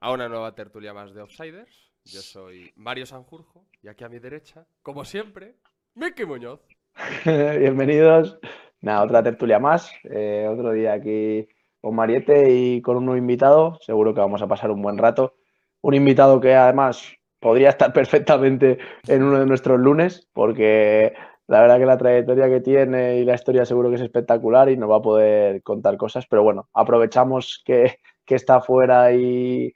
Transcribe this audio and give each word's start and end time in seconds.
a 0.00 0.12
una 0.12 0.28
nueva 0.28 0.54
tertulia 0.54 0.92
más 0.92 1.14
de 1.14 1.20
Outsiders. 1.20 1.90
Yo 2.04 2.20
soy 2.20 2.72
Mario 2.76 3.06
Sanjurjo 3.06 3.66
y 3.82 3.88
aquí 3.88 4.04
a 4.04 4.08
mi 4.08 4.18
derecha, 4.18 4.66
como 4.82 5.04
siempre, 5.04 5.56
Miki 5.94 6.24
Muñoz. 6.24 6.60
Bienvenidos. 7.24 8.38
Nada, 8.80 9.02
otra 9.02 9.22
tertulia 9.22 9.58
más. 9.58 9.90
eh, 10.04 10.46
otro 10.48 10.72
día 10.72 10.92
aquí 10.92 11.48
con 11.80 11.94
Mariette 11.94 12.48
y 12.48 12.82
con 12.82 12.96
un 12.96 13.06
nuevo 13.06 13.18
invitado. 13.18 13.78
Seguro 13.80 14.14
que 14.14 14.20
vamos 14.20 14.42
a 14.42 14.46
pasar 14.46 14.70
un 14.70 14.82
buen 14.82 14.98
rato. 14.98 15.34
Un 15.80 15.94
invitado 15.94 16.40
que 16.40 16.54
además 16.54 17.14
podría 17.40 17.70
estar 17.70 17.92
perfectamente 17.94 18.78
en 19.08 19.22
uno 19.22 19.40
de 19.40 19.46
nuestros 19.46 19.80
lunes, 19.80 20.28
porque 20.32 21.14
la 21.48 21.60
verdad 21.60 21.78
que 21.78 21.86
la 21.86 21.98
trayectoria 21.98 22.48
que 22.48 22.60
tiene 22.60 23.18
y 23.18 23.24
la 23.24 23.34
historia 23.34 23.64
seguro 23.64 23.88
que 23.88 23.96
es 23.96 24.02
espectacular 24.02 24.68
y 24.68 24.76
nos 24.76 24.90
va 24.90 24.96
a 24.96 25.02
poder 25.02 25.62
contar 25.62 25.96
cosas. 25.96 26.26
Pero 26.28 26.42
bueno, 26.42 26.68
aprovechamos 26.74 27.62
que, 27.64 27.98
que 28.24 28.34
está 28.34 28.60
fuera 28.60 29.12
y, 29.12 29.72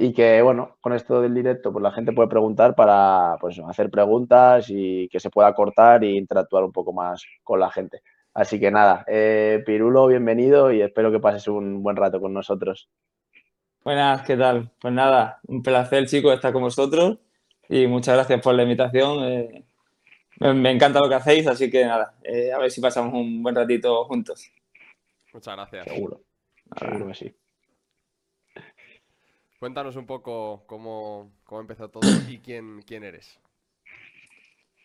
y 0.00 0.12
que, 0.12 0.40
bueno, 0.42 0.76
con 0.80 0.92
esto 0.92 1.20
del 1.20 1.34
directo, 1.34 1.72
pues 1.72 1.82
la 1.82 1.90
gente 1.90 2.12
puede 2.12 2.28
preguntar 2.28 2.76
para 2.76 3.36
pues, 3.40 3.58
hacer 3.58 3.90
preguntas 3.90 4.66
y 4.68 5.08
que 5.08 5.18
se 5.18 5.28
pueda 5.28 5.52
cortar 5.54 6.04
e 6.04 6.12
interactuar 6.12 6.62
un 6.62 6.70
poco 6.70 6.92
más 6.92 7.24
con 7.42 7.58
la 7.58 7.68
gente. 7.68 8.02
Así 8.32 8.60
que 8.60 8.70
nada, 8.70 9.04
eh, 9.08 9.60
Pirulo, 9.66 10.06
bienvenido 10.06 10.70
y 10.72 10.82
espero 10.82 11.10
que 11.10 11.18
pases 11.18 11.48
un 11.48 11.82
buen 11.82 11.96
rato 11.96 12.20
con 12.20 12.32
nosotros. 12.32 12.88
Buenas, 13.82 14.22
¿qué 14.22 14.36
tal? 14.36 14.70
Pues 14.80 14.94
nada, 14.94 15.40
un 15.48 15.64
placer, 15.64 16.06
chicos, 16.06 16.32
estar 16.32 16.52
con 16.52 16.62
vosotros 16.62 17.18
y 17.68 17.88
muchas 17.88 18.14
gracias 18.14 18.40
por 18.40 18.54
la 18.54 18.62
invitación. 18.62 19.24
eh, 19.24 19.64
me, 20.38 20.54
me 20.54 20.70
encanta 20.70 21.00
lo 21.00 21.08
que 21.08 21.16
hacéis, 21.16 21.48
así 21.48 21.68
que 21.68 21.84
nada, 21.84 22.14
eh, 22.22 22.52
a 22.52 22.58
ver 22.58 22.70
si 22.70 22.80
pasamos 22.80 23.12
un 23.14 23.42
buen 23.42 23.56
ratito 23.56 24.04
juntos. 24.04 24.48
Muchas 25.32 25.56
gracias. 25.56 25.86
Seguro, 25.92 26.20
seguro 26.78 27.08
que 27.08 27.14
sí. 27.14 27.34
Cuéntanos 29.58 29.96
un 29.96 30.06
poco 30.06 30.62
cómo, 30.66 31.32
cómo 31.44 31.60
empezó 31.60 31.88
todo 31.88 32.02
y 32.28 32.38
quién, 32.38 32.82
quién 32.86 33.02
eres. 33.02 33.40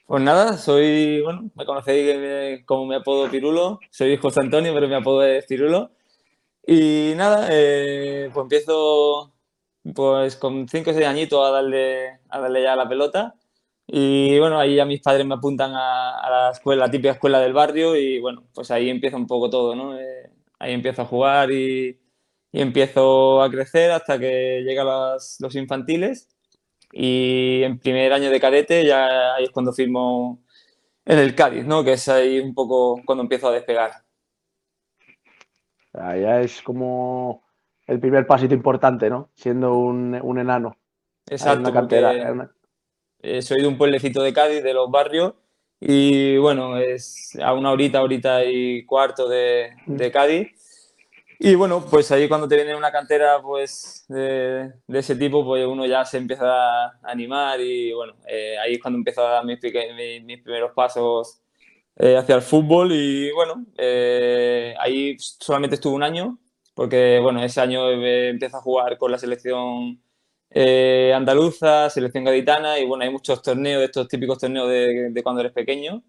Pues 0.07 0.21
nada, 0.23 0.57
soy, 0.57 1.21
bueno, 1.21 1.49
me 1.55 1.65
conocéis 1.65 2.65
como 2.65 2.87
mi 2.87 2.95
apodo 2.95 3.29
Pirulo, 3.29 3.79
soy 3.91 4.17
José 4.17 4.41
Antonio, 4.41 4.73
pero 4.73 4.87
mi 4.87 4.95
apodo 4.95 5.23
es 5.23 5.45
Pirulo. 5.45 5.91
Y 6.65 7.13
nada, 7.15 7.49
eh, 7.51 8.29
pues 8.33 8.43
empiezo 8.43 9.31
pues 9.93 10.35
con 10.37 10.67
5 10.67 10.89
o 10.89 10.93
6 10.93 11.05
añitos 11.05 11.45
a 11.45 11.51
darle, 11.51 12.19
a 12.29 12.39
darle 12.39 12.63
ya 12.63 12.75
la 12.75 12.89
pelota. 12.89 13.35
Y 13.85 14.39
bueno, 14.39 14.59
ahí 14.59 14.75
ya 14.75 14.85
mis 14.85 15.01
padres 15.01 15.25
me 15.25 15.35
apuntan 15.35 15.73
a, 15.75 16.19
a 16.19 16.29
la 16.29 16.51
escuela, 16.51 16.85
la 16.85 16.91
típica 16.91 17.11
escuela 17.11 17.39
del 17.39 17.53
barrio 17.53 17.95
y 17.95 18.19
bueno, 18.19 18.43
pues 18.53 18.71
ahí 18.71 18.89
empieza 18.89 19.17
un 19.17 19.27
poco 19.27 19.49
todo, 19.49 19.75
¿no? 19.75 19.97
Eh, 19.99 20.31
ahí 20.59 20.73
empiezo 20.73 21.03
a 21.03 21.05
jugar 21.05 21.51
y, 21.51 21.99
y 22.53 22.61
empiezo 22.61 23.41
a 23.43 23.49
crecer 23.51 23.91
hasta 23.91 24.17
que 24.17 24.61
llegan 24.63 24.85
los, 24.85 25.37
los 25.41 25.55
infantiles. 25.55 26.29
Y 26.93 27.63
en 27.63 27.79
primer 27.79 28.13
año 28.13 28.29
de 28.29 28.39
cadete 28.39 28.85
ya 28.85 29.33
ahí 29.35 29.45
es 29.45 29.49
cuando 29.49 29.73
firmo 29.73 30.43
en 31.03 31.17
el 31.17 31.33
Cádiz, 31.35 31.65
¿no? 31.65 31.83
Que 31.83 31.93
es 31.93 32.07
ahí 32.07 32.39
un 32.39 32.53
poco 32.53 33.01
cuando 33.05 33.23
empiezo 33.23 33.47
a 33.49 33.51
despegar. 33.51 33.91
Ya 35.93 36.41
es 36.41 36.61
como 36.61 37.43
el 37.87 37.99
primer 37.99 38.25
pasito 38.25 38.53
importante, 38.53 39.09
¿no? 39.09 39.29
Siendo 39.35 39.75
un, 39.75 40.19
un 40.21 40.39
enano. 40.39 40.77
en 41.27 41.33
Exacto, 41.33 41.69
una 41.71 42.13
en 42.13 42.31
una- 42.31 42.51
Eh, 43.19 43.41
soy 43.41 43.61
de 43.61 43.67
un 43.67 43.77
pueblecito 43.77 44.21
de 44.21 44.33
Cádiz, 44.33 44.63
de 44.63 44.73
los 44.73 44.91
barrios, 44.91 45.33
y 45.79 46.37
bueno, 46.37 46.77
es 46.77 47.37
a 47.41 47.53
una 47.53 47.71
horita, 47.71 48.01
horita 48.03 48.43
y 48.45 48.85
cuarto 48.85 49.27
de, 49.29 49.71
de 49.85 50.11
Cádiz. 50.11 50.62
Y 51.39 51.55
bueno, 51.55 51.85
pues 51.89 52.11
ahí 52.11 52.27
cuando 52.27 52.47
te 52.47 52.55
viene 52.55 52.75
una 52.75 52.91
cantera 52.91 53.41
pues 53.41 54.05
de, 54.07 54.71
de 54.87 54.99
ese 54.99 55.15
tipo, 55.15 55.43
pues 55.43 55.65
uno 55.65 55.85
ya 55.85 56.05
se 56.05 56.17
empieza 56.17 56.85
a 56.85 56.99
animar 57.03 57.59
y 57.59 57.91
bueno, 57.93 58.15
eh, 58.27 58.57
ahí 58.59 58.75
es 58.75 58.81
cuando 58.81 58.97
empiezo 58.99 59.25
a 59.25 59.31
dar 59.31 59.45
mis, 59.45 59.59
mis, 59.61 60.23
mis 60.23 60.41
primeros 60.41 60.71
pasos 60.73 61.41
eh, 61.97 62.17
hacia 62.17 62.35
el 62.35 62.41
fútbol 62.41 62.91
y 62.93 63.31
bueno, 63.31 63.65
eh, 63.77 64.75
ahí 64.79 65.17
solamente 65.19 65.75
estuve 65.75 65.95
un 65.95 66.03
año, 66.03 66.39
porque 66.73 67.19
bueno, 67.21 67.43
ese 67.43 67.61
año 67.61 67.89
eh, 67.91 68.29
empiezo 68.29 68.57
a 68.57 68.61
jugar 68.61 68.97
con 68.97 69.11
la 69.11 69.17
selección 69.17 70.01
eh, 70.49 71.11
andaluza, 71.15 71.89
selección 71.89 72.23
gaditana 72.25 72.79
y 72.79 72.85
bueno, 72.85 73.03
hay 73.03 73.09
muchos 73.11 73.41
torneos, 73.41 73.79
de 73.79 73.85
estos 73.85 74.07
típicos 74.07 74.39
torneos 74.39 74.69
de, 74.69 75.09
de 75.11 75.23
cuando 75.23 75.41
eres 75.41 75.53
pequeño 75.53 76.03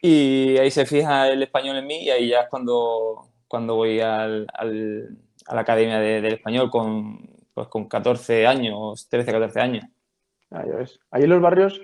y 0.00 0.56
ahí 0.58 0.70
se 0.70 0.86
fija 0.86 1.28
el 1.28 1.42
español 1.42 1.76
en 1.76 1.86
mí 1.86 2.04
y 2.04 2.10
ahí 2.10 2.28
ya 2.28 2.42
es 2.42 2.48
cuando, 2.48 3.27
cuando 3.48 3.74
voy 3.76 4.00
al, 4.00 4.46
al- 4.54 5.16
a 5.46 5.54
la 5.54 5.60
academia 5.62 5.98
de- 5.98 6.20
del 6.20 6.34
español 6.34 6.70
con, 6.70 7.28
pues 7.54 7.68
con 7.68 7.88
14 7.88 8.46
años, 8.46 9.08
13, 9.08 9.32
14 9.32 9.60
años. 9.60 9.84
Ah, 10.50 10.64
ves. 10.64 10.98
Ahí 11.10 11.24
en 11.24 11.30
los 11.30 11.40
barrios, 11.42 11.80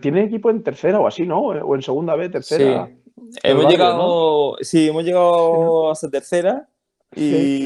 ¿tiene 0.00 0.24
equipo 0.24 0.50
en 0.50 0.62
tercera 0.62 1.00
o 1.00 1.06
así, 1.06 1.26
no? 1.26 1.40
O 1.40 1.74
en 1.74 1.82
segunda 1.82 2.14
B, 2.14 2.28
tercera. 2.28 2.86
Sí. 2.86 3.38
Hemos 3.42 3.66
llegado, 3.68 4.56
sí, 4.60 4.88
hemos 4.88 5.02
llegado 5.04 5.90
hasta 5.90 6.10
tercera 6.10 6.68
Sí, 7.14 7.64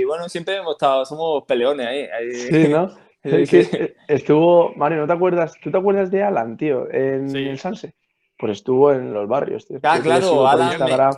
y 0.00 0.04
bueno, 0.04 0.28
siempre 0.28 0.56
hemos 0.56 0.72
estado, 0.72 1.04
somos 1.04 1.44
peleones 1.44 1.86
ahí. 1.86 2.00
ahí. 2.12 2.34
Sí, 2.34 2.68
¿no? 2.68 2.90
Es 3.22 3.48
que 3.48 3.94
estuvo, 4.08 4.74
Mario, 4.76 4.98
¿no 4.98 5.06
te 5.06 5.12
acuerdas? 5.14 5.54
¿Tú 5.62 5.70
te 5.70 5.78
acuerdas 5.78 6.10
de 6.10 6.22
Alan, 6.22 6.56
tío, 6.58 6.90
en 6.92 7.30
Sí. 7.30 7.38
el 7.38 7.58
Sanse? 7.58 7.94
Pues 8.38 8.58
estuvo 8.58 8.92
en 8.92 9.14
los 9.14 9.26
barrios, 9.28 9.66
tío. 9.66 9.78
Ah, 9.82 9.98
claro, 10.02 10.46
Alan, 10.46 10.72
Instagram. 10.72 11.14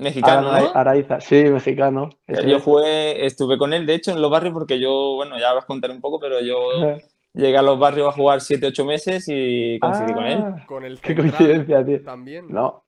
Mexicano, 0.00 0.50
Alan 0.50 0.64
¿no? 0.64 0.70
Araiza, 0.80 1.20
sí, 1.20 1.44
mexicano. 1.44 2.10
ese 2.26 2.48
Yo 2.48 2.58
jugué, 2.60 3.24
estuve 3.26 3.58
con 3.58 3.72
él, 3.72 3.86
de 3.86 3.94
hecho, 3.94 4.12
en 4.12 4.20
los 4.22 4.30
barrios, 4.30 4.52
porque 4.54 4.80
yo, 4.80 5.14
bueno, 5.16 5.38
ya 5.38 5.52
vas 5.52 5.64
a 5.64 5.66
contar 5.66 5.90
un 5.90 6.00
poco, 6.00 6.18
pero 6.18 6.40
yo 6.40 6.56
llegué 7.34 7.56
a 7.56 7.62
los 7.62 7.78
barrios 7.78 8.08
a 8.08 8.12
jugar 8.12 8.40
7, 8.40 8.66
8 8.66 8.84
meses 8.84 9.24
y 9.28 9.78
coincidí 9.78 10.14
con 10.14 10.26
él. 10.26 10.38
Ah, 10.44 10.64
Con 10.66 10.84
el 10.84 11.00
Qué 11.00 11.14
coincidencia, 11.14 11.84
tío. 11.84 12.02
también. 12.02 12.46
No. 12.48 12.84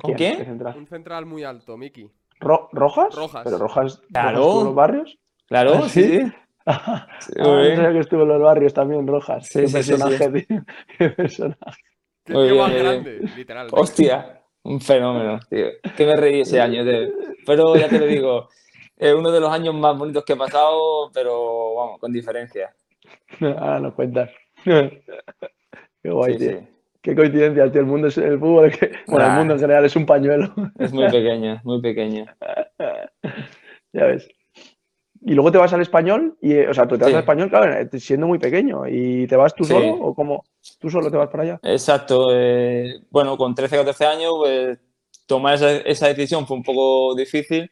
¿Con 0.00 0.14
quién? 0.14 0.38
¿Qué 0.38 0.44
central? 0.44 0.74
Un 0.76 0.86
central 0.86 1.26
muy 1.26 1.44
alto, 1.44 1.76
Miki. 1.76 2.10
Ro- 2.40 2.68
¿Rojas? 2.72 3.14
Rojas. 3.14 3.42
Pero 3.44 3.58
Rojas, 3.58 4.02
Claro. 4.12 4.38
Rojas 4.38 4.54
en 4.60 4.64
los 4.64 4.74
barrios. 4.74 5.18
Claro, 5.46 5.74
¿Ah, 5.74 5.88
sí, 5.88 6.02
sí? 6.02 6.20
sí. 6.20 6.32
Ah, 6.66 7.06
no 7.36 7.92
que 7.92 7.98
estuvo 7.98 8.22
en 8.22 8.28
los 8.28 8.40
barrios 8.40 8.72
también, 8.72 9.06
Rojas. 9.06 9.46
Sí, 9.46 9.60
Qué 9.60 9.68
sí, 9.68 9.82
sí, 9.82 9.90
personaje, 9.90 10.30
tío. 10.30 10.64
Qué 10.98 11.10
personaje. 11.10 11.82
Qué 12.24 12.32
bien, 12.32 12.56
más 12.56 12.72
grande, 12.72 13.20
literal. 13.36 13.68
Hostia, 13.70 14.40
un 14.64 14.80
fenómeno, 14.80 15.38
tío. 15.48 15.66
Que 15.96 16.06
me 16.06 16.16
reí 16.16 16.40
ese 16.40 16.60
año, 16.60 16.84
tío. 16.84 17.12
Pero 17.46 17.76
ya 17.76 17.88
te 17.88 17.98
lo 17.98 18.06
digo, 18.06 18.48
es 18.96 19.14
uno 19.14 19.30
de 19.30 19.40
los 19.40 19.50
años 19.50 19.74
más 19.74 19.96
bonitos 19.96 20.24
que 20.24 20.32
he 20.32 20.36
pasado, 20.36 21.10
pero 21.12 21.74
vamos, 21.74 22.00
con 22.00 22.12
diferencia. 22.12 22.74
Ahora 23.40 23.80
nos 23.80 23.94
cuentas. 23.94 24.30
Qué 24.64 26.10
guay, 26.10 26.32
Sí, 26.34 26.38
tío. 26.38 26.58
sí. 26.58 26.66
Qué 27.02 27.14
coincidencia, 27.14 27.70
tío. 27.70 27.80
El 27.82 27.86
mundo 27.86 28.08
es 28.08 28.16
el 28.18 28.38
fútbol, 28.38 28.70
que, 28.70 28.92
bueno, 29.06 29.26
el 29.26 29.30
Ah. 29.32 29.36
mundo 29.38 29.54
en 29.54 29.60
general 29.60 29.84
es 29.84 29.94
un 29.96 30.06
pañuelo. 30.06 30.54
Es 30.78 30.92
muy 30.92 31.10
pequeño, 31.10 31.60
muy 31.64 31.80
pequeño. 31.80 32.26
Ya 33.92 34.06
ves. 34.06 34.28
Y 35.26 35.32
luego 35.34 35.50
te 35.50 35.58
vas 35.58 35.72
al 35.72 35.80
español, 35.80 36.36
y, 36.42 36.52
eh, 36.52 36.68
o 36.68 36.74
sea, 36.74 36.84
tú 36.86 36.96
te 36.96 37.04
vas 37.04 37.08
Sí. 37.08 37.14
al 37.14 37.20
español, 37.20 37.48
claro, 37.48 37.72
eh, 37.72 37.88
siendo 37.98 38.26
muy 38.26 38.38
pequeño, 38.38 38.86
y 38.86 39.26
te 39.26 39.36
vas 39.36 39.54
tú 39.54 39.64
Sí. 39.64 39.72
solo, 39.72 39.92
o 39.94 40.14
cómo, 40.14 40.44
tú 40.78 40.90
solo 40.90 41.10
te 41.10 41.16
vas 41.16 41.28
para 41.30 41.42
allá. 41.44 41.60
Exacto. 41.62 42.28
eh, 42.32 43.00
bueno, 43.10 43.36
con 43.38 43.54
13, 43.54 43.76
14 43.76 44.04
años, 44.04 44.32
pues 44.38 44.78
tomar 45.26 45.54
esa, 45.54 45.70
esa 45.78 46.08
decisión 46.08 46.46
fue 46.46 46.58
un 46.58 46.62
poco 46.62 47.14
difícil. 47.14 47.70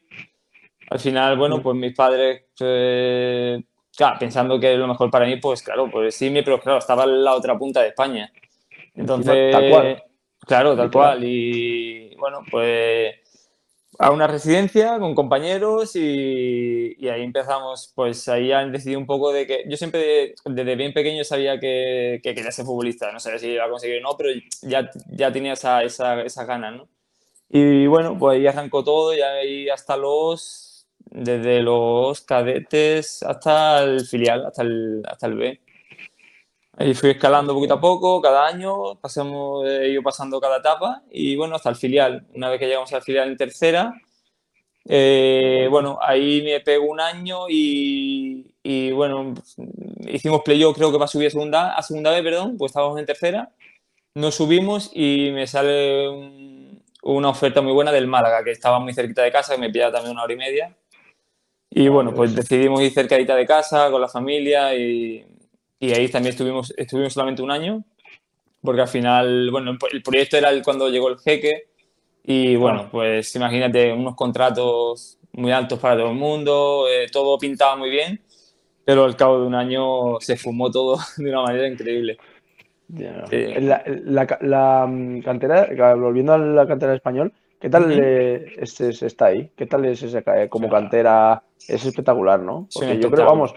Al 0.89 0.99
final, 0.99 1.37
bueno, 1.37 1.61
pues 1.61 1.75
mis 1.77 1.95
padres 1.95 2.43
eh, 2.59 3.61
claro, 3.95 4.17
pensando 4.19 4.59
que 4.59 4.75
lo 4.75 4.87
mejor 4.87 5.09
para 5.11 5.25
mí, 5.25 5.37
pues 5.37 5.61
claro, 5.61 5.89
pues 5.91 6.15
sí, 6.15 6.29
pero 6.43 6.59
claro, 6.59 6.79
estaba 6.79 7.03
en 7.03 7.23
la 7.23 7.35
otra 7.35 7.57
punta 7.57 7.81
de 7.81 7.89
España. 7.89 8.31
Entonces, 8.95 9.51
Tal 9.51 9.69
cual. 9.69 10.03
Claro, 10.45 10.75
tal 10.75 10.91
cual. 10.91 11.23
Y 11.23 12.15
bueno, 12.17 12.39
pues 12.51 13.15
a 13.99 14.11
una 14.11 14.27
residencia 14.27 14.99
con 14.99 15.15
compañeros 15.15 15.95
y, 15.95 16.95
y 16.97 17.07
ahí 17.09 17.23
empezamos, 17.23 17.91
pues 17.95 18.27
ahí 18.27 18.51
han 18.51 18.71
decidido 18.71 18.99
un 18.99 19.05
poco 19.05 19.31
de 19.31 19.45
que 19.47 19.63
yo 19.67 19.77
siempre 19.77 20.35
desde 20.45 20.75
bien 20.75 20.93
pequeño 20.93 21.23
sabía 21.23 21.59
que, 21.59 22.19
que 22.23 22.33
quería 22.33 22.51
ser 22.51 22.65
futbolista, 22.65 23.11
no 23.11 23.19
sabía 23.19 23.39
si 23.39 23.47
iba 23.49 23.65
a 23.65 23.69
conseguir 23.69 23.97
o 23.99 24.01
no, 24.09 24.17
pero 24.17 24.29
ya, 24.61 24.89
ya 25.11 25.31
tenía 25.31 25.53
esa, 25.53 25.83
esa, 25.83 26.21
esas 26.21 26.47
ganas, 26.47 26.75
¿no? 26.75 26.89
Y 27.49 27.87
bueno, 27.87 28.17
pues 28.17 28.37
ahí 28.37 28.47
arrancó 28.47 28.83
todo 28.83 29.13
y 29.15 29.21
ahí 29.21 29.69
hasta 29.69 29.95
los, 29.97 30.87
desde 31.05 31.61
los 31.61 32.21
cadetes 32.21 33.23
hasta 33.23 33.83
el 33.83 34.05
filial, 34.05 34.45
hasta 34.47 34.63
el, 34.63 35.03
hasta 35.07 35.27
el 35.27 35.35
B. 35.35 35.61
Ahí 36.77 36.93
fui 36.95 37.11
escalando 37.11 37.53
poquito 37.53 37.75
a 37.75 37.81
poco, 37.81 38.19
cada 38.21 38.47
año, 38.47 38.95
pasamos, 38.95 39.65
he 39.67 39.89
ido 39.89 40.01
pasando 40.01 40.41
cada 40.41 40.57
etapa 40.57 41.03
y 41.11 41.35
bueno, 41.35 41.55
hasta 41.55 41.69
el 41.69 41.75
filial. 41.75 42.25
Una 42.33 42.49
vez 42.49 42.59
que 42.59 42.65
llegamos 42.67 42.91
al 42.93 43.03
filial 43.03 43.29
en 43.29 43.37
tercera, 43.37 43.93
eh, 44.85 45.67
bueno, 45.71 45.99
ahí 46.01 46.41
me 46.43 46.59
pego 46.61 46.85
un 46.91 46.99
año 47.01 47.47
y, 47.49 48.45
y, 48.63 48.91
bueno, 48.91 49.33
hicimos 50.07 50.41
playoff 50.43 50.75
creo 50.75 50.91
que 50.91 50.97
para 50.97 51.07
subir 51.07 51.27
a 51.27 51.31
segunda, 51.31 51.73
a 51.75 51.81
segunda 51.83 52.11
B, 52.11 52.23
perdón, 52.23 52.57
pues 52.57 52.71
estábamos 52.71 52.99
en 52.99 53.05
tercera, 53.05 53.51
nos 54.15 54.35
subimos 54.35 54.91
y 54.93 55.31
me 55.33 55.47
sale 55.47 56.09
un- 56.09 56.83
una 57.03 57.29
oferta 57.29 57.61
muy 57.61 57.73
buena 57.73 57.91
del 57.93 58.07
Málaga, 58.07 58.43
que 58.43 58.51
estaba 58.51 58.79
muy 58.79 58.93
cerquita 58.93 59.23
de 59.23 59.31
casa, 59.31 59.55
que 59.55 59.61
me 59.61 59.71
pillaba 59.71 59.93
también 59.93 60.13
una 60.13 60.23
hora 60.23 60.33
y 60.33 60.37
media. 60.37 60.75
Y 61.69 61.87
bueno, 61.87 62.13
pues 62.13 62.35
decidimos 62.35 62.81
ir 62.81 62.91
cercadita 62.93 63.35
de 63.35 63.45
casa, 63.47 63.89
con 63.91 63.99
la 64.01 64.07
familia 64.07 64.75
y, 64.75 65.25
y 65.83 65.91
ahí 65.91 66.07
también 66.07 66.31
estuvimos, 66.31 66.73
estuvimos 66.77 67.11
solamente 67.11 67.41
un 67.41 67.51
año, 67.51 67.83
porque 68.61 68.79
al 68.81 68.87
final, 68.87 69.51
bueno, 69.51 69.77
el, 69.91 70.01
proyecto 70.01 70.37
era 70.37 70.49
el- 70.49 70.63
cuando 70.63 70.87
llegó 70.87 71.09
el 71.09 71.19
jeque 71.19 71.63
y 72.23 72.55
bueno, 72.55 72.87
pues 72.89 73.35
imagínate 73.35 73.91
unos 73.91 74.15
contratos 74.15 75.17
muy 75.33 75.51
altos 75.51 75.79
para 75.79 75.97
todo 75.97 76.11
el 76.11 76.15
mundo, 76.15 76.85
eh, 76.89 77.07
todo 77.11 77.37
pintaba 77.37 77.75
muy 77.75 77.89
bien, 77.89 78.21
pero 78.85 79.03
al 79.03 79.17
cabo 79.17 79.41
de 79.41 79.47
un 79.47 79.55
año 79.55 80.21
se 80.21 80.37
fumó 80.37 80.71
todo 80.71 80.95
de 81.17 81.29
una 81.29 81.41
manera 81.41 81.67
increíble. 81.67 82.17
Ya. 82.87 83.25
Sí. 83.29 83.45
La, 83.59 83.83
la 83.85 84.37
la, 84.39 84.85
mm, 84.87 85.21
cantera, 85.21 85.67
ca- 85.75 85.95
volviendo 85.95 86.31
a 86.33 86.37
la 86.37 86.65
cantera 86.65 86.95
español, 86.95 87.33
¿qué 87.59 87.69
tal 87.69 87.91
eh, 87.99 88.53
es- 88.57 88.79
es- 88.79 89.03
está 89.03 89.25
ahí? 89.25 89.51
¿Qué 89.57 89.65
tal 89.65 89.83
es 89.83 90.01
esa 90.01 90.19
eh, 90.19 90.47
como 90.47 90.67
Sí. 90.67 90.71
cantera? 90.71 91.43
Es 91.67 91.85
espectacular, 91.85 92.39
¿no? 92.39 92.67
Sí, 92.69 92.79
Porque 92.79 92.99
yo 92.99 93.11
creo, 93.11 93.25
vamos, 93.25 93.53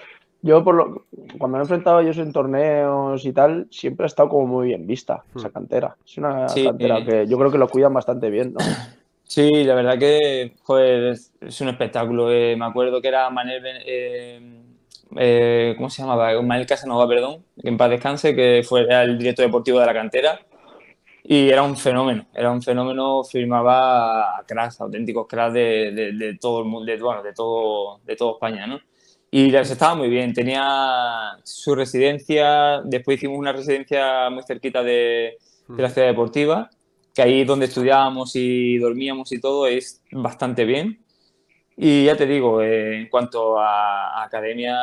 yo 0.46 0.64
por 0.64 0.74
lo, 0.74 1.06
cuando 1.38 1.56
me 1.56 1.58
he 1.58 1.62
enfrentado 1.62 1.98
a 1.98 2.02
ellos 2.02 2.18
en 2.18 2.32
torneos 2.32 3.24
y 3.24 3.32
tal, 3.32 3.66
siempre 3.70 4.04
ha 4.04 4.06
estado 4.06 4.28
como 4.28 4.46
muy 4.46 4.68
bien 4.68 4.86
vista 4.86 5.24
esa 5.34 5.48
Hmm. 5.48 5.52
cantera. 5.52 5.96
Es 6.04 6.18
una 6.18 6.48
Sí, 6.48 6.64
cantera 6.64 6.98
eh. 6.98 7.04
que 7.04 7.26
yo 7.26 7.38
creo 7.38 7.50
que 7.50 7.58
lo 7.58 7.68
cuidan 7.68 7.92
bastante 7.94 8.30
bien, 8.30 8.52
¿no? 8.54 8.60
Sí, 9.28 9.64
la 9.64 9.74
verdad 9.74 9.98
que 9.98 10.54
joder, 10.62 11.04
es, 11.12 11.32
es 11.40 11.60
un 11.60 11.68
espectáculo. 11.68 12.30
eh, 12.32 12.54
me 12.56 12.64
acuerdo 12.64 13.02
que 13.02 13.08
era 13.08 13.28
Manel, 13.28 13.60
Ben- 13.60 13.82
eh, 13.84 14.62
eh, 15.16 15.74
¿cómo 15.76 15.90
se 15.90 16.02
llamaba? 16.02 16.30
Manuel 16.42 16.64
Casanova, 16.66 17.08
perdón, 17.08 17.44
que 17.60 17.68
en 17.68 17.76
paz 17.76 17.90
descanse, 17.90 18.36
que 18.36 18.62
fue 18.64 18.82
era 18.82 19.02
el 19.02 19.18
director 19.18 19.44
deportivo 19.44 19.80
de 19.80 19.86
la 19.86 19.92
cantera. 19.94 20.40
Y 21.24 21.48
era 21.50 21.64
un 21.64 21.76
fenómeno, 21.76 22.24
era 22.32 22.52
un 22.52 22.62
fenómeno, 22.62 23.24
firmaba 23.24 24.38
a 24.38 24.44
cracks, 24.46 24.80
auténticos 24.80 25.26
cracks 25.26 25.54
de, 25.54 25.90
de, 25.90 26.12
de 26.12 26.38
todo 26.38 26.60
el 26.60 26.66
mundo, 26.66 26.86
de, 26.90 26.96
bueno, 27.02 27.20
de 27.24 27.32
todo, 27.32 27.98
de 28.04 28.14
toda 28.14 28.34
España, 28.34 28.64
¿no? 28.68 28.78
Y 29.36 29.50
les 29.50 29.70
estaba 29.70 29.94
muy 29.94 30.08
bien, 30.08 30.32
tenía 30.32 31.36
su 31.44 31.74
residencia, 31.74 32.80
después 32.82 33.18
hicimos 33.18 33.38
una 33.38 33.52
residencia 33.52 34.30
muy 34.30 34.42
cerquita 34.44 34.82
de, 34.82 35.36
de 35.68 35.82
la 35.82 35.90
ciudad 35.90 36.08
deportiva, 36.08 36.70
que 37.14 37.20
ahí 37.20 37.44
donde 37.44 37.66
estudiábamos 37.66 38.34
y 38.34 38.78
dormíamos 38.78 39.30
y 39.32 39.38
todo 39.38 39.66
es 39.66 40.02
bastante 40.10 40.64
bien. 40.64 41.04
Y 41.76 42.06
ya 42.06 42.16
te 42.16 42.24
digo, 42.24 42.62
eh, 42.62 42.96
en 42.96 43.10
cuanto 43.10 43.60
a, 43.60 44.22
a 44.22 44.24
academia, 44.24 44.74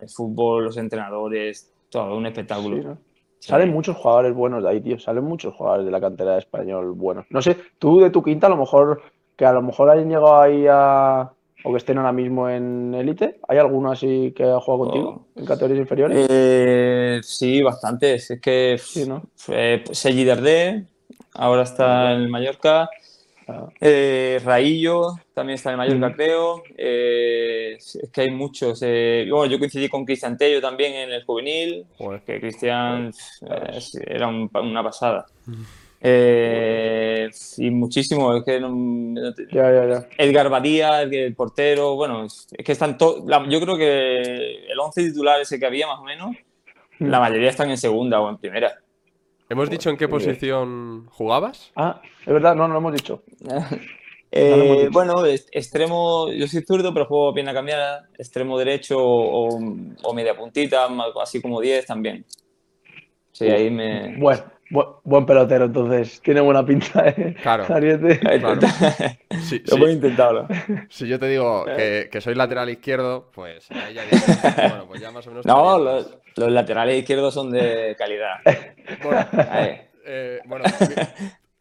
el 0.00 0.08
fútbol, 0.08 0.64
los 0.64 0.76
entrenadores, 0.76 1.72
todo 1.88 2.16
un 2.16 2.26
espectáculo. 2.26 2.78
Sí, 2.78 2.82
¿no? 2.82 2.98
Salen 3.38 3.70
muchos 3.70 3.96
jugadores 3.96 4.34
buenos 4.34 4.64
de 4.64 4.70
ahí, 4.70 4.80
tío. 4.80 4.98
Salen 4.98 5.22
muchos 5.22 5.54
jugadores 5.54 5.86
de 5.86 5.92
la 5.92 6.00
cantera 6.00 6.32
de 6.32 6.40
español 6.40 6.94
buenos. 6.94 7.26
No 7.30 7.40
sé, 7.40 7.56
tú 7.78 8.00
de 8.00 8.10
tu 8.10 8.24
quinta, 8.24 8.48
a 8.48 8.50
lo 8.50 8.56
mejor, 8.56 9.02
que 9.36 9.46
a 9.46 9.52
lo 9.52 9.62
mejor 9.62 9.88
hayan 9.88 10.08
llegado 10.08 10.40
ahí 10.40 10.66
a. 10.68 11.30
o 11.64 11.70
que 11.72 11.78
estén 11.78 11.98
ahora 11.98 12.12
mismo 12.12 12.48
en 12.48 12.94
élite. 12.94 13.38
¿Hay 13.48 13.58
alguno 13.58 13.90
así 13.92 14.32
que 14.36 14.44
ha 14.44 14.60
jugado 14.60 14.84
contigo 14.84 15.26
en 15.36 15.44
categorías 15.44 15.80
inferiores? 15.80 16.26
Eh, 16.30 17.20
sí, 17.22 17.62
bastantes. 17.62 18.30
Es 18.30 18.40
que 18.40 18.76
Sí, 18.78 19.08
¿no? 19.08 19.22
eh, 19.48 19.84
Dardé, 20.26 20.86
ahora 21.34 21.62
está 21.62 22.12
en 22.12 22.22
el 22.22 22.28
Mallorca. 22.28 22.88
Ah. 23.48 23.66
Eh, 23.80 24.40
Raillo 24.44 25.14
también 25.34 25.56
está 25.56 25.70
en 25.70 25.74
el 25.74 25.78
Mallorca, 25.78 26.08
Mm. 26.10 26.12
creo. 26.14 26.62
Eh, 26.78 27.74
es 27.76 27.98
que 28.12 28.20
hay 28.22 28.30
muchos. 28.30 28.80
eh, 28.82 29.26
bueno, 29.30 29.46
yo 29.52 29.58
coincidí 29.58 29.88
con 29.88 30.04
Cristian 30.04 30.36
Tello 30.36 30.60
también 30.60 30.94
en 30.94 31.10
el 31.12 31.24
juvenil. 31.24 31.84
Joder. 31.98 32.22
Que 32.22 32.40
Cristian 32.40 33.12
eh, 33.50 33.78
era 34.06 34.28
un- 34.28 34.48
una 34.54 34.82
pasada. 34.84 35.26
Eh, 36.04 37.30
y 37.58 37.70
muchísimo. 37.70 38.34
Es 38.36 38.44
que 38.44 38.58
no- 38.60 38.70
no 38.70 39.32
te- 39.34 39.46
Ya, 39.52 39.70
ya, 39.72 39.86
ya. 39.86 40.08
Edgar 40.18 40.48
Badía, 40.50 41.02
el, 41.02 41.14
el 41.14 41.34
portero. 41.34 41.94
Bueno, 41.94 42.24
es, 42.24 42.48
es 42.56 42.64
que 42.64 42.72
están 42.72 42.98
todos. 42.98 43.22
Yo 43.48 43.60
creo 43.60 43.76
que 43.76 44.64
el 44.70 44.78
11 44.80 45.02
titular 45.04 45.40
ese 45.40 45.58
que 45.60 45.66
había, 45.66 45.86
más 45.86 45.98
o 46.00 46.04
menos, 46.04 46.34
Mm. 46.98 47.06
la 47.08 47.20
mayoría 47.20 47.48
están 47.50 47.70
en 47.70 47.78
segunda 47.78 48.20
o 48.20 48.28
en 48.28 48.36
primera. 48.38 48.78
¿Hemos 49.48 49.68
dicho 49.70 49.90
en 49.90 49.96
qué 49.96 50.06
bien. 50.06 50.18
posición 50.18 51.06
jugabas? 51.10 51.72
Ah, 51.76 52.00
es 52.20 52.32
verdad, 52.32 52.54
no, 52.54 52.66
no 52.68 52.74
lo 52.74 52.78
hemos 52.80 52.92
dicho. 52.94 53.22
Eh, 54.34 54.48
No 54.50 54.56
lo 54.56 54.62
hemos 54.64 54.78
dicho. 54.78 54.90
bueno, 54.92 55.26
extremo, 55.26 56.32
yo 56.32 56.46
soy 56.48 56.62
zurdo, 56.62 56.94
pero 56.94 57.04
juego 57.04 57.34
pierna 57.34 57.52
cambiada, 57.52 58.08
extremo 58.16 58.58
derecho 58.58 58.96
o, 58.98 59.58
o 60.04 60.14
media 60.14 60.34
puntita, 60.34 60.88
así 61.22 61.42
como 61.42 61.60
10 61.60 61.84
también. 61.84 62.24
Sí, 63.32 63.46
ahí 63.50 63.70
me... 63.70 64.16
Buen, 64.18 64.38
buen, 64.72 64.86
buen 65.04 65.26
pelotero, 65.26 65.66
entonces. 65.66 66.20
Tiene 66.22 66.40
buena 66.40 66.64
pinta, 66.64 67.06
¿eh? 67.08 67.36
Claro. 67.42 67.64
Ariete. 67.72 68.18
Claro. 68.18 68.58
Sí, 69.42 69.62
Lo 69.70 69.76
voy 69.78 69.90
a 69.90 69.92
intentarlo. 69.94 70.46
Si 70.88 71.06
yo 71.08 71.18
te 71.18 71.26
digo 71.26 71.64
que, 71.64 72.08
que 72.12 72.20
soy 72.20 72.34
lateral 72.34 72.68
izquierdo, 72.70 73.30
pues 73.34 73.68
ahí 73.72 73.94
ya 73.94 74.04
dices, 74.04 74.38
bueno, 74.56 74.86
pues 74.86 75.00
ya 75.00 75.10
más 75.10 75.26
o 75.26 75.30
menos. 75.30 75.46
No, 75.46 75.78
los, 75.78 76.16
los 76.36 76.50
laterales 76.52 76.98
izquierdos 76.98 77.34
son 77.34 77.50
de 77.50 77.94
calidad. 77.98 78.36
Bueno, 79.02 79.26
eh, 80.04 80.40
bueno, 80.44 80.64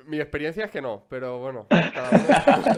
mi, 0.06 0.12
mi 0.12 0.20
experiencia 0.20 0.66
es 0.66 0.72
que 0.72 0.82
no, 0.82 1.06
pero 1.10 1.40
bueno, 1.40 1.66
cada 1.70 2.10
uno. 2.12 2.78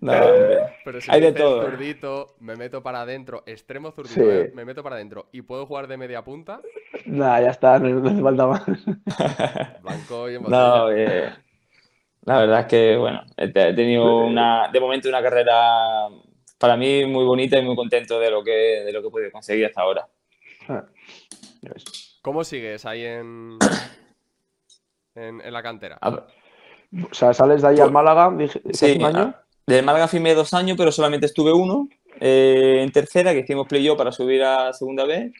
No, 0.00 0.12
hombre. 0.12 0.58
Pero 0.84 1.00
si 1.00 1.10
Hay 1.12 1.20
de 1.20 1.32
todo. 1.32 1.62
zurdito, 1.70 2.34
me 2.40 2.56
meto 2.56 2.82
para 2.82 3.02
adentro, 3.02 3.42
extremo 3.46 3.92
zurdito, 3.92 4.14
Sí. 4.20 4.26
eh, 4.28 4.52
me 4.54 4.64
meto 4.64 4.82
para 4.82 4.96
adentro 4.96 5.28
y 5.32 5.42
puedo 5.42 5.66
jugar 5.66 5.86
de 5.86 5.96
media 5.96 6.22
punta, 6.22 6.60
Nada, 7.06 7.40
ya 7.42 7.50
está, 7.50 7.78
no, 7.78 8.08
hace 8.08 8.22
falta 8.22 8.46
más. 8.46 8.62
blanco 9.82 10.30
y 10.30 10.34
en 10.36 10.42
No, 10.42 10.90
eh, 10.90 11.32
la 12.24 12.38
verdad 12.38 12.60
es 12.60 12.66
que, 12.66 12.96
bueno, 12.96 13.22
he 13.36 13.48
te- 13.48 13.68
he 13.70 13.74
tenido 13.74 14.18
una, 14.26 14.68
de 14.72 14.80
momento 14.80 15.08
una 15.08 15.22
carrera 15.22 16.08
para 16.58 16.76
mí 16.76 17.04
muy 17.06 17.24
bonita 17.24 17.58
y 17.58 17.62
muy 17.64 17.74
contento 17.74 18.20
de 18.20 18.30
lo 18.30 18.44
que, 18.44 18.50
de 18.84 18.92
lo 18.92 19.00
que 19.02 19.08
he 19.08 19.10
podido 19.10 19.30
conseguir 19.32 19.66
hasta 19.66 19.80
ahora. 19.82 20.06
Ah. 20.68 20.84
¿Cómo 22.22 22.44
sigues 22.44 22.84
ahí 22.86 23.04
en, 23.04 23.58
en, 25.14 25.40
en 25.40 25.52
la 25.52 25.62
cantera? 25.62 25.98
A 26.00 26.10
ver, 26.10 26.22
O 27.10 27.14
sea, 27.14 27.32
sales 27.34 27.62
de 27.62 27.68
ahí 27.68 27.80
al 27.80 27.90
Málaga, 27.90 28.30
dije, 28.36 28.60
Sí, 28.72 28.96
un 28.98 29.06
año. 29.06 29.18
a- 29.22 29.42
del 29.66 29.84
Málaga 29.84 30.08
firmé 30.08 30.34
dos 30.34 30.52
años, 30.54 30.76
pero 30.76 30.90
solamente 30.92 31.26
estuve 31.26 31.52
uno 31.52 31.88
eh, 32.20 32.80
en 32.82 32.90
tercera, 32.92 33.32
que 33.32 33.40
hicimos 33.40 33.66
playoff 33.66 33.96
para 33.96 34.12
subir 34.12 34.42
a 34.42 34.72
segunda 34.72 35.04
vez. 35.04 35.32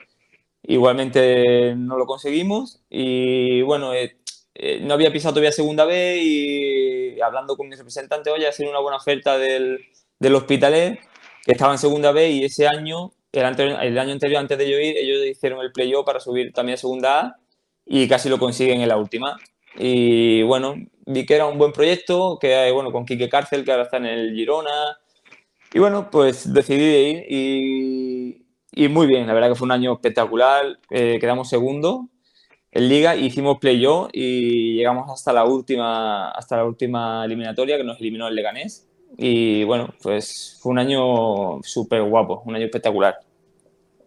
Igualmente 0.65 1.75
no 1.77 1.99
lo 1.99 2.07
conseguimos 2.07 2.81
y 2.89 3.63
bueno, 3.63 3.95
eh, 3.95 4.17
eh, 4.55 4.81
no 4.81 4.95
había 4.95 5.13
pisado 5.13 5.35
todavía 5.35 5.51
segunda 5.51 5.85
vez 5.85 6.23
y 6.23 7.21
hablando 7.21 7.57
con 7.57 7.69
mi 7.69 7.75
representante, 7.75 8.31
oye, 8.31 8.47
ha 8.47 8.53
sido 8.53 8.71
una 8.71 8.79
buena 8.79 8.99
oferta 8.99 9.39
del, 9.39 9.81
del 10.19 10.35
Hospitalet, 10.35 11.01
que 11.45 11.53
estaba 11.53 11.73
en 11.73 11.79
segunda 11.79 12.13
vez 12.13 12.33
y 12.33 12.45
ese 12.45 12.69
año, 12.69 13.13
el, 13.33 13.45
año 13.45 14.13
anterior, 14.13 14.41
antes 14.41 14.59
de 14.59 14.71
yo 14.71 14.79
ir, 14.79 14.97
ellos 14.97 15.27
hicieron 15.27 15.61
el 15.61 15.73
playoff 15.73 16.07
para 16.07 16.21
subir 16.21 16.53
también 16.53 16.75
a 16.75 16.79
segunda 16.79 17.21
A 17.21 17.37
y 17.85 18.07
casi 18.09 18.29
lo 18.29 18.39
consiguen 18.39 18.81
en 18.81 18.89
la 18.89 18.97
última. 18.97 19.37
Y 19.77 20.43
bueno, 20.43 20.77
vi 21.07 21.27
que 21.27 21.35
era 21.35 21.47
un 21.47 21.59
buen 21.59 21.73
proyecto, 21.73 22.39
que 22.41 22.71
bueno, 22.73 22.93
con 22.93 23.07
Quique 23.07 23.29
Cárcel, 23.29 23.65
que 23.65 23.73
ahora 23.73 23.85
está 23.85 23.97
en 23.97 24.07
el 24.07 24.35
Girona. 24.35 24.99
Y 25.73 25.79
bueno, 25.79 26.11
pues 26.11 26.53
decidí 26.53 26.79
de 26.79 27.01
ir 27.01 27.27
y, 27.29 28.42
y 28.73 28.89
muy 28.89 29.07
bien, 29.07 29.27
la 29.27 29.35
verdad 29.35 29.51
que 29.51 29.55
fue 29.55 29.67
un 29.67 29.73
año 29.73 29.93
espectacular. 29.93 30.79
eh, 30.91 31.19
quedamos 31.21 31.49
segundo 31.49 32.09
en 32.73 32.89
liga, 32.89 33.15
hicimos 33.15 33.59
playoff 33.59 34.09
y 34.13 34.77
llegamos 34.77 35.11
hasta 35.11 35.33
la 35.33 35.45
última, 35.45 36.31
hasta 36.31 36.57
la 36.57 36.65
última 36.65 37.23
eliminatoria 37.25 37.77
que 37.77 37.85
nos 37.85 38.01
eliminó 38.01 38.29
el 38.29 38.35
Leganés. 38.35 38.89
Y 39.19 39.63
bueno, 39.65 39.91
pues 40.03 40.59
fue 40.61 40.73
un 40.73 40.79
año 40.79 41.63
súper 41.63 42.03
guapo, 42.03 42.43
un 42.47 42.57
año 42.57 42.65
espectacular. 42.65 43.19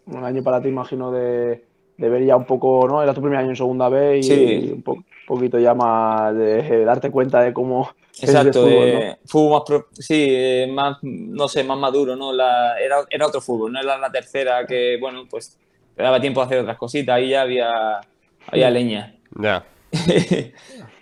Un 0.08 0.24
año 0.24 0.42
para 0.42 0.62
ti, 0.62 0.70
imagino, 0.70 1.12
de, 1.12 1.64
de 1.98 2.10
ver 2.10 2.26
ya 2.26 2.36
un 2.36 2.46
poco, 2.46 2.88
¿no? 2.88 3.02
Era 3.02 3.14
tu 3.14 3.22
primer 3.22 3.40
año 3.40 3.50
en 3.50 3.56
segunda 3.56 3.90
B 3.90 4.20
y, 4.20 4.24
Sí. 4.24 4.72
un 4.74 4.82
po- 4.84 5.04
poquito 5.28 5.58
ya 5.58 5.74
más 5.74 6.36
de, 6.36 6.86
darte 6.86 7.10
cuenta 7.10 7.42
de 7.42 7.52
cómo 7.54 7.90
es 8.22 8.22
de 8.22 8.26
Exacto, 8.32 8.62
fútbol, 8.62 8.92
¿no? 8.94 9.18
fútbol 9.26 9.52
más, 9.54 9.62
pro- 9.66 9.88
sí, 9.94 10.26
eh, 10.30 10.68
más, 10.72 10.98
no 11.02 11.48
sé, 11.48 11.64
más 11.64 11.78
maduro, 11.78 12.16
¿no? 12.16 12.32
La, 12.32 12.80
era, 12.80 12.98
era 13.10 13.28
otro 13.28 13.42
fútbol, 13.42 13.72
no 13.74 13.80
era 13.80 13.98
la 13.98 14.12
tercera 14.12 14.66
que, 14.68 14.98
bueno, 15.00 15.24
pues 15.30 15.58
te 15.96 16.04
daba 16.04 16.20
tiempo 16.22 16.42
de 16.42 16.46
hacer 16.46 16.60
otras 16.60 16.78
cositas, 16.78 17.16
ahí 17.16 17.30
ya 17.30 17.42
había, 17.42 18.02
había 18.48 18.70
leña. 18.70 19.16
Ya. 19.40 19.66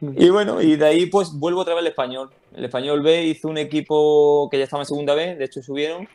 y 0.02 0.30
bueno, 0.30 0.62
y 0.62 0.76
de 0.76 0.86
ahí 0.86 1.06
pues 1.08 1.32
vuelvo 1.34 1.62
otra 1.62 1.74
vez 1.74 1.82
al 1.82 1.88
español. 1.88 2.30
El 2.56 2.66
español 2.66 3.02
B 3.02 3.24
hizo 3.24 3.48
un 3.50 3.58
equipo 3.58 4.48
que 4.50 4.58
ya 4.58 4.64
estaba 4.66 4.84
en 4.84 4.88
segunda 4.88 5.16
B, 5.16 5.36
de 5.36 5.46
hecho 5.46 5.62
subieron, 5.62 6.08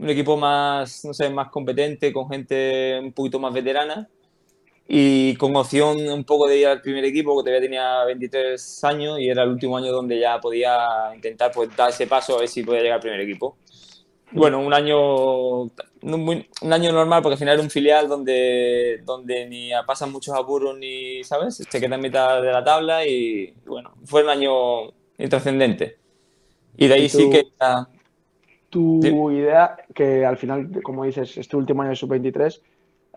un 0.00 0.08
equipo 0.08 0.36
más, 0.36 1.04
no 1.04 1.12
sé, 1.12 1.28
más 1.28 1.50
competente, 1.50 2.12
con 2.12 2.28
gente 2.28 2.98
un 3.02 3.12
poquito 3.12 3.38
más 3.38 3.52
veterana 3.52 4.08
y 4.88 5.36
con 5.36 5.54
opción 5.54 5.98
un 6.08 6.24
poco 6.24 6.48
de 6.48 6.58
ir 6.58 6.66
al 6.66 6.80
primer 6.80 7.04
equipo, 7.04 7.36
que 7.36 7.42
todavía 7.50 7.60
tenía 7.68 8.04
23 8.04 8.84
años 8.84 9.20
y 9.20 9.28
era 9.28 9.42
el 9.42 9.50
último 9.50 9.76
año 9.76 9.92
donde 9.92 10.18
ya 10.18 10.40
podía 10.40 11.14
intentar 11.14 11.52
pues 11.52 11.74
dar 11.76 11.90
ese 11.90 12.06
paso 12.06 12.36
a 12.36 12.40
ver 12.40 12.48
si 12.48 12.62
podía 12.62 12.80
llegar 12.80 12.96
al 12.96 13.02
primer 13.02 13.20
equipo. 13.20 13.56
Bueno, 14.32 14.60
un 14.60 14.72
año, 14.72 15.62
un 15.62 16.46
año 16.72 16.92
normal 16.92 17.20
porque 17.22 17.34
al 17.34 17.38
final 17.38 17.54
era 17.54 17.62
un 17.62 17.70
filial 17.70 18.08
donde, 18.08 19.02
donde 19.04 19.46
ni 19.48 19.70
pasan 19.86 20.12
muchos 20.12 20.34
apuros 20.34 20.78
ni, 20.78 21.22
¿sabes? 21.24 21.56
Se 21.56 21.80
queda 21.80 21.96
en 21.96 22.00
mitad 22.00 22.40
de 22.40 22.50
la 22.50 22.64
tabla 22.64 23.06
y 23.06 23.52
bueno, 23.66 23.92
fue 24.04 24.22
un 24.22 24.30
año 24.30 24.88
intrascendente. 25.18 25.98
Y 26.78 26.88
de 26.88 26.94
ahí 26.94 27.04
¿Y 27.04 27.08
sí 27.08 27.28
que 27.30 27.44
ya- 27.60 27.86
Tu 28.70 29.00
Sí. 29.02 29.36
idea, 29.36 29.76
que 29.94 30.24
al 30.24 30.36
final, 30.36 30.70
como 30.82 31.04
dices, 31.04 31.36
es 31.36 31.48
tu 31.48 31.58
último 31.58 31.82
año 31.82 31.90
de 31.90 31.96
sub-23, 31.96 32.60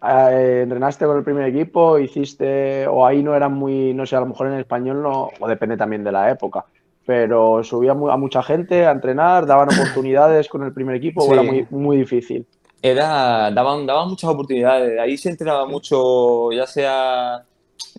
eh, 0.02 0.62
entrenaste 0.64 1.06
con 1.06 1.18
el 1.18 1.24
primer 1.24 1.48
equipo, 1.48 2.00
hiciste, 2.00 2.88
o 2.88 3.06
ahí 3.06 3.24
no 3.24 3.36
era 3.36 3.48
muy, 3.50 3.94
no 3.94 4.06
sé, 4.06 4.16
a 4.16 4.20
lo 4.20 4.26
mejor 4.26 4.48
en 4.48 4.60
español 4.60 5.02
no, 5.02 5.32
o 5.40 5.48
depende 5.48 5.78
también 5.78 6.04
de 6.04 6.12
la 6.12 6.30
época, 6.32 6.66
pero 7.06 7.64
subía 7.64 7.92
a 7.92 8.18
mucha 8.18 8.42
gente 8.42 8.86
a 8.86 8.92
entrenar, 8.92 9.46
daban 9.46 9.70
oportunidades 9.70 10.50
con 10.50 10.64
el 10.64 10.74
primer 10.74 10.96
equipo, 10.96 11.24
o 11.24 11.34
era 11.34 11.44
muy, 11.44 11.66
muy 11.70 11.98
difícil. 11.98 12.46
era, 12.82 13.50
daban, 13.52 13.86
daban 13.86 14.10
muchas 14.10 14.30
oportunidades. 14.30 15.00
Ahí 15.00 15.18
se 15.18 15.30
entrenaba 15.30 15.66
mucho, 15.66 16.52
ya 16.52 16.68
sea. 16.68 17.46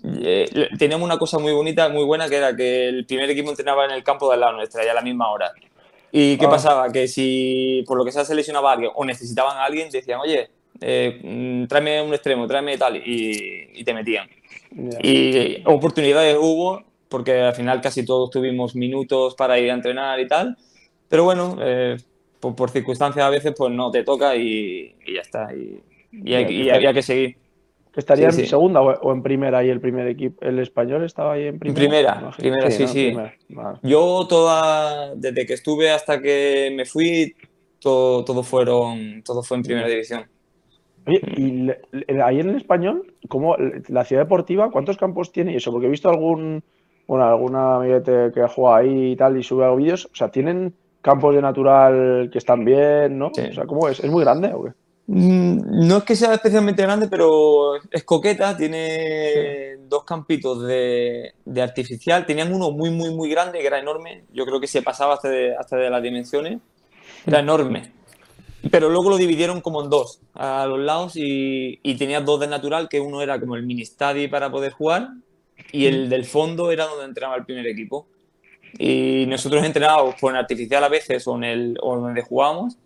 eh, 0.04 0.68
teníamos 0.78 1.06
una 1.06 1.16
cosa 1.16 1.38
muy 1.38 1.52
bonita, 1.52 1.88
muy 1.88 2.04
buena, 2.04 2.28
que 2.28 2.36
era 2.36 2.54
que 2.54 2.88
el 2.88 3.06
primer 3.06 3.30
equipo 3.30 3.48
entrenaba 3.48 3.86
en 3.86 3.92
el 3.92 4.04
campo 4.04 4.28
de 4.28 4.34
al 4.34 4.40
lado 4.40 4.52
nuestra, 4.54 4.84
ya 4.84 4.90
a 4.90 4.94
la 4.94 5.02
misma 5.02 5.30
hora. 5.30 5.52
¿Y 6.16 6.36
qué 6.38 6.46
Ah. 6.46 6.50
pasaba? 6.50 6.92
Que 6.92 7.08
si 7.08 7.82
por 7.88 7.98
lo 7.98 8.04
que 8.04 8.12
sea 8.12 8.24
se 8.24 8.36
lesionaba 8.36 8.72
alguien 8.72 8.92
o 8.94 9.04
necesitaban 9.04 9.56
a 9.56 9.64
alguien, 9.64 9.90
decían, 9.90 10.20
oye, 10.20 10.48
eh, 10.80 11.18
mm, 11.22 11.66
tráeme 11.66 12.02
un 12.02 12.14
extremo, 12.14 12.46
tráeme 12.46 12.78
tal, 12.78 12.96
y, 12.96 13.68
y 13.74 13.82
te 13.84 13.92
metían. 13.92 14.28
Ya. 14.70 14.98
Y 15.02 15.62
oportunidades 15.66 16.36
hubo, 16.40 16.84
porque 17.08 17.40
al 17.40 17.54
final 17.54 17.80
casi 17.80 18.04
todos 18.04 18.30
tuvimos 18.30 18.76
minutos 18.76 19.34
para 19.34 19.58
ir 19.58 19.70
a 19.70 19.74
entrenar 19.74 20.20
y 20.20 20.28
tal. 20.28 20.56
Pero 21.08 21.24
bueno, 21.24 21.56
eh, 21.60 21.96
por, 22.38 22.54
por 22.54 22.70
circunstancias 22.70 23.24
a 23.24 23.30
veces 23.30 23.52
pues 23.56 23.72
no 23.72 23.90
te 23.90 24.04
toca 24.04 24.36
y, 24.36 24.94
y 25.06 25.14
ya 25.14 25.20
está. 25.20 25.48
Y, 25.54 25.80
y 26.12 26.34
hay- 26.34 26.46
y 26.62 26.70
había 26.70 26.92
que 26.92 27.02
seguir. 27.02 27.36
¿Que 27.94 28.00
estaría 28.00 28.32
Sí, 28.32 28.40
en 28.40 28.44
sí. 28.46 28.50
segunda 28.50 28.80
o, 28.82 29.12
en 29.12 29.22
primera 29.22 29.58
ahí 29.58 29.70
el 29.70 29.80
primer 29.80 30.06
equipo? 30.08 30.44
¿El 30.44 30.58
español 30.58 31.04
estaba 31.04 31.34
ahí 31.34 31.46
en 31.46 31.58
primera? 31.60 31.80
primera, 31.80 32.18
Imagino. 32.20 32.36
primera, 32.36 32.70
sí, 32.70 32.82
¿no? 32.82 32.88
sí. 32.88 33.04
Primera. 33.06 33.34
Vale. 33.50 33.78
Yo 33.84 34.26
toda, 34.28 35.14
desde 35.14 35.46
que 35.46 35.52
estuve 35.54 35.90
hasta 35.90 36.20
que 36.20 36.72
me 36.76 36.84
fui, 36.84 37.34
todo, 37.78 38.24
todo 38.24 38.42
fueron, 38.42 39.22
todo 39.24 39.42
fue 39.44 39.58
en 39.58 39.62
primera 39.62 39.86
división. 39.88 40.24
Oye, 41.06 41.20
y 41.36 41.50
le- 41.62 41.80
le- 41.92 42.22
ahí 42.22 42.40
en 42.40 42.48
el 42.50 42.56
español, 42.56 43.14
¿cómo, 43.28 43.56
la 43.88 44.04
ciudad 44.04 44.22
deportiva, 44.22 44.70
cuántos 44.70 44.96
campos 44.96 45.30
tiene 45.30 45.52
y 45.52 45.56
eso? 45.56 45.70
Porque 45.70 45.86
he 45.86 45.90
visto 45.90 46.08
algún, 46.08 46.64
bueno, 47.06 47.24
alguna 47.26 47.76
amiguete 47.76 48.32
que 48.34 48.42
juega 48.48 48.76
ahí 48.78 49.12
y 49.12 49.16
tal 49.16 49.36
y 49.38 49.42
sube 49.42 49.72
vídeos, 49.76 50.06
o 50.06 50.14
sea, 50.16 50.30
¿tienen 50.30 50.74
campos 51.02 51.34
de 51.34 51.42
natural 51.42 52.30
que 52.32 52.38
están 52.38 52.64
bien, 52.64 53.18
no? 53.18 53.30
Sí. 53.34 53.42
O 53.50 53.52
sea, 53.52 53.66
¿cómo 53.66 53.86
es? 53.88 54.00
¿Es 54.02 54.10
muy 54.10 54.24
grande 54.24 54.50
o 54.54 54.64
qué? 54.64 54.70
Mm, 55.06 55.86
No 55.86 55.98
es 55.98 56.04
que 56.04 56.16
sea 56.16 56.34
especialmente 56.34 56.82
grande, 56.82 57.08
pero 57.08 57.76
es 57.90 58.04
coqueta. 58.04 58.56
Tiene 58.56 59.76
dos 59.88 60.04
campitos 60.04 60.66
de, 60.66 61.34
de 61.44 61.62
artificial. 61.62 62.26
Tenían 62.26 62.52
uno 62.54 62.70
muy, 62.70 62.90
muy, 62.90 63.14
muy 63.14 63.28
grande, 63.30 63.60
que 63.60 63.66
era 63.66 63.78
enorme. 63.78 64.24
Yo 64.32 64.44
creo 64.46 64.60
que 64.60 64.66
se 64.66 64.82
pasaba 64.82 65.14
hasta 65.14 65.28
de, 65.28 65.54
hasta 65.56 65.76
de 65.76 65.90
las 65.90 66.02
dimensiones. 66.02 66.60
Era 67.26 67.40
enorme. 67.40 67.92
Pero 68.70 68.88
luego 68.88 69.10
lo 69.10 69.18
dividieron 69.18 69.60
como 69.60 69.82
en 69.82 69.90
dos, 69.90 70.20
a 70.32 70.64
los 70.66 70.78
lados, 70.78 71.16
y, 71.16 71.80
y 71.82 71.96
tenía 71.96 72.22
dos 72.22 72.40
de 72.40 72.46
natural, 72.46 72.88
que 72.88 72.98
uno 72.98 73.20
era 73.20 73.38
como 73.38 73.56
el 73.56 73.62
mini 73.66 73.84
study 73.84 74.26
para 74.28 74.50
poder 74.50 74.72
jugar, 74.72 75.10
y 75.70 75.84
el 75.84 76.08
del 76.08 76.24
fondo 76.24 76.70
era 76.70 76.86
donde 76.86 77.04
entrenaba 77.04 77.36
el 77.36 77.44
primer 77.44 77.66
equipo. 77.66 78.06
Y 78.78 79.26
nosotros 79.28 79.62
entrenábamos 79.64 80.14
en 80.22 80.36
artificial 80.36 80.82
a 80.82 80.88
veces 80.88 81.26
o 81.28 81.36
en 81.36 81.44
el 81.44 81.78
o 81.82 81.96
donde 81.98 82.22
jugábamos, 82.22 82.78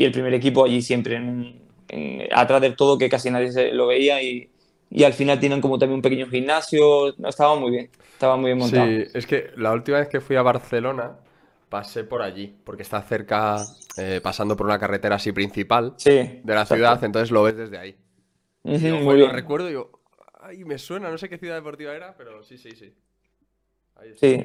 y 0.00 0.04
el 0.04 0.12
primer 0.12 0.34
equipo 0.34 0.64
allí 0.64 0.82
siempre, 0.82 1.16
en- 1.16 1.62
en- 1.88 2.28
atrás 2.32 2.60
del 2.60 2.76
todo, 2.76 2.98
que 2.98 3.08
casi 3.08 3.30
nadie 3.30 3.52
se 3.52 3.72
lo 3.72 3.86
veía, 3.88 4.22
y, 4.22 4.50
y 4.90 5.04
al 5.04 5.12
final 5.12 5.40
tienen 5.40 5.60
como 5.60 5.78
también 5.78 5.96
un 5.96 6.02
pequeño 6.02 6.26
gimnasio, 6.28 7.14
no, 7.18 7.28
estaba 7.28 7.56
muy 7.58 7.70
bien, 7.70 7.90
estaba 8.12 8.36
muy 8.36 8.46
bien 8.50 8.58
montado. 8.58 8.86
Sí, 8.86 9.04
es 9.14 9.26
que 9.26 9.50
la 9.56 9.72
última 9.72 9.98
vez 9.98 10.08
que 10.08 10.20
fui 10.20 10.36
a 10.36 10.42
Barcelona 10.42 11.18
pasé 11.68 12.04
por 12.04 12.22
allí, 12.22 12.54
porque 12.64 12.82
está 12.82 13.00
cerca, 13.02 13.76
eh, 13.96 14.20
pasando 14.22 14.56
por 14.56 14.66
una 14.66 14.78
carretera 14.78 15.16
así 15.16 15.32
principal 15.32 15.94
Sí, 15.96 16.10
de 16.10 16.54
la 16.54 16.62
exacto. 16.62 16.74
ciudad, 16.74 17.04
entonces 17.04 17.30
lo 17.30 17.42
ves 17.42 17.56
desde 17.56 17.78
ahí. 17.78 17.96
Digo, 18.64 18.98
muy 18.98 19.18
lo 19.18 19.28
recuerdo 19.32 19.66
y 19.66 19.70
digo, 19.70 20.00
ay, 20.40 20.64
me 20.64 20.78
suena, 20.78 21.10
no 21.10 21.18
sé 21.18 21.28
qué 21.28 21.38
ciudad 21.38 21.56
deportiva 21.56 21.94
era, 21.94 22.16
pero 22.16 22.42
sí, 22.42 22.58
sí, 22.58 22.70
sí. 22.72 22.94
Ahí 23.96 24.10
está. 24.10 24.26
Sí. 24.26 24.44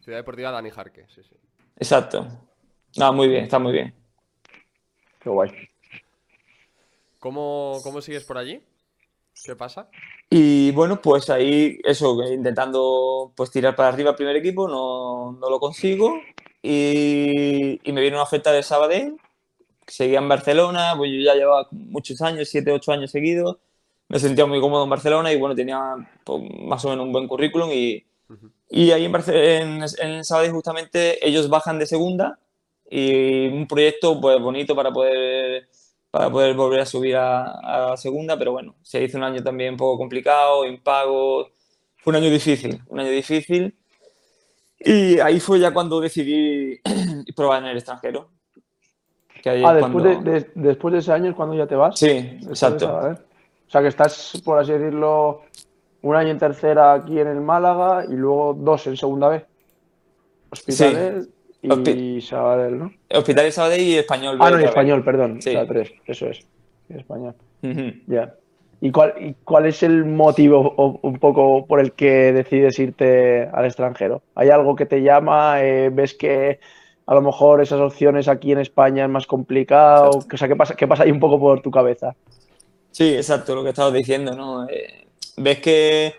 Ciudad 0.00 0.18
deportiva 0.18 0.50
Dani 0.50 0.70
Jarque, 0.70 1.06
sí, 1.08 1.22
sí. 1.22 1.36
exacto. 1.76 2.26
No, 2.96 3.12
muy 3.12 3.28
bien, 3.28 3.44
está 3.44 3.58
muy 3.58 3.72
bien. 3.72 3.94
Qué 5.24 5.30
guay. 5.30 5.50
¿Cómo, 7.18 7.80
cómo 7.82 8.02
sigues 8.02 8.24
por 8.24 8.36
allí? 8.36 8.60
¿Qué 9.42 9.56
pasa? 9.56 9.88
Y 10.28 10.70
bueno, 10.72 11.00
pues 11.00 11.30
ahí 11.30 11.78
eso, 11.82 12.22
intentando 12.30 13.32
pues 13.34 13.50
tirar 13.50 13.74
para 13.74 13.88
arriba 13.88 14.10
el 14.10 14.16
primer 14.16 14.36
equipo, 14.36 14.68
no, 14.68 15.32
no 15.32 15.48
lo 15.48 15.58
consigo. 15.58 16.20
Y, 16.62 17.80
y 17.82 17.92
me 17.92 18.02
viene 18.02 18.16
una 18.16 18.24
oferta 18.24 18.52
de 18.52 18.62
Sabadell, 18.62 19.16
seguía 19.86 20.18
en 20.18 20.28
Barcelona, 20.28 20.92
pues 20.96 21.10
yo 21.10 21.20
ya 21.20 21.34
llevaba 21.34 21.68
muchos 21.70 22.20
años, 22.20 22.48
7, 22.50 22.72
8 22.72 22.92
años 22.92 23.10
seguidos. 23.10 23.56
Me 24.08 24.18
sentía 24.18 24.44
muy 24.44 24.60
cómodo 24.60 24.84
en 24.84 24.90
Barcelona 24.90 25.32
y 25.32 25.38
bueno, 25.38 25.54
tenía 25.54 25.80
pues, 26.22 26.42
más 26.60 26.84
o 26.84 26.90
menos 26.90 27.06
un 27.06 27.12
buen 27.12 27.26
currículum. 27.26 27.70
Y, 27.72 28.04
y 28.68 28.90
ahí 28.90 29.06
en, 29.06 29.14
en, 29.28 29.84
en 30.02 30.24
Sabadell 30.24 30.52
justamente 30.52 31.26
ellos 31.26 31.48
bajan 31.48 31.78
de 31.78 31.86
segunda 31.86 32.38
y 32.96 33.46
un 33.48 33.66
proyecto 33.66 34.20
pues 34.20 34.40
bonito 34.40 34.74
para 34.76 34.92
poder 34.92 35.68
para 36.10 36.30
poder 36.30 36.54
volver 36.54 36.78
a 36.80 36.86
subir 36.86 37.16
a, 37.16 37.92
a 37.92 37.96
segunda, 37.96 38.38
pero 38.38 38.52
bueno, 38.52 38.76
se 38.82 39.02
hizo 39.02 39.18
un 39.18 39.24
año 39.24 39.42
también 39.42 39.72
un 39.72 39.76
poco 39.78 39.98
complicado, 39.98 40.64
impago, 40.64 41.48
fue 41.96 42.12
un 42.12 42.16
año 42.22 42.30
difícil, 42.30 42.80
un 42.86 43.00
año 43.00 43.10
difícil. 43.10 43.74
Y 44.78 45.18
ahí 45.18 45.40
fue 45.40 45.58
ya 45.58 45.72
cuando 45.72 45.98
decidí 45.98 46.78
probar 47.34 47.62
en 47.64 47.70
el 47.70 47.76
extranjero. 47.78 48.28
Que 49.42 49.50
ahí 49.50 49.62
Ah, 49.66 49.70
es 49.76 49.82
después, 49.84 50.04
cuando- 50.04 50.30
de, 50.30 50.40
de- 50.40 50.50
después 50.54 50.92
de 50.92 50.98
ese 51.00 51.12
año 51.12 51.30
es 51.30 51.34
cuando 51.36 51.56
ya 51.56 51.66
te 51.66 51.74
vas. 51.74 51.98
Sí, 51.98 52.10
exacto. 52.48 52.86
Sabadell. 52.86 53.16
O 53.66 53.70
sea, 53.70 53.82
que 53.82 53.88
estás, 53.88 54.40
por 54.44 54.58
así 54.60 54.70
decirlo, 54.72 55.42
un 56.02 56.14
año 56.14 56.30
en 56.30 56.38
tercera 56.38 56.92
aquí 56.92 57.18
en 57.18 57.26
el 57.26 57.40
Málaga 57.40 58.04
y 58.08 58.12
luego 58.12 58.54
dos 58.56 58.86
en 58.86 58.96
segunda 58.96 59.30
B. 59.30 59.44
Hospitalet 60.50 61.28
y 61.64 61.68
Hospi- 61.68 62.20
Sabadell, 62.20 62.78
¿no? 62.78 62.92
Hospital 63.10 63.44
de 63.46 63.52
Sabadell 63.52 63.80
y 63.80 63.94
Español. 63.96 64.36
Ah, 64.40 64.50
no, 64.50 64.56
y 64.56 64.60
vez. 64.60 64.68
español, 64.70 65.04
perdón. 65.04 65.40
Sí. 65.42 65.50
O 65.50 65.52
sea, 65.52 65.66
tres, 65.66 65.92
eso 66.06 66.26
es. 66.28 66.46
Y 66.88 66.96
español. 66.98 67.34
Ya. 68.06 68.34
¿Y 68.80 68.90
cuál, 68.90 69.14
¿Y 69.18 69.34
cuál 69.44 69.64
es 69.66 69.82
el 69.82 70.04
motivo 70.04 70.74
o- 70.76 70.98
un 71.02 71.18
poco 71.18 71.64
por 71.66 71.80
el 71.80 71.92
que 71.92 72.32
decides 72.32 72.78
irte 72.78 73.48
al 73.52 73.64
extranjero? 73.64 74.22
¿Hay 74.34 74.50
algo 74.50 74.76
que 74.76 74.84
te 74.84 75.00
llama? 75.02 75.62
Eh, 75.62 75.88
¿Ves 75.90 76.12
que 76.14 76.60
a 77.06 77.14
lo 77.14 77.22
mejor 77.22 77.62
esas 77.62 77.80
opciones 77.80 78.28
aquí 78.28 78.52
en 78.52 78.58
España 78.58 79.04
es 79.04 79.10
más 79.10 79.26
complicado? 79.26 80.10
O 80.32 80.36
sea, 80.36 80.48
¿qué 80.48 80.56
pasa, 80.56 80.74
qué 80.74 80.86
pasa 80.86 81.04
ahí 81.04 81.10
un 81.10 81.20
poco 81.20 81.38
por 81.40 81.62
tu 81.62 81.70
cabeza? 81.70 82.14
Sí, 82.90 83.14
exacto, 83.14 83.54
lo 83.54 83.62
que 83.64 83.70
estabas 83.70 83.94
diciendo, 83.94 84.34
¿no? 84.36 84.68
Eh, 84.68 85.06
ves 85.38 85.58
que, 85.60 86.12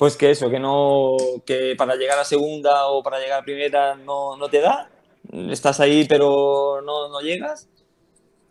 pues 0.00 0.16
que 0.16 0.30
eso, 0.30 0.48
que 0.48 0.58
no, 0.58 1.14
que 1.44 1.74
para 1.76 1.94
llegar 1.94 2.18
a 2.18 2.24
segunda 2.24 2.86
o 2.86 3.02
para 3.02 3.20
llegar 3.20 3.40
a 3.40 3.44
primera 3.44 3.96
no, 3.96 4.34
no 4.34 4.48
te 4.48 4.62
da, 4.62 4.88
estás 5.50 5.78
ahí 5.78 6.06
pero 6.08 6.80
no, 6.80 7.10
no 7.10 7.20
llegas 7.20 7.68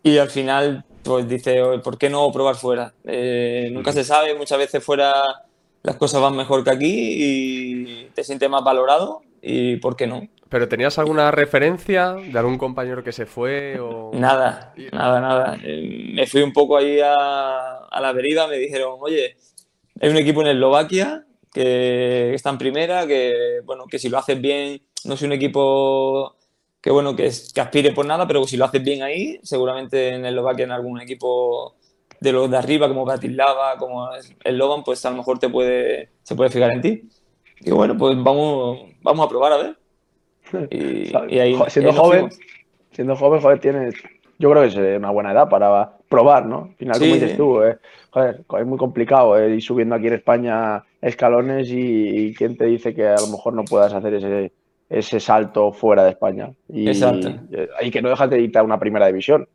y 0.04 0.18
al 0.18 0.30
final 0.30 0.84
pues 1.02 1.28
dices, 1.28 1.60
"Oye, 1.60 1.80
¿por 1.80 1.98
qué 1.98 2.08
no 2.08 2.30
probar 2.30 2.54
fuera? 2.54 2.94
Eh, 3.02 3.68
nunca 3.72 3.90
se 3.90 4.04
sabe, 4.04 4.36
muchas 4.36 4.58
veces 4.58 4.84
fuera 4.84 5.12
las 5.82 5.96
cosas 5.96 6.20
van 6.22 6.36
mejor 6.36 6.62
que 6.62 6.70
aquí 6.70 7.16
y 7.18 8.04
te 8.14 8.22
sientes 8.22 8.48
más 8.48 8.62
valorado 8.62 9.22
y 9.42 9.74
¿por 9.78 9.96
qué 9.96 10.06
no? 10.06 10.28
¿Pero 10.48 10.68
tenías 10.68 11.00
alguna 11.00 11.32
referencia 11.32 12.12
de 12.12 12.38
algún 12.38 12.58
compañero 12.58 13.02
que 13.02 13.10
se 13.10 13.26
fue 13.26 13.80
o...? 13.80 14.12
Nada, 14.14 14.72
nada, 14.92 15.20
nada. 15.20 15.58
Eh, 15.64 16.12
me 16.14 16.28
fui 16.28 16.42
un 16.42 16.52
poco 16.52 16.76
ahí 16.76 17.00
a, 17.00 17.86
a 17.90 18.00
la 18.00 18.12
deriva, 18.12 18.46
me 18.46 18.56
dijeron, 18.56 18.98
oye, 19.00 19.36
hay 20.00 20.10
un 20.10 20.16
equipo 20.16 20.42
en 20.42 20.46
Eslovaquia 20.46 21.26
que 21.52 22.34
está 22.34 22.50
en 22.50 22.58
primera, 22.58 23.06
que 23.06 23.60
bueno, 23.64 23.86
que 23.86 23.98
si 23.98 24.08
lo 24.08 24.18
haces 24.18 24.40
bien, 24.40 24.82
no 25.04 25.14
es 25.14 25.22
un 25.22 25.32
equipo 25.32 26.36
que 26.80 26.90
bueno, 26.90 27.14
que, 27.16 27.26
es- 27.26 27.52
que 27.52 27.60
aspire 27.60 27.92
por 27.92 28.06
nada, 28.06 28.26
pero 28.26 28.44
si 28.46 28.56
lo 28.56 28.64
haces 28.64 28.82
bien 28.82 29.02
ahí, 29.02 29.38
seguramente 29.42 30.10
en 30.14 30.24
Eslovaquia 30.24 30.64
en 30.64 30.72
algún 30.72 31.00
equipo 31.00 31.76
de 32.20 32.32
los 32.32 32.50
de 32.50 32.56
arriba, 32.56 32.88
como 32.88 33.04
Bratislava, 33.04 33.76
como 33.78 34.08
el 34.44 34.56
Loban, 34.58 34.84
pues 34.84 35.04
a 35.04 35.10
lo 35.10 35.16
mejor 35.18 35.38
te 35.38 35.48
puede, 35.48 36.10
se 36.22 36.34
puede 36.34 36.50
fijar 36.50 36.72
en 36.72 36.80
ti. 36.82 37.02
Y 37.60 37.70
bueno, 37.72 37.96
pues 37.96 38.16
vamos, 38.22 38.80
vamos 39.02 39.26
a 39.26 39.28
probar 39.28 39.52
a 39.52 39.56
ver. 39.58 39.78
Y, 40.70 41.12
y 41.28 41.38
ahí, 41.38 41.54
siendo 41.68 41.92
ahí 41.92 41.96
joven, 41.96 42.30
fuimos. 42.30 42.38
siendo 42.92 43.16
joven, 43.16 43.40
joder, 43.40 43.60
tienes. 43.60 43.94
Yo 44.40 44.50
creo 44.50 44.62
que 44.62 44.68
es 44.68 44.96
una 44.98 45.10
buena 45.10 45.32
edad 45.32 45.50
para 45.50 45.92
probar, 46.08 46.46
¿no? 46.46 46.68
Al 46.70 46.76
final, 46.76 46.98
Sí, 46.98 47.04
como 47.04 47.14
dices 47.14 47.36
tú, 47.36 47.62
eh, 47.62 47.76
joder, 48.08 48.40
es 48.58 48.66
muy 48.66 48.78
complicado 48.78 49.38
eh, 49.38 49.54
ir 49.54 49.62
subiendo 49.62 49.94
aquí 49.94 50.06
en 50.06 50.14
España 50.14 50.82
escalones 51.02 51.68
y, 51.70 51.76
y 52.28 52.34
quién 52.34 52.56
te 52.56 52.64
dice 52.64 52.94
que 52.94 53.06
a 53.06 53.20
lo 53.20 53.26
mejor 53.26 53.52
no 53.52 53.64
puedas 53.64 53.92
hacer 53.92 54.14
ese, 54.14 54.52
ese 54.88 55.20
salto 55.20 55.72
fuera 55.72 56.04
de 56.04 56.10
España. 56.12 56.50
Y, 56.70 56.88
Exacto. 56.88 57.28
eh, 57.52 57.68
y 57.82 57.90
que 57.90 58.00
no 58.00 58.08
dejas 58.08 58.30
de 58.30 58.40
irte 58.40 58.58
a 58.58 58.62
una 58.62 58.80
primera 58.80 59.06
división. 59.08 59.46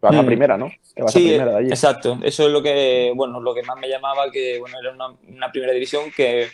Vas 0.00 0.16
a 0.16 0.22
Mm. 0.22 0.26
primera, 0.26 0.56
¿no? 0.56 0.70
Que 0.94 1.02
vas 1.02 1.12
Sí, 1.12 1.26
a 1.26 1.28
primera 1.30 1.50
de 1.50 1.58
allí. 1.58 1.68
exacto. 1.70 2.18
Eso 2.22 2.46
es 2.46 2.52
lo 2.52 2.62
que, 2.62 3.12
bueno, 3.16 3.40
lo 3.40 3.52
que 3.52 3.64
más 3.64 3.76
me 3.78 3.88
llamaba, 3.88 4.30
que 4.30 4.60
bueno, 4.60 4.78
era 4.80 4.92
una, 4.92 5.08
una 5.28 5.50
primera 5.50 5.72
división 5.72 6.04
que, 6.16 6.46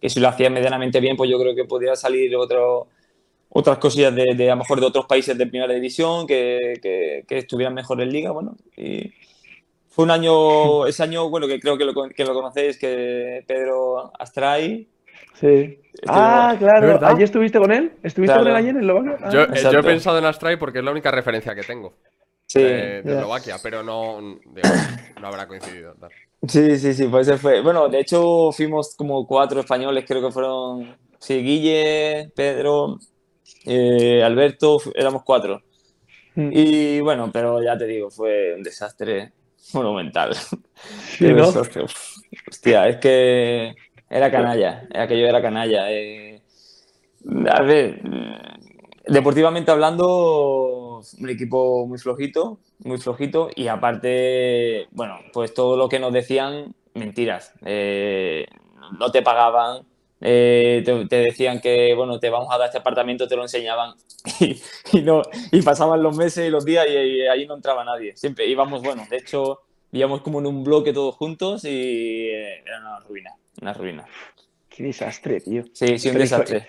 que 0.00 0.10
si 0.10 0.18
lo 0.18 0.26
hacía 0.28 0.50
medianamente 0.50 0.98
bien, 0.98 1.16
pues 1.16 1.30
yo 1.30 1.38
creo 1.38 1.54
que 1.54 1.64
podría 1.64 1.94
salir 1.94 2.34
otro, 2.34 2.88
otras 3.50 3.78
cosillas 3.78 4.14
de, 4.14 4.24
de 4.36 4.50
a 4.50 4.54
lo 4.54 4.60
mejor 4.60 4.80
de 4.80 4.86
otros 4.86 5.06
países 5.06 5.36
de 5.36 5.46
primera 5.46 5.72
división 5.74 6.26
que, 6.26 6.74
que, 6.82 7.24
que 7.28 7.38
estuvieran 7.38 7.74
mejor 7.74 8.00
en 8.00 8.10
liga, 8.12 8.30
bueno. 8.30 8.56
Y 8.76 9.12
fue 9.88 10.04
un 10.04 10.10
año, 10.12 10.86
ese 10.86 11.02
año, 11.02 11.28
bueno, 11.28 11.46
que 11.48 11.58
creo 11.60 11.76
que 11.76 11.84
lo, 11.84 11.92
que 12.08 12.24
lo 12.24 12.32
conocéis, 12.34 12.78
que 12.78 13.44
Pedro 13.46 14.12
Astray. 14.18 14.88
Sí. 15.34 15.78
Ah, 16.06 16.50
¿De 16.52 16.58
claro. 16.64 16.86
verdad? 16.86 17.10
¿Allí 17.10 17.24
estuviste 17.24 17.58
con 17.58 17.72
él? 17.72 17.92
¿Estuviste 18.02 18.32
Claro. 18.32 18.42
con 18.42 18.50
él 18.50 18.56
allí 18.56 18.68
en 18.68 18.76
Eslovaquia? 18.78 19.16
Ah. 19.22 19.30
Yo, 19.32 19.42
eh, 19.42 19.72
yo 19.72 19.78
he 19.78 19.82
pensado 19.82 20.18
en 20.18 20.24
Astray 20.26 20.56
porque 20.56 20.78
es 20.78 20.84
la 20.84 20.90
única 20.92 21.10
referencia 21.10 21.54
que 21.54 21.62
tengo 21.62 21.94
Sí, 22.46 22.62
de, 22.62 23.02
de 23.02 23.02
Ya. 23.04 23.12
Eslovaquia, 23.18 23.56
pero 23.62 23.82
no, 23.82 24.20
digo, 24.20 24.68
no 25.20 25.26
habrá 25.26 25.46
coincidido. 25.48 25.94
tal. 26.00 26.10
Sí, 26.48 26.78
sí, 26.78 26.94
sí, 26.94 27.06
pues 27.06 27.28
ese 27.28 27.38
fue. 27.38 27.60
Bueno, 27.62 27.88
de 27.88 28.00
hecho 28.00 28.50
fuimos 28.52 28.94
como 28.96 29.26
cuatro 29.26 29.60
españoles, 29.60 30.04
creo 30.06 30.22
que 30.22 30.32
fueron, 30.32 30.96
sí, 31.18 31.42
Guille, 31.42 32.30
Pedro, 32.34 32.98
eh, 33.64 34.22
Alberto, 34.22 34.78
éramos 34.94 35.22
cuatro. 35.24 35.62
Mm. 36.34 36.50
Y 36.52 37.00
bueno, 37.00 37.30
pero 37.32 37.62
ya 37.62 37.76
te 37.76 37.86
digo, 37.86 38.10
fue 38.10 38.54
un 38.54 38.62
desastre 38.62 39.32
monumental. 39.72 40.34
Sí. 40.34 41.26
Hostia, 42.48 42.88
es 42.88 42.96
que 42.96 43.74
era 44.08 44.30
canalla, 44.30 44.88
aquello 44.94 45.26
era 45.26 45.42
canalla. 45.42 45.90
eh. 45.90 46.42
A 47.50 47.62
ver, 47.62 48.00
deportivamente 49.06 49.70
hablando, 49.70 51.02
un 51.18 51.28
equipo 51.28 51.86
muy 51.86 51.98
flojito, 51.98 52.58
muy 52.78 52.98
flojito, 52.98 53.50
y 53.54 53.68
aparte, 53.68 54.86
bueno, 54.90 55.18
pues 55.32 55.52
todo 55.52 55.76
lo 55.76 55.88
que 55.88 55.98
nos 55.98 56.12
decían, 56.12 56.74
mentiras. 56.94 57.52
Eh, 57.64 58.46
no 58.98 59.10
te 59.10 59.22
pagaban, 59.22 59.82
eh, 60.20 60.82
te, 60.84 61.06
te 61.06 61.16
decían 61.16 61.60
que, 61.60 61.94
bueno, 61.94 62.18
te 62.18 62.30
vamos 62.30 62.48
a 62.52 62.58
dar 62.58 62.66
este 62.66 62.78
apartamento, 62.78 63.26
te 63.28 63.36
lo 63.36 63.42
enseñaban, 63.42 63.94
y, 64.40 64.60
y 64.92 65.02
no, 65.02 65.22
y 65.50 65.62
pasaban 65.62 66.02
los 66.02 66.16
meses 66.16 66.46
y 66.46 66.50
los 66.50 66.64
días 66.64 66.86
y, 66.88 66.92
y 66.92 67.20
ahí 67.26 67.46
no 67.46 67.54
entraba 67.54 67.84
nadie. 67.84 68.16
Siempre 68.16 68.46
íbamos, 68.46 68.82
bueno, 68.82 69.06
de 69.10 69.16
hecho, 69.16 69.60
íbamos 69.92 70.20
como 70.22 70.40
en 70.40 70.46
un 70.46 70.62
bloque 70.64 70.92
todos 70.92 71.14
juntos 71.16 71.64
y 71.64 72.28
eh, 72.28 72.62
era 72.66 72.80
una 72.80 73.00
ruina, 73.00 73.30
una 73.62 73.72
ruina. 73.72 74.04
Qué 74.68 74.84
desastre, 74.84 75.40
tío. 75.40 75.64
Sí, 75.72 75.98
sí, 75.98 76.10
un 76.10 76.18
desastre. 76.18 76.66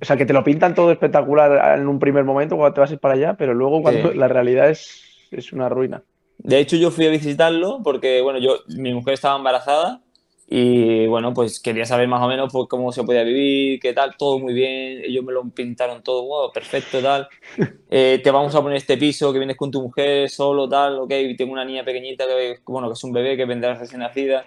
O 0.00 0.04
sea, 0.04 0.16
que 0.16 0.26
te 0.26 0.32
lo 0.34 0.44
pintan 0.44 0.74
todo 0.74 0.90
espectacular 0.92 1.78
en 1.78 1.88
un 1.88 1.98
primer 1.98 2.22
momento 2.24 2.56
cuando 2.56 2.74
te 2.74 2.80
vas 2.80 2.90
a 2.90 2.94
ir 2.94 2.98
para 3.00 3.14
allá, 3.14 3.34
pero 3.34 3.54
luego 3.54 3.80
cuando 3.80 4.10
Sí. 4.12 4.18
la 4.18 4.28
realidad 4.28 4.68
es, 4.68 5.00
es 5.30 5.52
una 5.54 5.68
ruina. 5.70 6.02
De 6.38 6.58
hecho, 6.58 6.76
yo 6.76 6.90
fui 6.90 7.06
a 7.06 7.10
visitarlo 7.10 7.80
porque, 7.82 8.20
bueno, 8.20 8.38
yo, 8.38 8.58
mi 8.76 8.92
mujer 8.92 9.14
estaba 9.14 9.36
embarazada 9.36 10.02
y, 10.48 11.06
bueno, 11.08 11.34
pues 11.34 11.58
quería 11.58 11.84
saber 11.84 12.06
más 12.06 12.22
o 12.22 12.28
menos 12.28 12.52
pues, 12.52 12.68
cómo 12.68 12.92
se 12.92 13.02
podía 13.02 13.24
vivir, 13.24 13.80
qué 13.80 13.92
tal, 13.92 14.16
todo 14.16 14.38
muy 14.38 14.54
bien. 14.54 15.02
Ellos 15.04 15.24
me 15.24 15.32
lo 15.32 15.44
pintaron 15.50 16.04
todo, 16.04 16.24
wow, 16.24 16.52
perfecto, 16.52 17.00
tal. 17.00 17.28
Eh, 17.88 18.20
te 18.22 18.32
vamos 18.32 18.52
a 18.54 18.60
poner 18.60 18.78
este 18.78 18.96
piso 18.96 19.32
que 19.32 19.38
vienes 19.38 19.56
con 19.56 19.70
tu 19.70 19.80
mujer 19.80 20.28
solo, 20.28 20.68
tal, 20.68 20.98
ok. 20.98 21.12
Y 21.12 21.36
tengo 21.36 21.52
una 21.52 21.64
niña 21.64 21.84
pequeñita 21.84 22.26
que, 22.26 22.58
bueno, 22.66 22.88
que 22.88 22.94
es 22.94 23.04
un 23.04 23.12
bebé 23.12 23.36
que 23.36 23.44
vendrá 23.44 23.74
recién 23.74 24.00
nacida. 24.00 24.44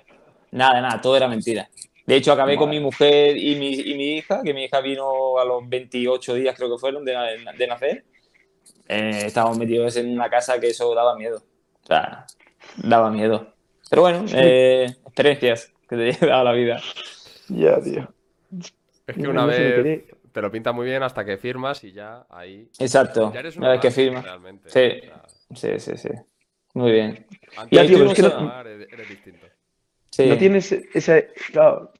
Nada, 0.51 0.81
nada, 0.81 1.01
todo 1.01 1.15
era 1.15 1.27
mentira. 1.27 1.69
De 2.05 2.15
hecho, 2.15 2.33
acabé 2.33 2.57
con 2.57 2.69
mi 2.69 2.79
mujer 2.79 3.37
y 3.37 3.55
mi, 3.55 3.73
y 3.73 3.95
mi 3.95 4.17
hija, 4.17 4.41
que 4.43 4.53
mi 4.53 4.65
hija 4.65 4.81
vino 4.81 5.37
a 5.39 5.45
los 5.45 5.67
28 5.67 6.33
días, 6.35 6.55
creo 6.55 6.69
que 6.69 6.77
fueron, 6.77 7.05
de, 7.05 7.15
de 7.57 7.67
nacer. 7.67 8.03
Eh, 8.87 9.23
estábamos 9.25 9.57
metidos 9.57 9.95
en 9.95 10.11
una 10.11 10.29
casa 10.29 10.59
que 10.59 10.67
eso 10.67 10.93
daba 10.93 11.15
miedo. 11.15 11.41
O 11.83 11.87
sea, 11.87 12.25
daba 12.77 13.09
miedo. 13.09 13.53
Pero 13.89 14.01
bueno, 14.01 14.25
eh, 14.33 14.85
experiencias 15.05 15.71
que 15.89 15.95
te 15.97 16.11
lleva 16.25 16.43
la 16.43 16.51
vida. 16.53 16.79
Ya, 17.49 17.81
tío. 17.81 18.07
Es 19.07 19.15
que 19.15 19.21
No, 19.23 19.31
una 19.31 19.41
no 19.41 19.47
vez 19.47 20.03
te 20.31 20.41
lo 20.41 20.51
pinta 20.51 20.71
muy 20.71 20.85
bien 20.85 21.01
hasta 21.01 21.25
que 21.25 21.37
firmas 21.37 21.83
y 21.83 21.91
ya 21.91 22.25
ahí. 22.29 22.69
Exacto. 22.79 23.31
Ya 23.33 23.39
eres 23.39 23.57
Una 23.57 23.69
vez 23.71 23.79
que 23.81 23.87
más, 23.87 23.95
firma. 23.95 24.21
Realmente. 24.21 24.69
Sí. 24.69 25.09
O 25.49 25.55
sea, 25.55 25.77
Sí, 25.79 25.91
sí, 25.91 25.97
sí. 25.97 26.09
Muy 26.75 26.91
bien. 26.91 27.25
antes 27.57 27.71
Ya, 27.75 27.81
de 27.81 27.87
tío, 27.87 28.05
es 28.05 28.13
que 28.13 28.21
firmar, 28.23 28.65
no- 28.65 28.71
eres, 28.71 28.93
eres 28.93 29.09
distinto. 29.09 29.47
Sí. 30.11 30.27
No 30.29 30.37
tienes 30.37 30.71
ese. 30.71 31.31
Claro, 31.51 31.91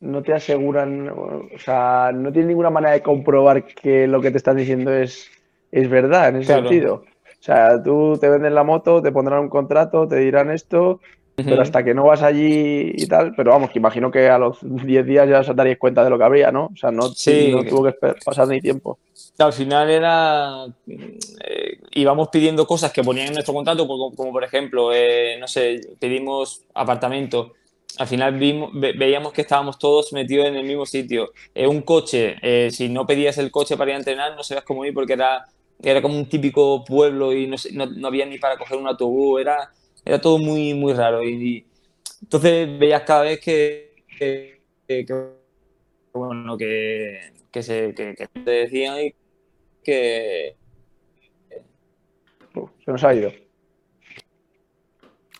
no 0.00 0.22
te 0.22 0.32
aseguran. 0.34 1.08
O 1.08 1.48
sea, 1.58 2.10
no 2.12 2.32
tienes 2.32 2.48
ninguna 2.48 2.70
manera 2.70 2.94
de 2.94 3.02
comprobar 3.02 3.64
que 3.64 4.08
lo 4.08 4.20
que 4.20 4.32
te 4.32 4.38
están 4.38 4.56
diciendo 4.56 4.92
es, 4.92 5.30
es 5.70 5.88
verdad 5.88 6.30
en 6.30 6.36
ese 6.36 6.46
Claro. 6.46 6.68
sentido. 6.68 6.94
O 7.38 7.42
sea, 7.46 7.80
tú 7.80 8.18
te 8.20 8.28
venden 8.28 8.54
la 8.56 8.64
moto, 8.64 9.00
te 9.00 9.12
pondrán 9.12 9.38
un 9.40 9.48
contrato, 9.48 10.08
te 10.08 10.16
dirán 10.16 10.50
esto, 10.50 11.00
Pero 11.36 11.60
hasta 11.60 11.84
que 11.84 11.92
no 11.94 12.04
vas 12.04 12.22
allí 12.22 12.92
y 12.94 13.06
tal. 13.06 13.34
Pero 13.36 13.50
vamos, 13.52 13.70
que 13.70 13.78
imagino 13.78 14.10
que 14.10 14.28
a 14.28 14.38
los 14.38 14.58
10 14.62 15.04
días 15.04 15.28
ya 15.28 15.40
os 15.40 15.54
daríais 15.54 15.78
cuenta 15.78 16.02
de 16.02 16.10
lo 16.10 16.18
que 16.18 16.24
habría, 16.24 16.50
¿no? 16.50 16.70
O 16.72 16.76
sea, 16.76 16.90
no, 16.90 17.08
Sí. 17.08 17.50
no 17.52 17.62
tuvo 17.64 17.84
que 17.84 17.92
pasar 18.24 18.48
ni 18.48 18.60
tiempo. 18.60 18.98
Al 19.38 19.52
final 19.52 19.90
era. 19.90 20.66
eh, 20.86 21.78
íbamos 21.92 22.28
pidiendo 22.28 22.66
cosas 22.66 22.92
que 22.92 23.02
ponían 23.04 23.28
en 23.28 23.34
nuestro 23.34 23.54
contrato, 23.54 23.86
como, 23.86 24.14
como 24.14 24.32
por 24.32 24.44
ejemplo, 24.44 24.92
eh, 24.94 25.36
no 25.38 25.46
sé, 25.46 25.80
pedimos 26.00 26.62
apartamento. 26.74 27.52
Al 27.98 28.06
final 28.06 28.34
vimos, 28.38 28.70
ve- 28.74 28.92
veíamos 28.92 29.32
que 29.32 29.42
estábamos 29.42 29.78
todos 29.78 30.12
metidos 30.12 30.46
en 30.46 30.56
el 30.56 30.64
mismo 30.66 30.84
sitio. 30.86 31.30
Eh, 31.54 31.66
un 31.66 31.82
coche, 31.82 32.36
eh, 32.42 32.70
si 32.70 32.88
no 32.88 33.06
pedías 33.06 33.38
el 33.38 33.50
coche 33.50 33.76
para 33.76 33.90
ir 33.90 33.94
a 33.96 33.98
entrenar, 33.98 34.36
no 34.36 34.42
sabías 34.42 34.64
cómo 34.64 34.84
ir 34.84 34.92
porque 34.92 35.14
era, 35.14 35.44
era 35.82 36.02
como 36.02 36.16
un 36.16 36.28
típico 36.28 36.84
pueblo 36.84 37.32
y 37.32 37.46
no, 37.46 37.56
no, 37.72 37.86
no 37.86 38.08
había 38.08 38.26
ni 38.26 38.38
para 38.38 38.58
coger 38.58 38.76
un 38.78 38.86
autobús. 38.88 39.40
Era, 39.40 39.70
era 40.06 40.20
todo 40.20 40.38
muy, 40.38 40.72
muy 40.74 40.94
raro. 40.94 41.22
Y, 41.22 41.28
y 41.58 41.66
entonces 42.22 42.78
veías 42.78 43.02
cada 43.02 43.22
vez 43.22 43.40
que, 43.40 44.04
que, 44.18 44.62
que- 44.88 45.04
que, 45.04 45.14
bueno, 46.14 46.56
que, 46.56 47.32
que, 47.50 47.62
se, 47.62 47.92
que, 47.94 48.14
que 48.14 48.26
te 48.28 48.50
decían 48.50 49.00
y 49.00 49.14
que 49.84 50.56
se 52.84 52.90
nos 52.90 53.04
ha 53.04 53.14
ido. 53.14 53.30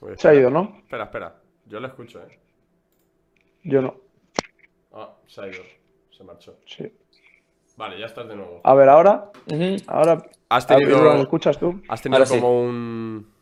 Uy, 0.03 0.13
Se 0.19 0.29
ha 0.29 0.35
ido, 0.35 0.51
¿no? 0.51 0.77
Espera, 0.83 1.05
espera. 1.05 1.41
Yo 1.67 1.81
lo 1.81 1.87
escucho, 1.87 2.21
¿eh? 2.23 2.39
Yo 3.65 3.81
no. 3.81 3.97
Ah, 4.93 5.17
se 5.27 5.41
ha 5.41 5.47
ido. 5.49 5.63
Se 6.11 6.23
marchó. 6.25 6.59
Sí. 6.67 6.93
Vale, 7.77 7.99
ya 7.99 8.07
estás 8.07 8.29
de 8.29 8.37
nuevo. 8.37 8.61
A 8.65 8.75
ver, 8.75 8.89
ahora. 8.89 9.31
Ahora. 9.87 10.23
Has 10.49 10.67
tenido, 10.67 11.03
¿Lo 11.03 11.23
escuchas 11.23 11.59
tú? 11.59 11.83
has 11.89 12.01
tenido 12.03 12.17
Ahora 12.19 12.27
sí. 12.27 12.39
como 12.39 12.61
un 12.61 13.33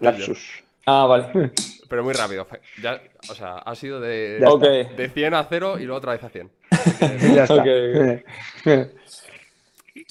Lapsus. 0.00 0.62
Ah, 0.86 1.06
vale. 1.06 1.50
Pero 1.88 2.04
muy 2.04 2.12
rápido. 2.12 2.46
Ya, 2.82 3.00
o 3.30 3.34
sea, 3.34 3.56
ha 3.58 3.74
sido 3.74 4.00
de, 4.00 4.38
Ya 4.40 4.48
Ok. 4.50 4.62
de 4.62 5.08
100 5.12 5.34
a 5.34 5.44
0 5.48 5.78
y 5.78 5.84
luego 5.84 5.96
otra 5.98 6.12
vez 6.12 6.22
a 6.24 6.28
100. 6.28 6.50
ya 7.34 7.44
está. 7.44 7.54
Ok, 7.54 7.66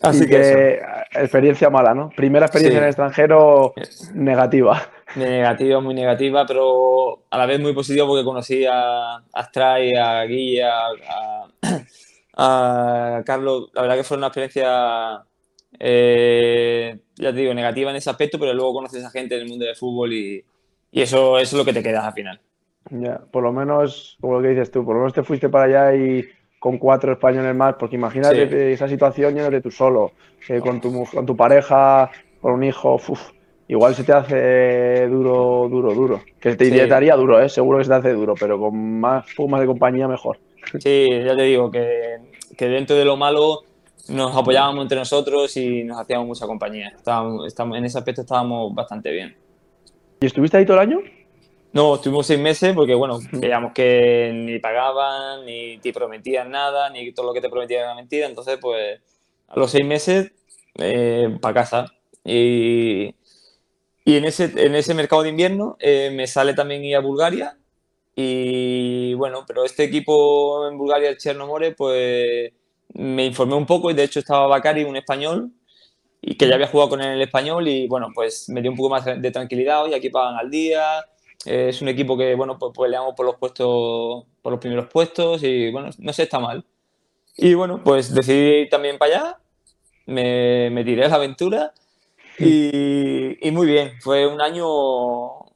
Así 0.01 0.23
Y 0.23 0.27
que 0.27 0.81
experiencia 1.13 1.69
mala, 1.69 1.93
¿no? 1.93 2.09
Primera 2.15 2.45
experiencia 2.45 2.71
Sí. 2.71 2.77
en 2.77 2.83
el 2.83 2.89
extranjero 2.89 3.73
negativa. 4.13 4.89
Negativa, 5.15 5.79
muy 5.81 5.93
negativa, 5.93 6.45
pero 6.45 7.25
a 7.29 7.37
la 7.37 7.45
vez 7.45 7.59
muy 7.59 7.73
positiva 7.73 8.07
porque 8.07 8.23
conocí 8.23 8.65
a 8.65 9.17
Astray, 9.33 9.91
a 9.95 10.23
Guille, 10.23 10.63
a, 10.63 10.87
a- 11.09 11.47
a 12.37 13.23
Carlos. 13.25 13.69
La 13.73 13.81
verdad 13.83 13.97
que 13.97 14.03
fue 14.03 14.17
una 14.17 14.27
experiencia, 14.27 15.23
eh, 15.79 16.97
ya 17.23 17.31
te 17.33 17.39
digo, 17.39 17.53
negativa 17.53 17.89
en 17.91 17.97
ese 17.97 18.09
aspecto, 18.09 18.37
pero 18.39 18.53
luego 18.53 18.73
conoces 18.73 19.03
a 19.03 19.09
gente 19.09 19.35
en 19.35 19.41
el 19.41 19.47
mundo 19.49 19.65
del 19.65 19.75
fútbol 19.75 20.13
y, 20.13 20.43
y 20.91 21.01
eso, 21.01 21.39
eso 21.39 21.55
es 21.55 21.59
lo 21.59 21.65
que 21.65 21.73
te 21.73 21.83
queda 21.83 22.05
al 22.07 22.13
final. 22.13 22.39
Ya, 22.91 23.19
por 23.31 23.43
lo 23.43 23.53
menos, 23.53 24.17
como 24.21 24.35
lo 24.35 24.41
que 24.41 24.49
dices 24.49 24.69
tú, 24.71 24.83
por 24.85 24.95
lo 24.95 25.01
menos 25.01 25.13
te 25.13 25.23
fuiste 25.23 25.49
para 25.49 25.65
allá 25.65 25.95
y 25.95 26.25
con 26.59 26.77
cuatro 26.77 27.11
españoles 27.13 27.55
más, 27.55 27.75
porque 27.79 27.95
imagínate 27.95 28.47
Sí. 28.47 28.55
esa 28.73 28.87
situación 28.87 29.35
yéndote 29.35 29.61
tú 29.61 29.71
solo, 29.71 30.11
eh, 30.47 30.59
con, 30.59 30.79
tu, 30.79 31.05
con 31.05 31.25
tu 31.25 31.35
pareja, 31.35 32.11
con 32.41 32.53
un 32.53 32.63
hijo, 32.63 32.95
uf, 32.95 33.31
igual 33.67 33.95
se 33.95 34.03
te 34.03 34.13
hace 34.13 35.07
duro, 35.07 35.67
duro, 35.69 35.93
duro. 35.93 36.21
Que 36.39 36.55
te, 36.55 36.65
Sí. 36.69 36.79
haría 36.79 37.15
duro, 37.15 37.41
¿eh? 37.41 37.49
seguro 37.49 37.77
que 37.79 37.85
se 37.85 37.89
te 37.89 37.95
hace 37.95 38.13
duro, 38.13 38.35
pero 38.35 38.59
con 38.59 38.99
más 38.99 39.25
pumas 39.35 39.61
de 39.61 39.67
compañía 39.67 40.07
mejor. 40.07 40.39
Sí, 40.79 41.09
ya 41.25 41.35
te 41.35 41.43
digo 41.43 41.71
que, 41.71 42.17
que 42.57 42.67
dentro 42.67 42.95
de 42.95 43.05
lo 43.05 43.15
malo 43.17 43.63
nos 44.09 44.35
apoyábamos 44.35 44.83
entre 44.83 44.97
nosotros 44.97 45.55
y 45.57 45.83
nos 45.83 45.99
hacíamos 45.99 46.27
mucha 46.27 46.45
compañía. 46.45 46.93
Estábamos, 46.95 47.47
estábamos- 47.47 47.77
en 47.77 47.85
ese 47.85 47.97
aspecto 47.97 48.21
estábamos 48.21 48.73
bastante 48.73 49.11
bien. 49.11 49.35
¿Y 50.21 50.25
estuviste 50.25 50.57
ahí 50.57 50.65
todo 50.65 50.77
el 50.81 50.89
año? 50.89 50.99
No, 51.71 51.95
estuvimos 51.95 52.27
seis 52.27 52.39
meses 52.39 52.73
porque, 52.75 52.93
bueno, 52.93 53.19
veíamos 53.31 53.73
que 53.73 54.31
ni 54.33 54.59
pagaban, 54.59 55.45
ni 55.45 55.79
te 55.79 55.91
prometían 55.91 56.51
nada, 56.51 56.89
ni 56.89 57.11
todo 57.13 57.25
lo 57.27 57.33
que 57.33 57.41
te 57.41 57.49
prometían 57.49 57.81
era 57.81 57.95
mentira. 57.95 58.27
Entonces, 58.27 58.57
pues, 58.61 59.01
a 59.47 59.59
los 59.59 59.71
seis 59.71 59.85
meses, 59.85 60.31
para 61.41 61.53
casa. 61.53 61.85
Y, 62.23 63.15
y 64.05 64.15
en, 64.17 64.25
ese, 64.25 64.51
en 64.55 64.75
ese 64.75 64.93
mercado 64.93 65.23
de 65.23 65.29
invierno 65.29 65.75
eh, 65.79 66.11
me 66.13 66.27
sale 66.27 66.53
también 66.53 66.83
ir 66.83 66.95
a 66.95 66.99
Bulgaria. 66.99 67.57
Y 68.15 69.15
bueno, 69.15 69.43
pero 69.47 69.65
este 69.65 69.83
equipo 69.83 70.67
en 70.69 70.77
Bulgaria, 70.77 71.09
el 71.09 71.17
Chernomore, 71.17 71.71
pues 71.71 72.51
me 72.93 73.25
informé 73.25 73.55
un 73.55 73.65
poco 73.65 73.91
y 73.91 73.93
de 73.93 74.03
hecho 74.03 74.19
estaba 74.19 74.47
Bakari, 74.47 74.83
un 74.83 74.97
español, 74.97 75.51
y 76.21 76.35
que 76.35 76.47
ya 76.47 76.55
había 76.55 76.67
jugado 76.67 76.91
con 76.91 77.01
él 77.01 77.07
en 77.07 77.13
el 77.13 77.21
español 77.21 77.67
y 77.67 77.87
bueno, 77.87 78.07
pues 78.15 78.47
me 78.47 78.61
dio 78.61 78.71
un 78.71 78.77
poco 78.77 78.89
más 78.89 79.03
de 79.05 79.31
tranquilidad. 79.31 79.83
Hoy 79.83 79.93
aquí 79.93 80.09
pagan 80.09 80.37
al 80.37 80.49
día, 80.49 81.05
eh, 81.45 81.67
es 81.69 81.81
un 81.81 81.89
equipo 81.89 82.17
que, 82.17 82.33
bueno, 82.35 82.57
pues 82.57 82.71
peleamos 82.77 83.13
por 83.13 83.25
los 83.25 83.35
puestos, 83.35 84.23
por 84.41 84.51
los 84.51 84.59
primeros 84.59 84.87
puestos 84.87 85.43
y, 85.43 85.69
bueno, 85.69 85.89
no 85.97 86.13
sé, 86.13 86.23
está 86.23 86.39
mal. 86.39 86.63
Y 87.35 87.55
bueno, 87.55 87.81
pues 87.83 88.13
decidí 88.13 88.61
ir 88.61 88.69
también 88.69 88.97
para 88.97 89.15
allá, 89.15 89.39
me, 90.05 90.69
me 90.69 90.85
tiré 90.85 91.03
a 91.03 91.09
la 91.09 91.15
aventura 91.15 91.73
y, 92.39 93.45
y 93.45 93.51
muy 93.51 93.67
bien. 93.67 93.93
Fue 93.99 94.25
un 94.25 94.39
año, 94.39 94.67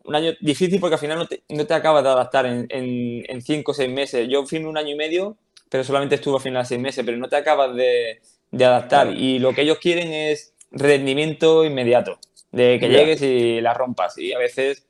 un 0.04 0.16
año 0.16 0.34
difícil 0.42 0.80
porque 0.80 0.96
al 0.96 1.00
final 1.00 1.20
no 1.20 1.28
te, 1.28 1.44
no 1.50 1.66
te 1.66 1.74
acabas 1.76 2.04
de 2.04 2.10
adaptar 2.10 2.46
en, 2.46 2.68
en, 2.70 3.24
en 3.26 3.42
cinco 3.42 3.72
o 3.72 3.74
seis 3.74 3.90
meses. 3.90 4.28
Yo 4.28 4.46
firmé 4.46 4.68
un 4.68 4.78
año 4.78 4.90
y 4.90 4.96
medio, 4.96 5.38
pero 5.70 5.84
solamente 5.84 6.16
estuve 6.16 6.36
al 6.36 6.42
final 6.42 6.66
seis 6.66 6.80
meses, 6.80 7.04
pero 7.06 7.18
no 7.18 7.28
te 7.28 7.36
acabas 7.36 7.76
de, 7.76 8.20
de 8.52 8.66
adaptar. 8.66 9.10
Y 9.16 9.40
lo 9.40 9.54
que 9.54 9.62
ellos 9.62 9.80
quieren 9.80 10.12
es 10.12 10.54
rendimiento 10.72 11.64
inmediato, 11.66 12.20
de 12.52 12.78
que 12.80 12.90
Ya. 12.90 13.00
llegues 13.00 13.22
y 13.22 13.62
la 13.62 13.74
rompas. 13.74 14.18
Y 14.18 14.34
a 14.34 14.38
veces 14.40 14.88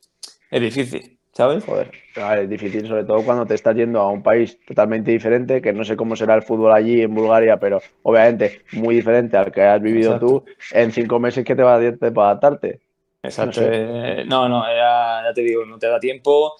es 0.50 0.60
difícil, 0.60 1.18
¿sabes? 1.32 1.64
Joder, 1.64 1.90
a 2.16 2.40
es 2.40 2.48
difícil, 2.48 2.86
sobre 2.88 3.04
todo 3.04 3.22
cuando 3.24 3.46
te 3.46 3.54
estás 3.54 3.76
yendo 3.76 4.00
a 4.00 4.10
un 4.10 4.22
país 4.22 4.58
totalmente 4.66 5.10
diferente, 5.10 5.60
que 5.62 5.72
no 5.72 5.84
sé 5.84 5.96
cómo 5.96 6.16
será 6.16 6.34
el 6.34 6.42
fútbol 6.42 6.72
allí 6.72 7.02
en 7.02 7.14
Bulgaria, 7.14 7.58
pero 7.58 7.80
obviamente 8.02 8.62
muy 8.72 8.94
diferente 8.96 9.36
al 9.36 9.52
que 9.52 9.62
has 9.62 9.80
vivido 9.80 10.12
Exacto. 10.14 10.26
tú. 10.26 10.44
En 10.72 10.90
cinco 10.92 11.18
meses 11.18 11.44
que 11.44 11.54
te 11.54 11.62
va 11.62 11.74
a 11.74 11.80
dar 11.80 11.96
tiempo 11.98 12.14
para 12.14 12.30
adaptarte. 12.30 12.80
Exacto. 13.22 13.60
No 13.60 13.66
sé. 13.66 13.72
eh, 13.72 14.24
No, 14.26 14.48
no, 14.48 14.66
era- 14.66 15.22
ya 15.24 15.32
te 15.34 15.42
digo, 15.42 15.64
no 15.64 15.78
te 15.78 15.86
da 15.86 16.00
tiempo. 16.00 16.54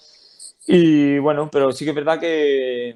Y 0.67 1.17
bueno, 1.19 1.49
pero 1.51 1.71
sí 1.71 1.83
que 1.83 1.91
es 1.91 1.95
verdad 1.95 2.19
que, 2.19 2.95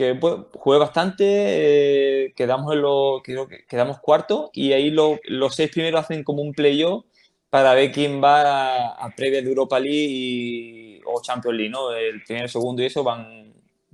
que 0.00 0.14
pues, 0.14 0.34
jugué 0.54 0.78
bastante, 0.78 1.24
eh, 1.26 2.32
quedamos 2.34 2.72
en 2.72 2.80
lo, 2.80 3.20
creo 3.22 3.46
que 3.46 3.66
quedamos 3.68 3.98
cuarto 4.00 4.50
y 4.54 4.72
ahí 4.72 4.90
lo- 4.90 5.18
los 5.24 5.54
seis 5.54 5.70
primeros 5.70 6.00
hacen 6.00 6.24
como 6.24 6.40
un 6.40 6.54
playoff 6.54 7.04
para 7.50 7.74
ver 7.74 7.92
quién 7.92 8.22
va 8.22 8.40
a, 8.40 9.06
a 9.06 9.14
previas 9.14 9.44
de 9.44 9.50
Europa 9.50 9.78
League 9.78 10.06
y- 10.08 11.00
o 11.04 11.20
Champions 11.20 11.56
League, 11.56 11.70
¿no? 11.70 11.92
El 11.92 12.22
primero, 12.22 12.48
segundo 12.48 12.82
y 12.82 12.86
eso 12.86 13.04
van 13.04 13.52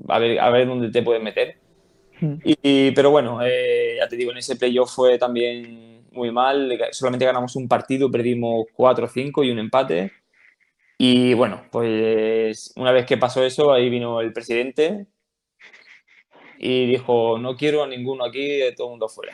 a 0.08 0.18
ver, 0.20 0.38
a 0.38 0.48
ver 0.50 0.68
dónde 0.68 0.90
te 0.90 1.02
puedes 1.02 1.22
meter. 1.22 1.56
Y, 2.44 2.92
pero 2.92 3.10
bueno, 3.10 3.40
eh, 3.42 3.96
ya 3.98 4.06
te 4.06 4.14
digo, 4.16 4.30
en 4.30 4.38
ese 4.38 4.54
playoff 4.56 4.94
fue 4.94 5.18
también 5.18 6.04
muy 6.12 6.30
mal. 6.30 6.78
Solamente 6.92 7.26
ganamos 7.26 7.56
un 7.56 7.66
partido, 7.66 8.10
perdimos 8.12 8.66
4 8.74 9.06
o 9.06 9.08
5 9.08 9.42
y 9.42 9.50
un 9.50 9.58
empate. 9.58 10.12
Y 10.98 11.34
bueno, 11.34 11.64
pues 11.72 12.72
una 12.76 12.92
vez 12.92 13.06
que 13.06 13.16
pasó 13.18 13.44
eso, 13.44 13.72
ahí 13.72 13.90
vino 13.90 14.20
el 14.20 14.32
presidente 14.32 15.06
y 16.58 16.86
dijo, 16.86 17.38
no 17.38 17.56
quiero 17.56 17.82
a 17.82 17.86
ninguno 17.86 18.24
aquí, 18.24 18.60
todo 18.76 18.88
el 18.88 18.90
mundo 18.92 19.08
fuera. 19.08 19.32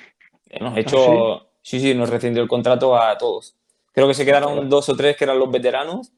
Hemos 0.50 0.76
hecho, 0.76 1.48
sí? 1.62 1.80
sí, 1.80 1.94
nos 1.94 2.10
rescindió 2.10 2.42
el 2.42 2.48
contrato 2.48 2.96
a 2.96 3.16
todos. 3.18 3.56
Creo 3.92 4.08
que 4.08 4.14
se 4.14 4.24
quedaron 4.24 4.68
dos 4.68 4.88
o 4.88 4.96
tres 4.96 5.16
que 5.16 5.24
eran 5.24 5.38
los 5.38 5.50
veteranos 5.50 6.12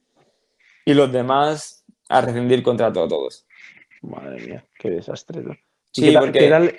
y 0.84 0.94
los 0.94 1.10
demás 1.12 1.84
a 2.08 2.20
rescindir 2.20 2.62
contrato 2.62 3.02
a 3.02 3.08
todos. 3.08 3.46
Madre 4.02 4.46
mía, 4.46 4.64
qué 4.78 4.90
desastre. 4.90 5.42
¿no? 5.42 5.52
¿Y 5.52 5.56
Sí, 6.00 6.10
qué 6.12 6.18
porque- 6.18 6.48
tal- 6.48 6.76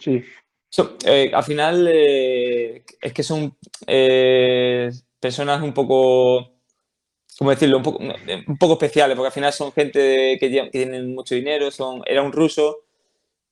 sí. 0.00 0.24
So- 0.70 0.96
eh, 1.06 1.30
al 1.32 1.44
final 1.44 1.88
eh, 1.90 2.84
es 3.00 3.12
que 3.12 3.22
son 3.22 3.56
eh, 3.86 4.90
personas 5.18 5.62
un 5.62 5.72
poco, 5.72 6.52
¿cómo 7.38 7.50
decirlo? 7.50 7.78
Un 7.78 7.82
poco, 7.82 7.98
un 8.46 8.58
poco 8.58 8.74
especiales, 8.74 9.16
porque 9.16 9.28
al 9.28 9.32
final 9.32 9.52
son 9.52 9.72
gente 9.72 9.98
de- 9.98 10.38
que, 10.38 10.50
que 10.50 10.68
tienen 10.70 11.14
mucho 11.14 11.34
dinero, 11.34 11.70
son, 11.70 12.02
era 12.06 12.22
un 12.22 12.32
ruso, 12.32 12.84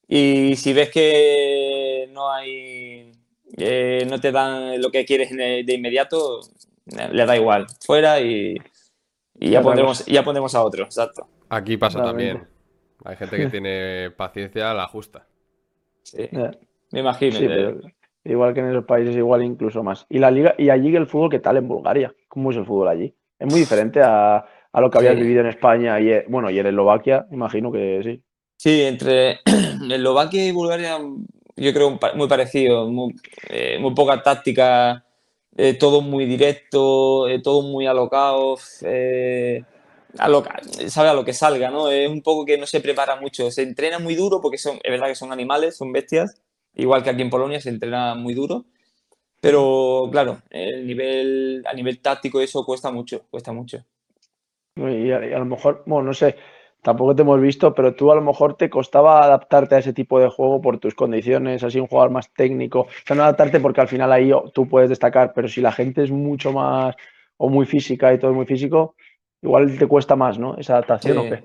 y 0.08 0.54
si 0.56 0.72
ves 0.72 0.90
que 0.90 2.08
no 2.12 2.32
hay, 2.32 3.12
eh, 3.56 4.06
no 4.08 4.20
te 4.20 4.32
dan 4.32 4.80
lo 4.80 4.90
que 4.90 5.04
quieres 5.04 5.30
de 5.30 5.72
inmediato, 5.72 6.40
eh, 6.98 7.08
le 7.12 7.26
da 7.26 7.36
igual, 7.36 7.66
fuera 7.84 8.20
y, 8.20 8.56
y 9.38 9.50
ya, 9.50 9.62
pondremos, 9.62 10.04
ya 10.06 10.22
pondremos 10.22 10.54
a 10.54 10.62
otro, 10.62 10.84
exacto. 10.84 11.28
Aquí 11.48 11.76
pasa 11.76 12.02
también. 12.02 12.46
Hay 13.04 13.16
gente 13.16 13.36
que 13.36 13.46
tiene 13.50 14.10
paciencia 14.16 14.70
a 14.70 14.74
la 14.74 14.86
justa. 14.86 15.26
Sí, 16.02 16.28
me 16.92 17.00
imagino. 17.00 17.38
Sí, 17.38 17.46
pero 17.46 17.80
igual 18.24 18.54
que 18.54 18.60
en 18.60 18.70
esos 18.70 18.84
países, 18.84 19.16
igual 19.16 19.42
incluso 19.42 19.82
más. 19.82 20.06
¿Y 20.08 20.18
la 20.18 20.30
liga, 20.30 20.54
y 20.58 20.70
allí 20.70 20.94
el 20.96 21.06
fútbol 21.06 21.30
qué 21.30 21.38
tal 21.40 21.56
en 21.56 21.68
Bulgaria? 21.68 22.14
¿Cómo 22.28 22.50
es 22.50 22.56
el 22.56 22.64
fútbol 22.64 22.88
allí? 22.88 23.14
Es 23.38 23.46
muy 23.48 23.60
diferente 23.60 24.00
a, 24.02 24.36
a 24.72 24.80
lo 24.80 24.90
que 24.90 24.98
habías 24.98 25.14
Sí. 25.14 25.20
vivido 25.22 25.40
en 25.40 25.48
España 25.48 26.00
y, 26.00 26.10
eh, 26.10 26.24
bueno, 26.28 26.48
y 26.50 26.58
en 26.58 26.66
Eslovaquia, 26.66 27.26
imagino 27.30 27.70
que 27.70 28.00
sí. 28.02 28.22
Sí, 28.56 28.82
entre 28.82 29.40
Eslovaquia 29.90 30.46
y 30.46 30.52
Bulgaria, 30.52 30.98
yo 31.56 31.72
creo 31.72 31.98
muy 32.14 32.28
parecido, 32.28 32.86
muy, 32.88 33.14
eh, 33.48 33.78
muy 33.78 33.94
poca 33.94 34.22
táctica, 34.22 35.04
eh, 35.56 35.74
todo 35.74 36.00
muy 36.00 36.24
directo, 36.26 37.28
eh, 37.28 37.40
todo 37.42 37.62
muy 37.62 37.86
alocado, 37.86 38.56
eh, 38.82 39.62
a 40.18 40.28
lo, 40.28 40.44
sabe 40.88 41.08
a 41.10 41.14
lo 41.14 41.24
que 41.24 41.32
salga, 41.34 41.70
¿no? 41.70 41.90
Es 41.90 42.08
un 42.08 42.22
poco 42.22 42.44
que 42.46 42.56
no 42.58 42.66
se 42.66 42.80
prepara 42.80 43.16
mucho, 43.16 43.50
se 43.50 43.62
entrena 43.62 43.98
muy 43.98 44.14
duro 44.14 44.40
porque 44.40 44.56
es 44.56 44.68
verdad 44.84 45.08
que 45.08 45.14
son 45.14 45.32
animales, 45.32 45.76
son 45.76 45.92
bestias, 45.92 46.40
igual 46.74 47.02
que 47.02 47.10
aquí 47.10 47.22
en 47.22 47.30
Polonia 47.30 47.60
se 47.60 47.68
entrena 47.70 48.14
muy 48.14 48.34
duro, 48.34 48.64
pero 49.40 50.08
claro, 50.12 50.42
el 50.50 50.86
nivel, 50.86 51.64
a 51.66 51.74
nivel 51.74 52.00
táctico 52.00 52.40
eso 52.40 52.64
cuesta 52.66 52.90
mucho, 52.92 53.22
cuesta 53.30 53.52
mucho. 53.52 53.84
Y 54.76 55.10
a, 55.10 55.16
a 55.16 55.38
lo 55.38 55.46
mejor, 55.46 55.82
bueno, 55.86 56.08
no 56.08 56.14
sé, 56.14 56.36
tampoco 56.86 57.16
te 57.16 57.22
hemos 57.22 57.40
visto, 57.40 57.74
pero 57.74 57.96
tú 57.96 58.12
a 58.12 58.14
lo 58.14 58.22
mejor 58.22 58.56
te 58.56 58.70
costaba 58.70 59.24
adaptarte 59.24 59.74
a 59.74 59.78
ese 59.78 59.92
tipo 59.92 60.20
de 60.20 60.28
juego 60.28 60.60
por 60.62 60.78
tus 60.78 60.94
condiciones, 60.94 61.64
así 61.64 61.80
un 61.80 61.88
jugador 61.88 62.12
más 62.12 62.32
técnico. 62.32 62.82
O 62.82 62.88
sea, 63.04 63.16
no 63.16 63.24
adaptarte 63.24 63.58
porque 63.58 63.80
al 63.80 63.88
final 63.88 64.12
ahí 64.12 64.30
o- 64.30 64.50
tú 64.54 64.68
puedes 64.68 64.88
destacar, 64.88 65.32
pero 65.34 65.48
si 65.48 65.60
la 65.60 65.72
gente 65.72 66.04
es 66.04 66.12
mucho 66.12 66.52
más 66.52 66.94
o 67.38 67.48
muy 67.48 67.66
física 67.66 68.14
y 68.14 68.20
todo 68.20 68.30
es 68.30 68.36
muy 68.36 68.46
físico, 68.46 68.94
igual 69.42 69.76
te 69.76 69.88
cuesta 69.88 70.14
más, 70.14 70.38
¿no? 70.38 70.56
Esa 70.58 70.74
adaptación 70.74 71.18
o 71.18 71.22
Sí. 71.22 71.28
qué. 71.30 71.44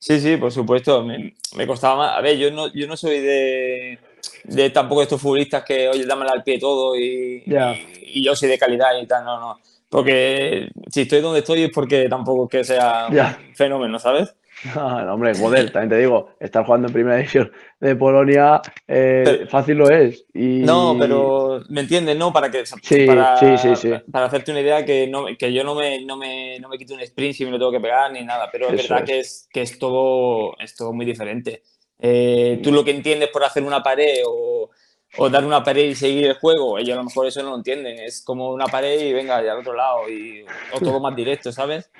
Sí, 0.00 0.18
sí, 0.18 0.36
por 0.36 0.50
supuesto. 0.50 1.04
Me, 1.04 1.34
me 1.56 1.66
costaba 1.68 1.96
más. 1.96 2.18
A 2.18 2.20
ver, 2.20 2.36
yo 2.36 2.50
no, 2.50 2.66
yo 2.72 2.88
no 2.88 2.96
soy 2.96 3.20
de, 3.20 3.98
de 4.42 4.70
tampoco 4.70 5.02
estos 5.02 5.20
futbolistas 5.20 5.62
que, 5.62 5.88
oye, 5.88 6.04
dámela 6.04 6.32
al 6.32 6.42
pie 6.42 6.58
todo 6.58 6.96
y, 6.96 7.44
Ya. 7.46 7.74
y, 7.74 8.18
y 8.20 8.24
yo 8.24 8.34
soy 8.34 8.48
de 8.48 8.58
calidad 8.58 8.90
y 9.00 9.06
tal. 9.06 9.24
No, 9.24 9.38
no. 9.38 9.58
Porque 9.88 10.68
si 10.90 11.02
estoy 11.02 11.20
donde 11.20 11.38
estoy 11.40 11.62
es 11.62 11.70
porque 11.72 12.08
tampoco 12.08 12.44
es 12.44 12.50
que 12.50 12.64
sea 12.64 13.06
un 13.08 13.54
fenómeno, 13.54 13.98
¿sabes? 14.00 14.34
Ah, 14.74 15.02
no, 15.06 15.14
hombre, 15.14 15.34
joder, 15.34 15.70
también 15.72 15.88
te 15.90 15.98
digo, 15.98 16.30
estar 16.38 16.64
jugando 16.64 16.88
en 16.88 16.92
primera 16.94 17.16
división 17.16 17.50
de 17.80 17.96
Polonia, 17.96 18.60
eh, 18.86 19.22
Pero- 19.24 19.48
fácil 19.48 19.78
lo 19.78 19.88
es. 19.90 20.24
Y... 20.34 20.60
No, 20.60 20.96
pero 20.98 21.62
¿me 21.68 21.80
entiendes? 21.80 22.16
No, 22.16 22.32
para 22.32 22.50
que 22.50 22.64
Sí, 22.66 23.06
para, 23.06 23.36
sí, 23.38 23.56
sí, 23.58 23.76
sí. 23.76 23.92
para 24.10 24.26
hacerte 24.26 24.50
una 24.50 24.60
idea 24.60 24.84
que, 24.84 25.06
no, 25.06 25.26
que 25.38 25.52
yo 25.52 25.64
no 25.64 25.74
me, 25.74 26.04
no, 26.04 26.16
me, 26.16 26.58
no 26.60 26.68
me 26.68 26.76
quito 26.78 26.94
un 26.94 27.00
sprint 27.00 27.34
si 27.36 27.44
me 27.44 27.50
lo 27.52 27.58
tengo 27.58 27.72
que 27.72 27.80
pegar 27.80 28.12
ni 28.12 28.22
nada, 28.24 28.48
pero 28.52 28.68
es 28.68 28.80
Eso 28.84 28.94
verdad 28.94 29.04
es. 29.04 29.10
que 29.10 29.18
es, 29.20 29.48
que 29.52 29.62
es 29.62 29.78
todo, 29.78 30.56
es 30.58 30.74
todo 30.76 30.92
muy 30.92 31.06
diferente. 31.06 31.62
Eh, 31.98 32.60
tú 32.62 32.72
lo 32.72 32.84
que 32.84 32.90
entiendes 32.92 33.28
por 33.30 33.44
hacer 33.44 33.62
una 33.62 33.82
pared 33.82 34.22
o, 34.26 34.70
o 35.18 35.28
dar 35.30 35.44
una 35.44 35.62
pared 35.62 35.84
y 35.84 35.94
seguir 35.94 36.26
el 36.26 36.34
juego, 36.34 36.78
ellos 36.78 36.94
a 36.94 36.98
lo 36.98 37.04
mejor 37.04 37.26
eso 37.26 37.42
no 37.42 37.50
lo 37.50 37.56
entienden. 37.56 37.98
Es 37.98 38.22
como 38.22 38.52
una 38.52 38.66
pared 38.66 39.00
y 39.00 39.12
venga, 39.12 39.42
y 39.44 39.48
al 39.48 39.58
otro 39.58 39.74
lado, 39.74 40.08
y, 40.08 40.44
o 40.72 40.78
todo 40.80 41.00
más 41.00 41.14
directo, 41.16 41.50
¿sabes? 41.52 41.90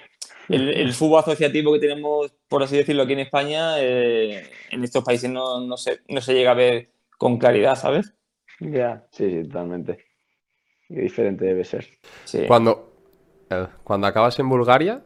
El, 0.50 0.68
el 0.70 0.92
fútbol 0.92 1.20
asociativo 1.20 1.72
que 1.72 1.78
tenemos, 1.78 2.32
por 2.48 2.62
así 2.62 2.76
decirlo, 2.76 3.02
aquí 3.04 3.12
en 3.12 3.20
España, 3.20 3.74
eh, 3.78 4.50
en 4.70 4.84
estos 4.84 5.04
países 5.04 5.30
no, 5.30 5.60
no, 5.60 5.76
se, 5.76 6.00
no 6.08 6.20
se 6.20 6.34
llega 6.34 6.50
a 6.50 6.54
ver 6.54 6.90
con 7.18 7.38
claridad, 7.38 7.76
¿sabes? 7.76 8.14
Ya, 8.60 9.06
sí, 9.12 9.30
sí, 9.30 9.48
totalmente. 9.48 10.04
Qué 10.88 11.00
diferente 11.02 11.44
debe 11.44 11.64
ser. 11.64 11.86
Sí. 12.24 12.44
Cuando, 12.46 12.92
eh, 13.50 13.66
cuando 13.84 14.06
acabas 14.06 14.38
en 14.38 14.48
Bulgaria, 14.48 15.02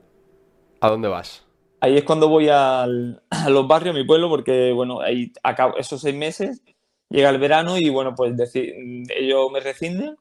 ¿a 0.80 0.88
dónde 0.88 1.08
vas? 1.08 1.44
ahí 1.80 1.98
es 1.98 2.04
cuando 2.04 2.28
voy 2.30 2.48
al- 2.48 3.22
a 3.28 3.50
los 3.50 3.68
barrios, 3.68 3.94
a 3.94 3.98
mi 3.98 4.06
pueblo, 4.06 4.30
porque, 4.30 4.72
bueno, 4.72 5.02
ahí 5.02 5.30
acabo 5.42 5.76
esos 5.76 6.00
seis 6.00 6.14
meses, 6.14 6.62
llega 7.10 7.28
el 7.28 7.38
verano 7.38 7.76
y, 7.76 7.90
bueno, 7.90 8.14
pues 8.14 8.34
ellos 8.54 9.52
me 9.52 9.60
rescinden 9.60 10.16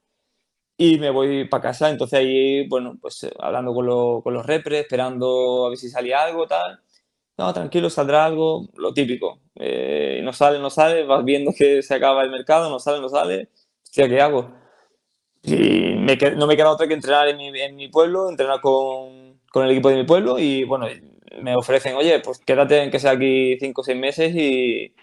y 0.78 0.98
me 1.00 1.10
voy 1.10 1.46
para 1.48 1.64
casa. 1.64 1.90
Entonces 1.90 2.20
ahí, 2.20 2.68
bueno, 2.68 2.98
pues 3.02 3.24
eh, 3.24 3.34
hablando 3.40 3.74
con, 3.74 3.86
lo- 3.86 4.22
con 4.24 4.34
los 4.34 4.46
repres, 4.46 4.82
esperando 4.82 5.66
a 5.68 5.70
ver 5.70 5.78
si 5.78 5.90
salía 5.90 6.24
algo, 6.24 6.48
tal. 6.48 6.80
No, 7.38 7.54
tranquilo, 7.54 7.90
saldrá 7.90 8.26
algo, 8.26 8.68
lo 8.78 8.94
típico. 8.94 9.40
Eh, 9.56 10.22
no 10.24 10.34
sale, 10.34 10.60
no 10.60 10.70
sale, 10.70 11.06
vas 11.06 11.24
viendo 11.26 11.52
que 11.58 11.82
se 11.84 11.96
acaba 11.96 12.24
el 12.24 12.32
mercado, 12.32 12.70
no 12.70 12.80
sale, 12.80 13.02
no 13.02 13.10
sale. 13.10 13.50
Hostia, 13.84 14.10
¿qué 14.10 14.22
hago? 14.22 14.52
Y 15.44 15.96
me 15.96 16.16
no 16.38 16.48
me 16.48 16.56
queda 16.56 16.72
otra 16.72 16.88
que 16.88 16.94
entrenar 16.94 17.28
en 17.28 17.38
mi, 17.38 17.48
en 17.60 17.76
mi 17.76 17.90
pueblo, 17.90 18.30
entrenar 18.30 18.62
con, 18.62 19.40
con 19.52 19.66
el 19.66 19.72
equipo 19.72 19.90
de 19.90 19.96
mi 19.98 20.04
pueblo 20.06 20.40
y 20.40 20.64
bueno, 20.64 20.88
me 21.42 21.56
ofrecen, 21.56 21.96
oye, 21.96 22.20
pues 22.22 22.40
quédate 22.40 22.82
en 22.84 22.92
que 22.92 23.00
sea 23.00 23.12
aquí 23.12 23.58
cinco 23.60 23.82
o 23.82 23.84
seis 23.84 23.98
meses 24.00 24.34
y, 24.36 24.94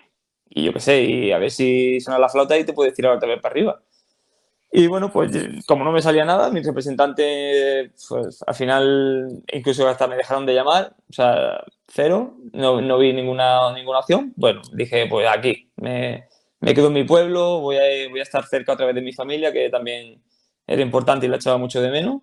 y 0.50 0.64
yo 0.64 0.72
qué 0.72 0.80
sé, 0.80 1.02
y 1.04 1.32
a 1.32 1.38
ver 1.38 1.50
si 1.50 2.00
suena 2.00 2.18
la 2.20 2.28
flauta 2.30 2.58
y 2.58 2.64
te 2.64 2.72
puedes 2.74 2.94
tirar 2.94 3.16
otra 3.16 3.28
vez 3.28 3.40
para 3.40 3.52
arriba. 3.52 3.82
Y 4.72 4.86
bueno, 4.86 5.10
pues 5.10 5.32
como 5.66 5.84
no 5.84 5.90
me 5.90 6.00
salía 6.00 6.24
nada, 6.24 6.50
mis 6.50 6.64
representantes, 6.64 7.90
pues 8.08 8.44
al 8.46 8.54
final 8.54 9.42
incluso 9.52 9.88
hasta 9.88 10.06
me 10.06 10.16
dejaron 10.16 10.46
de 10.46 10.54
llamar, 10.54 10.94
o 11.08 11.12
sea, 11.12 11.64
cero, 11.88 12.36
no, 12.52 12.80
no 12.80 12.98
vi 12.98 13.12
ninguna, 13.12 13.72
ninguna 13.74 13.98
opción. 13.98 14.32
Bueno, 14.36 14.62
dije, 14.72 15.06
pues 15.08 15.26
aquí, 15.28 15.72
me, 15.76 16.28
me 16.60 16.72
quedo 16.72 16.86
en 16.86 16.92
mi 16.92 17.04
pueblo, 17.04 17.60
voy 17.60 17.76
a, 17.76 18.08
voy 18.10 18.20
a 18.20 18.22
estar 18.22 18.46
cerca 18.46 18.74
otra 18.74 18.86
vez 18.86 18.94
de 18.94 19.02
mi 19.02 19.12
familia, 19.12 19.52
que 19.52 19.70
también 19.70 20.22
era 20.66 20.82
importante 20.82 21.26
y 21.26 21.28
la 21.28 21.36
echaba 21.36 21.58
mucho 21.58 21.82
de 21.82 21.90
menos. 21.90 22.22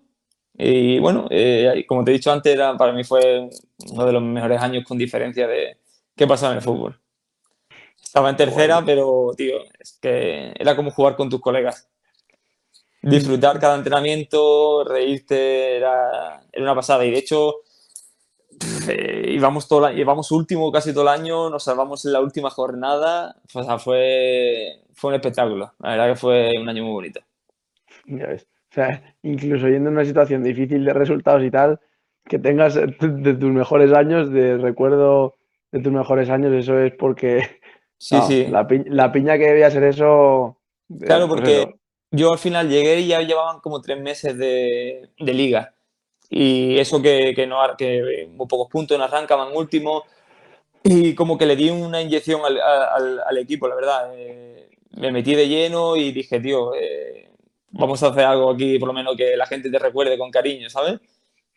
Y 0.54 0.98
bueno, 1.00 1.26
eh, 1.30 1.84
como 1.86 2.02
te 2.02 2.12
he 2.12 2.14
dicho 2.14 2.32
antes, 2.32 2.54
era, 2.54 2.76
para 2.78 2.92
mí 2.92 3.04
fue 3.04 3.48
uno 3.90 4.06
de 4.06 4.12
los 4.12 4.22
mejores 4.22 4.60
años 4.60 4.84
con 4.84 4.96
diferencia 4.96 5.46
de 5.46 5.78
qué 6.16 6.26
pasaba 6.26 6.52
en 6.52 6.58
el 6.58 6.64
fútbol. 6.64 6.98
Estaba 8.02 8.30
en 8.30 8.36
tercera, 8.36 8.82
pero, 8.84 9.32
tío, 9.36 9.58
es 9.78 9.98
que 10.00 10.52
era 10.58 10.74
como 10.74 10.90
jugar 10.90 11.14
con 11.14 11.28
tus 11.28 11.40
colegas. 11.40 11.88
Disfrutar 13.00 13.58
cada 13.60 13.76
entrenamiento, 13.76 14.84
reírte, 14.84 15.76
era, 15.76 16.40
era 16.52 16.62
una 16.62 16.74
pasada. 16.74 17.04
Y 17.04 17.10
de 17.10 17.18
hecho, 17.18 17.56
eh, 18.88 19.24
íbamos, 19.32 19.68
todo, 19.68 19.90
íbamos 19.92 20.30
último 20.32 20.70
casi 20.72 20.92
todo 20.92 21.02
el 21.02 21.08
año, 21.20 21.50
nos 21.50 21.64
salvamos 21.64 22.04
en 22.04 22.12
la 22.12 22.20
última 22.20 22.50
jornada. 22.50 23.36
O 23.54 23.62
sea, 23.62 23.78
fue, 23.78 24.80
fue 24.94 25.10
un 25.10 25.14
espectáculo. 25.16 25.72
La 25.78 25.90
verdad 25.90 26.08
que 26.08 26.16
fue 26.16 26.52
un 26.60 26.68
año 26.68 26.82
muy 26.84 26.92
bonito. 26.92 27.20
Ya 28.06 28.26
ves. 28.26 28.46
O 28.70 28.74
sea, 28.74 29.16
incluso 29.22 29.66
yendo 29.68 29.88
en 29.90 29.96
una 29.96 30.04
situación 30.04 30.42
difícil 30.42 30.84
de 30.84 30.92
resultados 30.92 31.42
y 31.42 31.50
tal, 31.50 31.80
que 32.24 32.38
tengas 32.38 32.74
de 33.00 33.34
tus 33.34 33.50
mejores 33.50 33.92
años, 33.92 34.30
de 34.30 34.58
recuerdo 34.58 35.36
de 35.70 35.80
tus 35.80 35.92
mejores 35.92 36.30
años, 36.30 36.52
eso 36.52 36.78
es 36.78 36.92
porque 36.94 37.60
Sí, 37.98 38.20
sí. 38.28 38.46
La, 38.46 38.66
pi- 38.66 38.84
la 38.86 39.12
piña 39.12 39.36
que 39.38 39.46
debía 39.48 39.70
ser 39.70 39.84
eso. 39.84 40.58
eh, 40.90 40.96
Claro, 41.06 41.28
pues 41.28 41.40
porque. 41.40 41.77
Yo 42.10 42.32
al 42.32 42.38
final 42.38 42.68
llegué 42.68 43.00
y 43.00 43.08
ya 43.08 43.20
llevaban 43.22 43.60
como 43.60 43.80
tres 43.80 44.00
meses 44.00 44.36
de, 44.38 45.10
de 45.18 45.34
liga. 45.34 45.74
Y 46.30 46.78
eso 46.78 47.02
que, 47.02 47.34
que 47.36 47.46
no 47.46 47.60
que 47.78 48.28
muy 48.32 48.46
pocos 48.48 48.68
puntos, 48.70 48.98
no 48.98 49.04
arrancaban 49.04 49.56
último. 49.56 50.04
Y 50.84 51.14
como 51.14 51.36
que 51.38 51.46
le 51.46 51.56
di 51.56 51.70
una 51.70 52.00
inyección 52.02 52.42
al, 52.44 52.60
al- 52.60 53.20
equipo, 53.38 53.68
la 53.68 53.74
verdad. 53.74 54.10
Eh, 54.14 54.70
me 54.96 55.12
metí 55.12 55.34
de 55.34 55.48
lleno 55.48 55.96
y 55.96 56.12
dije, 56.12 56.40
tío, 56.40 56.74
eh, 56.74 57.30
vamos 57.70 58.02
a 58.02 58.08
hacer 58.08 58.24
algo 58.24 58.50
aquí, 58.50 58.78
por 58.78 58.88
lo 58.88 58.94
menos 58.94 59.16
que 59.16 59.36
la 59.36 59.46
gente 59.46 59.70
te 59.70 59.78
recuerde 59.78 60.16
con 60.18 60.30
cariño, 60.30 60.70
¿sabes? 60.70 61.00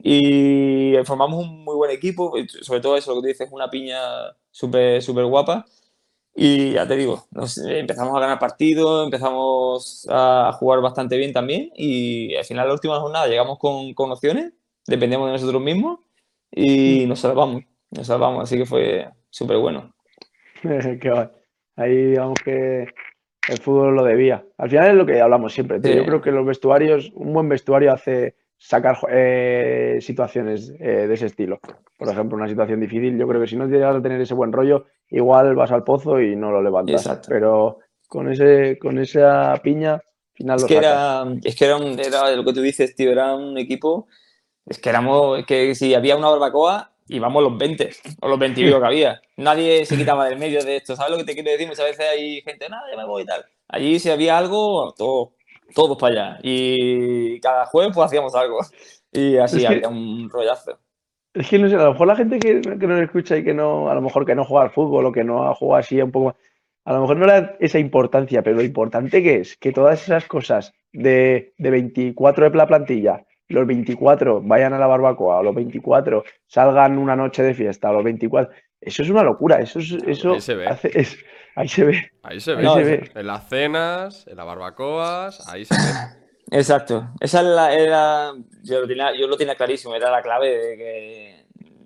Y 0.03 0.93
formamos 1.05 1.45
un 1.45 1.63
muy 1.63 1.75
buen 1.75 1.91
equipo, 1.91 2.33
sobre 2.61 2.81
todo 2.81 2.97
eso, 2.97 3.11
lo 3.15 3.17
que 3.21 3.23
tú 3.23 3.27
dices, 3.29 3.49
una 3.51 3.69
piña 3.69 3.99
súper 4.51 5.01
súper 5.01 5.25
guapa. 5.25 5.65
Y 6.33 6.71
ya 6.73 6.87
te 6.87 6.95
digo, 6.95 7.25
nos- 7.31 7.57
empezamos 7.57 8.15
a 8.15 8.19
ganar 8.21 8.39
partidos, 8.39 9.05
empezamos 9.05 10.07
a 10.09 10.51
jugar 10.53 10.81
bastante 10.81 11.17
bien 11.17 11.33
también 11.33 11.69
y 11.75 12.35
al 12.35 12.45
final, 12.45 12.67
la 12.67 12.73
última 12.73 12.99
jornada, 12.99 13.27
llegamos 13.27 13.59
con, 13.59 13.93
con 13.93 14.11
opciones, 14.11 14.53
dependemos 14.87 15.27
de 15.27 15.33
nosotros 15.33 15.61
mismos 15.61 15.99
y 16.51 17.05
nos 17.05 17.19
salvamos, 17.19 17.63
nos 17.91 18.07
salvamos, 18.07 18.43
así 18.43 18.57
que 18.57 18.65
fue 18.65 19.09
súper 19.29 19.57
bueno. 19.57 19.93
Qué. 20.61 21.29
Ahí 21.75 21.95
digamos 21.95 22.37
que 22.43 22.87
el 23.49 23.57
fútbol 23.59 23.95
lo 23.95 24.03
debía. 24.03 24.45
Al 24.57 24.69
final 24.69 24.87
es 24.89 24.95
lo 24.95 25.05
que 25.05 25.19
hablamos 25.19 25.53
siempre, 25.53 25.79
tío. 25.79 25.91
Sí. 25.91 25.97
Yo 25.97 26.05
creo 26.05 26.21
que 26.21 26.31
los 26.31 26.45
vestuarios, 26.45 27.11
un 27.15 27.33
buen 27.33 27.49
vestuario 27.49 27.91
hace 27.91 28.35
sacar 28.63 28.95
eh, 29.09 29.97
situaciones 30.01 30.71
eh, 30.79 31.07
de 31.07 31.13
ese 31.15 31.25
estilo. 31.25 31.59
Por 31.97 32.09
ejemplo, 32.09 32.37
una 32.37 32.47
situación 32.47 32.79
difícil, 32.79 33.17
yo 33.17 33.27
creo 33.27 33.41
que 33.41 33.47
si 33.47 33.55
no 33.55 33.65
llegas 33.65 33.95
a 33.95 34.01
tener 34.01 34.21
ese 34.21 34.35
buen 34.35 34.51
rollo, 34.51 34.85
igual 35.09 35.55
vas 35.55 35.71
al 35.71 35.83
pozo 35.83 36.21
y 36.21 36.35
no 36.35 36.51
lo 36.51 36.61
levantas. 36.61 37.01
Exacto. 37.07 37.27
Pero 37.29 37.79
con 38.07 38.31
ese, 38.31 38.77
con 38.77 38.99
esa 38.99 39.59
piña, 39.63 39.93
al 39.95 40.01
final 40.33 40.55
Es 40.57 40.61
lo 40.61 40.67
que 40.67 40.75
sacas. 40.75 40.91
era, 40.91 41.25
es 41.43 41.55
que 41.55 41.65
era, 41.65 41.77
un- 41.77 41.99
era 41.99 42.31
lo 42.35 42.43
que 42.45 42.53
tú 42.53 42.61
dices, 42.61 42.95
tío, 42.95 43.11
era 43.11 43.33
un 43.35 43.57
equipo, 43.57 44.07
es 44.65 44.77
que 44.77 44.89
éramos, 44.89 45.43
que 45.45 45.73
si 45.73 45.95
había 45.95 46.15
una 46.15 46.29
barbacoa, 46.29 46.91
íbamos 47.07 47.41
los 47.43 47.57
20 47.57 47.89
o 48.21 48.27
los 48.27 48.37
20 48.39 48.61
y 48.61 48.65
pico 48.65 48.79
que 48.79 48.85
había. 48.93 49.21
Nadie 49.37 49.85
se 49.87 49.97
quitaba 49.97 50.29
del 50.29 50.37
medio 50.37 50.63
de 50.63 50.77
esto, 50.77 50.95
¿sabes 50.95 51.11
lo 51.11 51.17
que 51.17 51.23
te 51.25 51.33
quiero 51.33 51.49
decir? 51.51 51.67
Muchas 51.67 51.85
veces 51.85 52.05
hay 52.11 52.41
gente, 52.41 52.69
nada, 52.69 52.83
ya 52.91 52.97
me 52.97 53.05
voy 53.07 53.23
y 53.23 53.25
tal. 53.25 53.43
Allí 53.69 53.97
si 53.99 54.11
había 54.11 54.37
algo, 54.37 54.93
todos, 54.95 55.29
todos 55.73 55.97
para 55.97 56.13
allá. 56.33 56.39
Y 56.43 57.39
cada 57.39 57.65
jueves 57.65 57.91
pues 57.93 58.05
hacíamos 58.05 58.33
algo. 58.35 58.59
Y 59.11 59.37
así 59.37 59.57
Es 59.57 59.61
que- 59.63 59.75
había 59.75 59.89
un 59.89 60.29
rollazo. 60.29 60.77
Es 61.33 61.47
que 61.49 61.57
no 61.59 61.69
sé, 61.69 61.75
a 61.75 61.83
lo 61.85 61.91
mejor 61.93 62.07
la 62.07 62.15
gente 62.17 62.39
que, 62.39 62.59
que 62.59 62.87
nos 62.87 62.99
escucha 63.01 63.37
y 63.37 63.43
que 63.43 63.53
no, 63.53 63.89
a 63.89 63.95
lo 63.95 64.01
mejor 64.01 64.25
que 64.25 64.35
no 64.35 64.43
juega 64.43 64.65
al 64.65 64.71
fútbol 64.71 65.05
o 65.05 65.11
que 65.13 65.23
no 65.23 65.47
ha 65.49 65.55
jugado 65.55 65.79
así 65.79 66.01
un 66.01 66.11
poco, 66.11 66.35
a 66.83 66.91
lo 66.93 67.01
mejor 67.01 67.15
no 67.17 67.25
le 67.25 67.31
da 67.31 67.55
esa 67.61 67.79
importancia, 67.79 68.41
pero 68.43 68.57
lo 68.57 68.63
importante 68.63 69.23
que 69.23 69.35
es 69.35 69.55
que 69.55 69.71
todas 69.71 70.01
esas 70.03 70.25
cosas 70.27 70.73
de, 70.91 71.53
de 71.57 71.69
24 71.69 72.49
de 72.49 72.57
la 72.57 72.67
plantilla, 72.67 73.25
los 73.47 73.65
24 73.65 74.41
vayan 74.41 74.73
a 74.73 74.77
la 74.79 74.87
barbacoa, 74.87 75.37
o 75.39 75.43
los 75.43 75.55
24 75.55 76.23
salgan 76.47 76.97
una 76.97 77.15
noche 77.15 77.43
de 77.43 77.53
fiesta, 77.53 77.91
o 77.91 77.93
los 77.93 78.03
24, 78.03 78.53
eso 78.81 79.01
es 79.03 79.09
una 79.09 79.23
locura, 79.23 79.61
eso 79.61 79.79
es, 79.79 79.91
eso 80.05 80.33
hace- 80.67 80.99
es- 80.99 81.17
ahí 81.55 81.67
se 81.67 81.83
ve, 81.83 82.11
Ahí 82.23 82.39
se 82.39 82.51
ve. 82.53 82.59
ahí 82.59 82.65
No, 82.65 82.75
se 82.75 82.83
ve. 82.83 83.11
En 83.15 83.27
las 83.27 83.47
cenas, 83.49 84.27
en 84.27 84.37
las 84.37 84.45
barbacoas, 84.45 85.47
ahí 85.49 85.65
se 85.65 85.73
ve. 85.75 86.57
Exacto. 86.57 87.09
Esa 87.19 87.41
la- 87.41 87.73
era, 87.73 88.33
yo 88.63 88.81
lo 88.81 88.87
tenía, 88.87 89.15
yo 89.17 89.27
lo 89.27 89.37
tenía 89.37 89.55
clarísimo, 89.55 89.95
era 89.95 90.11
la 90.11 90.21
clave 90.21 90.49
de 90.57 90.77
que, 90.77 91.45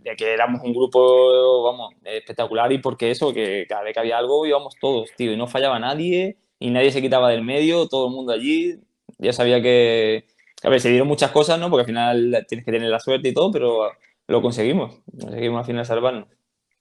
de 0.10 0.16
que 0.16 0.34
éramos 0.34 0.62
un 0.64 0.74
grupo, 0.74 1.64
vamos, 1.64 1.94
espectacular 2.04 2.72
y 2.72 2.80
porque 2.80 3.12
eso, 3.12 3.34
que 3.34 3.66
cada 3.70 3.84
vez 3.84 3.94
que 3.94 4.00
había 4.00 4.18
algo 4.18 4.46
íbamos 4.46 4.76
todos, 4.80 5.10
tío, 5.16 5.32
y 5.32 5.38
no 5.38 5.48
fallaba 5.48 5.78
nadie 5.80 6.38
y 6.60 6.70
nadie 6.72 6.92
se 6.92 7.02
quitaba 7.02 7.30
del 7.30 7.44
medio, 7.44 7.88
todo 7.88 8.08
el 8.08 8.14
mundo 8.14 8.32
allí. 8.34 8.80
Ya 9.18 9.34
sabía 9.34 9.62
que, 9.62 10.26
a 10.64 10.70
ver, 10.70 10.80
se 10.82 10.90
dieron 10.90 11.08
muchas 11.08 11.32
cosas, 11.32 11.60
¿no? 11.60 11.70
Porque 11.70 11.82
al 11.82 11.88
final 11.88 12.46
tienes 12.48 12.66
que 12.66 12.72
tener 12.72 12.90
la 12.90 13.00
suerte 13.00 13.30
y 13.30 13.34
todo, 13.34 13.52
pero 13.52 13.92
lo 14.28 14.42
conseguimos, 14.42 15.00
conseguimos 15.20 15.60
al 15.60 15.66
final 15.66 15.86
salvarnos. 15.86 16.28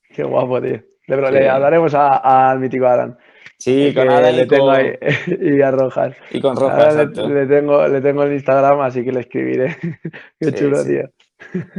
Qué 0.09 0.23
guapo, 0.25 0.61
tío. 0.63 0.83
Le, 1.07 1.17
Sí. 1.17 1.33
le 1.33 1.49
hablaremos 1.49 1.95
al 1.95 2.59
mítico 2.61 2.87
Alan, 2.87 3.19
Sí, 3.59 3.93
con 3.95 4.09
Adam 4.11 4.35
le 4.35 4.47
tengo 4.47 4.67
con, 4.67 4.75
ahí, 4.77 4.93
y 5.41 5.61
a 5.63 5.71
Rojas. 5.71 6.15
y 6.31 6.41
con 6.41 6.57
Rojas, 6.57 6.97
le, 6.97 7.29
le 7.29 7.47
tengo, 7.47 7.87
le 7.89 8.01
tengo 8.01 8.23
el 8.25 8.33
Instagram, 8.35 8.81
así 8.81 9.05
que 9.05 9.13
le 9.13 9.21
escribiré. 9.21 9.77
Qué 10.41 10.47
Sí, 10.51 10.53
chulo, 10.55 10.79
sí. 10.83 10.89
tío. 10.91 11.11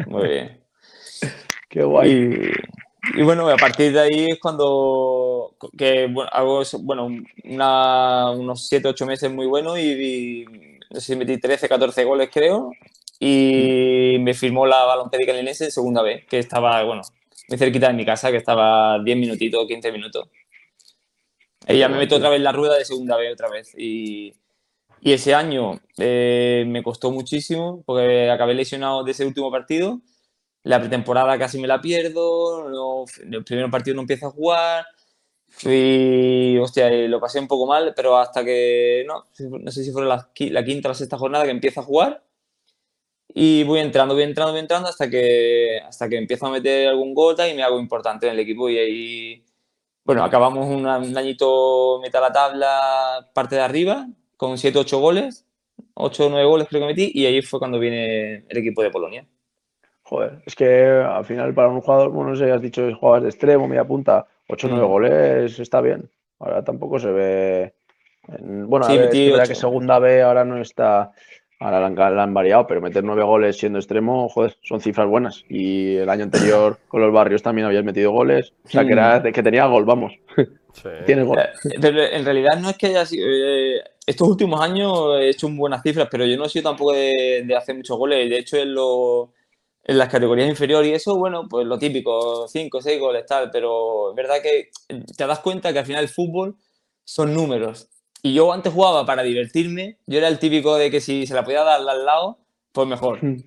Muy 0.07 0.27
bien. 0.29 0.59
Qué 1.69 1.83
guay. 1.83 2.11
Y, 3.13 3.19
y 3.19 3.23
bueno, 3.23 3.47
a 3.49 3.57
partir 3.57 3.91
de 3.93 3.99
ahí 3.99 4.25
es 4.31 4.39
cuando 4.39 5.55
que, 5.77 6.07
bueno, 6.07 6.29
hago 6.31 6.61
bueno, 6.81 7.07
una- 7.43 8.31
unos 8.31 8.67
7, 8.67 8.87
8 8.87 9.05
meses 9.05 9.31
muy 9.31 9.45
buenos 9.45 9.77
y, 9.77 9.91
y 9.91 10.45
no 10.91 10.99
sé 10.99 11.13
si 11.13 11.15
metí 11.15 11.37
13, 11.39 11.67
14 11.67 12.03
goles 12.03 12.29
creo 12.33 12.71
y 13.19 14.17
me 14.21 14.33
firmó 14.33 14.65
la 14.65 14.83
Balompédica 14.85 15.33
Linense 15.33 15.65
en 15.65 15.71
segunda 15.71 16.01
vez, 16.01 16.25
que 16.25 16.39
estaba, 16.39 16.83
bueno, 16.83 17.01
muy 17.49 17.57
cerquita 17.57 17.87
de 17.87 17.93
mi 17.93 18.05
casa, 18.05 18.31
que 18.31 18.37
estaba 18.37 18.99
10 19.03 19.17
minutitos, 19.17 19.67
15 19.67 19.91
minutos. 19.91 20.29
Y 21.67 21.79
ya 21.79 21.89
me 21.89 21.97
meto 21.97 22.15
otra 22.15 22.29
vez 22.29 22.37
en 22.37 22.43
la 22.43 22.51
rueda 22.51 22.77
de 22.77 22.85
segunda 22.85 23.17
vez 23.17 23.33
otra 23.33 23.49
vez. 23.49 23.73
Y, 23.77 24.33
y 25.01 25.13
ese 25.13 25.35
año 25.35 25.79
eh, 25.99 26.65
me 26.67 26.83
costó 26.83 27.11
muchísimo 27.11 27.83
porque 27.85 28.31
acabé 28.31 28.55
lesionado 28.55 29.03
de 29.03 29.11
ese 29.13 29.25
último 29.25 29.51
partido. 29.51 30.01
La 30.63 30.79
pretemporada 30.81 31.39
casi 31.39 31.59
me 31.59 31.67
la 31.67 31.81
pierdo, 31.81 32.69
no- 32.69 33.05
el 33.31 33.45
primer 33.45 33.71
partido 33.71 33.95
no 33.95 34.03
empiezo 34.03 34.27
a 34.27 34.31
jugar. 34.31 34.85
Fui, 35.49 36.57
hostia, 36.61 36.93
y 36.93 37.09
lo 37.09 37.21
pasé 37.21 37.39
un 37.39 37.47
poco 37.49 37.67
mal, 37.67 37.93
pero 37.95 38.17
hasta 38.17 38.45
que, 38.45 39.05
no, 39.07 39.25
no 39.61 39.71
sé 39.71 39.83
si 39.85 39.91
fue 39.93 40.05
la, 40.05 40.29
la 40.39 40.65
quinta 40.65 40.89
o 40.89 40.91
la 40.91 40.95
sexta 40.95 41.17
jornada 41.19 41.45
que 41.45 41.51
empiezo 41.51 41.81
a 41.81 41.85
jugar. 41.85 42.24
Y 43.37 43.65
voy 43.65 43.81
entrando, 43.81 44.13
voy 44.13 44.23
entrando, 44.23 44.53
voy 44.53 44.61
entrando 44.61 44.87
hasta 44.87 45.09
que, 45.09 45.79
hasta 45.85 46.07
que 46.07 46.17
empiezo 46.17 46.45
a 46.47 46.51
meter 46.51 46.87
algún 46.87 47.13
gol 47.13 47.35
tal, 47.35 47.49
y 47.51 47.53
me 47.53 47.63
hago 47.63 47.77
importante 47.81 48.27
en 48.27 48.31
el 48.33 48.39
equipo. 48.39 48.69
Y 48.69 48.77
ahí, 48.77 49.43
bueno, 50.05 50.23
acabamos 50.23 50.65
una- 50.69 50.97
un 50.99 51.17
añito, 51.17 51.99
meta 52.01 52.21
la 52.21 52.31
tabla, 52.31 53.29
parte 53.33 53.55
de 53.55 53.61
arriba, 53.61 54.07
con 54.37 54.57
7 54.57 54.79
8 54.79 54.99
goles, 54.99 55.45
8 55.95 56.27
o 56.27 56.29
9 56.29 56.45
goles 56.47 56.67
creo 56.69 56.79
que 56.81 56.87
metí, 56.87 57.11
y 57.13 57.25
ahí 57.25 57.41
fue 57.41 57.59
cuando 57.59 57.77
viene 57.77 58.45
el 58.47 58.57
equipo 58.57 58.81
de 58.81 58.89
Polonia. 58.89 59.25
Joder, 60.03 60.41
es 60.45 60.55
que 60.55 60.85
al 60.85 61.25
final 61.25 61.53
para 61.53 61.67
un 61.67 61.81
jugador, 61.81 62.11
bueno, 62.11 62.29
no 62.29 62.35
sé, 62.37 62.49
has 62.51 62.61
dicho 62.61 62.87
jugabas 62.95 63.23
de 63.23 63.29
extremo, 63.29 63.67
media 63.67 63.83
punta, 63.83 64.25
8 64.47 64.67
o 64.67 64.69
9 64.69 64.85
Mm. 64.85 64.89
goles, 64.89 65.59
está 65.59 65.81
bien. 65.81 66.09
Ahora 66.39 66.63
tampoco 66.63 66.99
se 66.99 67.11
ve. 67.11 67.73
en- 68.27 68.67
Bueno, 68.67 68.85
a 68.85 68.89
Sí, 68.89 68.97
ver, 68.97 69.15
es 69.41 69.49
que 69.49 69.55
segunda 69.55 69.99
B 69.99 70.21
ahora 70.23 70.43
no 70.45 70.59
está. 70.59 71.11
Ahora 71.59 71.79
la 71.79 71.87
han, 71.87 71.95
la 71.95 72.23
han 72.23 72.33
variado, 72.33 72.67
pero 72.67 72.81
meter 72.81 73.03
9 73.03 73.23
goles 73.23 73.57
siendo 73.57 73.79
extremo, 73.79 74.27
joder, 74.29 74.57
son 74.61 74.81
cifras 74.81 75.07
buenas. 75.07 75.45
Y 75.49 75.95
el 75.95 76.09
año 76.09 76.23
anterior 76.23 76.77
con 76.87 77.01
los 77.01 77.13
barrios 77.13 77.41
también 77.41 77.65
habías 77.67 77.83
metido 77.83 78.11
goles. 78.11 78.53
O 78.65 78.69
sea, 78.69 78.85
que, 78.85 78.91
era, 78.91 79.23
que 79.23 79.43
tenía 79.43 79.65
gol, 79.65 79.85
vamos. 79.85 80.13
Sí. 80.75 80.89
Tiene 81.05 81.23
gol. 81.23 81.39
Eh, 81.39 81.77
Pero 81.79 82.03
en 82.03 82.25
realidad 82.25 82.59
no 82.59 82.69
es 82.69 82.77
que 82.77 82.87
haya 82.87 83.05
sido. 83.05 83.25
eh, 83.29 83.81
estos 84.05 84.27
últimos 84.27 84.59
años 84.59 84.91
he 85.21 85.29
hecho 85.29 85.47
buenas 85.47 85.81
cifras, 85.81 86.09
pero 86.11 86.25
yo 86.25 86.35
no 86.35 86.43
he 86.43 86.49
sido 86.49 86.69
tampoco 86.69 86.91
de, 86.91 87.45
de 87.47 87.55
hacer 87.55 87.75
muchos 87.77 87.97
goles. 87.97 88.29
De 88.29 88.39
hecho, 88.39 88.57
en, 88.57 88.73
lo- 88.73 89.31
en 89.85 89.97
las 89.97 90.09
categorías 90.09 90.49
inferiores 90.49 90.89
y 90.89 90.93
eso, 90.93 91.15
bueno, 91.15 91.47
pues 91.49 91.65
lo 91.65 91.79
típico, 91.79 92.45
5, 92.49 92.81
6 92.81 92.99
goles, 92.99 93.25
tal. 93.25 93.49
Pero 93.51 94.09
es 94.09 94.15
verdad 94.17 94.41
que 94.43 94.69
te 95.15 95.25
das 95.25 95.39
cuenta 95.39 95.71
que 95.71 95.79
al 95.79 95.85
final 95.85 96.03
el 96.03 96.09
fútbol 96.09 96.57
son 97.05 97.33
números. 97.33 97.87
Y 98.21 98.33
yo 98.33 98.51
antes 98.51 98.73
jugaba 98.73 99.05
para 99.05 99.23
divertirme. 99.23 99.97
Yo 100.07 100.17
era 100.17 100.27
el 100.27 100.39
típico 100.39 100.75
de 100.77 100.89
que 100.89 100.99
si 100.99 101.27
se 101.27 101.33
la 101.33 101.43
podía 101.43 101.63
dar 101.63 101.81
al 101.87 102.05
lado, 102.05 102.39
pues 102.71 102.87
mejor. 102.87 103.23
Mm. 103.23 103.43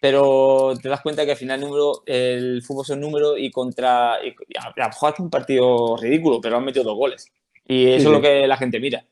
pero 0.00 0.72
te 0.80 0.88
das 0.88 1.00
cuenta 1.02 1.24
que 1.24 1.32
al 1.32 1.36
final 1.36 1.60
el, 1.60 1.66
número, 1.66 2.02
el 2.06 2.62
fútbol 2.62 2.86
son 2.86 3.00
números 3.00 3.34
y 3.38 3.50
contra. 3.50 4.18
Y, 4.24 4.34
hace 4.80 5.22
un 5.22 5.30
partido 5.30 5.96
ridículo, 5.96 6.40
pero 6.40 6.56
han 6.56 6.64
metido 6.64 6.84
dos 6.84 6.96
goles. 6.96 7.32
Y 7.66 7.86
eso 7.88 7.98
Sí, 7.98 8.06
es 8.06 8.10
lo 8.12 8.16
sí. 8.16 8.22
que 8.22 8.46
la 8.46 8.56
gente 8.56 8.80
mira. 8.80 9.04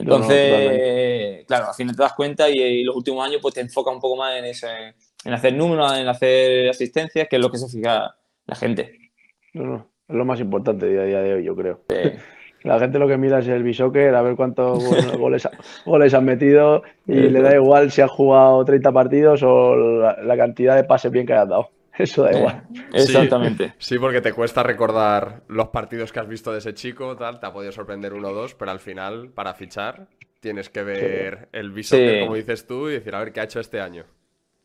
No, 0.00 0.04
no, 0.04 0.14
Entonces, 0.14 0.50
totalmente. 0.50 1.44
claro, 1.46 1.66
al 1.68 1.74
final 1.74 1.96
te 1.96 2.02
das 2.02 2.12
cuenta 2.12 2.48
y, 2.48 2.58
y 2.58 2.84
los 2.84 2.94
últimos 2.96 3.26
años 3.26 3.40
pues 3.42 3.54
te 3.54 3.60
enfocas 3.60 3.94
un 3.94 4.00
poco 4.00 4.16
más 4.16 4.36
en 4.36 4.44
eso, 4.44 4.68
en, 4.68 4.94
en 5.24 5.32
hacer 5.32 5.54
números, 5.54 5.92
en 5.96 6.06
hacer 6.08 6.68
asistencias, 6.68 7.26
que 7.28 7.36
es 7.36 7.42
lo 7.42 7.50
que 7.50 7.58
se 7.58 7.68
fija 7.68 8.14
la 8.46 8.54
gente. 8.54 9.10
No, 9.54 9.64
no, 9.64 9.90
es 10.08 10.14
lo 10.16 10.24
más 10.24 10.40
importante 10.40 10.88
día 10.88 11.00
a 11.00 11.04
día 11.04 11.20
de 11.20 11.34
hoy, 11.34 11.44
yo 11.44 11.56
creo. 11.56 11.82
La 12.62 12.78
gente 12.80 12.98
lo 12.98 13.06
que 13.06 13.16
mira 13.16 13.38
es 13.38 13.48
el 13.48 13.62
bishoker, 13.62 14.14
a 14.14 14.22
ver 14.22 14.34
cuántos 14.36 14.82
go- 15.12 15.18
goles, 15.18 15.46
ha- 15.46 15.52
goles 15.84 16.12
han 16.14 16.24
metido 16.24 16.82
y 17.06 17.14
le 17.14 17.40
da 17.40 17.54
igual 17.54 17.90
si 17.90 18.00
han 18.00 18.08
jugado 18.08 18.64
30 18.64 18.92
partidos 18.92 19.42
o 19.44 19.76
la, 19.76 20.18
la 20.22 20.36
cantidad 20.36 20.74
de 20.76 20.84
pases 20.84 21.12
bien 21.12 21.24
que 21.26 21.32
hayan 21.34 21.48
dado. 21.48 21.70
Eso 21.98 22.22
da 22.22 22.32
igual. 22.36 22.62
Exactamente. 22.92 23.74
Sí, 23.78 23.98
porque 23.98 24.20
te 24.20 24.32
cuesta 24.32 24.62
recordar 24.62 25.42
los 25.48 25.68
partidos 25.68 26.12
que 26.12 26.20
has 26.20 26.28
visto 26.28 26.52
de 26.52 26.58
ese 26.58 26.74
chico, 26.74 27.16
tal, 27.16 27.40
te 27.40 27.46
ha 27.46 27.52
podido 27.52 27.72
sorprender 27.72 28.12
uno 28.14 28.28
o 28.28 28.34
dos, 28.34 28.54
pero 28.54 28.70
al 28.70 28.78
final, 28.80 29.30
para 29.34 29.54
fichar, 29.54 30.06
tienes 30.40 30.68
que 30.70 30.82
ver 30.84 31.48
el 31.52 31.70
visor, 31.72 31.98
Sí. 31.98 32.20
como 32.20 32.34
dices 32.36 32.66
tú, 32.66 32.88
y 32.88 32.92
decir, 32.94 33.14
a 33.14 33.18
ver 33.20 33.32
qué 33.32 33.40
ha 33.40 33.44
hecho 33.44 33.58
este 33.60 33.80
año. 33.80 34.04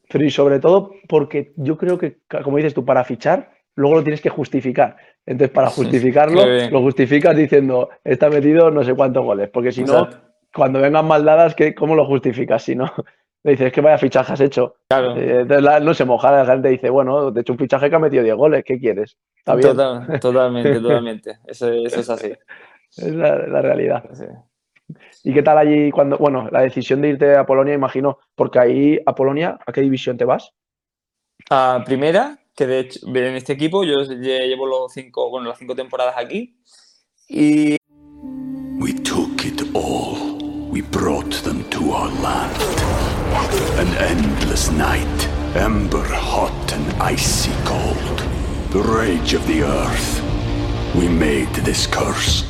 Pero 0.10 0.26
y 0.26 0.30
sobre 0.30 0.60
todo 0.60 0.92
porque 1.08 1.54
yo 1.56 1.78
creo 1.78 1.98
que, 1.98 2.18
como 2.44 2.58
dices 2.58 2.74
tú, 2.76 2.86
para 2.86 3.04
fichar, 3.04 3.52
luego 3.76 3.96
lo 3.98 4.04
tienes 4.04 4.22
que 4.22 4.30
justificar. 4.30 4.96
Entonces, 5.26 5.54
para 5.54 5.68
justificarlo, 5.70 6.42
lo 6.70 6.82
justificas 6.82 7.36
diciendo, 7.36 7.90
está 8.04 8.30
metido 8.30 8.70
no 8.72 8.84
sé 8.84 8.94
cuántos 8.94 9.24
goles. 9.24 9.50
Porque 9.50 9.72
si 9.72 9.84
no, 9.84 10.10
cuando 10.54 10.80
vengan 10.82 11.06
maldadas, 11.08 11.56
¿qué, 11.56 11.74
¿cómo 11.74 11.96
lo 11.96 12.06
justificas? 12.06 12.64
Si 12.64 12.76
no, 12.76 12.92
le 13.44 13.52
dices, 13.52 13.68
es 13.68 13.74
que 13.74 13.82
vaya 13.82 13.98
fichaje 13.98 14.34
has 14.34 14.42
hecho. 14.42 14.76
Claro. 14.90 15.16
Eh, 15.18 15.42
entonces 15.42 15.64
la- 15.64 15.80
no 15.80 15.94
se 15.94 16.06
moja, 16.06 16.32
la 16.32 16.46
gente 16.46 16.70
dice, 16.70 16.90
bueno, 16.90 17.32
de 17.32 17.42
hecho 17.42 17.54
un 17.54 17.60
fichaje 17.60 17.90
que 17.90 17.96
ha 17.96 18.00
metido 18.00 18.24
10 18.24 18.36
goles, 18.36 18.64
¿qué 18.66 18.78
quieres? 18.80 19.18
Está 19.38 19.56
bien, 19.56 19.70
Total- 19.70 20.20
totalmente, 20.20 20.80
totalmente. 20.80 21.38
Eso, 21.48 21.72
eso 21.72 22.00
es 22.02 22.10
así. 22.10 22.34
es 22.98 23.14
la, 23.16 23.38
la 23.48 23.62
realidad. 23.62 24.04
Sí. 24.14 24.26
¿Y 25.24 25.34
qué 25.34 25.42
tal 25.42 25.58
allí 25.58 25.90
cuando, 25.90 26.18
bueno, 26.18 26.50
la 26.52 26.62
decisión 26.62 27.02
de 27.02 27.10
irte 27.10 27.36
a 27.36 27.46
Polonia, 27.46 27.74
imagino, 27.74 28.20
porque 28.36 28.60
ahí 28.60 29.00
a 29.06 29.16
Polonia, 29.16 29.58
¿a 29.66 29.72
qué 29.72 29.80
división 29.82 30.18
te 30.18 30.26
vas? 30.26 30.52
A 31.50 31.82
primera, 31.86 32.38
que 32.56 32.68
de 32.68 32.80
hecho 32.80 33.00
en 33.08 33.36
este 33.36 33.54
equipo 33.54 33.84
yo 33.84 34.02
lle- 34.02 34.48
llevo 34.48 34.68
los 34.68 34.92
cinco, 34.94 35.30
bueno, 35.30 35.50
las 35.50 35.58
cinco 35.58 35.76
temporadas 35.76 36.16
aquí. 36.18 36.56
Y 37.30 37.78
We 38.80 38.94
took 38.94 39.46
it 39.46 39.62
all. 39.74 40.38
We 40.70 40.82
brought 40.82 41.32
them 41.44 41.64
to 41.70 41.92
our 41.94 42.10
land. 42.22 42.56
An 43.80 43.88
endless 43.98 44.70
night, 44.72 45.28
ember 45.56 46.04
hot 46.04 46.74
and 46.74 46.86
icy 47.02 47.52
cold. 47.64 48.22
The 48.72 48.82
rage 48.82 49.34
of 49.36 49.46
the 49.48 49.64
earth. 49.64 50.22
We 50.96 51.08
made 51.08 51.50
this 51.64 51.88
curse. 51.88 52.44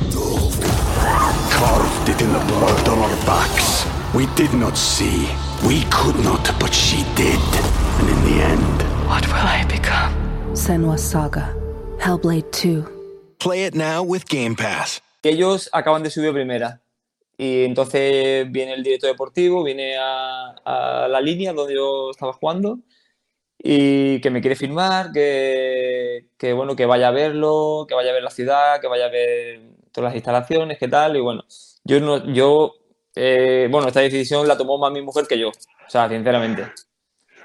Carved 1.50 2.08
it 2.08 2.20
in 2.20 2.32
the 2.32 2.44
blood 2.46 2.88
on 2.88 2.98
our 2.98 3.16
backs. 3.26 3.86
We 4.14 4.26
did 4.34 4.52
not 4.54 4.76
see. 4.76 5.28
We 5.66 5.84
could 5.90 6.18
not, 6.24 6.50
but 6.58 6.72
she 6.74 7.04
did. 7.14 7.40
And 8.00 8.08
in 8.08 8.24
the 8.24 8.42
end, 8.42 8.83
What 9.06 9.26
will 9.26 9.46
I 9.46 9.64
become? 9.68 10.12
Senwa 10.54 10.98
Saga. 10.98 11.54
Hellblade 11.98 12.50
2. 12.52 12.84
Play 13.38 13.64
it 13.66 13.74
now 13.74 14.02
with 14.02 14.24
Game 14.28 14.54
Pass. 14.56 15.00
ellos 15.22 15.68
acaban 15.72 16.02
de 16.02 16.10
subir 16.10 16.32
primera. 16.32 16.80
Y 17.36 17.64
entonces 17.64 18.50
viene 18.50 18.74
el 18.74 18.82
director 18.82 19.10
deportivo, 19.10 19.62
viene 19.64 19.96
a, 19.98 20.54
a 20.64 21.08
la 21.08 21.20
línea 21.20 21.52
donde 21.52 21.74
yo 21.74 22.10
estaba 22.10 22.32
jugando 22.32 22.78
y 23.58 24.20
que 24.20 24.30
me 24.30 24.40
quiere 24.40 24.56
firmar, 24.56 25.10
que, 25.12 26.26
que, 26.38 26.52
bueno, 26.52 26.76
que 26.76 26.86
vaya 26.86 27.08
a 27.08 27.10
verlo, 27.10 27.86
que 27.88 27.94
vaya 27.94 28.10
a 28.10 28.14
ver 28.14 28.22
la 28.22 28.30
ciudad, 28.30 28.80
que 28.80 28.86
vaya 28.88 29.06
a 29.06 29.08
ver 29.10 29.60
todas 29.90 30.10
las 30.10 30.14
instalaciones, 30.16 30.78
qué 30.78 30.88
tal. 30.88 31.16
Y 31.16 31.20
bueno, 31.20 31.44
yo 31.84 32.00
no, 32.00 32.32
yo, 32.32 32.74
eh, 33.16 33.68
bueno, 33.70 33.88
esta 33.88 34.00
decisión 34.00 34.46
la 34.46 34.56
tomó 34.56 34.78
más 34.78 34.92
mi 34.92 35.02
mujer 35.02 35.26
que 35.26 35.38
yo, 35.38 35.48
o 35.48 35.90
sea, 35.90 36.08
sinceramente. 36.08 36.64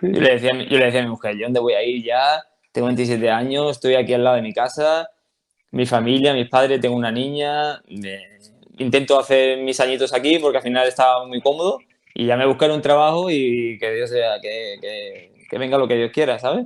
Yo 0.02 0.22
le 0.22 0.32
decía, 0.34 0.52
yo 0.54 0.78
le 0.78 0.86
decía 0.86 1.02
a 1.02 1.04
mi 1.04 1.10
mujer, 1.10 1.36
¿yo 1.38 1.44
dónde 1.46 1.60
voy 1.60 1.74
a 1.74 1.84
ir 1.84 2.04
ya? 2.04 2.44
Tengo 2.72 2.88
27 2.88 3.30
años, 3.30 3.72
estoy 3.72 3.96
aquí 3.96 4.14
al 4.14 4.24
lado 4.24 4.36
de 4.38 4.42
mi 4.42 4.54
casa, 4.54 5.10
mi 5.72 5.86
familia, 5.86 6.34
mis 6.34 6.48
padres, 6.50 6.80
tengo 6.80 6.96
una 6.96 7.12
niña, 7.12 7.82
me- 7.90 8.40
intento 8.78 9.20
hacer 9.20 9.58
mis 9.60 9.80
añitos 9.80 10.14
aquí 10.14 10.40
porque 10.40 10.58
al 10.58 10.64
final 10.64 10.88
estaba 10.88 11.26
muy 11.28 11.42
cómodo 11.42 11.80
y 12.14 12.26
ya 12.26 12.38
me 12.38 12.46
buscaré 12.46 12.74
un 12.74 12.82
trabajo 12.82 13.30
y 13.30 13.78
que 13.80 13.92
Dios 13.94 14.10
sea, 14.10 14.40
que, 14.42 14.76
que- 14.82 15.46
que 15.50 15.58
venga 15.58 15.78
lo 15.78 15.88
que 15.88 15.96
Dios 15.96 16.12
quiera, 16.14 16.40
¿sabes? 16.40 16.66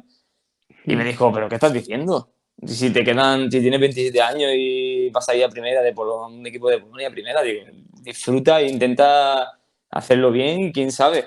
Y 0.85 0.95
me 0.95 1.03
dijo, 1.05 1.31
¿pero 1.33 1.47
qué 1.49 1.55
estás 1.55 1.73
diciendo? 1.73 2.29
Si 2.65 2.91
te 2.91 3.03
quedan, 3.03 3.51
si 3.51 3.61
tienes 3.61 3.79
27 3.79 4.21
años 4.21 4.51
y 4.55 5.09
vas 5.09 5.27
a 5.29 5.35
ir 5.35 5.43
a 5.43 5.49
primera 5.49 5.81
de 5.81 5.93
Polo- 5.93 6.27
un 6.27 6.45
equipo 6.45 6.69
de 6.69 6.79
Polonia 6.79 7.07
a 7.07 7.11
primera, 7.11 7.41
digo, 7.41 7.63
disfruta 8.01 8.61
e 8.61 8.67
intenta 8.67 9.57
hacerlo 9.89 10.31
bien 10.31 10.71
quién 10.71 10.91
sabe. 10.91 11.25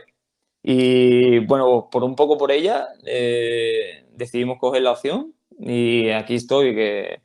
Y 0.69 1.39
bueno, 1.47 1.89
por 1.93 2.03
un 2.03 2.17
poco 2.17 2.37
por 2.37 2.51
ella, 2.51 2.89
eh, 3.05 4.05
decidimos 4.11 4.59
coger 4.59 4.83
la 4.83 4.91
opción 4.91 5.33
y 5.61 6.11
aquí 6.11 6.35
estoy, 6.35 6.75
que, 6.75 7.21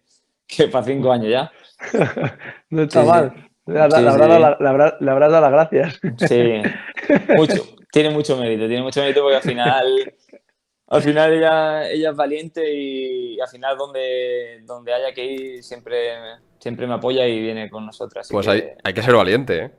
que 0.45 0.67
para 0.67 0.85
cinco 0.85 1.11
años 1.11 1.29
ya. 1.31 1.51
No 2.69 2.83
está 2.83 2.99
Sí, 3.01 3.05
sí. 3.07 3.11
mal. 3.11 3.49
Le, 3.65 3.79
habrá- 3.79 3.97
Sí, 3.97 4.03
le 4.03 4.09
habrás 4.09 4.27
sí. 4.27 4.63
habrá- 4.63 4.97
le 4.99 5.11
habrás 5.11 5.31
dado 5.31 5.41
las 5.41 5.51
gracias. 5.51 5.99
Sí, 6.29 6.61
mucho, 7.35 7.63
tiene 7.91 8.11
mucho 8.11 8.37
mérito, 8.37 8.67
tiene 8.67 8.83
mucho 8.83 9.01
mérito 9.01 9.21
porque 9.21 9.37
al 9.37 9.41
final, 9.41 10.13
al 10.87 11.01
final 11.01 11.33
ella, 11.33 11.89
ella 11.89 12.09
es 12.11 12.15
valiente 12.15 12.71
y, 12.73 13.39
al 13.39 13.47
final 13.47 13.75
donde, 13.75 14.61
donde 14.65 14.93
haya 14.93 15.13
que 15.15 15.25
ir 15.25 15.63
siempre, 15.63 16.11
siempre 16.59 16.85
me 16.85 16.93
apoya 16.93 17.27
y 17.27 17.39
viene 17.41 17.71
con 17.71 17.87
nosotras. 17.87 18.27
Pues 18.31 18.45
que- 18.45 18.51
hay, 18.51 18.63
hay 18.83 18.93
que 18.93 19.01
ser 19.01 19.15
valiente, 19.15 19.57
¿eh? 19.65 19.71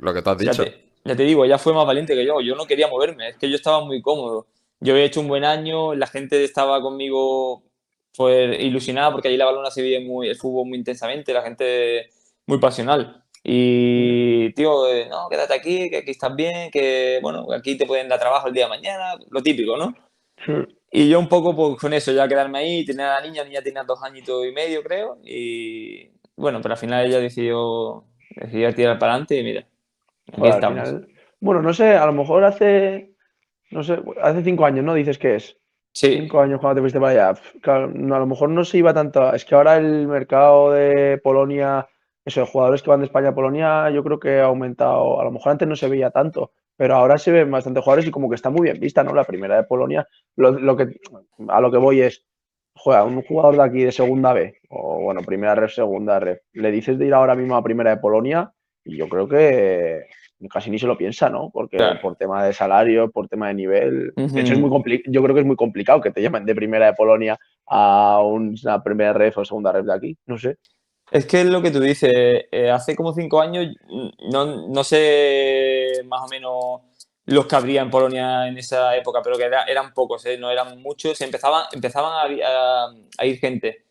Lo 0.00 0.14
que 0.14 0.22
tú 0.22 0.30
has 0.30 0.38
dicho. 0.38 0.64
te, 0.64 0.84
ya 1.04 1.16
te 1.16 1.22
digo, 1.22 1.44
ella 1.44 1.58
fue 1.58 1.74
más 1.74 1.86
valiente 1.86 2.14
que 2.14 2.24
yo. 2.24 2.40
Yo 2.40 2.54
no 2.56 2.66
quería 2.66 2.88
moverme, 2.88 3.30
es 3.30 3.36
que 3.36 3.48
yo 3.50 3.56
estaba 3.56 3.84
muy 3.84 4.00
cómodo. 4.00 4.46
Yo 4.80 4.94
había 4.94 5.04
hecho 5.04 5.20
un 5.20 5.28
buen 5.28 5.44
año, 5.44 5.94
la 5.94 6.06
gente 6.06 6.42
estaba 6.44 6.80
conmigo 6.80 7.62
pues, 8.16 8.58
ilusionada 8.60 9.12
porque 9.12 9.28
allí 9.28 9.36
la 9.36 9.44
balona 9.46 9.70
se 9.70 9.82
vive 9.82 10.00
muy, 10.00 10.28
el 10.28 10.36
fútbol 10.36 10.66
muy 10.68 10.78
intensamente, 10.78 11.32
la 11.32 11.42
gente 11.42 12.10
muy 12.46 12.58
pasional. 12.58 13.22
Y, 13.42 14.52
tío, 14.54 14.88
eh, 14.88 15.06
no, 15.08 15.28
quédate 15.28 15.54
aquí, 15.54 15.90
que 15.90 15.98
aquí 15.98 16.10
estás 16.12 16.34
bien, 16.34 16.70
que, 16.70 17.18
bueno, 17.22 17.46
aquí 17.52 17.76
te 17.76 17.86
pueden 17.86 18.08
dar 18.08 18.18
trabajo 18.18 18.48
el 18.48 18.54
día 18.54 18.64
de 18.64 18.70
mañana, 18.70 19.16
lo 19.30 19.42
típico, 19.42 19.76
¿no? 19.76 19.94
Y 20.90 21.08
yo 21.10 21.18
un 21.18 21.28
poco 21.28 21.54
pues, 21.54 21.78
con 21.78 21.92
eso, 21.92 22.12
ya 22.12 22.26
quedarme 22.26 22.58
ahí, 22.58 22.84
tener 22.86 23.06
a 23.06 23.20
la 23.20 23.26
niña, 23.26 23.42
la 23.42 23.48
niña 23.48 23.62
tenía 23.62 23.84
dos 23.84 24.02
añitos 24.02 24.46
y 24.46 24.52
medio, 24.52 24.82
creo, 24.82 25.18
y 25.24 26.10
bueno, 26.36 26.60
pero 26.62 26.74
al 26.74 26.78
final 26.78 27.06
ella 27.06 27.20
decidió, 27.20 28.04
decidió 28.36 28.74
tirar 28.74 28.98
para 28.98 29.12
adelante 29.12 29.38
y 29.38 29.42
mira, 29.44 29.66
Joder, 30.32 30.52
al 30.52 30.58
estamos. 30.58 30.88
final- 30.88 31.08
Bueno, 31.40 31.62
no 31.62 31.74
sé, 31.74 31.94
a 31.94 32.06
lo 32.06 32.12
mejor 32.12 32.44
hace, 32.44 33.14
no 33.70 33.82
sé, 33.82 33.98
hace 34.22 34.42
cinco 34.42 34.64
años, 34.64 34.84
¿no? 34.84 34.94
Dices 34.94 35.18
que 35.18 35.36
es. 35.36 35.58
Sí, 35.92 36.12
Cinco 36.18 36.40
años 36.40 36.58
cuando 36.60 36.76
te 36.76 36.80
fuiste 36.80 36.98
para 36.98 37.12
allá. 37.12 37.34
Pf, 37.34 37.60
claro, 37.60 37.86
no, 37.88 38.16
a 38.16 38.18
lo 38.18 38.26
mejor 38.26 38.48
no 38.50 38.64
se 38.64 38.78
iba 38.78 38.92
tanto. 38.92 39.32
Es 39.32 39.44
que 39.44 39.54
ahora 39.54 39.76
el 39.76 40.08
mercado 40.08 40.72
de 40.72 41.18
Polonia, 41.22 41.86
eso, 42.24 42.40
de 42.40 42.46
jugadores 42.46 42.82
que 42.82 42.90
van 42.90 43.00
de 43.00 43.06
España 43.06 43.28
a 43.28 43.34
Polonia, 43.34 43.90
yo 43.90 44.02
creo 44.02 44.18
que 44.18 44.40
ha 44.40 44.46
aumentado. 44.46 45.20
A 45.20 45.24
lo 45.24 45.30
mejor 45.30 45.52
antes 45.52 45.68
no 45.68 45.76
se 45.76 45.88
veía 45.88 46.10
tanto, 46.10 46.50
pero 46.76 46.96
ahora 46.96 47.16
se 47.16 47.30
ven 47.30 47.48
bastantes 47.50 47.84
jugadores 47.84 48.08
y 48.08 48.10
como 48.10 48.28
que 48.28 48.34
está 48.34 48.50
muy 48.50 48.62
bien 48.62 48.80
vista, 48.80 49.04
¿no? 49.04 49.14
La 49.14 49.22
primera 49.24 49.56
de 49.56 49.64
Polonia. 49.64 50.08
Lo, 50.34 50.50
lo 50.50 50.76
que, 50.76 50.96
a 51.48 51.60
lo 51.60 51.70
que 51.70 51.78
voy 51.78 52.00
es, 52.00 52.26
juega, 52.74 53.04
un 53.04 53.22
jugador 53.22 53.54
de 53.56 53.62
aquí 53.62 53.84
de 53.84 53.92
segunda 53.92 54.32
B, 54.32 54.56
o 54.70 55.00
bueno, 55.00 55.20
primera 55.22 55.54
red, 55.54 55.68
segunda 55.68 56.18
red, 56.18 56.38
le 56.54 56.72
dices 56.72 56.98
de 56.98 57.06
ir 57.06 57.14
ahora 57.14 57.36
mismo 57.36 57.54
a 57.56 57.62
primera 57.62 57.90
de 57.90 57.98
Polonia, 57.98 58.52
yo 58.84 59.08
creo 59.08 59.28
que 59.28 60.02
casi 60.50 60.70
ni 60.70 60.78
se 60.78 60.86
lo 60.86 60.98
piensa, 60.98 61.30
¿no? 61.30 61.50
Porque 61.52 61.78
Claro. 61.78 62.00
por 62.02 62.16
tema 62.16 62.44
de 62.44 62.52
salario, 62.52 63.10
por 63.10 63.28
tema 63.28 63.48
de 63.48 63.54
nivel. 63.54 64.12
De 64.16 64.40
hecho, 64.42 64.52
es 64.52 64.58
muy 64.58 64.70
yo 65.06 65.22
creo 65.22 65.34
que 65.34 65.40
es 65.40 65.46
muy 65.46 65.56
complicado 65.56 66.00
que 66.00 66.10
te 66.10 66.20
llamen 66.20 66.44
de 66.44 66.54
primera 66.54 66.86
de 66.86 66.92
Polonia 66.94 67.38
a 67.66 68.20
una 68.22 68.82
primera 68.82 69.12
ref 69.14 69.38
o 69.38 69.44
segunda 69.44 69.72
ref 69.72 69.86
de 69.86 69.94
aquí. 69.94 70.18
No 70.26 70.36
sé. 70.36 70.58
Es 71.10 71.26
que 71.26 71.40
es 71.42 71.46
lo 71.46 71.62
que 71.62 71.70
tú 71.70 71.80
dices, 71.80 72.10
eh, 72.14 72.70
hace 72.70 72.96
como 72.96 73.12
cinco 73.14 73.40
años, 73.40 73.68
mm, 73.88 74.30
no, 74.32 74.68
no 74.68 74.84
sé 74.84 76.02
más 76.06 76.22
o 76.24 76.28
menos 76.28 76.80
los 77.26 77.46
que 77.46 77.56
habría 77.56 77.82
en 77.82 77.90
Polonia 77.90 78.46
en 78.48 78.58
esa 78.58 78.94
época, 78.96 79.20
pero 79.22 79.36
que 79.36 79.44
era- 79.44 79.64
eran 79.64 79.92
pocos, 79.94 80.24
¿eh? 80.26 80.36
no 80.38 80.50
eran 80.50 80.80
muchos, 80.82 81.18
empezaban, 81.22 81.64
empezaban 81.72 82.12
a, 82.12 82.46
a- 82.48 82.94
a 83.18 83.26
ir 83.26 83.38
gente. 83.38 83.84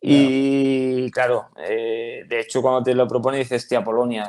Y 0.00 1.10
claro, 1.10 1.48
eh, 1.56 2.24
de 2.28 2.40
hecho 2.40 2.62
cuando 2.62 2.82
te 2.82 2.94
lo 2.94 3.08
propones 3.08 3.40
dices, 3.40 3.66
tía, 3.68 3.82
Polonia, 3.82 4.28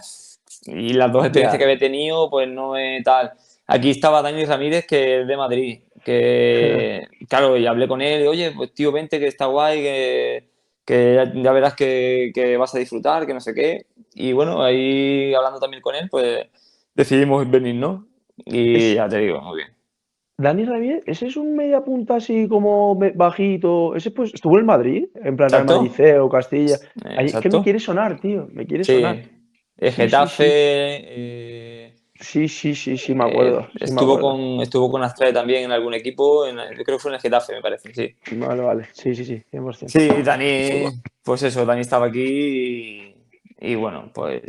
y 0.65 0.93
las 0.93 1.11
dos 1.11 1.26
experiencias 1.26 1.57
que 1.57 1.63
había 1.63 1.78
tenido, 1.78 2.30
pues 2.30 2.47
no 2.47 2.76
es 2.78 3.03
tal. 3.03 3.34
Aquí 3.68 3.91
estaba 3.91 4.22
Dani 4.22 4.45
Ramírez, 4.45 4.86
que 4.88 5.22
es 5.22 5.28
de 5.28 5.38
Madrid, 5.38 5.80
que 6.03 7.07
claro, 7.30 7.57
y 7.57 7.68
hablé 7.68 7.88
con 7.88 8.01
él, 8.01 8.24
y, 8.24 8.28
oye, 8.28 8.51
pues 8.51 8.74
tío, 8.74 8.91
vente, 8.91 9.20
que 9.20 9.28
está 9.28 9.45
guay, 9.45 9.82
que, 9.82 10.49
que 10.86 11.30
ya, 11.43 11.51
verás 11.51 11.76
que, 11.76 12.32
que 12.34 12.57
vas 12.57 12.74
a 12.74 12.80
disfrutar, 12.80 13.26
que 13.28 13.34
no 13.34 13.41
sé 13.41 13.53
qué. 13.53 13.86
Y 14.13 14.34
bueno, 14.34 14.63
ahí 14.63 15.34
hablando 15.34 15.59
también 15.59 15.82
con 15.82 15.95
él, 15.95 16.09
pues 16.09 16.47
decidimos 16.95 17.49
venir, 17.49 17.76
¿no? 17.76 18.07
Y 18.45 18.95
ya 18.95 19.07
te 19.07 19.18
digo, 19.18 19.41
muy 19.41 19.57
bien. 19.57 19.76
Dani 20.38 20.65
Ramírez, 20.65 21.03
ese 21.07 21.27
es 21.27 21.35
un 21.35 21.55
media 21.55 21.83
punta 21.83 22.17
así 22.17 22.47
como 22.47 22.95
bajito. 23.15 23.95
Ese 23.95 24.11
pues 24.11 24.33
estuvo 24.33 24.53
en 24.55 24.59
el 24.59 24.65
Madrid, 24.65 25.05
en 25.15 25.35
plan 25.35 25.51
Real 25.51 25.63
Exacto. 25.65 25.81
Madrid 25.81 25.91
C 25.95 26.19
o 26.19 26.29
Castilla. 26.29 26.79
Es 27.17 27.33
que 27.35 27.49
me 27.49 27.61
quiere 27.63 27.79
sonar, 27.79 28.19
tío. 28.19 28.47
Me 28.53 28.67
quiere 28.67 28.83
Sí, 28.83 28.93
sonar. 28.93 29.17
el 29.77 29.91
sí, 29.91 29.95
Getafe, 29.97 30.43
sí. 30.43 30.51
eh, 31.09 31.93
Sí, 32.19 32.47
sí, 32.47 32.73
sí, 32.73 32.97
sí, 32.97 33.13
me 33.13 33.25
acuerdo. 33.25 33.61
eh, 33.61 33.67
me 33.79 33.85
estuvo 33.85 34.13
acuerdo. 34.13 34.21
con 34.21 34.61
estuvo 34.61 34.91
con 34.91 35.03
Astray 35.03 35.33
también 35.33 35.65
en 35.65 35.71
algún 35.71 35.93
equipo, 35.93 36.47
en- 36.47 36.57
yo 36.57 36.83
creo 36.83 36.97
que 36.97 36.99
fue 36.99 37.11
en 37.11 37.15
el 37.15 37.21
Getafe, 37.21 37.53
me 37.53 37.61
parece, 37.61 37.93
sí. 37.93 38.15
Vale, 38.38 38.61
vale. 38.63 38.88
Sí, 38.93 39.13
sí, 39.15 39.23
sí, 39.23 39.41
100%. 39.51 39.88
Sí, 39.88 40.09
Dani, 40.23 40.99
pues 41.23 41.43
eso, 41.43 41.65
Dani 41.65 41.81
estaba 41.81 42.07
aquí 42.07 42.23
y, 42.23 43.15
y 43.59 43.75
bueno, 43.75 44.11
pues 44.13 44.41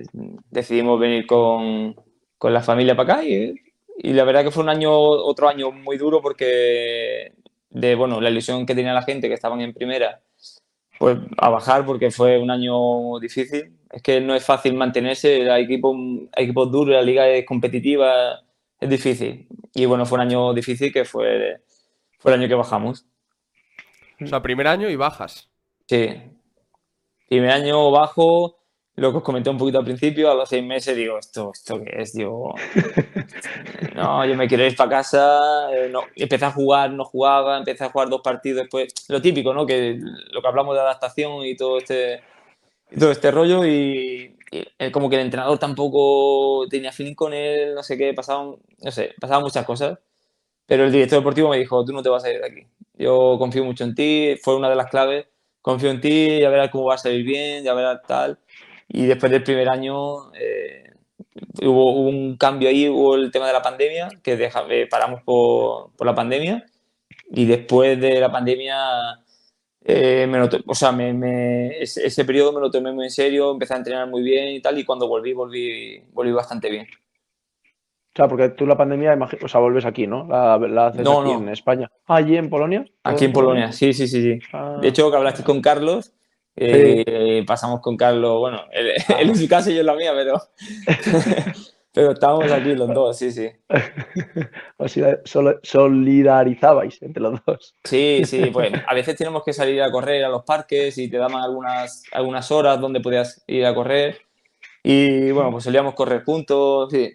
decidimos 0.51 0.99
venir 0.99 1.27
con, 1.27 1.95
con 2.39 2.53
la 2.55 2.63
familia 2.63 2.97
para 2.97 3.15
acá 3.15 3.25
y, 3.25 3.55
y 4.01 4.13
la 4.13 4.25
verdad 4.25 4.45
que 4.45 4.51
fue 4.53 4.63
un 4.63 4.69
año, 4.69 4.93
otro 4.93 5.49
año 5.49 5.73
muy 5.73 5.99
duro 5.99 6.23
porque 6.23 7.33
de, 7.71 7.95
bueno, 7.97 8.21
la 8.21 8.31
ilusión 8.31 8.65
que 8.65 8.75
tenía 8.75 8.93
la 8.93 9.03
gente 9.03 9.29
que 9.29 9.35
estaban 9.35 9.61
en 9.61 9.75
primera, 9.75 10.23
pues 10.99 11.19
a 11.37 11.49
bajar 11.51 11.85
porque 11.85 12.11
fue 12.11 12.39
un 12.39 12.51
año 12.51 13.19
difícil. 13.21 13.75
Es 13.91 14.03
que 14.03 14.21
no 14.21 14.35
es 14.35 14.45
fácil 14.45 14.75
mantenerse, 14.75 15.51
hay 15.51 15.65
equipos, 15.65 15.97
hay 16.37 16.45
equipos 16.45 16.71
duros, 16.71 16.95
la 16.95 17.03
liga 17.03 17.29
es 17.29 17.45
competitiva, 17.45 18.41
es 18.81 18.89
difícil. 18.89 19.49
Y 19.75 19.87
bueno, 19.87 20.07
fue 20.07 20.17
un 20.17 20.23
año 20.23 20.55
difícil 20.55 20.93
que 20.93 21.05
fue, 21.05 21.63
fue 22.19 22.33
el 22.33 22.41
año 22.41 22.49
que 22.49 22.55
bajamos. 22.55 23.07
O 24.21 24.27
sea, 24.27 24.43
primer 24.43 24.69
año 24.69 24.89
y 24.89 24.97
bajas. 24.97 25.51
Sí. 25.87 26.09
Primer 27.29 27.51
año 27.51 27.91
bajo, 27.91 28.58
lo 28.99 29.11
que 29.13 29.19
os 29.19 29.23
comenté 29.23 29.51
un 29.51 29.59
poquito 29.59 29.79
al 29.79 29.85
principio, 29.85 30.31
a 30.31 30.35
los 30.35 30.49
seis 30.49 30.65
meses 30.65 30.97
digo, 30.97 31.19
¿esto, 31.19 31.51
esto 31.55 31.81
qué 31.83 32.03
es? 32.03 32.13
Digo, 32.15 32.55
no, 33.95 34.25
yo 34.27 34.35
me 34.37 34.49
quiero 34.49 34.67
ir 34.67 34.77
para 34.77 34.91
casa. 34.91 35.71
eh, 35.75 35.89
no. 35.91 36.03
Empecé 36.17 36.45
a 36.45 36.51
jugar, 36.53 36.91
no 36.93 37.05
jugaba, 37.05 37.59
empecé 37.59 37.85
a 37.85 37.91
jugar 37.91 38.09
dos 38.09 38.21
partidos 38.23 38.63
después. 38.63 38.93
Lo 39.09 39.21
típico, 39.23 39.53
¿no? 39.55 39.67
Que 39.67 39.99
lo 40.33 40.43
que 40.43 40.49
hablamos 40.49 40.75
de 40.75 40.81
adaptación 40.81 41.45
y 41.45 41.57
todo 41.57 41.79
este, 41.79 42.21
todo 42.99 43.11
este 43.13 43.31
rollo 43.31 43.65
y, 43.67 44.37
y, 44.53 44.65
eh, 44.79 44.91
como 44.93 45.09
que 45.11 45.17
el 45.17 45.23
entrenador 45.23 45.59
tampoco 45.59 46.67
tenía 46.69 46.93
feeling 46.93 47.15
con 47.15 47.35
él, 47.35 47.75
no 47.75 47.83
sé 47.83 47.99
qué, 47.99 48.15
pasaban, 48.15 48.57
no 48.83 48.91
sé, 48.91 49.15
pasaban 49.21 49.43
muchas 49.45 49.65
cosas. 49.67 49.99
Pero 50.67 50.85
el 50.85 50.93
director 50.93 51.19
deportivo 51.21 51.51
me 51.51 51.59
dijo, 51.59 51.85
tú 51.85 51.93
no 51.93 52.03
te 52.03 52.09
vas 52.11 52.25
a 52.25 52.31
ir 52.33 52.41
de 52.41 52.47
aquí. 52.47 52.67
Yo 52.95 53.37
confío 53.39 53.65
mucho 53.65 53.85
en 53.85 53.95
ti, 53.95 54.37
fue 54.43 54.57
una 54.57 54.69
de 54.71 54.77
las 54.77 54.89
claves. 54.91 55.27
Confío 55.63 55.91
en 55.91 56.01
ti, 56.01 56.41
ya 56.41 56.51
verás 56.51 56.71
cómo 56.71 56.85
va 56.87 56.95
a 56.95 56.99
salir 56.99 57.25
bien, 57.25 57.65
ya 57.65 57.75
verás 57.75 58.01
tal. 58.07 58.39
Y 58.89 59.07
después 59.07 59.31
del 59.31 59.43
primer 59.43 59.69
año 59.69 60.33
eh, 60.35 60.93
hubo, 61.63 61.93
un 61.93 62.37
cambio 62.37 62.69
ahí, 62.69 62.89
hubo 62.89 63.15
el 63.17 63.31
tema 63.31 63.47
de 63.47 63.53
la 63.53 63.63
pandemia, 63.63 64.09
que 64.23 64.37
deja- 64.37 64.65
eh, 64.71 64.87
paramos 64.91 65.23
por, 65.23 65.93
por 65.97 66.07
la 66.07 66.15
pandemia. 66.15 66.65
Y 67.31 67.45
después 67.45 68.01
de 68.01 68.19
la 68.21 68.33
pandemia, 68.33 68.77
eh, 69.85 70.27
me 70.29 70.39
lo 70.39 70.49
o 70.67 70.75
sea, 70.75 70.93
me- 70.93 71.13
me- 71.13 71.79
ese, 71.83 72.07
ese 72.07 72.25
periodo 72.25 72.53
me 72.53 72.61
lo 72.61 72.71
tomé 72.71 72.93
muy 72.93 73.05
en 73.05 73.11
serio, 73.11 73.53
empecé 73.53 73.75
a 73.75 73.79
entrenar 73.79 74.09
muy 74.09 74.23
bien 74.23 74.49
y 74.49 74.61
tal. 74.63 74.79
Y 74.79 74.85
cuando 74.85 75.07
volví, 75.07 75.33
volví, 75.35 76.03
volví 76.13 76.33
bastante 76.33 76.71
bien. 76.71 76.87
Claro, 78.15 78.31
porque 78.31 78.49
tú 78.49 78.67
la 78.67 78.77
pandemia, 78.77 79.17
o 79.43 79.49
sea, 79.49 79.61
vuelves 79.61 79.85
aquí, 79.85 80.07
¿no? 80.07 80.27
La, 80.27 80.59
la 80.59 80.87
haces 80.89 81.03
No, 81.03 81.21
aquí 81.21 81.31
no. 81.33 81.39
en 81.39 81.49
España. 81.51 81.89
Ah, 82.07 82.17
allí 82.17 82.37
en 82.37 82.51
Polonia. 82.51 82.85
Aquí 83.05 83.27
en 83.27 83.33
Polonia, 83.33 83.71
sí, 83.71 83.93
sí, 83.93 84.09
sí, 84.09 84.23
sí. 84.23 84.41
Ah, 84.53 84.79
De 84.81 84.89
hecho, 84.89 85.09
que 85.11 85.17
hablaste 85.17 85.45
con 85.45 85.61
Carlos, 85.61 86.15
eh, 86.61 87.45
pasamos 87.47 87.81
con 87.81 87.97
Carlos, 87.97 88.39
bueno, 88.39 88.63
él, 88.73 88.93
él 89.19 89.29
en 89.29 89.37
su 89.37 89.49
casa 89.49 89.71
y 89.71 89.75
yo 89.75 89.81
en 89.81 89.87
la 89.87 89.95
mía, 89.95 90.13
pero, 90.15 90.41
pero 91.93 92.13
estábamos 92.13 92.51
aquí 92.51 92.75
los 92.75 92.93
dos, 92.93 93.17
sí, 93.17 93.31
sí. 93.31 93.51
os 94.77 94.99
solidarizabais 95.63 97.03
entre 97.03 97.23
los 97.23 97.41
dos. 97.45 97.75
Sí, 97.85 98.23
sí, 98.25 98.47
pues 98.53 98.73
a 98.87 98.95
veces 98.95 99.17
tenemos 99.17 99.45
que 99.45 99.53
salir 99.53 99.83
a 99.83 99.91
correr 99.91 100.25
a 100.25 100.29
los 100.29 100.45
parques 100.45 100.99
y 100.99 101.09
te 101.09 101.19
daban 101.19 101.43
algunas, 101.43 102.03
algunas 102.13 102.51
horas 102.51 102.81
donde 102.81 103.01
podías 103.01 103.43
ir 103.47 103.65
a 103.65 103.75
correr. 103.75 104.19
Y 104.83 105.31
bueno, 105.33 105.51
pues 105.51 105.65
solíamos 105.65 105.95
correr 105.95 106.25
juntos, 106.25 106.91
sí. 106.91 107.15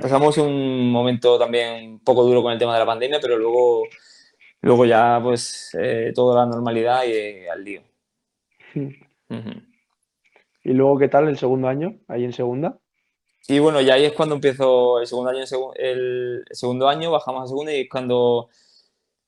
Pasamos 0.00 0.38
un 0.38 0.90
momento 0.90 1.38
también 1.38 1.92
un 1.92 2.00
poco 2.00 2.24
duro 2.24 2.42
con 2.42 2.52
el 2.52 2.58
tema 2.58 2.72
de 2.74 2.80
la 2.80 2.86
pandemia, 2.86 3.18
pero 3.20 3.36
luego, 3.36 3.82
luego 4.62 4.84
ya 4.86 5.20
pues 5.22 5.76
eh, 5.78 6.12
toda 6.14 6.44
la 6.44 6.50
normalidad 6.50 7.04
y 7.04 7.12
eh, 7.12 7.50
al 7.50 7.64
lío. 7.64 7.82
¿Y 10.64 10.72
luego 10.72 10.98
qué 10.98 11.08
tal 11.08 11.28
el 11.28 11.38
segundo 11.38 11.68
año, 11.68 11.96
ahí 12.08 12.24
en 12.24 12.32
segunda? 12.32 12.78
Y 13.48 13.60
bueno, 13.60 13.80
ya 13.80 13.94
ahí 13.94 14.04
es 14.04 14.12
cuando 14.12 14.34
empiezo 14.34 14.98
el 14.98 15.06
segundo 15.06 15.30
año, 15.30 15.44
el 15.76 16.44
segundo 16.50 16.88
año 16.88 17.12
bajamos 17.12 17.44
a 17.44 17.46
segunda 17.46 17.72
y 17.72 17.82
es 17.82 17.88
cuando, 17.88 18.48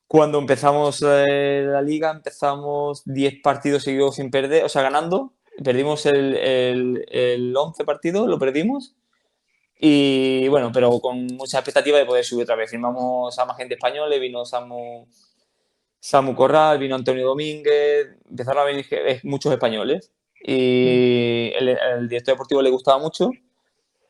cuando 0.09 0.39
empezamos 0.39 1.05
eh, 1.07 1.65
la 1.67 1.83
liga, 1.83 2.11
empezamos 2.11 3.03
10 3.05 3.43
partidos 3.43 3.85
seguidos 3.85 4.17
sin 4.17 4.31
perder, 4.31 4.65
o 4.65 4.69
sea, 4.69 4.83
ganando. 4.83 5.35
Perdimos 5.63 6.07
el, 6.07 6.37
el, 6.37 7.05
el 7.09 7.57
11 7.57 7.85
partido, 7.85 8.27
lo 8.27 8.39
perdimos. 8.39 8.97
Y 9.81 10.49
bueno, 10.49 10.73
pero 10.73 10.99
con 10.99 11.27
mucha 11.27 11.59
expectativa 11.59 11.99
de 11.99 12.07
poder 12.07 12.25
subir 12.25 12.43
otra 12.43 12.57
vez. 12.57 12.71
Firmamos 12.71 13.39
a 13.39 13.45
más 13.45 13.57
gente 13.57 13.75
española, 13.75 14.17
vino 14.19 14.45
Samu, 14.45 15.07
Samu 16.01 16.35
Corral, 16.35 16.79
vino 16.79 16.95
Antonio 16.95 17.27
Domínguez, 17.27 18.17
empezaron 18.29 18.63
a 18.63 18.65
venir 18.65 18.87
muchos 19.25 19.53
españoles. 19.53 20.13
Y 20.45 21.53
el, 21.59 21.69
el 21.69 22.09
director 22.09 22.35
deportivo 22.35 22.63
le 22.63 22.71
gustaba 22.71 22.99
mucho 22.99 23.31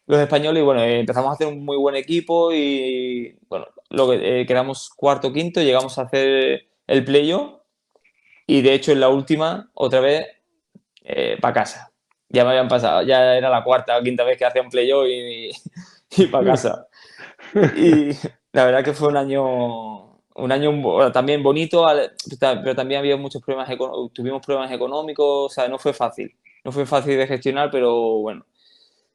los 0.09 0.19
españoles 0.21 0.63
y 0.63 0.65
bueno, 0.65 0.83
eh, 0.83 1.01
empezamos 1.01 1.31
a 1.31 1.35
hacer 1.35 1.47
un 1.47 1.65
muy 1.65 1.77
buen 1.77 1.95
equipo 1.95 2.51
y 2.51 3.39
bueno, 3.49 3.67
lo 3.91 4.09
que, 4.09 4.41
eh, 4.41 4.47
quedamos 4.47 4.89
cuarto 4.89 5.33
quinto, 5.33 5.61
llegamos 5.61 5.99
a 5.99 6.03
hacer 6.03 6.67
el 6.87 7.05
playoff 7.05 7.61
y 8.47 8.63
de 8.63 8.73
hecho 8.73 8.93
en 8.93 9.01
la 9.01 9.11
última, 9.11 9.71
otra 9.75 10.01
vez, 10.01 10.27
para 11.41 11.55
casa. 11.55 11.93
Ya 12.31 12.45
me 12.45 12.51
habían 12.51 12.69
pasado, 12.69 13.03
ya 13.03 13.37
era 13.37 13.51
la 13.51 13.65
cuarta 13.65 13.99
o 13.99 14.03
quinta 14.03 14.25
vez 14.25 14.39
que 14.39 14.45
hacía 14.47 14.63
un 14.63 14.71
playoff 14.71 15.07
y, 15.07 15.51
y, 16.17 16.27
para 16.27 16.45
casa. 16.53 16.89
Y 17.77 18.11
la 18.53 18.65
verdad 18.65 18.85
que 18.85 18.95
fue 18.95 19.09
un 19.09 19.17
año, 19.19 20.08
un 20.39 20.53
año 20.53 21.11
también 21.13 21.43
bonito, 21.43 21.87
pero 22.41 22.75
también 22.75 23.01
había 23.01 23.17
muchos 23.17 23.43
problemas, 23.43 23.69
tuvimos 24.13 24.45
problemas 24.45 24.73
económicos, 24.73 25.27
o 25.53 25.55
sea, 25.55 25.69
no 25.69 25.79
fue 25.79 25.93
fácil, 25.93 26.35
no 26.65 26.73
fue 26.73 26.87
fácil 26.87 27.17
de 27.19 27.27
gestionar, 27.27 27.71
pero 27.71 27.95
bueno. 28.21 28.45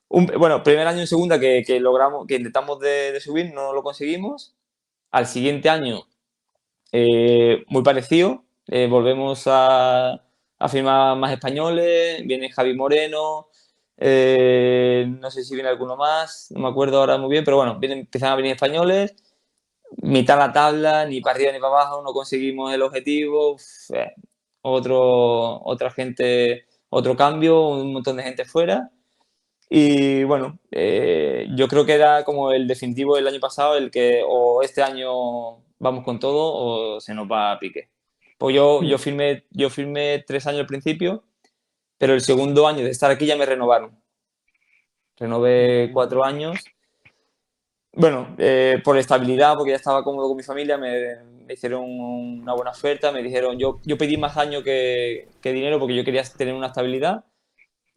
Un- 0.09 0.28
bueno, 0.39 0.63
primer 0.63 0.88
año 0.88 0.99
en 1.01 1.07
segunda 1.07 1.39
que, 1.39 1.63
que 1.65 1.80
logramos, 1.80 2.28
que 2.28 2.36
intentamos 2.36 2.80
de, 2.80 3.11
de 3.13 3.21
subir, 3.21 3.53
no 3.53 3.74
lo 3.74 3.84
conseguimos. 3.84 4.55
Al 5.11 5.28
siguiente 5.28 5.69
año, 5.69 6.03
eh, 6.91 7.63
muy 7.67 7.84
parecido, 7.84 8.43
eh, 8.67 8.88
volvemos 8.89 9.43
a, 9.47 10.13
a 10.59 10.69
firmar 10.69 11.17
más 11.17 11.32
españoles, 11.34 12.21
viene 12.26 12.51
Javi 12.51 12.76
Moreno, 12.76 13.47
eh, 13.97 15.05
no 15.07 15.32
sé 15.32 15.43
si 15.43 15.55
viene 15.55 15.69
alguno 15.69 15.95
más, 15.97 16.47
no 16.51 16.61
me 16.61 16.69
acuerdo 16.69 16.99
ahora 16.99 17.17
muy 17.17 17.30
bien, 17.32 17.43
pero 17.43 17.57
bueno, 17.57 17.80
vienen, 17.80 17.99
empiezan 17.99 18.32
a 18.32 18.36
venir 18.36 18.53
españoles, 18.53 19.15
mitad 20.02 20.36
de 20.36 20.48
la 20.48 20.54
tabla, 20.54 21.06
ni 21.06 21.22
para 21.22 21.36
arriba 21.36 21.52
ni 21.52 21.60
para 21.60 21.74
abajo, 21.74 22.02
no 22.02 22.14
conseguimos 22.14 22.74
el 22.74 22.82
objetivo, 22.82 23.58
eh, 23.94 24.14
otro, 24.62 25.62
otra 25.64 25.91
gente, 25.91 26.66
otro 26.89 27.16
cambio, 27.16 27.68
un 27.70 27.94
montón 27.94 28.18
de 28.18 28.24
gente 28.24 28.46
fuera. 28.46 28.91
Y 29.70 30.24
bueno, 30.26 30.60
eh, 30.72 31.48
yo 31.56 31.68
creo 31.68 31.86
que 31.86 31.94
era 31.94 32.24
como 32.24 32.52
el 32.52 32.68
definitivo 32.68 33.16
del 33.16 33.28
año 33.28 33.39
pasado, 33.39 33.76
el 33.78 33.91
que 33.91 34.22
o 34.28 34.62
este 34.62 34.84
año 34.84 35.64
vamos 35.80 36.04
con 36.04 36.20
todo 36.20 36.54
o 36.96 37.00
se 37.02 37.14
nos 37.14 37.28
va 37.32 37.52
a 37.52 37.60
pique. 37.60 37.89
Pues 38.38 38.56
yo, 38.56 38.84
yo, 38.84 38.98
firmé, 38.98 39.46
yo 39.52 39.70
firmé 39.70 40.24
tres 40.28 40.48
años 40.48 40.62
al 40.62 40.68
principio, 40.68 41.24
pero 41.98 42.14
el 42.14 42.22
segundo 42.22 42.68
año 42.68 42.84
de 42.84 42.91
estar 42.91 43.10
aquí 43.12 43.26
ya 43.26 43.36
me 43.36 43.46
renovaron. 43.46 44.00
renové 45.18 45.89
cuatro 45.94 46.24
años. 46.24 46.60
Bueno, 47.96 48.36
eh, 48.39 48.82
por 48.84 48.98
estabilidad, 48.98 49.56
porque 49.56 49.72
ya 49.72 49.76
estaba 49.78 50.04
cómodo 50.04 50.28
con 50.28 50.38
mi 50.38 50.44
familia, 50.44 50.78
me, 50.78 51.18
me 51.46 51.54
hicieron 51.54 51.84
una 51.88 52.54
buena 52.54 52.72
oferta, 52.72 53.12
me 53.12 53.22
dijeron, 53.22 53.60
yo, 53.60 53.80
yo 53.86 53.98
pedí 53.98 54.18
más 54.18 54.36
años 54.38 54.64
que, 54.64 55.28
que 55.41 55.54
dinero 55.54 55.80
porque 55.80 55.96
yo 55.96 56.04
quería 56.04 56.24
tener 56.24 56.56
una 56.56 56.68
estabilidad. 56.68 57.24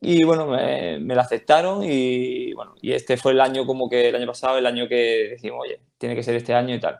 Y 0.00 0.24
bueno, 0.24 0.46
me, 0.46 0.98
me 1.00 1.14
la 1.16 1.22
aceptaron 1.22 1.82
y 1.84 2.52
bueno, 2.54 2.74
y 2.82 2.92
este 2.92 3.16
fue 3.18 3.32
el 3.32 3.40
año 3.40 3.66
como 3.66 3.88
que 3.90 4.08
el 4.10 4.16
año 4.16 4.26
pasado, 4.28 4.58
el 4.58 4.66
año 4.66 4.88
que 4.88 5.28
decimos, 5.32 5.60
oye, 5.62 5.80
tiene 5.98 6.16
que 6.16 6.22
ser 6.24 6.36
este 6.36 6.54
año 6.54 6.74
y 6.74 6.80
tal. 6.80 6.98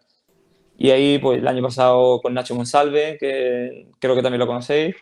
Y 0.78 0.90
ahí, 0.90 1.18
pues 1.18 1.38
el 1.38 1.48
año 1.48 1.62
pasado 1.62 2.20
con 2.22 2.34
Nacho 2.34 2.54
Monsalve, 2.54 3.18
que 3.18 3.88
creo 4.00 4.14
que 4.16 4.22
también 4.22 4.40
lo 4.40 4.46
conocéis. 4.46 4.96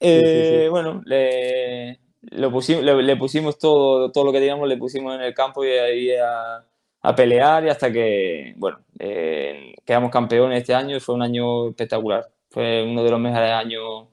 Sí, 0.00 0.24
sí, 0.24 0.42
Eh, 0.42 0.64
sí. 0.64 0.68
Bueno, 0.70 1.02
le, 1.04 2.00
lo 2.22 2.50
pusimos, 2.50 2.84
le, 2.84 3.02
le 3.02 3.16
pusimos 3.16 3.58
todo, 3.58 4.10
todo 4.12 4.24
lo 4.24 4.32
que 4.32 4.38
teníamos, 4.38 4.68
le 4.68 4.76
pusimos 4.76 5.14
en 5.14 5.22
el 5.22 5.34
campo 5.34 5.64
y 5.64 5.68
ahí 5.68 6.10
a, 6.12 6.64
a 7.02 7.14
pelear 7.14 7.64
y 7.64 7.68
hasta 7.68 7.90
que, 7.90 8.54
bueno, 8.56 8.80
eh, 8.98 9.74
quedamos 9.84 10.10
campeones 10.10 10.60
este 10.60 10.74
año 10.74 10.96
y 10.96 11.00
fue 11.00 11.14
un 11.14 11.22
año 11.22 11.68
espectacular. 11.68 12.28
Fue 12.50 12.82
uno 12.82 13.02
de 13.02 13.10
los 13.10 13.20
mejores 13.20 13.52
años 13.52 14.08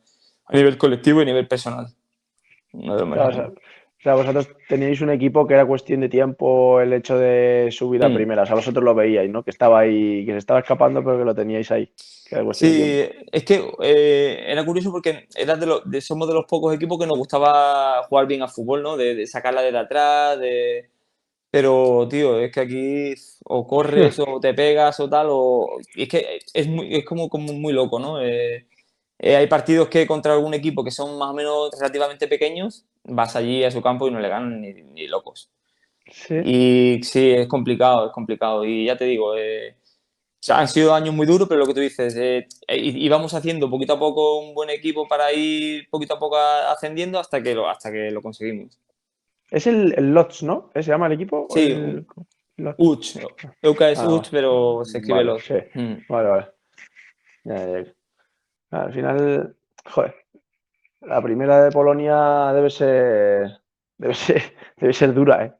a 0.45 0.55
nivel 0.55 0.77
colectivo 0.77 1.19
y 1.19 1.23
a 1.23 1.25
nivel 1.25 1.47
personal. 1.47 1.87
Uno 2.71 2.93
de 2.93 2.99
los 2.99 3.09
mejores. 3.09 3.51
Sea, 4.07 4.15
vosotros 4.15 4.49
teníais 4.67 5.01
un 5.01 5.09
equipo 5.09 5.45
que 5.45 5.53
era 5.53 5.65
cuestión 5.65 6.01
de 6.01 6.09
tiempo 6.09 6.79
el 6.81 6.93
hecho 6.93 7.17
de 7.17 7.69
subir 7.71 8.03
a 8.03 8.09
Mm. 8.09 8.13
primera. 8.13 8.43
O 8.43 8.45
sea, 8.45 8.55
vosotros 8.55 8.83
lo 8.83 8.95
veíais, 8.95 9.29
¿no? 9.29 9.43
Que 9.43 9.51
estaba 9.51 9.79
ahí, 9.79 10.25
que 10.25 10.31
se 10.31 10.37
estaba 10.37 10.59
escapando, 10.59 11.03
pero 11.03 11.17
que 11.17 11.25
lo 11.25 11.35
teníais 11.35 11.69
ahí. 11.71 11.89
Que 12.29 12.45
Sí, 12.53 13.03
es 13.31 13.43
que 13.43 13.63
eh, 13.81 14.45
era 14.47 14.65
curioso 14.65 14.91
porque 14.91 15.27
era 15.35 15.55
de 15.55 15.65
los, 15.65 15.89
de- 15.89 16.01
somos 16.01 16.27
de 16.27 16.33
los 16.33 16.45
pocos 16.45 16.73
equipos 16.75 16.99
que 16.99 17.05
nos 17.07 17.17
gustaba 17.17 18.03
jugar 18.03 18.27
bien 18.27 18.41
al 18.41 18.49
fútbol, 18.49 18.83
¿no? 18.83 18.97
De, 18.97 19.15
de 19.15 19.27
sacarla 19.27 19.61
de 19.61 19.77
atrás, 19.77 20.39
de... 20.39 20.89
Pero, 21.49 22.07
tío, 22.09 22.39
es 22.39 22.51
que 22.51 22.59
aquí 22.59 23.13
o 23.45 23.65
corres 23.65 24.19
o 24.19 24.39
te 24.39 24.53
pegas 24.53 24.99
o 24.99 25.09
tal, 25.09 25.27
o... 25.29 25.77
y 25.95 26.03
es 26.03 26.09
que 26.09 26.39
es, 26.53 26.67
muy, 26.67 26.93
es 26.93 27.05
como, 27.05 27.29
como 27.29 27.53
muy 27.53 27.71
loco, 27.73 27.99
¿no? 27.99 28.21
Eh, 28.21 28.67
eh, 29.19 29.35
hay 29.35 29.47
partidos 29.47 29.87
que 29.89 30.05
contra 30.07 30.33
algún 30.33 30.53
equipo 30.53 30.83
que 30.83 30.91
son 30.91 31.17
más 31.17 31.29
o 31.29 31.33
menos 31.33 31.71
relativamente 31.77 32.27
pequeños, 32.27 32.85
vas 33.03 33.35
allí 33.35 33.63
a 33.63 33.71
su 33.71 33.81
campo 33.81 34.07
y 34.07 34.11
no 34.11 34.19
le 34.19 34.29
ganan 34.29 34.61
ni, 34.61 34.73
ni 34.73 35.07
locos. 35.07 35.49
Sí. 36.09 36.35
Y 36.45 37.03
sí, 37.03 37.31
es 37.31 37.47
complicado, 37.47 38.07
es 38.07 38.11
complicado. 38.13 38.63
Y 38.63 38.85
ya 38.85 38.95
te 38.95 39.05
digo, 39.05 39.35
eh, 39.35 39.75
o 39.79 40.39
sea, 40.39 40.59
han 40.59 40.67
sido 40.67 40.93
años 40.93 41.13
muy 41.13 41.25
duros, 41.25 41.47
pero 41.49 41.59
lo 41.59 41.67
que 41.67 41.73
tú 41.73 41.79
dices, 41.81 42.15
eh, 42.15 42.47
íbamos 42.69 43.33
haciendo 43.33 43.69
poquito 43.69 43.93
a 43.93 43.99
poco 43.99 44.39
un 44.39 44.53
buen 44.53 44.69
equipo 44.69 45.07
para 45.07 45.33
ir 45.33 45.89
poquito 45.89 46.13
a 46.13 46.19
poco 46.19 46.37
ascendiendo 46.37 47.19
hasta 47.19 47.41
que 47.41 47.55
lo, 47.55 47.67
hasta 47.67 47.91
que 47.91 48.11
lo 48.11 48.21
conseguimos. 48.21 48.79
Es 49.49 49.67
el, 49.67 49.93
el 49.97 50.13
Lotz, 50.13 50.43
¿no? 50.43 50.69
¿Eh? 50.73 50.83
¿Se 50.83 50.91
llama 50.91 51.07
el 51.07 51.13
equipo? 51.13 51.47
Sí, 51.49 51.71
El- 51.71 52.05
Lotz. 52.57 52.75
Uch, 52.79 53.17
Euca 53.61 53.89
es 53.89 53.99
Ah, 53.99 54.09
Uch, 54.09 54.27
pero 54.31 54.83
se 54.83 54.97
escribe 54.99 55.23
vale, 55.23 55.39
sí. 55.41 55.53
Mm. 55.73 55.93
Vale, 56.07 56.29
vale. 56.29 56.47
Ya, 57.43 57.55
ya, 57.55 57.83
ya. 57.83 57.93
Al 58.71 58.93
final, 58.93 59.55
joder, 59.85 60.15
la 61.01 61.21
primera 61.21 61.63
de 61.63 61.71
Polonia 61.71 62.51
debe 62.53 62.69
ser, 62.69 63.59
debe 63.97 64.13
ser, 64.13 64.41
debe 64.77 64.93
ser 64.93 65.13
dura, 65.13 65.45
¿eh? 65.45 65.53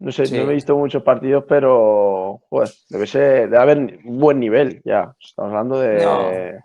No 0.00 0.10
sé, 0.12 0.26
Sí. 0.26 0.36
no 0.36 0.42
he 0.50 0.54
visto 0.54 0.76
muchos 0.76 1.02
partidos, 1.02 1.44
pero, 1.48 2.40
joder, 2.50 2.68
debe 2.90 3.06
ser, 3.06 3.48
debe 3.48 3.58
haber 3.58 3.78
un 3.78 4.18
buen 4.18 4.40
nivel 4.40 4.82
ya. 4.84 5.14
Estamos 5.20 5.50
hablando 5.50 5.78
de, 5.78 6.04
No. 6.04 6.64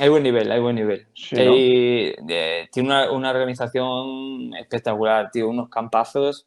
Hay 0.00 0.08
buen 0.08 0.22
nivel, 0.22 0.50
hay 0.52 0.60
buen 0.60 0.76
nivel. 0.76 1.08
Sí, 1.12 1.34
eh, 2.28 2.68
tiene 2.70 2.88
una, 2.88 3.10
una 3.10 3.30
organización 3.30 4.54
espectacular, 4.54 5.28
tío, 5.32 5.48
unos 5.48 5.68
campazos. 5.68 6.46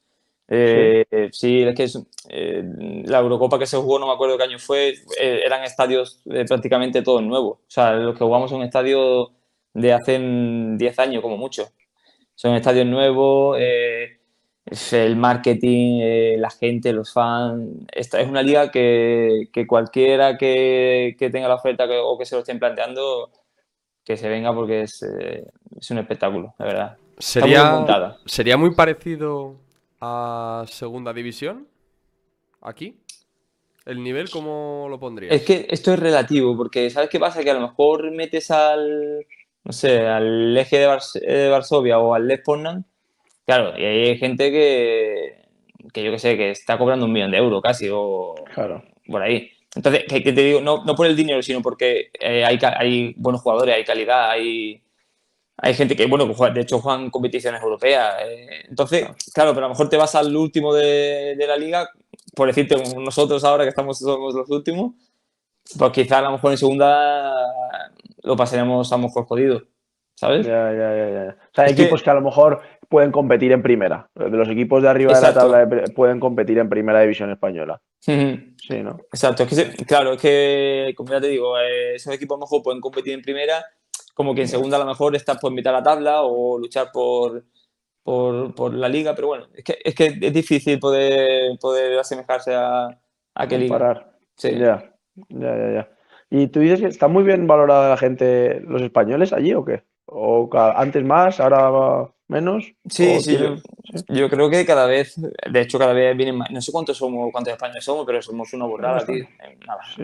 Eh, 0.54 1.06
sí. 1.32 1.64
es 1.64 1.76
que 1.76 1.84
es, 1.84 1.98
eh, 2.28 2.62
la 3.06 3.20
Eurocopa 3.20 3.58
que 3.58 3.66
se 3.66 3.78
jugó, 3.78 3.98
no 4.00 4.08
me 4.08 4.14
acuerdo 4.14 4.38
qué 4.38 4.44
año 4.44 4.60
fue, 4.60 4.90
eh, 5.20 5.42
eran 5.46 5.64
estadios 5.64 6.22
eh, 6.26 6.44
prácticamente 6.46 7.02
todos 7.02 7.24
nuevos. 7.24 7.60
O 7.60 7.70
sea, 7.70 7.94
los 7.94 8.18
que 8.18 8.26
jugamos 8.26 8.50
son 8.50 8.62
estadios 8.62 9.30
de 9.74 9.94
hace 9.94 10.20
10 10.78 11.00
años, 11.00 11.22
como 11.22 11.38
mucho. 11.38 11.70
Son 12.36 12.54
estadios 12.54 12.86
nuevos, 12.86 13.58
eh, 13.62 14.18
el 14.92 15.16
marketing, 15.16 16.00
eh, 16.02 16.36
la 16.38 16.50
gente, 16.50 16.92
los 16.92 17.14
fans. 17.14 17.86
Esta 17.92 18.20
es 18.20 18.28
una 18.28 18.44
liga 18.44 18.70
que, 18.72 19.48
que 19.54 19.66
cualquiera 19.66 20.38
que, 20.38 21.16
que 21.18 21.30
tenga 21.30 21.48
la 21.48 21.56
oferta 21.56 21.88
que- 21.88 21.98
o 21.98 22.18
que 22.18 22.26
se 22.26 22.36
lo 22.36 22.42
estén 22.42 22.60
planteando, 22.60 23.32
que 24.04 24.18
se 24.18 24.28
venga 24.28 24.54
porque 24.54 24.82
es, 24.82 25.02
eh, 25.04 25.46
es 25.80 25.92
un 25.92 26.00
espectáculo, 26.00 26.54
la 26.60 26.66
verdad. 26.66 26.98
Está 27.18 27.78
muy 27.78 27.86
sería 28.26 28.58
muy 28.58 28.76
parecido 28.76 29.56
a 30.02 30.66
Segunda 30.68 31.14
División. 31.14 31.68
Aquí. 32.62 32.98
¿El 33.86 34.04
nivel 34.04 34.30
cómo 34.30 34.88
lo 34.90 35.00
pondrías? 35.00 35.34
Es 35.34 35.44
que 35.44 35.66
esto 35.70 35.94
es 35.94 36.00
relativo, 36.00 36.56
porque 36.56 36.90
¿sabes 36.90 37.10
qué 37.10 37.20
pasa? 37.20 37.44
Que 37.44 37.50
a 37.52 37.56
lo 37.56 37.62
mejor 37.62 38.12
metes 38.12 38.52
al, 38.52 39.26
no 39.64 39.72
sé, 39.72 40.00
al 40.06 40.56
eje 40.56 40.78
de, 40.80 40.88
Vars- 40.88 41.16
eh, 41.16 41.34
de 41.34 41.50
Varsovia 41.50 41.98
o 41.98 42.14
al 42.14 42.28
Lech 42.28 42.44
Poznan, 42.44 42.86
claro, 43.46 43.74
y 43.80 43.84
hay 43.84 44.18
gente 44.20 44.52
que, 44.52 45.42
que 45.92 46.04
yo 46.04 46.12
que 46.12 46.20
sé, 46.20 46.38
que 46.38 46.52
está 46.52 46.78
cobrando 46.78 47.06
un 47.08 47.12
millón 47.12 47.32
de 47.32 47.38
euros 47.38 47.62
casi, 47.64 47.90
o 47.92 48.36
Claro. 48.54 48.84
por 49.08 49.24
ahí. 49.24 49.50
Entonces, 49.76 50.04
que, 50.08 50.20
te 50.22 50.32
digo, 50.34 50.62
no, 50.62 50.84
no 50.86 50.94
por 50.96 51.08
el 51.08 51.16
dinero, 51.16 51.42
sino 51.42 51.62
porque 51.64 52.12
eh, 52.20 52.46
hay, 52.46 52.60
hay 52.78 53.16
buenos 53.18 53.42
jugadores, 53.42 53.74
hay 53.74 53.84
calidad, 53.84 54.30
hay, 54.30 54.84
hay 55.62 55.74
gente 55.74 55.96
que, 55.96 56.06
bueno, 56.08 56.28
que 56.28 56.34
juega- 56.34 56.54
de 56.54 56.62
hecho 56.62 56.80
juegan 56.80 57.10
competiciones 57.10 57.62
europeas. 57.62 58.16
eh, 58.26 58.66
entonces, 58.70 59.08
claro, 59.34 59.54
pero 59.54 59.66
a 59.66 59.70
lo 59.70 59.74
mejor 59.74 59.90
te 59.90 59.98
vas 59.98 60.16
al 60.16 60.36
último 60.36 60.74
de, 60.74 61.36
de 61.38 61.48
la 61.48 61.56
liga, 61.58 61.88
por 62.36 62.48
decirte, 62.48 62.76
nosotros 62.98 63.44
ahora 63.44 63.64
que 63.64 63.70
estamos 63.70 64.00
somos 64.00 64.34
los 64.34 64.50
últimos, 64.50 64.94
pues 65.78 65.92
quizá 65.92 66.18
a 66.20 66.22
lo 66.24 66.32
mejor 66.32 66.52
en 66.52 66.58
segunda 66.58 67.34
lo 68.24 68.36
pasaremos 68.36 68.92
a 68.92 68.98
lo 68.98 69.04
mejor 69.04 69.26
jodido, 69.26 69.62
¿sabes? 70.16 70.46
Ya, 70.46 70.72
ya, 70.74 70.96
ya, 70.96 71.10
ya. 71.10 71.38
O 71.52 71.54
sea, 71.56 71.64
hay 71.66 71.72
Es 71.72 71.76
que- 71.76 71.82
equipos 71.84 72.02
que 72.04 72.10
a 72.10 72.14
lo 72.16 72.22
mejor 72.22 72.62
pueden 72.90 73.12
competir 73.12 73.52
en 73.54 73.62
primera. 73.62 74.10
De 74.16 74.30
los 74.32 74.50
equipos 74.50 74.82
de 74.84 74.90
arriba 74.90 75.14
de 75.14 75.20
Exacto. 75.20 75.40
la 75.48 75.66
tabla 75.66 75.66
de 75.84 75.92
pueden 75.94 76.20
competir 76.20 76.58
en 76.58 76.68
primera 76.70 77.00
división 77.02 77.32
española. 77.32 77.82
Sí, 78.00 78.14
¿no? 78.84 78.98
Exacto, 79.14 79.44
es 79.44 79.50
que, 79.78 79.86
claro, 79.86 80.14
es 80.14 80.22
que, 80.22 80.94
como 80.98 81.12
ya 81.12 81.22
te 81.22 81.28
digo, 81.28 81.58
eh, 81.60 81.96
esos 81.96 82.14
equipos 82.14 82.36
a 82.36 82.40
lo 82.40 82.46
mejor 82.46 82.64
pueden 82.64 82.82
competir 82.82 83.14
en 83.14 83.22
primera, 83.22 83.64
como 84.14 84.36
que 84.36 84.42
en 84.42 84.48
segunda 84.48 84.78
a 84.78 84.80
lo 84.82 84.86
mejor 84.86 85.16
estás 85.16 85.38
por 85.40 85.52
mitad 85.52 85.72
de 85.72 85.78
la 85.78 85.84
tabla 85.84 86.22
o 86.22 86.58
luchar 86.58 86.92
por, 86.92 87.44
por, 88.04 88.54
por 88.56 88.74
la 88.74 88.90
liga, 88.90 89.16
pero 89.16 89.28
bueno, 89.28 89.48
es 89.54 89.64
que 89.64 89.80
es, 89.84 89.96
que 89.96 90.18
es 90.22 90.34
difícil 90.34 90.80
poder, 90.80 91.58
poder 91.60 92.00
asemejarse 92.00 92.54
a, 92.54 93.00
a 93.36 93.48
qué 93.48 93.58
liga. 93.58 94.12
Sí. 94.36 94.52
Ya, 94.58 94.94
ya, 95.30 95.58
ya, 95.58 95.74
ya. 95.74 95.90
¿Y 96.30 96.48
tú 96.48 96.62
dices 96.62 96.80
que 96.80 96.88
está 96.88 97.08
muy 97.08 97.24
bien 97.24 97.46
valorada 97.46 97.90
la 97.90 97.98
gente, 97.98 98.62
los 98.62 98.82
españoles 98.82 99.34
allí 99.34 99.54
o 99.54 99.66
qué? 99.66 99.84
¿O 100.06 100.50
antes 100.54 101.04
más, 101.04 101.40
ahora 101.40 102.10
menos? 102.28 102.74
Sí, 102.90 103.16
¿O 103.18 103.20
sí, 103.20 103.38
yo, 103.38 103.56
yo 104.08 104.30
creo 104.30 104.50
que 104.50 104.66
cada 104.66 104.86
vez, 104.86 105.16
de 105.18 105.62
hecho, 105.62 105.78
cada 105.78 105.94
vez 105.94 106.16
vienen 106.16 106.38
más. 106.38 106.50
No 106.52 106.62
sé 106.62 106.72
cuántos 106.72 106.98
somos, 106.98 107.32
cuántos 107.32 107.54
españoles 107.54 107.84
somos, 107.84 108.06
pero 108.06 108.22
somos 108.22 108.54
una 108.54 108.66
borrada, 108.66 109.06
tío. 109.06 109.26
Nada. 109.66 109.82
Sí. 109.96 110.04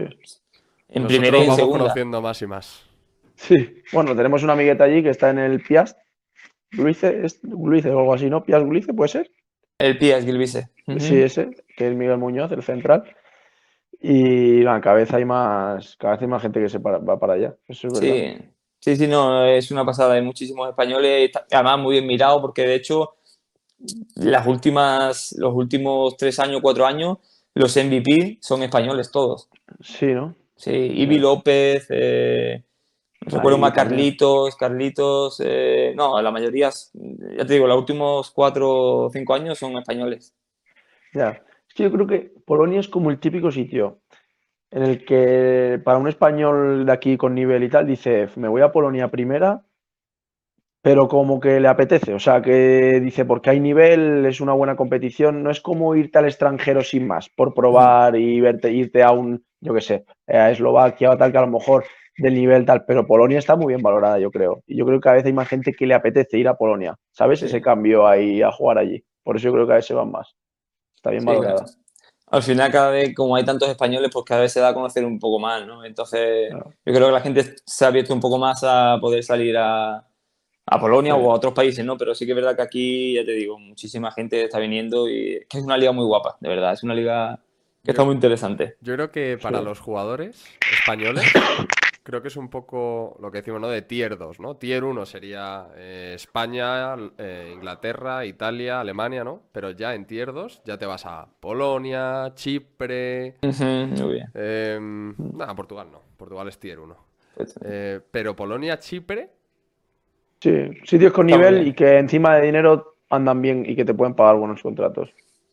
En 0.90 1.04
Nosotros 1.04 1.08
primera 1.08 1.38
y 1.40 1.48
en 1.48 1.56
segunda. 1.56 1.80
conociendo 1.80 2.22
más 2.22 2.42
y 2.42 2.48
más. 2.48 2.87
Sí. 3.38 3.82
Bueno, 3.94 4.16
tenemos 4.16 4.44
una 4.44 4.54
amigueta 4.54 4.84
allí 4.84 5.02
que 5.02 5.10
está 5.10 5.30
en 5.30 5.40
el 5.40 5.62
Piast. 5.62 5.98
Gluice, 6.72 7.26
es 7.26 7.40
Gluice 7.42 7.90
o 7.92 8.00
algo 8.00 8.14
así, 8.14 8.30
¿no? 8.30 8.44
Piast 8.44 8.66
Gluice, 8.66 8.94
¿puede 8.94 9.08
ser? 9.08 9.32
El 9.80 9.98
Pias 9.98 10.26
Gilvise. 10.26 10.70
Sí, 10.98 11.22
ese, 11.22 11.50
que 11.78 11.88
es 11.90 11.96
Miguel 11.96 12.18
Muñoz, 12.18 12.52
el 12.52 12.64
central. 12.64 13.04
Y 14.02 14.64
bueno, 14.64 14.82
cada 14.82 14.96
vez 14.96 15.14
hay 15.14 15.24
más, 15.26 15.96
cada 15.98 16.14
vez 16.14 16.22
hay 16.24 16.28
más 16.28 16.42
gente 16.42 16.60
que 16.60 16.70
se 16.70 16.80
para- 16.80 16.98
va 16.98 17.20
para 17.20 17.34
allá. 17.34 17.56
Eso 17.68 17.88
es 17.88 18.00
verdad. 18.00 18.16
Sí, 18.16 18.38
sí, 18.80 18.96
sí, 18.96 19.08
no, 19.08 19.46
es 19.46 19.72
una 19.72 19.86
pasada. 19.86 20.16
Hay 20.16 20.22
muchísimos 20.22 20.68
españoles, 20.70 21.32
además 21.52 21.80
muy 21.80 21.94
bien 21.94 22.08
mirado, 22.08 22.42
porque 22.42 22.64
de 22.64 22.76
hecho, 22.76 23.16
las 24.16 24.46
últimas, 24.48 25.36
los 25.38 25.54
últimos 25.54 26.18
tres 26.18 26.40
años, 26.40 26.60
cuatro 26.62 26.86
años, 26.86 27.18
los 27.54 27.76
MVP 27.78 28.40
son 28.42 28.64
españoles 28.64 29.12
todos. 29.12 29.50
Sí, 29.82 30.08
¿no? 30.08 30.36
Sí, 30.56 30.72
Ibi 30.72 31.20
López, 31.20 31.86
eh, 31.90 32.64
recuerdo 33.30 33.58
más. 33.58 33.74
Carlitos, 33.74 34.56
Carlitos, 34.56 35.42
eh, 35.44 35.94
no, 35.96 36.22
la 36.22 36.32
mayoría, 36.32 36.70
ya 36.70 37.46
te 37.46 37.54
digo, 37.54 37.68
los 37.68 37.78
últimos 37.78 38.32
cuatro 38.32 38.70
o 38.70 39.10
cinco 39.10 39.34
años 39.34 39.58
son 39.58 39.78
españoles. 39.78 40.34
Ya. 41.14 41.42
Es 41.68 41.74
que 41.74 41.84
yo 41.84 41.92
creo 41.92 42.08
que 42.08 42.34
Polonia 42.46 42.80
es 42.80 42.88
como 42.88 43.10
el 43.10 43.20
típico 43.20 43.52
sitio 43.52 44.00
en 44.72 44.84
el 44.84 45.06
que 45.06 45.80
para 45.84 45.98
un 45.98 46.08
español 46.08 46.86
de 46.86 46.92
aquí 46.92 47.18
con 47.18 47.34
nivel 47.36 47.64
y 47.64 47.70
tal 47.70 47.88
dice, 47.88 48.28
me 48.36 48.48
voy 48.48 48.62
a 48.62 48.72
Polonia 48.72 49.10
primera, 49.10 49.64
pero 50.82 51.08
como 51.08 51.40
que 51.40 51.60
le 51.60 51.68
apetece, 51.68 52.14
o 52.14 52.20
sea, 52.20 52.42
que 52.42 53.00
dice, 53.02 53.26
porque 53.26 53.50
hay 53.50 53.60
nivel, 53.60 54.26
es 54.26 54.40
una 54.40 54.54
buena 54.54 54.76
competición, 54.76 55.44
no 55.44 55.52
es 55.52 55.62
como 55.62 55.96
irte 55.96 56.18
al 56.20 56.26
extranjero 56.26 56.82
sin 56.82 57.08
más, 57.08 57.30
por 57.30 57.54
probar 57.54 58.16
y 58.16 58.40
verte, 58.40 58.72
irte 58.72 59.04
a 59.04 59.12
un, 59.12 59.44
yo 59.60 59.74
qué 59.74 59.82
sé, 59.82 60.06
a 60.28 60.52
Eslovaquia 60.52 61.12
o 61.12 61.18
tal, 61.18 61.32
que 61.32 61.38
a 61.38 61.42
lo 61.42 61.48
mejor 61.48 61.86
del 62.18 62.34
nivel 62.34 62.66
tal, 62.66 62.84
pero 62.86 63.06
Polonia 63.06 63.40
está 63.40 63.56
muy 63.56 63.68
bien 63.74 63.82
valorada, 63.82 64.20
yo 64.20 64.32
creo. 64.32 64.64
Y 64.68 64.78
yo 64.78 64.86
creo 64.86 65.00
que 65.00 65.04
cada 65.04 65.16
vez 65.18 65.26
hay 65.26 65.34
más 65.34 65.48
gente 65.48 65.74
que 65.74 65.86
le 65.86 65.94
apetece 65.94 66.38
ir 66.38 66.48
a 66.48 66.56
Polonia, 66.58 66.96
¿sabes? 67.12 67.40
Sí. 67.40 67.46
Ese 67.46 67.62
cambio 67.62 68.08
ahí 68.08 68.42
a 68.42 68.52
jugar 68.52 68.78
allí. 68.80 69.04
Por 69.24 69.36
eso 69.38 69.46
yo 69.46 69.54
creo 69.54 69.68
que 69.68 69.74
a 69.74 69.78
veces 69.78 69.96
van 69.96 70.12
más. 70.12 70.36
Está 70.96 71.12
bien 71.12 71.22
Sí, 71.22 71.28
valorada. 71.28 71.56
claro. 71.56 71.72
Al 72.30 72.44
final, 72.44 72.72
cada 72.72 72.92
vez, 72.92 73.16
como 73.16 73.36
hay 73.38 73.46
tantos 73.46 73.70
españoles, 73.70 74.10
pues 74.12 74.26
cada 74.26 74.42
vez 74.42 74.52
se 74.52 74.60
da 74.60 74.70
a 74.70 74.74
conocer 74.74 75.06
un 75.06 75.18
poco 75.18 75.40
más, 75.40 75.66
¿no? 75.66 75.86
Entonces, 75.86 76.50
Claro. 76.50 76.74
yo 76.86 76.94
creo 76.94 77.06
que 77.08 77.12
la 77.14 77.22
gente 77.22 77.56
se 77.66 77.86
ha 77.86 77.88
abierto 77.88 78.14
un 78.14 78.20
poco 78.20 78.38
más 78.38 78.64
a 78.66 78.98
poder 79.00 79.24
salir 79.24 79.56
a, 79.58 79.96
a 80.66 80.80
Polonia 80.80 81.14
Sí. 81.14 81.20
o 81.24 81.32
a 81.32 81.36
otros 81.36 81.54
países, 81.54 81.86
¿no? 81.86 81.98
Pero 81.98 82.14
sí 82.14 82.26
que 82.26 82.34
es 82.34 82.36
verdad 82.36 82.56
que 82.58 82.64
aquí, 82.64 83.14
ya 83.14 83.24
te 83.24 83.32
digo, 83.32 83.58
muchísima 83.58 84.12
gente 84.12 84.44
está 84.44 84.60
viniendo 84.60 85.08
y 85.08 85.36
es 85.36 85.46
que 85.48 85.60
es 85.60 85.64
una 85.64 85.78
liga 85.78 85.94
muy 85.94 86.04
guapa, 86.04 86.36
de 86.42 86.50
verdad. 86.50 86.74
Es 86.74 86.84
una 86.84 86.94
liga 86.96 87.40
que 87.82 87.92
está 87.92 88.04
muy 88.04 88.16
interesante. 88.16 88.76
Yo 88.82 88.96
creo 88.96 89.10
que 89.12 89.38
para 89.42 89.60
Sí. 89.60 89.64
los 89.64 89.80
jugadores 89.80 90.44
españoles, 90.74 91.24
creo 92.08 92.22
que 92.22 92.30
es 92.30 92.38
un 92.38 92.50
poco 92.50 93.18
lo 93.22 93.30
que 93.30 93.40
decimos, 93.40 93.60
¿no? 93.60 93.68
De 93.68 93.82
tier 93.82 94.18
2, 94.18 94.40
¿no? 94.40 94.56
Tier 94.56 94.86
1 94.86 95.06
sería 95.06 95.68
eh, 95.76 96.14
España, 96.16 96.96
eh, 97.18 97.52
Inglaterra, 97.54 98.24
Italia, 98.26 98.80
Alemania, 98.80 99.26
¿no? 99.26 99.42
Pero 99.52 99.72
ya 99.72 99.94
en 99.94 100.06
tier 100.06 100.32
2 100.32 100.62
ya 100.64 100.78
te 100.78 100.86
vas 100.86 101.06
a 101.06 101.28
Polonia, 101.42 102.32
Chipre, 102.34 103.36
Muy 103.42 104.14
bien. 104.14 104.28
em, 104.34 105.14
nada, 105.34 105.54
Portugal 105.54 105.90
no. 105.92 106.02
Portugal 106.16 106.48
es 106.48 106.58
tier 106.58 106.80
1. 106.80 106.96
Perfecto. 107.36 107.60
Eh, 107.70 108.00
pero 108.10 108.34
Polonia, 108.38 108.80
Chipre, 108.80 109.30
Sí, 110.40 110.70
sitios 110.86 111.12
con 111.12 111.26
nivel 111.26 111.56
bien. 111.56 111.68
y 111.68 111.74
que 111.74 111.98
encima 111.98 112.38
de 112.38 112.46
dinero 112.46 112.96
andan 113.10 113.42
bien 113.42 113.66
y 113.68 113.76
que 113.76 113.84
te 113.84 113.94
pueden 113.94 114.14
pagar 114.14 114.38
buenos 114.38 114.62
contratos. 114.62 115.10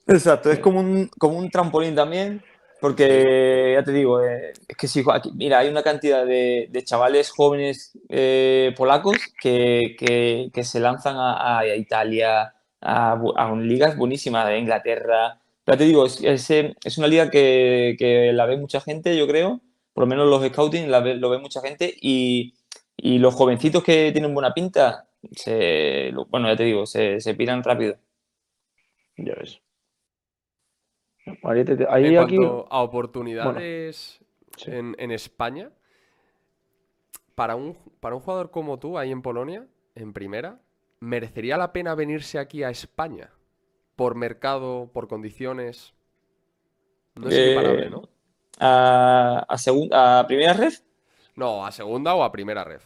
Exacto, 0.07 0.53
es 0.53 0.61
como 0.61 0.79
un, 0.79 1.09
como 1.19 1.37
un 1.37 1.51
trampolín 1.51 1.97
también, 1.97 2.43
porque 2.85 3.73
ya 3.77 3.83
te 3.85 3.93
digo, 3.93 4.23
eh, 4.23 4.53
es 4.69 4.77
que 4.77 4.89
si, 4.89 5.03
aquí- 5.11 5.33
mira, 5.35 5.59
hay 5.61 5.69
una 5.69 5.83
cantidad 5.83 6.27
de, 6.27 6.69
de 6.71 6.85
chavales 6.85 7.31
jóvenes 7.31 7.99
eh, 8.11 8.75
polacos 8.77 9.17
que, 9.41 9.97
que- 9.99 10.51
que 10.53 10.65
se 10.65 10.81
lanzan 10.81 11.17
a, 11.17 11.59
a 11.61 11.67
Italia, 11.77 12.55
a, 12.81 13.13
a 13.37 13.53
un- 13.53 13.67
ligas 13.69 13.97
buenísimas 13.97 14.47
de 14.49 14.59
Inglaterra. 14.59 15.41
Pero 15.65 15.75
ya 15.77 15.79
te 15.79 15.85
digo, 15.85 16.05
es, 16.07 16.23
es, 16.23 16.51
eh, 16.51 16.75
es 16.85 16.99
una 16.99 17.07
liga 17.09 17.31
que, 17.31 17.97
que 17.99 18.33
la 18.35 18.47
ve 18.47 18.57
mucha 18.59 18.81
gente, 18.81 19.17
yo 19.17 19.27
creo, 19.27 19.61
por 19.95 20.03
lo 20.05 20.09
menos 20.09 20.29
los 20.29 20.45
scouting 20.47 20.91
la 20.91 21.01
ve- 21.01 21.15
lo 21.17 21.31
ve 21.31 21.39
mucha 21.39 21.61
gente 21.63 21.95
y, 22.03 22.55
y 22.97 23.19
los 23.19 23.35
jovencitos 23.35 23.83
que 23.83 24.13
tienen 24.13 24.35
buena 24.35 24.53
pinta, 24.55 25.09
se, 25.33 26.13
bueno, 26.29 26.49
ya 26.49 26.57
te 26.57 26.65
digo, 26.65 26.87
se, 26.87 27.21
se 27.21 27.35
piran 27.35 27.63
rápido. 27.65 27.97
Ya 29.17 29.35
ves. 29.35 29.61
Te- 31.25 31.87
ahí 31.89 32.15
en 32.15 32.19
aquí. 32.19 32.37
cuanto 32.37 32.67
a 32.71 32.83
oportunidades 32.83 34.21
Sí. 34.57 34.71
en, 34.71 34.95
en 34.99 35.11
España, 35.11 35.71
para 37.35 37.57
un, 37.57 37.77
para 38.01 38.15
un 38.15 38.21
jugador 38.21 38.51
como 38.51 38.79
tú, 38.79 38.99
ahí 38.99 39.11
en 39.11 39.23
Polonia, 39.23 39.67
en 39.95 40.13
primera, 40.13 40.61
¿merecería 41.01 41.57
la 41.57 41.73
pena 41.73 41.95
venirse 41.95 42.39
aquí 42.39 42.63
a 42.63 42.71
España? 42.71 43.31
Por 43.97 44.15
mercado, 44.15 44.91
por 44.93 45.09
condiciones. 45.09 45.95
No 47.15 47.29
es 47.29 47.35
Eh, 47.35 47.53
equiparable, 47.53 47.91
¿no? 47.91 48.09
a, 48.61 49.45
a, 49.49 49.57
segun- 49.59 49.91
a 49.93 50.25
primera 50.27 50.53
red. 50.53 50.73
No, 51.37 51.67
a 51.67 51.73
segunda 51.73 52.15
o 52.15 52.23
a 52.23 52.31
primera 52.31 52.63
ref. 52.65 52.85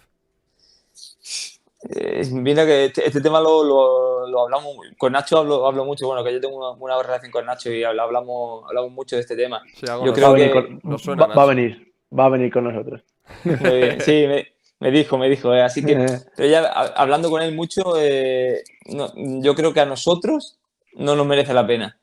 Eh, 1.90 2.22
mira 2.32 2.66
que 2.66 2.86
este, 2.86 3.06
este 3.06 3.20
tema 3.20 3.40
lo, 3.40 3.62
lo- 3.62 4.26
lo 4.28 4.42
hablamos 4.42 4.76
con 4.98 5.12
Nacho 5.12 5.38
hablo, 5.38 5.66
hablo 5.66 5.84
mucho 5.84 6.06
bueno 6.06 6.24
que 6.24 6.32
yo 6.32 6.40
tengo 6.40 6.56
una, 6.58 6.70
una 6.96 7.02
relación 7.02 7.30
con 7.30 7.46
Nacho 7.46 7.70
y 7.72 7.84
habla- 7.84 8.02
hablamos 8.02 8.64
hablamos 8.68 8.90
mucho 8.92 9.16
de 9.16 9.22
este 9.22 9.36
tema 9.36 9.62
Sí, 9.74 9.86
Yo 9.86 10.12
creo 10.12 10.26
va, 10.28 10.30
a 10.30 10.32
venir 10.34 10.52
que 10.52 10.62
con, 10.80 10.80
nos 10.90 11.02
suena, 11.02 11.26
va- 11.26 11.34
va 11.34 11.42
a 11.42 11.46
venir. 11.46 11.92
Va 12.18 12.24
a 12.24 12.28
venir 12.30 12.52
con 12.52 12.64
nosotros. 12.64 13.02
Muy 13.44 13.54
bien. 13.80 14.00
sí 14.00 14.24
me, 14.26 14.48
me 14.80 14.90
dijo 14.90 15.18
me 15.18 15.28
dijo 15.28 15.52
eh, 15.54 15.62
así 15.62 15.84
que 15.84 15.94
pero 16.36 16.48
ya 16.48 16.60
a- 16.66 16.86
hablando 17.02 17.30
con 17.30 17.42
él 17.42 17.54
mucho 17.54 17.94
eh, 17.98 18.62
no- 18.86 19.12
yo 19.42 19.54
creo 19.54 19.72
que 19.72 19.80
a 19.80 19.86
nosotros 19.86 20.58
no 20.94 21.14
nos 21.14 21.26
merece 21.26 21.52
la 21.54 21.66
pena 21.66 21.98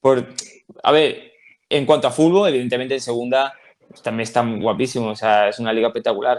por 0.00 0.26
a 0.82 0.92
ver 0.92 1.32
en 1.68 1.86
cuanto 1.86 2.06
a 2.08 2.10
fútbol 2.12 2.48
evidentemente 2.48 2.94
en 2.94 3.00
segunda 3.00 3.52
también 4.02 4.22
está 4.24 4.42
guapísimo 4.44 5.08
o 5.08 5.16
sea 5.16 5.48
es 5.48 5.58
una 5.58 5.72
liga 5.72 5.88
espectacular 5.88 6.38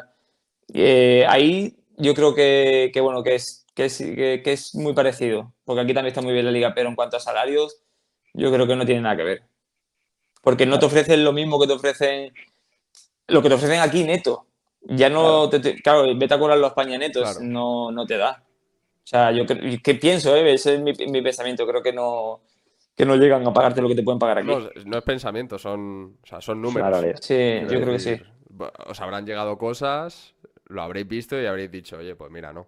Eh, 0.74 1.26
ahí 1.28 1.76
yo 1.98 2.14
creo 2.14 2.34
que, 2.34 2.92
que, 2.94 3.02
bueno, 3.02 3.24
que 3.24 3.36
es, 3.36 3.66
que, 3.74 3.86
es, 3.86 3.98
que, 3.98 4.42
que 4.44 4.54
es 4.54 4.74
muy 4.76 4.94
parecido, 4.94 5.54
porque 5.66 5.82
aquí 5.82 5.94
también 5.94 6.12
está 6.12 6.22
muy 6.22 6.34
bien 6.34 6.46
la 6.46 6.52
liga, 6.52 6.74
pero 6.74 6.90
en 6.90 6.96
cuanto 6.96 7.18
a 7.18 7.20
salarios, 7.20 7.82
yo 8.34 8.52
creo 8.52 8.66
que 8.68 8.76
no 8.76 8.86
tiene 8.86 9.02
nada 9.02 9.18
que 9.18 9.24
ver. 9.24 9.44
Porque 10.42 10.66
no 10.66 10.80
te 10.80 10.86
ofrecen 10.86 11.24
lo 11.24 11.34
mismo 11.34 11.60
que 11.60 11.68
te 11.68 11.74
ofrecen, 11.74 12.34
lo 13.28 13.42
que 13.42 13.50
te 13.50 13.56
ofrecen 13.56 13.80
aquí 13.82 14.04
neto. 14.04 14.46
Ya 14.82 15.10
no, 15.10 15.50
te, 15.50 15.60
te- 15.60 15.82
claro, 15.82 16.04
vete 16.16 16.34
a 16.34 16.40
cobrarlo 16.40 16.66
a 16.66 16.70
España 16.70 16.98
netos, 16.98 17.24
Claro. 17.24 17.40
no, 17.42 17.92
no 17.92 18.06
te 18.06 18.18
da. 18.18 18.44
O 19.04 19.08
sea, 19.10 19.32
yo 19.32 19.44
cre- 19.46 19.82
que 19.82 19.96
pienso, 19.96 20.36
¿eh? 20.36 20.54
ese 20.54 20.76
es 20.76 20.82
mi, 20.82 20.94
mi 20.94 21.22
pensamiento, 21.22 21.66
creo 21.68 21.82
que 21.82 21.92
no, 21.92 22.42
que 22.96 23.06
no 23.06 23.16
llegan 23.16 23.46
a 23.46 23.54
pagarte 23.54 23.82
lo 23.82 23.88
que 23.90 23.96
te 23.96 24.04
pueden 24.04 24.20
pagar 24.20 24.38
aquí. 24.40 24.48
No, 24.48 24.60
no 24.86 24.98
es 24.98 25.04
pensamiento, 25.04 25.58
son, 25.58 26.18
o 26.24 26.28
sea, 26.28 26.40
son 26.42 26.62
números. 26.62 26.90
realidad. 26.90 27.20
Sí, 27.22 27.60
yo 27.70 27.82
creo 27.82 27.92
que 27.94 28.00
sí. 28.00 28.22
Os 28.88 29.02
habrán 29.02 29.26
llegado 29.26 29.58
cosas, 29.58 30.34
lo 30.70 30.82
habréis 30.82 31.08
visto 31.08 31.40
y 31.42 31.46
habréis 31.46 31.72
dicho, 31.72 31.98
oye, 31.98 32.16
pues 32.16 32.32
mira, 32.32 32.54
no. 32.54 32.68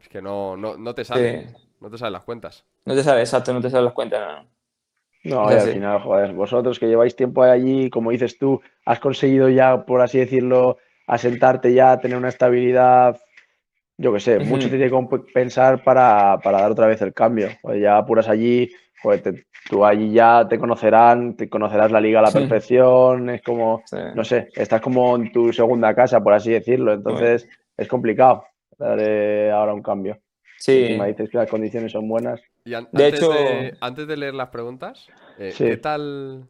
Es 0.00 0.08
que 0.08 0.20
no, 0.20 0.56
no, 0.56 0.76
no 0.76 0.94
te 0.94 1.04
salen, 1.04 1.48
Sí. 1.48 1.56
no 1.80 1.90
te 1.90 1.98
salen 1.98 2.12
las 2.12 2.24
cuentas. 2.24 2.64
No 2.84 2.94
te 2.94 3.02
sabes, 3.02 3.28
exacto, 3.28 3.52
no 3.52 3.60
te 3.60 3.70
sabes 3.70 3.84
las 3.84 3.94
cuentas. 3.94 4.44
no, 5.24 5.44
no. 5.44 5.50
Y 5.50 5.54
al 5.54 5.60
final, 5.72 6.00
joder, 6.00 6.32
vosotros 6.34 6.78
que 6.78 6.86
lleváis 6.86 7.16
tiempo 7.16 7.42
allí, 7.42 7.88
como 7.90 8.10
dices 8.10 8.38
tú, 8.38 8.60
has 8.84 9.00
conseguido 9.00 9.48
ya, 9.48 9.84
por 9.86 10.02
así 10.02 10.18
decirlo, 10.18 10.76
asentarte 11.06 11.72
ya, 11.72 11.98
tener 12.00 12.18
una 12.18 12.28
estabilidad, 12.28 13.18
yo 13.96 14.12
qué 14.12 14.20
sé, 14.20 14.38
mucho 14.40 14.68
te 14.68 14.76
tiene 14.76 14.90
que 14.90 15.18
pensar 15.32 15.82
para, 15.84 16.38
para 16.42 16.60
dar 16.60 16.72
otra 16.72 16.86
vez 16.86 17.00
el 17.02 17.14
cambio. 17.14 17.48
Joder, 17.62 17.80
ya 17.80 17.96
apuras 17.98 18.28
allí, 18.28 18.70
te- 19.22 19.46
tú 19.68 19.84
allí 19.84 20.12
ya 20.12 20.46
te 20.48 20.58
conocerán, 20.58 21.36
te 21.36 21.48
conocerás 21.48 21.90
la 21.90 22.00
liga 22.00 22.18
a 22.20 22.22
la 22.22 22.30
Sí. 22.30 22.38
perfección, 22.38 23.30
es 23.30 23.42
como, 23.42 23.82
Sí. 23.86 23.96
no 24.14 24.24
sé, 24.24 24.48
estás 24.54 24.80
como 24.80 25.16
en 25.16 25.32
tu 25.32 25.52
segunda 25.52 25.94
casa, 25.94 26.22
por 26.22 26.32
así 26.34 26.50
decirlo, 26.52 26.92
entonces 26.92 27.48
es 27.76 27.88
complicado 27.88 28.44
dar 28.78 28.98
eh, 29.00 29.50
ahora 29.52 29.72
un 29.74 29.82
cambio. 29.82 30.18
Sí. 30.58 30.82
Encima 30.84 31.06
dices 31.06 31.28
que 31.30 31.38
las 31.38 31.48
condiciones 31.50 31.92
son 31.92 32.08
buenas. 32.08 32.40
Y 32.64 32.74
an- 32.74 32.88
De 32.92 33.04
antes, 33.04 33.20
hecho- 33.20 33.30
de, 33.32 33.74
antes 33.80 34.06
de 34.06 34.16
leer 34.16 34.34
las 34.34 34.48
preguntas, 34.48 35.08
eh, 35.38 35.50
Sí. 35.52 35.64
¿qué 35.64 35.76
tal, 35.76 36.48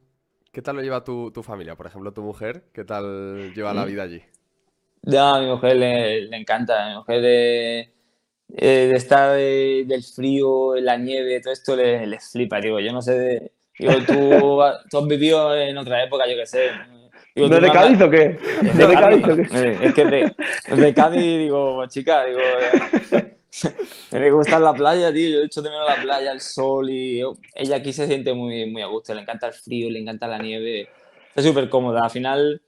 qué 0.53 0.63
tal 0.63 0.77
lo 0.77 0.83
lleva 0.83 1.03
tu, 1.03 1.31
tu 1.33 1.43
familia? 1.43 1.75
Por 1.75 1.87
ejemplo, 1.87 2.13
tu 2.13 2.23
mujer, 2.23 2.65
¿qué 2.73 2.85
tal 2.85 3.53
lleva 3.55 3.75
la 3.75 3.83
Mm. 3.85 3.89
vida 3.89 4.03
allí? 4.05 4.23
Ya, 5.03 5.35
a 5.37 5.41
mi 5.41 5.47
mujer 5.49 5.77
le, 5.77 6.23
le 6.23 6.37
encanta. 6.37 6.87
A 6.87 6.89
mi 6.91 6.97
mujer 6.97 7.21
de, 7.21 7.93
eh, 8.57 8.89
de 8.93 8.97
estar 8.97 9.37
de- 9.37 9.85
del 9.87 10.03
frío, 10.03 10.75
la 10.77 10.97
nieve, 10.97 11.41
todo 11.41 11.53
esto 11.53 11.75
le, 11.77 12.07
le 12.07 12.21
flipa. 12.21 12.61
Digo, 12.61 12.79
yo 12.81 12.93
no 12.93 13.03
sé. 13.03 13.13
de- 13.19 13.53
digo, 13.79 13.93
tú, 14.07 14.61
tú 14.91 14.99
has 14.99 15.07
vivido 15.09 15.57
en 15.57 15.77
otra 15.79 16.03
época, 16.05 16.25
yo 16.29 16.37
qué 16.37 16.47
sé. 16.47 16.71
Digo, 17.35 17.49
¿No 17.49 17.59
de 17.59 17.71
Cádiz 17.73 18.01
o 18.01 18.09
qué? 18.11 18.39
¿No 18.75 18.87
de 18.89 18.95
Cádiz 18.95 19.25
o 19.25 19.37
qué? 19.37 19.43
Eh, 19.53 19.79
Es 19.83 19.95
que 19.95 20.05
de, 20.05 20.35
de 20.77 20.95
Cádiz, 20.95 21.39
digo, 21.39 21.85
chica, 21.89 22.25
digo, 22.27 22.39
eh, 23.13 23.37
me 24.13 24.31
gusta 24.31 24.61
la 24.61 24.73
playa, 24.73 25.13
tío. 25.13 25.31
Yo 25.31 25.41
he 25.43 25.47
hecho 25.47 25.61
de 25.61 25.71
menos 25.71 25.89
la 25.89 26.01
playa, 26.01 26.31
el 26.31 26.41
sol 26.41 26.89
y 26.91 27.23
ella 27.55 27.77
aquí 27.77 27.93
se 27.93 28.07
siente 28.07 28.33
muy, 28.35 28.71
muy 28.71 28.83
a 28.83 28.87
gusto. 28.87 29.13
Le 29.15 29.23
encanta 29.23 29.49
el 29.49 29.53
frío, 29.53 29.91
le 29.91 29.99
encanta 29.99 30.29
la 30.29 30.39
nieve. 30.39 30.89
Está 31.31 31.43
súper 31.43 31.69
cómoda. 31.69 32.03
Al 32.05 32.11
final 32.11 32.63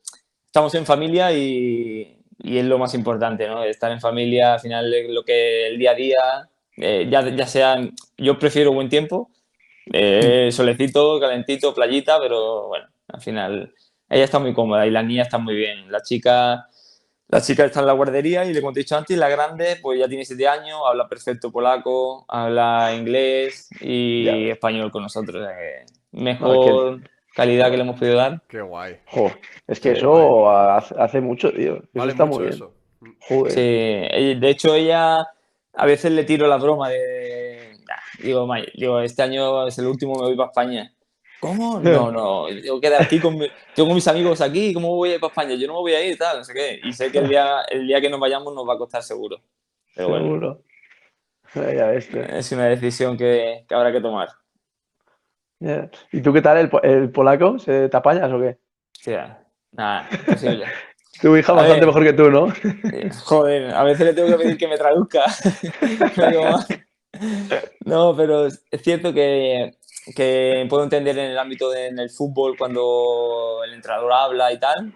estamos 0.47 0.75
en 0.75 0.85
familia 0.85 1.33
y, 1.33 2.16
y 2.39 2.59
es 2.59 2.65
lo 2.65 2.79
más 2.79 2.95
importante, 2.95 3.47
¿no? 3.49 3.63
Estar 3.65 3.91
en 3.93 4.01
familia, 4.01 4.55
al 4.55 4.61
final 4.61 4.93
es 4.93 5.09
lo 5.11 5.25
que 5.25 5.67
el 5.69 5.79
día 5.79 5.93
a 5.93 5.95
día, 5.95 6.49
eh, 6.77 7.07
ya, 7.11 7.29
ya 7.35 7.47
sea, 7.47 7.79
yo 8.19 8.39
prefiero 8.39 8.73
buen 8.73 8.89
tiempo, 8.89 9.31
eh, 9.93 10.51
solecito, 10.53 11.19
calentito, 11.21 11.73
playita, 11.75 12.19
pero 12.21 12.69
bueno, 12.69 12.87
al 13.09 13.21
final 13.21 13.73
ella 14.09 14.25
está 14.25 14.39
muy 14.39 14.53
cómoda 14.53 14.87
y 14.87 14.91
la 14.91 15.03
niña 15.03 15.23
está 15.23 15.39
muy 15.39 15.55
bien. 15.55 15.91
La 15.91 16.03
chica, 16.03 16.69
la 17.29 17.41
chica 17.41 17.65
está 17.65 17.81
en 17.81 17.87
la 17.87 17.93
guardería 17.93 18.45
y 18.45 18.55
como 18.61 18.73
te 18.73 18.81
he 18.81 18.83
dicho 18.83 18.97
antes, 18.97 19.17
la 19.17 19.29
grande 19.29 19.79
pues 19.81 19.99
ya 19.99 20.09
tiene 20.09 20.25
7 20.25 20.47
años, 20.47 20.81
habla 20.87 21.09
perfecto 21.09 21.51
polaco, 21.51 22.25
habla 22.29 22.95
inglés 22.97 23.69
y 23.81 24.25
Ya. 24.25 24.37
español 24.53 24.91
con 24.91 25.03
nosotros. 25.03 25.43
o 25.43 25.45
sea 25.47 25.57
que 25.57 25.87
mejor 26.13 27.01
calidad 27.37 27.71
que 27.71 27.77
le 27.77 27.83
hemos 27.85 27.99
podido 28.01 28.17
dar. 28.17 28.41
Qué 28.49 28.61
guay. 28.61 28.97
Jo, 29.07 29.31
es 29.69 29.79
que 29.79 29.93
Qué 29.93 29.99
eso 29.99 30.51
hace, 30.51 30.95
hace 30.99 31.21
mucho, 31.21 31.53
tío. 31.53 31.77
Eso 31.77 31.89
Vale 31.95 32.13
está 32.13 32.25
mucho 32.25 32.39
muy 32.39 32.45
bien. 32.49 32.55
eso. 32.57 32.73
Joder. 33.29 33.53
Sí, 33.53 33.61
eh, 33.61 34.37
de 34.41 34.49
hecho 34.49 34.75
ella 34.75 35.19
a 35.75 35.87
veces 35.87 36.11
le 36.13 36.25
tiro 36.25 36.49
la 36.49 36.57
broma 36.57 36.89
de, 36.89 37.77
"Nah", 37.87 38.25
digo, 38.25 38.47
"May, 38.47 38.67
digo, 38.75 38.99
este 39.01 39.23
año 39.23 39.67
es 39.69 39.79
el 39.79 39.87
último, 39.87 40.15
me 40.15 40.23
voy 40.29 40.37
para 40.37 40.49
España. 40.49 40.93
¿Cómo? 41.39 41.79
No, 42.11 42.11
no, 42.11 42.47
tengo 42.49 42.81
que 42.81 42.95
aquí 42.97 43.21
con, 43.21 43.37
mi- 43.37 43.51
tengo 43.75 43.93
mis 43.95 44.09
amigos 44.09 44.41
aquí, 44.41 44.73
¿cómo 44.73 44.97
voy 44.97 45.11
a 45.11 45.15
ir 45.17 45.21
para 45.21 45.31
España? 45.31 45.55
Yo 45.55 45.67
no 45.67 45.75
me 45.75 45.81
voy 45.81 45.93
a 45.93 46.03
ir, 46.05 46.17
tal, 46.17 46.39
no 46.39 46.45
sé 46.45 46.55
qué. 46.55 46.81
Y 46.83 46.93
sé 46.95 47.13
que 47.13 47.19
el 47.19 47.29
día, 47.29 47.61
el 47.71 47.87
día 47.87 48.01
que 48.01 48.09
nos 48.09 48.19
vayamos 48.19 48.55
nos 48.55 48.67
va 48.67 48.75
a 48.75 48.79
costar 48.79 49.03
seguro. 49.03 49.37
Pero 49.95 50.09
bueno, 50.09 50.25
Seguro. 50.25 50.63
Es 52.35 52.53
una 52.53 52.67
decisión 52.67 53.17
que, 53.17 53.65
que 53.69 53.75
habrá 53.75 53.93
que 53.93 54.01
tomar. 54.01 54.29
Ya. 55.59 55.91
¿Y 56.13 56.21
tú 56.21 56.33
qué 56.33 56.43
tal 56.43 56.59
el, 56.59 56.71
el 56.83 57.11
polaco? 57.11 57.59
¿Se 57.59 57.89
te 57.89 57.97
apañas 57.97 58.31
o 58.33 58.39
qué? 58.41 58.59
Hostia, 58.97 59.43
nada, 59.73 60.09
imposible. 60.13 60.67
Tu 61.21 61.35
hija 61.35 61.53
A 61.53 61.55
bastante 61.55 61.81
ver. 61.81 61.87
mejor 61.87 62.05
que 62.05 62.13
tú, 62.13 62.31
¿no? 62.31 62.49
Joder, 63.25 63.75
a 63.75 63.83
veces 63.85 64.05
le 64.05 64.13
tengo 64.13 64.29
que 64.29 64.35
pedir 64.45 64.59
que 64.59 64.69
me 64.69 64.77
traduzca. 64.77 65.25
Pero, 66.15 66.51
No, 67.87 68.15
pero 68.15 68.47
es 68.49 68.61
cierto 68.83 69.15
que, 69.15 69.71
que 70.15 70.67
puedo 70.69 70.85
entender 70.85 71.17
en 71.19 71.31
el 71.31 71.39
ámbito 71.39 71.71
del 71.71 72.11
fútbol 72.11 72.55
cuando 72.59 73.61
el 73.65 73.73
entrenador 73.73 74.13
habla 74.13 74.53
y 74.53 74.59
tal. 74.61 74.93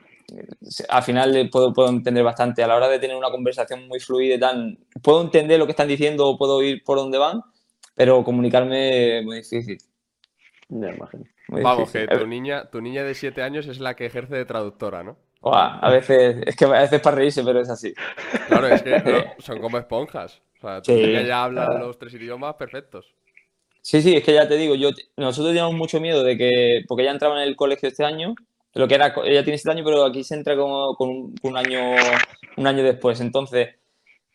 Al 0.91 1.03
final 1.03 1.49
puedo, 1.51 1.73
puedo 1.73 1.89
entender 1.89 2.23
bastante. 2.23 2.63
A 2.63 2.67
la 2.67 2.77
hora 2.77 2.89
de 2.89 2.99
tener 2.99 3.17
una 3.17 3.31
conversación 3.31 3.89
muy 3.89 3.99
fluida 3.99 4.35
y 4.35 4.39
tal, 4.41 4.79
puedo 5.03 5.23
entender 5.23 5.59
lo 5.59 5.65
que 5.65 5.73
están 5.73 5.89
diciendo 5.89 6.29
o 6.29 6.37
puedo 6.37 6.63
ir 6.63 6.85
por 6.85 6.99
donde 6.99 7.17
van, 7.17 7.41
pero 7.95 8.23
comunicarme 8.25 9.21
es 9.21 9.25
muy 9.25 9.37
difícil. 9.39 9.79
Ya 10.71 10.89
imagino. 10.91 11.25
muy 11.49 11.63
Vamos, 11.63 11.93
difícil. 11.93 12.09
que 12.09 12.17
tu 12.19 12.27
niña, 12.27 12.71
tu 12.71 12.81
niña 12.81 13.03
de 13.05 13.15
7 13.15 13.43
años 13.43 13.67
es 13.67 13.81
la 13.81 13.95
que 13.97 14.07
ejerce 14.07 14.35
de 14.37 14.45
traductora, 14.45 15.03
¿no? 15.03 15.17
A 15.43 15.91
veces, 15.91 16.37
es 16.47 16.55
que 16.55 16.67
a 16.67 16.69
veces 16.69 17.01
para 17.01 17.17
reírse, 17.17 17.43
pero 17.43 17.61
es 17.61 17.69
así. 17.71 17.95
Claro, 18.49 18.69
es 18.69 18.83
que 18.83 18.91
no, 18.91 19.25
son 19.39 19.59
como 19.61 19.79
esponjas. 19.79 20.41
O 20.59 20.61
sea, 20.61 20.83
tu 20.83 20.93
Sí. 20.93 21.03
niña 21.03 21.23
ya 21.23 21.45
habla 21.45 21.67
los 21.79 21.99
tres 21.99 22.13
idiomas 22.15 22.55
perfectos. 22.57 23.15
Sí, 23.83 24.03
sí, 24.03 24.15
es 24.17 24.23
que 24.23 24.35
ya 24.35 24.47
te 24.47 24.57
digo, 24.57 24.75
yo 24.75 24.91
nosotros 25.17 25.49
teníamos 25.53 25.75
mucho 25.75 25.99
miedo 26.01 26.23
de 26.23 26.37
que, 26.37 26.83
porque 26.87 27.03
ella 27.03 27.13
entraba 27.13 27.43
en 27.43 27.49
el 27.49 27.57
colegio 27.57 27.89
este 27.89 28.05
año, 28.05 28.35
lo 28.75 28.87
que 28.87 28.95
era, 28.95 29.15
ella 29.25 29.43
tiene 29.43 29.57
siete 29.57 29.71
años, 29.73 29.87
pero 29.87 30.05
aquí 30.05 30.23
se 30.23 30.35
entra 30.35 30.55
como 30.57 30.95
con 30.97 31.33
un, 31.43 31.57
año, 31.57 31.81
un 32.59 32.67
año 32.67 32.83
después. 32.85 33.21
Entonces, 33.23 33.71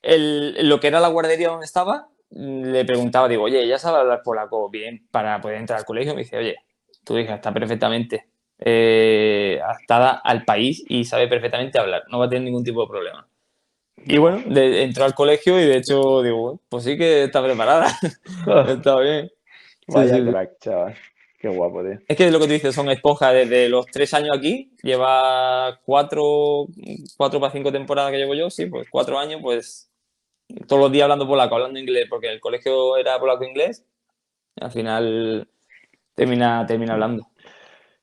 el- 0.02 0.68
lo 0.68 0.80
que 0.80 0.88
era 0.88 1.00
la 1.00 1.08
guardería 1.10 1.50
donde 1.50 1.66
estaba, 1.68 2.08
le 2.36 2.86
preguntaba, 2.86 3.28
digo, 3.28 3.44
oye, 3.44 3.64
¿ella 3.64 3.80
sabe 3.80 4.00
hablar 4.00 4.22
polaco 4.24 4.70
bien 4.70 5.08
para 5.12 5.42
poder 5.42 5.58
entrar 5.60 5.80
al 5.80 5.86
colegio? 5.86 6.14
Me 6.16 6.22
dice, 6.24 6.38
oye, 6.38 6.56
tu 7.04 7.18
hija 7.18 7.36
está 7.36 7.54
perfectamente 7.54 8.28
eh, 8.60 9.60
adaptada 9.64 10.22
al 10.24 10.46
país 10.46 10.84
y 10.88 11.06
sabe 11.06 11.28
perfectamente 11.28 11.80
hablar, 11.80 12.04
no 12.10 12.20
va 12.20 12.26
a 12.26 12.30
tener 12.30 12.44
ningún 12.46 12.64
tipo 12.64 12.82
de 12.82 12.88
problema. 12.88 13.28
Y 14.06 14.18
bueno, 14.18 14.42
de- 14.48 14.84
entró 14.84 15.06
al 15.06 15.16
colegio 15.16 15.60
y 15.60 15.66
de 15.66 15.78
hecho 15.78 16.22
digo, 16.22 16.60
pues 16.70 16.84
sí 16.84 16.98
que 16.98 17.24
está 17.26 17.44
preparada, 17.44 17.88
está 18.68 19.00
bien. 19.00 19.32
Vaya 19.88 20.16
sí, 20.16 20.24
sí. 20.26 20.30
crack, 20.30 20.60
chaval. 20.60 20.96
Qué 21.40 21.48
guapo, 21.50 21.84
tío. 21.84 22.00
Es 22.08 22.18
que 22.18 22.26
es 22.28 22.32
lo 22.32 22.40
que 22.40 22.46
tú 22.48 22.54
dices, 22.54 22.74
son 22.76 22.90
esponjas 22.90 23.34
desde 23.34 23.70
los 23.70 23.88
tres 23.88 24.14
años 24.14 24.38
aquí, 24.38 24.72
lleva 24.84 25.80
cuatro, 25.86 26.68
cuatro 27.18 27.40
para 27.40 27.52
cinco 27.52 27.72
temporadas 27.72 28.12
que 28.12 28.18
llevo 28.18 28.34
yo, 28.36 28.50
sí, 28.50 28.66
pues 28.68 28.88
cuatro 28.90 29.18
años, 29.20 29.42
pues 29.42 29.90
todos 30.68 30.82
los 30.82 30.92
días 30.92 31.04
hablando 31.04 31.28
polaco, 31.28 31.56
hablando 31.56 31.80
inglés, 31.80 32.08
porque 32.10 32.32
el 32.32 32.40
colegio 32.40 32.98
era 32.98 33.20
polaco-inglés, 33.20 33.86
al 34.60 34.72
final 34.72 35.48
termina, 36.14 36.66
termina 36.66 36.94
hablando. 36.94 37.28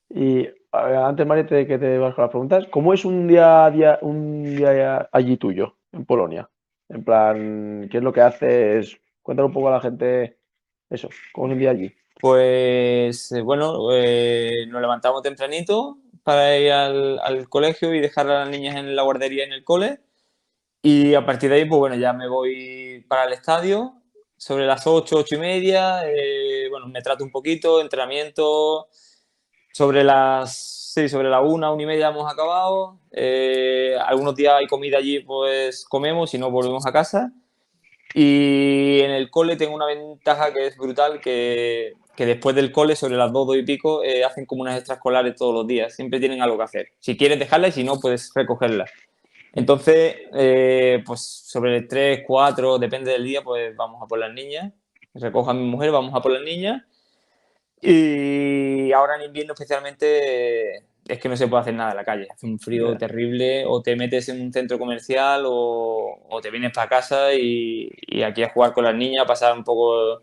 Y 0.09 0.47
a 0.71 0.85
ver, 0.85 0.95
antes, 0.97 1.25
Mariette, 1.25 1.55
de 1.55 1.67
que 1.67 1.77
te 1.77 1.97
vas 1.97 2.15
con 2.15 2.23
las 2.23 2.31
preguntas, 2.31 2.65
¿cómo 2.71 2.93
es 2.93 3.05
un 3.05 3.27
día, 3.27 3.69
día, 3.71 3.99
un 4.01 4.55
día 4.55 5.09
allí 5.11 5.37
tuyo, 5.37 5.77
en 5.91 6.05
Polonia? 6.05 6.49
En 6.89 7.03
plan, 7.03 7.87
¿qué 7.91 7.97
es 7.97 8.03
lo 8.03 8.13
que 8.13 8.21
haces? 8.21 8.99
Cuéntale 9.21 9.47
un 9.47 9.53
poco 9.53 9.69
a 9.69 9.71
la 9.71 9.81
gente 9.81 10.37
eso, 10.93 11.09
¿cómo 11.31 11.47
es 11.47 11.53
un 11.53 11.59
día 11.59 11.71
allí? 11.71 11.91
Pues 12.21 13.31
eh, 13.31 13.41
bueno, 13.41 13.91
eh, 13.91 14.65
nos 14.67 14.79
levantamos 14.79 15.23
tempranito 15.23 15.97
para 16.23 16.55
ir 16.57 16.71
al, 16.71 17.19
al 17.19 17.49
colegio 17.49 17.93
y 17.93 17.99
dejar 17.99 18.29
a 18.29 18.41
las 18.41 18.49
niñas 18.49 18.75
en 18.75 18.95
la 18.95 19.01
guardería 19.01 19.43
en 19.43 19.53
el 19.53 19.63
cole. 19.63 19.99
Y 20.85 21.15
a 21.15 21.25
partir 21.25 21.49
de 21.49 21.55
ahí, 21.55 21.65
pues 21.65 21.79
bueno, 21.79 21.95
ya 21.95 22.11
me 22.11 22.27
voy 22.27 23.05
para 23.07 23.23
el 23.25 23.33
estadio 23.33 23.93
sobre 24.37 24.65
las 24.65 24.85
8, 24.85 25.17
8 25.19 25.35
y 25.35 25.37
media. 25.39 26.01
eh, 26.05 26.67
bueno, 26.69 26.87
me 26.87 27.01
trato 27.01 27.23
un 27.23 27.31
poquito, 27.31 27.79
entrenamiento. 27.81 28.87
Sobre 29.71 30.03
las, 30.03 30.91
sí, 30.93 31.07
sobre 31.09 31.29
la 31.29 31.39
1, 31.41 31.73
1 31.73 31.81
y 31.81 31.85
media 31.85 32.09
hemos 32.09 32.31
acabado. 32.31 32.99
eh, 33.11 33.95
algunos 34.05 34.35
días 34.35 34.55
hay 34.55 34.67
comida 34.67 34.97
allí, 34.97 35.21
pues 35.21 35.85
comemos 35.87 36.33
y 36.33 36.37
no 36.37 36.51
volvemos 36.51 36.85
a 36.85 36.91
casa. 36.91 37.31
Y 38.13 38.99
en 39.01 39.11
el 39.11 39.31
cole 39.31 39.55
tengo 39.55 39.75
una 39.75 39.85
ventaja 39.87 40.53
que 40.53 40.67
es 40.67 40.77
brutal, 40.77 41.21
que, 41.21 41.93
que 42.15 42.25
después 42.25 42.55
del 42.55 42.71
cole, 42.73 42.95
sobre 42.95 43.15
las 43.15 43.31
2, 43.31 43.47
2 43.47 43.57
y 43.57 43.63
pico, 43.63 44.03
eh, 44.03 44.23
hacen 44.25 44.45
como 44.45 44.61
unas 44.63 44.77
extraescolares 44.77 45.35
todos 45.35 45.53
los 45.55 45.65
días. 45.67 45.95
Siempre 45.95 46.19
tienen 46.19 46.41
algo 46.41 46.57
que 46.57 46.63
hacer. 46.63 46.87
Si 46.99 47.17
quieres 47.17 47.39
dejarla 47.39 47.69
y 47.69 47.71
si 47.71 47.83
no, 47.85 47.99
puedes 47.99 48.31
recogerla. 48.35 48.85
Entonces, 49.53 50.15
eh, 50.33 51.03
pues 51.05 51.21
sobre 51.21 51.83
3, 51.83 52.23
4, 52.25 52.79
depende 52.79 53.11
del 53.11 53.23
día, 53.23 53.41
pues 53.43 53.75
vamos 53.75 54.01
a 54.01 54.07
por 54.07 54.19
las 54.19 54.33
niñas. 54.33 54.73
Recojo 55.13 55.51
a 55.51 55.53
mi 55.53 55.63
mujer, 55.65 55.91
vamos 55.91 56.13
a 56.15 56.21
por 56.21 56.31
las 56.31 56.41
niñas. 56.43 56.83
Y 57.81 58.91
ahora 58.93 59.15
en 59.17 59.23
invierno 59.23 59.53
especialmente 59.53 60.77
es 61.05 61.19
que 61.19 61.27
no 61.29 61.35
se 61.35 61.47
puede 61.47 61.61
hacer 61.61 61.73
nada 61.73 61.91
en 61.91 61.97
la 61.97 62.05
calle. 62.05 62.27
Hace 62.31 62.45
un 62.45 62.59
frío 62.59 62.93
Ya. 62.93 62.97
terrible, 62.97 63.65
o 63.67 63.81
te 63.81 63.95
metes 63.95 64.29
en 64.29 64.41
un 64.41 64.53
centro 64.53 64.79
comercial 64.79 65.43
o, 65.45 66.19
o 66.29 66.41
te 66.41 66.49
vienes 66.49 66.71
para 66.73 66.87
casa 66.89 67.33
y, 67.33 67.89
y 68.07 68.23
aquí 68.23 68.41
a 68.43 68.49
jugar 68.49 68.73
con 68.73 68.85
las 68.85 68.95
niñas, 68.95 69.23
a 69.23 69.27
pasar 69.27 69.57
un 69.57 69.63
poco 69.65 70.21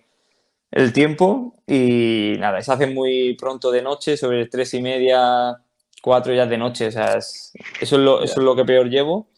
el 0.70 0.92
tiempo. 0.92 1.54
Y 1.66 2.34
nada, 2.38 2.62
se 2.62 2.72
hace 2.72 2.86
muy 2.86 3.34
pronto 3.36 3.70
de 3.70 3.82
noche, 3.82 4.16
sobre 4.16 4.46
tres 4.46 4.72
y 4.74 4.82
media, 4.82 5.60
cuatro 6.00 6.32
ya 6.34 6.46
de 6.46 6.58
noche. 6.58 6.86
O 6.88 6.90
sea, 6.92 7.16
es- 7.18 7.52
eso, 7.80 7.96
es 7.96 8.02
lo, 8.02 8.22
eso 8.22 8.40
es 8.40 8.44
lo 8.44 8.56
que 8.56 8.64
peor 8.64 8.88
llevo. 8.88 9.28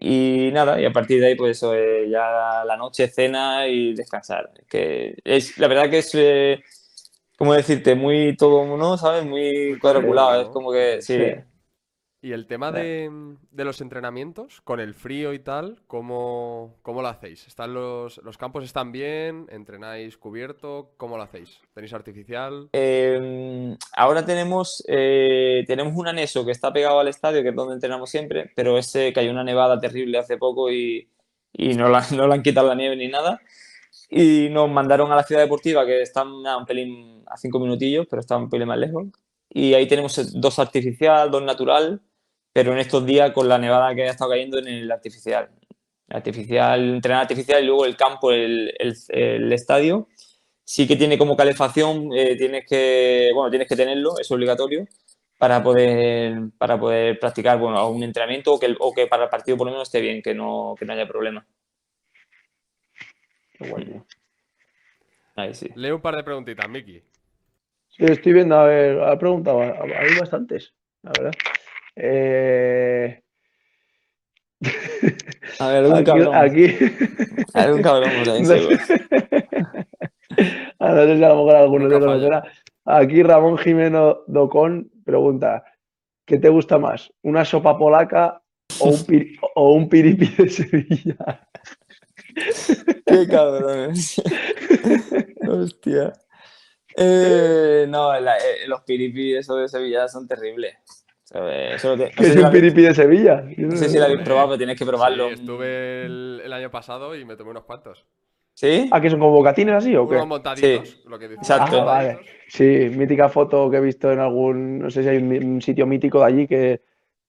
Y 0.00 0.50
nada, 0.52 0.80
y 0.80 0.84
a 0.84 0.92
partir 0.92 1.20
de 1.20 1.28
ahí, 1.28 1.34
pues 1.34 1.56
eso, 1.56 1.74
eh, 1.74 2.08
ya 2.10 2.62
la 2.64 2.76
noche, 2.76 3.08
cena 3.08 3.66
y 3.68 3.94
descansar. 3.94 4.52
Que 4.68 5.16
es, 5.24 5.56
la 5.58 5.66
verdad 5.66 5.88
que 5.90 5.98
es, 5.98 6.10
eh, 6.14 6.62
¿cómo 7.38 7.54
decirte? 7.54 7.94
Muy 7.94 8.36
todo, 8.36 8.76
¿no? 8.76 8.98
¿Sabes? 8.98 9.24
Muy 9.24 9.78
cuadriculado. 9.80 10.42
Es 10.42 10.48
como 10.48 10.72
que, 10.72 11.00
sí. 11.02 11.16
Sí. 11.16 11.34
Y 12.20 12.32
el 12.32 12.46
tema 12.46 12.72
de, 12.72 13.36
de 13.52 13.64
los 13.64 13.80
entrenamientos, 13.80 14.60
con 14.62 14.80
el 14.80 14.94
frío 14.94 15.32
y 15.32 15.38
tal, 15.38 15.80
¿cómo, 15.86 16.74
cómo 16.82 17.00
lo 17.00 17.06
hacéis? 17.06 17.46
¿Están 17.46 17.74
los, 17.74 18.18
¿Los 18.24 18.36
campos 18.36 18.64
están 18.64 18.90
bien? 18.90 19.46
¿Entrenáis 19.50 20.16
cubierto? 20.16 20.90
¿Cómo 20.96 21.16
lo 21.16 21.22
hacéis? 21.22 21.60
¿Tenéis 21.74 21.92
artificial? 21.92 22.70
Eh, 22.72 23.76
ahora 23.96 24.26
tenemos, 24.26 24.82
eh, 24.88 25.62
tenemos 25.68 25.94
un 25.94 26.08
anexo 26.08 26.44
que 26.44 26.50
está 26.50 26.72
pegado 26.72 26.98
al 26.98 27.06
estadio, 27.06 27.42
que 27.44 27.50
es 27.50 27.54
donde 27.54 27.74
entrenamos 27.74 28.10
siempre, 28.10 28.50
pero 28.56 28.78
ese 28.78 29.12
cayó 29.12 29.30
una 29.30 29.44
nevada 29.44 29.78
terrible 29.78 30.18
hace 30.18 30.36
poco 30.38 30.72
y, 30.72 31.08
y 31.52 31.74
no, 31.74 31.88
la, 31.88 32.04
no 32.16 32.26
le 32.26 32.34
han 32.34 32.42
quitado 32.42 32.66
la 32.66 32.74
nieve 32.74 32.96
ni 32.96 33.06
nada. 33.06 33.40
Y 34.10 34.48
nos 34.50 34.68
mandaron 34.68 35.12
a 35.12 35.16
la 35.16 35.22
ciudad 35.22 35.42
deportiva, 35.42 35.86
que 35.86 36.02
está 36.02 36.22
a 36.22 36.56
un 36.56 36.66
pelín, 36.66 37.22
a 37.28 37.36
cinco 37.36 37.60
minutillos, 37.60 38.08
pero 38.10 38.18
está 38.20 38.36
un 38.36 38.50
pelín 38.50 38.66
más 38.66 38.78
lejos. 38.78 39.06
Y 39.50 39.74
ahí 39.74 39.86
tenemos 39.86 40.40
dos 40.40 40.58
artificial, 40.58 41.30
dos 41.30 41.42
natural, 41.42 42.00
pero 42.52 42.72
en 42.72 42.78
estos 42.78 43.04
días 43.06 43.32
con 43.32 43.48
la 43.48 43.58
nevada 43.58 43.94
que 43.94 44.02
ha 44.04 44.10
estado 44.10 44.30
cayendo 44.30 44.58
en 44.58 44.68
el 44.68 44.90
artificial. 44.92 45.50
Artificial, 46.08 46.94
entrenar 46.94 47.22
artificial 47.22 47.62
y 47.62 47.66
luego 47.66 47.84
el 47.84 47.96
campo, 47.96 48.30
el, 48.32 48.72
el- 48.78 48.96
el 49.08 49.52
estadio 49.52 50.08
sí 50.64 50.86
que 50.86 50.96
tiene 50.96 51.16
como 51.16 51.36
calefacción, 51.36 52.10
eh, 52.14 52.36
tienes 52.36 52.66
que, 52.66 53.30
bueno, 53.34 53.48
tienes 53.50 53.68
que 53.68 53.76
tenerlo, 53.76 54.18
es 54.18 54.30
obligatorio, 54.30 54.86
para 55.38 55.62
poder, 55.62 56.50
para 56.58 56.78
poder 56.78 57.18
practicar, 57.18 57.58
bueno, 57.58 57.88
un 57.88 58.02
entrenamiento 58.02 58.54
o 58.54 58.58
que, 58.60 58.66
el- 58.66 58.76
o 58.80 58.92
que 58.92 59.06
para 59.06 59.24
el 59.24 59.30
partido 59.30 59.56
por 59.56 59.66
lo 59.66 59.72
menos 59.72 59.88
esté 59.88 60.00
bien, 60.00 60.20
que 60.22 60.34
no, 60.34 60.74
que 60.78 60.84
no 60.84 60.92
haya 60.92 61.06
problema. 61.08 61.46
Ahí 65.36 65.54
sí. 65.54 65.68
Leo 65.74 65.96
un 65.96 66.02
par 66.02 66.16
de 66.16 66.24
preguntitas, 66.24 66.68
Miki. 66.68 67.02
Estoy 67.98 68.32
viendo, 68.32 68.56
a 68.56 68.64
ver, 68.64 69.00
ha 69.02 69.18
preguntado, 69.18 69.60
hay 69.60 70.14
bastantes, 70.18 70.72
la 71.02 71.10
verdad. 71.12 71.32
Eh, 71.96 73.22
A 75.58 75.68
ver, 75.68 75.86
un 75.86 75.94
aquí, 75.94 76.04
cabrón. 76.04 76.34
aquí, 76.36 76.66
A 77.54 77.66
ver, 77.66 77.74
un 77.74 77.82
cabrón, 77.82 78.10
por 78.24 78.28
ahí, 78.30 78.42
Ah, 80.78 80.92
no 80.94 81.06
sé 81.06 81.16
si 81.18 81.24
a 81.24 81.28
lo 81.28 81.36
mejor 81.36 81.56
alguno 81.56 81.88
de 81.88 81.98
los. 82.00 82.32
Aquí 82.84 83.22
Ramón 83.22 83.58
Jimeno 83.58 84.20
Docón 84.28 84.90
pregunta, 85.04 85.64
¿qué 86.24 86.38
te 86.38 86.48
gusta 86.48 86.78
más, 86.78 87.12
una 87.22 87.44
sopa 87.44 87.76
polaca 87.76 88.40
o 88.80 88.90
un, 88.90 88.94
piri- 89.06 89.38
o 89.56 89.72
un 89.74 89.88
piripi 89.88 90.26
de 90.38 90.48
Sevilla? 90.48 91.48
Qué 93.06 93.26
cabrón. 93.28 93.92
Hostia. 95.48 96.12
Eh, 97.00 97.86
no, 97.88 98.18
la- 98.20 98.36
eh, 98.36 98.66
los 98.66 98.82
piripi, 98.82 99.34
eso 99.36 99.56
de 99.56 99.68
Sevilla 99.68 100.08
son 100.08 100.26
terribles. 100.26 100.74
¿Sabes? 101.24 101.74
Eso 101.76 101.96
te- 101.96 102.04
no 102.06 102.10
¿Qué 102.16 102.22
es 102.26 102.32
si 102.32 102.38
un 102.38 102.50
piripi 102.50 102.82
de 102.82 102.94
Sevilla? 102.94 103.44
No 103.58 103.76
sé 103.76 103.88
si 103.88 103.98
la 103.98 104.06
habéis 104.06 104.22
probado, 104.22 104.48
pero 104.48 104.58
tienes 104.58 104.78
que 104.78 104.86
probarlo. 104.86 105.28
Sí, 105.28 105.34
estuve 105.34 106.06
el, 106.06 106.40
el 106.44 106.52
año 106.52 106.70
pasado 106.70 107.14
y 107.14 107.24
me 107.24 107.36
tomé 107.36 107.50
unos 107.50 107.64
cuantos. 107.64 108.06
¿Sí? 108.54 108.88
¿Ah, 108.90 109.00
que 109.00 109.08
son 109.10 109.20
como 109.20 109.32
bocatines 109.32 109.74
así 109.74 109.94
o 109.94 110.08
qué? 110.08 110.16
Unos 110.16 110.26
montaditos, 110.26 110.98
lo 111.04 111.18
que 111.18 111.28
decía. 111.28 111.40
Exacto. 111.42 111.80
Ah, 111.82 111.84
vale. 111.84 112.18
Sí, 112.48 112.64
mítica 112.90 113.28
foto 113.28 113.70
que 113.70 113.76
he 113.76 113.80
visto 113.80 114.10
en 114.10 114.18
algún, 114.18 114.80
no 114.80 114.90
sé 114.90 115.02
si 115.02 115.08
hay 115.10 115.18
un, 115.18 115.30
un 115.32 115.62
sitio 115.62 115.86
mítico 115.86 116.18
de 116.20 116.24
allí 116.24 116.46
que 116.48 116.82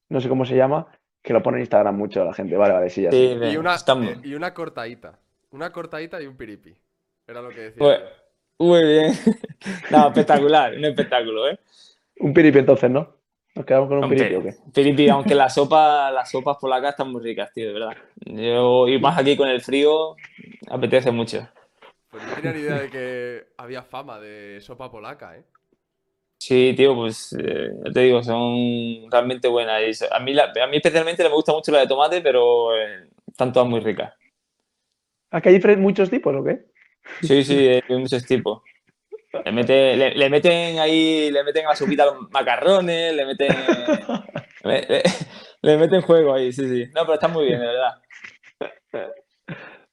no 0.07 0.21
sé 0.21 0.27
cómo 0.29 0.43
se 0.45 0.55
llama, 0.55 0.87
que 1.21 1.33
lo 1.33 1.43
pone 1.43 1.57
en 1.57 1.61
Instagram 1.61 1.95
mucho 1.95 2.23
la 2.25 2.33
gente. 2.33 2.55
Vale, 2.57 2.73
vale, 2.73 2.89
sí, 2.89 3.03
ya 3.03 3.11
Sí, 3.11 3.37
Y 3.51 3.57
una, 3.57 3.75
eh, 3.75 4.15
y 4.23 4.33
una 4.33 4.53
cortadita. 4.53 5.19
Una 5.51 5.71
cortadita 5.71 6.21
y 6.21 6.25
un 6.25 6.35
piripi. 6.35 6.75
Era 7.27 7.41
lo 7.41 7.49
que 7.49 7.61
decía. 7.61 7.77
Pues-. 7.77 7.99
Muy 8.59 8.83
bien. 8.83 9.13
No, 9.89 10.07
espectacular, 10.07 10.73
un 10.75 10.85
espectáculo, 10.85 11.47
¿eh? 11.49 11.59
Un 12.19 12.33
piripi 12.33 12.59
entonces, 12.59 12.89
¿no? 12.91 13.15
¿Nos 13.55 13.65
quedamos 13.65 13.89
con 13.89 13.97
un 14.03 14.09
piripi 14.09 14.35
o 14.35 14.43
qué? 14.43 14.55
Piripi, 14.73 15.09
aunque 15.09 15.35
la 15.35 15.49
sopa, 15.49 16.11
las 16.11 16.29
sopas 16.29 16.57
polacas 16.57 16.91
están 16.91 17.11
muy 17.11 17.21
ricas, 17.21 17.51
tío, 17.53 17.67
de 17.67 17.73
verdad. 17.73 17.97
Yo, 18.25 18.87
y 18.87 18.99
más 18.99 19.17
aquí 19.17 19.35
con 19.35 19.47
el 19.49 19.61
frío, 19.61 20.15
apetece 20.69 21.11
mucho. 21.11 21.47
Pues 22.11 22.23
no 22.23 22.33
tenía 22.35 22.53
ni 22.53 22.59
idea 22.59 22.77
de 22.77 22.89
que 22.89 23.47
había 23.57 23.83
fama 23.83 24.19
de 24.19 24.59
sopa 24.61 24.91
polaca, 24.91 25.37
¿eh? 25.37 25.43
Sí, 26.37 26.73
tío, 26.75 26.95
pues 26.95 27.35
eh, 27.37 27.69
ya 27.85 27.91
te 27.91 27.99
digo, 28.01 28.23
son 28.23 29.11
realmente 29.11 29.47
buenas. 29.47 30.01
Y 30.01 30.05
a, 30.09 30.19
mí 30.19 30.33
la- 30.33 30.51
a 30.63 30.67
mí 30.67 30.77
especialmente 30.77 31.23
me 31.23 31.29
gusta 31.29 31.51
mucho 31.53 31.71
la 31.71 31.79
de 31.79 31.87
tomate, 31.87 32.21
pero 32.21 32.75
eh, 32.75 33.09
están 33.27 33.51
todas 33.51 33.67
muy 33.67 33.81
ricas. 33.81 34.13
¿Aquí 35.31 35.49
hay 35.49 35.75
muchos 35.77 36.09
tipos 36.09 36.35
o 36.35 36.43
qué? 36.43 36.65
Sí, 37.21 37.43
sí, 37.43 37.67
hay 37.67 37.81
muchos 37.97 38.25
tipos. 38.25 38.61
Le, 39.45 39.51
mete- 39.51 39.95
le, 39.95 40.15
le 40.15 40.29
meten 40.29 40.79
ahí, 40.79 41.29
le 41.31 41.43
meten 41.43 41.65
a 41.65 41.69
la 41.69 41.75
sopita 41.75 42.05
los 42.05 42.29
macarrones, 42.31 43.13
le 43.13 43.25
meten. 43.25 43.49
Le, 44.63 44.81
le- 44.81 45.03
le 45.61 45.77
meten 45.77 46.01
juego 46.01 46.33
ahí, 46.33 46.51
sí, 46.51 46.67
sí. 46.67 46.91
No, 46.93 47.01
pero 47.03 47.13
está 47.13 47.29
muy 47.29 47.45
bien, 47.45 47.61
de 47.61 47.65
verdad. 47.67 47.93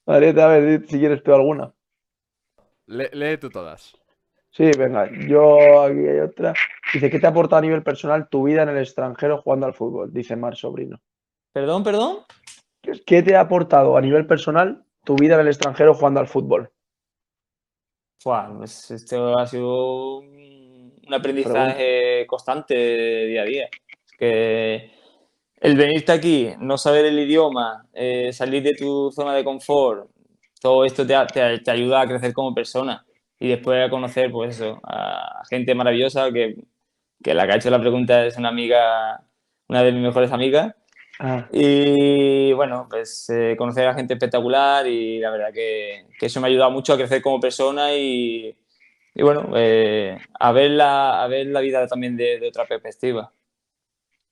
Mariette, 0.07 0.39
a 0.41 0.47
ver, 0.49 0.87
si 0.89 0.99
quieres 0.99 1.23
tú 1.23 1.33
alguna. 1.35 1.73
Le- 2.87 3.11
lee 3.13 3.37
tú 3.39 3.49
todas. 3.51 3.97
Sí, 4.51 4.71
venga, 4.79 5.09
yo 5.29 5.83
aquí 5.83 5.99
hay 5.99 6.19
otra. 6.21 6.55
Dice, 6.93 7.11
¿qué 7.11 7.19
te 7.21 7.27
ha 7.27 7.31
aportado 7.31 7.59
a 7.59 7.63
nivel 7.63 7.83
personal 7.83 8.29
tu 8.29 8.45
vida 8.45 8.63
en 8.63 8.71
el 8.71 8.79
extranjero 8.79 9.39
jugando 9.43 9.67
al 9.67 9.75
fútbol? 9.75 10.13
Dice 10.13 10.35
Mar 10.35 10.57
Sobrino. 10.57 11.01
Perdón, 11.53 11.85
perdón. 11.85 12.19
¿Qué 13.07 13.23
te 13.23 13.37
ha 13.37 13.41
aportado 13.41 13.97
a 13.97 14.01
nivel 14.01 14.27
personal 14.27 14.85
tu 15.05 15.15
vida 15.17 15.35
en 15.35 15.41
el 15.43 15.49
extranjero 15.49 15.95
jugando 15.95 16.21
al 16.21 16.29
fútbol? 16.29 16.71
Pues 18.59 18.91
esto 18.91 19.39
ha 19.39 19.47
sido 19.47 20.19
un 20.19 20.37
un 21.07 21.15
aprendizaje 21.15 22.27
constante 22.27 22.75
día 23.27 23.43
a 23.43 23.45
día. 23.45 23.69
Que 24.19 24.91
el 25.61 25.77
venirte 25.77 26.11
aquí, 26.13 26.51
no 26.59 26.77
saber 26.79 27.05
el 27.05 27.19
idioma, 27.19 27.87
eh, 27.93 28.33
salir 28.33 28.63
de 28.65 28.75
tu 28.75 29.13
zona 29.13 29.35
de 29.35 29.45
confort, 29.45 30.11
todo 30.61 30.85
esto 30.85 31.07
te- 31.07 31.59
te 31.61 31.71
ayuda 31.71 32.01
a 32.01 32.09
crecer 32.09 32.33
como 32.33 32.53
persona 32.55 33.05
y 33.39 33.49
después 33.51 33.87
a 33.87 33.91
conocer, 33.91 34.33
pues 34.33 34.57
eso, 34.57 34.81
a 34.83 35.43
gente 35.49 35.75
maravillosa 35.77 36.33
que, 36.33 36.57
que 37.23 37.35
la 37.35 37.47
que 37.47 37.53
ha 37.53 37.57
hecho 37.57 37.71
la 37.71 37.81
pregunta 37.81 38.27
es 38.27 38.37
una 38.37 38.49
amiga, 38.49 39.21
una 39.69 39.83
de 39.85 39.93
mis 39.93 40.03
mejores 40.03 40.33
amigas. 40.33 40.75
Ah, 41.19 41.47
Y 41.51 42.53
bueno, 42.53 42.87
pues 42.91 43.29
eh, 43.31 43.55
conocer 43.57 43.87
a 43.89 43.95
gente 43.95 44.15
espectacular 44.15 44.87
y 44.87 45.19
la 45.19 45.31
verdad 45.31 45.53
que, 45.53 46.07
que 46.19 46.27
eso 46.27 46.41
me 46.41 46.47
ha 46.47 46.51
ayudado 46.51 46.71
mucho 46.71 46.93
a 46.93 46.97
crecer 46.97 47.23
como 47.23 47.41
persona 47.41 47.95
y, 47.95 48.55
y 49.15 49.23
bueno, 49.23 49.51
eh, 49.57 50.19
a, 50.39 50.53
ver 50.53 50.73
la, 50.73 51.23
a 51.23 51.29
ver 51.29 51.47
la 51.47 51.61
vida 51.61 51.87
también 51.87 52.17
de, 52.17 52.39
de 52.39 52.49
otra 52.49 52.67
perspectiva. 52.67 53.33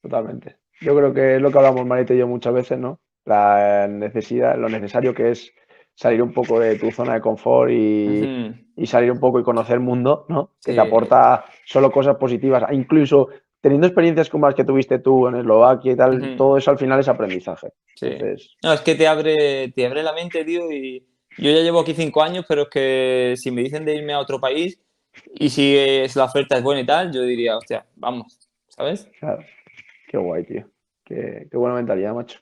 totalmente. 0.02 0.56
Yo 0.80 0.94
creo 0.96 1.14
que 1.14 1.36
es 1.36 1.42
lo 1.42 1.50
que 1.50 1.58
hablamos 1.58 1.86
Mariette 1.86 2.10
y 2.12 2.18
yo 2.18 2.26
muchas 2.26 2.52
veces, 2.52 2.78
¿no? 2.78 3.00
La 3.24 3.86
necesidad, 3.88 4.58
lo 4.58 4.68
necesario 4.68 5.14
que 5.14 5.30
es 5.30 5.52
salir 5.94 6.20
un 6.22 6.32
poco 6.32 6.58
de 6.60 6.76
tu 6.76 6.90
zona 6.90 7.14
de 7.14 7.20
confort 7.20 7.70
y, 7.70 8.52
y 8.76 8.86
salir 8.86 9.10
un 9.12 9.20
poco 9.20 9.38
y 9.40 9.44
conocer 9.44 9.74
el 9.74 9.80
mundo, 9.80 10.26
¿no? 10.28 10.50
Que 10.62 10.74
te 10.74 10.80
aporta 10.80 11.44
solo 11.64 11.90
cosas 11.90 12.16
positivas. 12.16 12.64
Incluso 12.72 13.28
teniendo 13.64 13.86
experiencias 13.86 14.28
como 14.28 14.44
las 14.44 14.54
que 14.54 14.62
tuviste 14.62 14.98
tú 14.98 15.26
en 15.26 15.36
Eslovaquia 15.36 15.92
y 15.92 15.96
tal, 15.96 16.36
todo 16.36 16.58
eso 16.58 16.70
al 16.70 16.76
final 16.76 17.00
es 17.00 17.08
aprendizaje. 17.08 17.68
Sí. 17.94 18.08
Entonces, 18.08 18.56
No, 18.62 18.74
es 18.74 18.82
que 18.82 18.94
te 18.94 19.06
abre, 19.06 19.70
te 19.70 19.86
abre 19.86 20.02
la 20.02 20.12
mente, 20.12 20.44
tío, 20.44 20.70
y 20.70 21.02
yo 21.38 21.50
ya 21.50 21.60
llevo 21.60 21.80
aquí 21.80 21.94
cinco 21.94 22.22
años, 22.22 22.44
pero 22.46 22.64
es 22.64 22.68
que 22.68 23.34
si 23.38 23.50
me 23.50 23.62
dicen 23.62 23.86
de 23.86 23.94
irme 23.94 24.12
a 24.12 24.18
otro 24.18 24.38
país 24.38 24.78
y 25.36 25.48
si 25.48 25.78
es, 25.78 26.14
la 26.14 26.24
oferta 26.24 26.58
es 26.58 26.62
buena 26.62 26.82
y 26.82 26.84
tal, 26.84 27.10
yo 27.10 27.22
diría, 27.22 27.56
hostia, 27.56 27.86
vamos, 27.96 28.38
¿sabes? 28.68 29.08
claro, 29.18 29.42
qué 30.08 30.18
guay, 30.18 30.44
tío. 30.44 30.68
Qué, 31.02 31.48
qué 31.50 31.56
buena 31.56 31.76
mentalidad, 31.76 32.12
macho. 32.12 32.40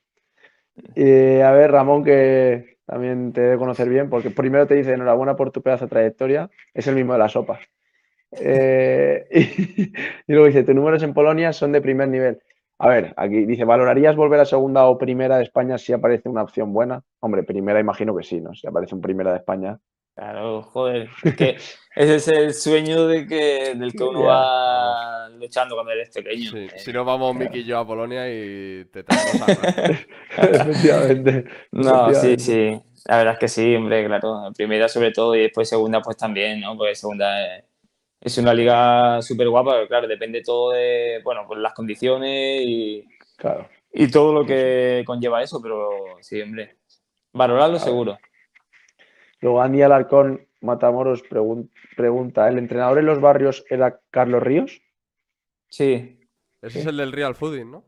Eh, 0.96 1.40
a 1.44 1.52
ver, 1.52 1.70
Ramón, 1.70 2.02
que 2.02 2.78
también 2.84 3.32
te 3.32 3.42
debe 3.42 3.58
conocer 3.58 3.88
bien, 3.88 4.10
porque 4.10 4.30
primero 4.30 4.66
te 4.66 4.74
dice 4.74 4.92
enhorabuena 4.92 5.36
por 5.36 5.52
tu 5.52 5.62
pedazo 5.62 5.84
de 5.84 5.90
trayectoria, 5.90 6.50
es 6.74 6.88
el 6.88 6.96
mismo 6.96 7.12
de 7.12 7.20
la 7.20 7.28
sopa. 7.28 7.60
Eh, 8.32 9.26
y, 9.30 9.82
y 9.82 10.32
luego 10.32 10.46
dice, 10.46 10.64
tus 10.64 10.74
números 10.74 11.02
en 11.02 11.14
Polonia 11.14 11.52
son 11.52 11.72
de 11.72 11.80
primer 11.80 12.08
nivel. 12.08 12.40
A 12.78 12.88
ver, 12.88 13.14
aquí 13.16 13.44
dice, 13.44 13.64
¿valorarías 13.64 14.16
volver 14.16 14.40
a 14.40 14.44
segunda 14.44 14.86
o 14.86 14.98
primera 14.98 15.36
de 15.36 15.44
España 15.44 15.78
si 15.78 15.92
aparece 15.92 16.28
una 16.28 16.42
opción 16.42 16.72
buena? 16.72 17.02
Hombre, 17.20 17.44
primera 17.44 17.78
imagino 17.78 18.16
que 18.16 18.24
sí, 18.24 18.40
¿no? 18.40 18.54
Si 18.54 18.66
aparece 18.66 18.94
un 18.94 19.00
primera 19.00 19.30
de 19.30 19.38
España. 19.38 19.78
Claro, 20.16 20.62
joder, 20.62 21.08
es 21.22 21.36
que 21.36 21.56
ese 21.96 22.16
es 22.16 22.28
el 22.28 22.52
sueño 22.52 23.06
de 23.06 23.26
que, 23.26 23.74
del 23.76 23.92
que 23.92 24.02
uno 24.02 24.24
va 24.24 25.28
luchando 25.30 25.74
cuando 25.74 25.92
eres 25.92 26.10
pequeño. 26.10 26.50
Sí, 26.50 26.58
Eh, 26.58 26.78
Si 26.78 26.92
no, 26.92 27.04
vamos 27.04 27.34
Miki 27.34 27.60
y 27.60 27.64
yo 27.64 27.78
a 27.78 27.86
Polonia 27.86 28.28
y 28.28 28.84
te 28.92 29.04
traemos 29.04 29.48
a... 29.48 29.52
Efectivamente. 30.42 31.44
No, 31.70 32.12
sí, 32.12 32.36
sí. 32.38 32.82
La 33.06 33.18
verdad 33.18 33.34
es 33.34 33.38
que 33.38 33.48
sí, 33.48 33.74
hombre, 33.74 34.04
claro. 34.06 34.50
Primera 34.54 34.88
sobre 34.88 35.12
todo 35.12 35.34
y 35.34 35.42
después 35.42 35.68
segunda 35.68 36.02
pues 36.02 36.16
también, 36.16 36.60
¿no? 36.60 36.76
Porque 36.76 36.94
segunda 36.94 37.56
es, 37.58 37.64
es 38.24 38.38
una 38.38 38.54
liga 38.54 39.20
súper 39.20 39.48
guapa, 39.48 39.72
pero 39.74 39.88
claro, 39.88 40.08
depende 40.08 40.42
todo 40.42 40.70
de, 40.70 41.20
bueno, 41.24 41.44
pues 41.46 41.60
las 41.60 41.74
condiciones 41.74 42.62
y, 42.64 43.04
Claro. 43.36 43.68
y 43.92 44.08
todo 44.10 44.32
lo 44.32 44.46
que 44.46 45.02
conlleva 45.04 45.42
eso, 45.42 45.60
pero 45.60 45.90
sí, 46.20 46.40
hombre. 46.40 46.76
Valorarlo 47.32 47.76
Claro. 47.76 47.90
seguro. 47.90 48.18
Luego 49.40 49.60
Andy 49.60 49.82
Alarcón 49.82 50.46
Matamoros 50.60 51.24
pregun- 51.28 51.70
pregunta, 51.96 52.48
¿el 52.48 52.58
entrenador 52.58 52.98
en 52.98 53.06
los 53.06 53.20
barrios 53.20 53.64
era 53.68 53.98
Carlos 54.10 54.42
Ríos? 54.42 54.80
Sí. 55.68 56.20
Ese 56.60 56.78
es 56.80 56.86
el 56.86 56.96
del 56.98 57.10
Real 57.10 57.34
Fooding, 57.34 57.68
¿no? 57.72 57.84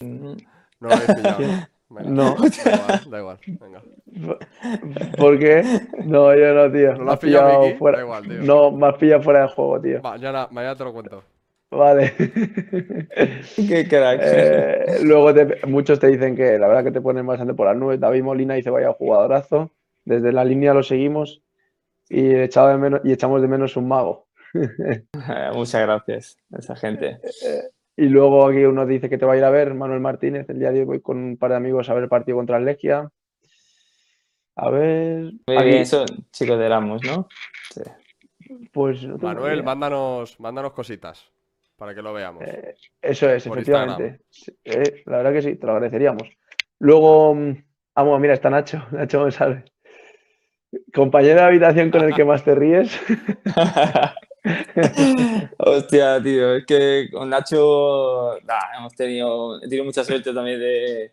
Mm, 0.00 0.36
No 0.80 0.88
lo 0.88 0.92
habéis 0.94 1.14
pillado. 1.14 1.68
Venga, 1.94 2.10
No. 2.10 2.34
Da 2.64 2.72
igual, 2.72 3.10
da 3.10 3.18
igual. 3.18 3.38
Venga. 3.46 3.82
¿Por 5.18 5.38
qué? 5.38 5.62
No, 6.04 6.34
yo 6.34 6.54
no, 6.54 6.72
tío. 6.72 6.94
¿No 6.94 7.04
lo 7.04 7.12
has 7.12 7.18
pillado, 7.18 7.60
pillado 7.60 7.78
fuera. 7.78 7.98
Da 7.98 8.04
igual, 8.04 8.22
tío. 8.28 8.42
No, 8.42 8.70
me 8.70 8.86
has 8.88 8.94
pillado 8.96 9.22
fuera 9.22 9.42
de 9.42 9.48
juego, 9.48 9.80
tío. 9.80 10.00
Mañana, 10.02 10.48
mañana 10.50 10.76
te 10.76 10.84
lo 10.84 10.92
cuento. 10.92 11.22
Vale. 11.70 12.12
Qué 13.56 13.86
crack. 13.88 14.20
Eh, 14.22 14.98
luego 15.02 15.32
te- 15.32 15.66
muchos 15.66 15.98
te 15.98 16.08
dicen 16.08 16.36
que 16.36 16.58
la 16.58 16.68
verdad 16.68 16.84
que 16.84 16.92
te 16.92 17.00
ponen 17.00 17.26
bastante 17.26 17.54
por 17.54 17.66
las 17.66 17.76
nubes. 17.76 17.98
David 17.98 18.22
Molina 18.22 18.54
dice, 18.54 18.70
vaya 18.70 18.92
jugadorazo. 18.92 19.70
Desde 20.04 20.32
la 20.32 20.44
línea 20.44 20.74
lo 20.74 20.82
seguimos 20.82 21.42
y, 22.08 22.34
echaba 22.34 22.72
de 22.72 22.78
menos, 22.78 23.00
y 23.04 23.12
echamos 23.12 23.40
de 23.40 23.48
menos 23.48 23.76
un 23.76 23.88
mago. 23.88 24.26
Muchas 25.54 25.80
gracias 25.82 26.36
a 26.52 26.58
esa 26.58 26.76
gente. 26.76 27.18
Y 27.96 28.06
luego 28.06 28.46
aquí 28.46 28.64
uno 28.64 28.86
dice 28.86 29.08
que 29.10 29.18
te 29.18 29.26
va 29.26 29.34
a 29.34 29.36
ir 29.36 29.44
a 29.44 29.50
ver, 29.50 29.74
Manuel 29.74 30.00
Martínez. 30.00 30.48
El 30.48 30.58
día 30.58 30.72
de 30.72 30.80
hoy 30.80 30.84
voy 30.86 31.00
con 31.00 31.18
un 31.18 31.36
par 31.36 31.50
de 31.50 31.56
amigos 31.56 31.88
a 31.88 31.94
ver 31.94 32.04
el 32.04 32.08
partido 32.08 32.38
contra 32.38 32.56
el 32.56 32.64
Legia. 32.64 33.10
A 34.56 34.70
ver. 34.70 35.32
Muy 35.46 35.56
aquí, 35.56 35.68
bien, 35.68 35.86
son 35.86 36.06
chicos 36.30 36.58
de 36.58 36.66
Erasmus, 36.66 37.02
¿no? 37.04 37.28
Sí. 37.70 37.82
Pues 38.72 39.04
no 39.04 39.18
Manuel, 39.18 39.54
idea. 39.54 39.62
mándanos, 39.64 40.38
mándanos 40.40 40.72
cositas 40.72 41.30
para 41.76 41.94
que 41.94 42.02
lo 42.02 42.12
veamos. 42.12 42.42
Eh, 42.46 42.74
Eso 43.00 43.28
es, 43.30 43.46
Por 43.46 43.58
efectivamente. 43.58 44.20
Eh, 44.64 45.02
la 45.06 45.18
verdad 45.18 45.32
que 45.32 45.42
sí, 45.42 45.56
te 45.56 45.66
lo 45.66 45.72
agradeceríamos. 45.72 46.28
Luego, 46.78 47.34
mm, 47.34 47.56
ah, 47.94 48.02
bueno, 48.02 48.18
mira, 48.18 48.34
está 48.34 48.50
Nacho, 48.50 48.84
Nacho 48.92 49.20
González. 49.20 49.64
Compañero 50.94 51.40
de 51.40 51.46
habitación 51.46 51.90
con 51.90 52.02
el 52.02 52.14
que 52.14 52.24
más 52.24 52.44
te 52.44 52.54
ríes. 52.54 52.98
Hostia, 55.58 56.20
tío, 56.22 56.56
es 56.56 56.66
que 56.66 57.08
con 57.12 57.30
Nacho 57.30 58.38
nah, 58.44 58.78
hemos 58.78 58.94
tenido, 58.94 59.58
he 59.58 59.68
tenido 59.68 59.84
mucha 59.84 60.04
suerte 60.04 60.34
también 60.34 60.58
de, 60.58 61.12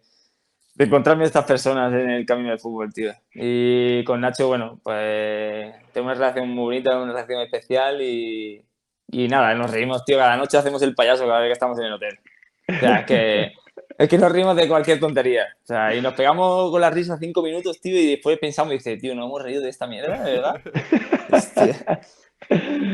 de 0.75 0.86
encontrarme 0.86 1.25
estas 1.25 1.45
personas 1.45 1.93
en 1.93 2.09
el 2.09 2.25
camino 2.25 2.49
del 2.49 2.59
fútbol, 2.59 2.91
tío. 2.93 3.13
Y 3.34 4.03
con 4.03 4.21
Nacho, 4.21 4.47
bueno, 4.47 4.80
pues 4.84 5.73
tengo 5.93 6.07
una 6.07 6.15
relación 6.15 6.49
muy 6.49 6.63
bonita, 6.63 6.97
una 6.97 7.11
relación 7.11 7.41
especial 7.41 8.01
y, 8.01 8.63
y 9.11 9.27
nada, 9.27 9.53
nos 9.53 9.71
reímos, 9.71 10.03
tío, 10.05 10.17
cada 10.17 10.38
noche 10.38 10.57
hacemos 10.57 10.82
el 10.82 10.95
payaso 10.95 11.27
cada 11.27 11.39
vez 11.39 11.49
que 11.49 11.53
estamos 11.53 11.77
en 11.80 11.86
el 11.86 11.93
hotel. 11.93 12.19
O 12.67 12.80
sea, 12.80 12.99
es 12.99 13.05
que, 13.05 13.53
es 13.97 14.09
que 14.09 14.17
nos 14.17 14.32
reímos 14.32 14.55
de 14.55 14.67
cualquier 14.67 14.99
tontería. 14.99 15.47
O 15.63 15.67
sea, 15.67 15.93
y 15.93 16.01
nos 16.01 16.13
pegamos 16.13 16.71
con 16.71 16.82
la 16.82 16.89
risa 16.89 17.17
cinco 17.19 17.41
minutos, 17.43 17.80
tío, 17.82 17.99
y 17.99 18.11
después 18.11 18.39
pensamos 18.39 18.73
y 18.73 18.77
dice, 18.77 18.97
tío, 18.97 19.13
¿no 19.13 19.25
hemos 19.25 19.41
reído 19.41 19.61
de 19.61 19.69
esta 19.69 19.86
mierda, 19.86 20.23
de 20.23 20.32
verdad? 20.32 20.61
Hostia. 21.32 22.01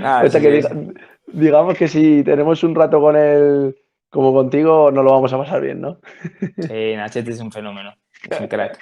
Ah, 0.04 0.22
O 0.26 0.30
sea 0.30 0.40
sí, 0.42 0.46
que 0.48 0.54
diga- 0.62 0.94
digamos 1.28 1.78
que 1.78 1.88
si 1.88 2.24
tenemos 2.24 2.64
un 2.64 2.76
rato 2.76 3.00
con 3.00 3.16
él 3.16 3.76
como 4.10 4.34
contigo, 4.34 4.92
no 4.92 5.04
lo 5.04 5.12
vamos 5.12 5.34
a 5.34 5.38
pasar 5.38 5.62
bien, 5.62 5.82
¿no? 5.82 6.00
Sí, 6.58 6.96
Nachete 6.96 7.32
es 7.32 7.40
un 7.40 7.52
fenómeno. 7.52 7.94
Es 8.30 8.40
un 8.40 8.48
crack. 8.48 8.80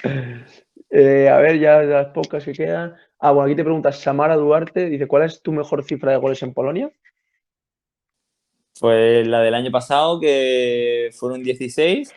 Eh, 0.89 1.27
a 1.29 1.37
ver, 1.37 1.57
ya 1.59 1.81
las 1.81 2.07
pocas 2.07 2.43
que 2.45 2.53
quedan. 2.53 2.95
Ah, 3.19 3.31
bueno, 3.31 3.47
aquí 3.47 3.55
te 3.55 3.63
preguntas, 3.63 3.99
Samara 3.99 4.35
Duarte 4.35 4.89
dice, 4.89 5.07
¿cuál 5.07 5.23
es 5.23 5.41
tu 5.41 5.51
mejor 5.51 5.83
cifra 5.83 6.11
de 6.11 6.17
goles 6.17 6.41
en 6.43 6.53
Polonia? 6.53 6.91
Pues 8.79 9.25
la 9.27 9.41
del 9.41 9.53
año 9.55 9.71
pasado, 9.71 10.19
que 10.19 11.09
fueron 11.13 11.41
16. 11.43 12.13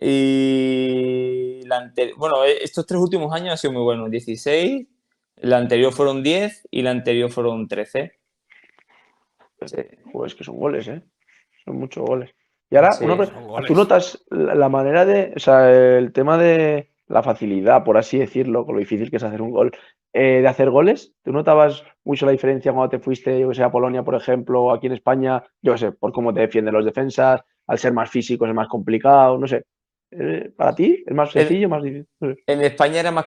Y 0.00 1.62
la 1.66 1.78
anterior, 1.78 2.16
bueno, 2.18 2.44
eh, 2.44 2.58
estos 2.62 2.86
tres 2.86 3.00
últimos 3.00 3.32
años 3.34 3.50
han 3.52 3.58
sido 3.58 3.72
muy 3.72 3.82
buenos. 3.82 4.10
16, 4.10 4.86
la 5.42 5.58
anterior 5.58 5.92
fueron 5.92 6.22
10 6.22 6.68
y 6.70 6.82
la 6.82 6.90
anterior 6.90 7.30
fueron 7.30 7.66
13. 7.68 8.12
Sí. 9.66 9.76
Joder, 10.12 10.26
es 10.26 10.34
que 10.34 10.44
son 10.44 10.56
goles, 10.56 10.88
¿eh? 10.88 11.02
Son 11.64 11.76
muchos 11.76 12.04
goles. 12.04 12.30
Y 12.70 12.76
ahora, 12.76 12.92
Sí, 12.92 13.04
una. 13.04 13.16
¿tú 13.66 13.74
notas 13.74 14.24
la, 14.30 14.68
manera 14.68 15.04
de, 15.04 15.32
o 15.36 15.38
sea, 15.38 15.70
el 15.70 16.12
tema 16.12 16.38
de 16.38 16.90
la 17.06 17.22
facilidad, 17.22 17.84
por 17.84 17.98
así 17.98 18.18
decirlo, 18.18 18.64
con 18.64 18.76
lo 18.76 18.80
difícil 18.80 19.10
que 19.10 19.16
es 19.16 19.22
hacer 19.22 19.42
un 19.42 19.50
gol, 19.50 19.72
eh, 20.12 20.40
de 20.40 20.48
hacer 20.48 20.70
goles? 20.70 21.12
¿Tú 21.22 21.32
notabas 21.32 21.84
mucho 22.04 22.24
la 22.24 22.32
diferencia 22.32 22.72
cuando 22.72 22.88
te 22.88 22.98
fuiste, 22.98 23.38
yo 23.38 23.48
que 23.50 23.56
sé, 23.56 23.62
a 23.62 23.70
Polonia, 23.70 24.02
por 24.02 24.14
ejemplo, 24.14 24.62
o 24.62 24.72
aquí 24.72 24.86
en 24.86 24.94
España? 24.94 25.42
Yo 25.60 25.72
que 25.72 25.78
sé, 25.78 25.92
por 25.92 26.12
cómo 26.12 26.32
te 26.32 26.40
defienden 26.40 26.74
los 26.74 26.84
defensas, 26.84 27.42
al 27.66 27.78
ser 27.78 27.92
más 27.92 28.10
físicos 28.10 28.48
es 28.48 28.54
más 28.54 28.68
complicado, 28.68 29.38
no 29.38 29.46
sé. 29.46 29.64
Eh, 30.10 30.50
¿Para 30.56 30.74
ti 30.74 31.04
es 31.06 31.14
más 31.14 31.30
sencillo, 31.30 31.68
más 31.68 31.82
difícil? 31.82 32.06
No 32.20 32.32
sé. 32.32 32.42
En 32.46 32.62
España 32.62 33.00
era 33.00 33.10
más 33.10 33.26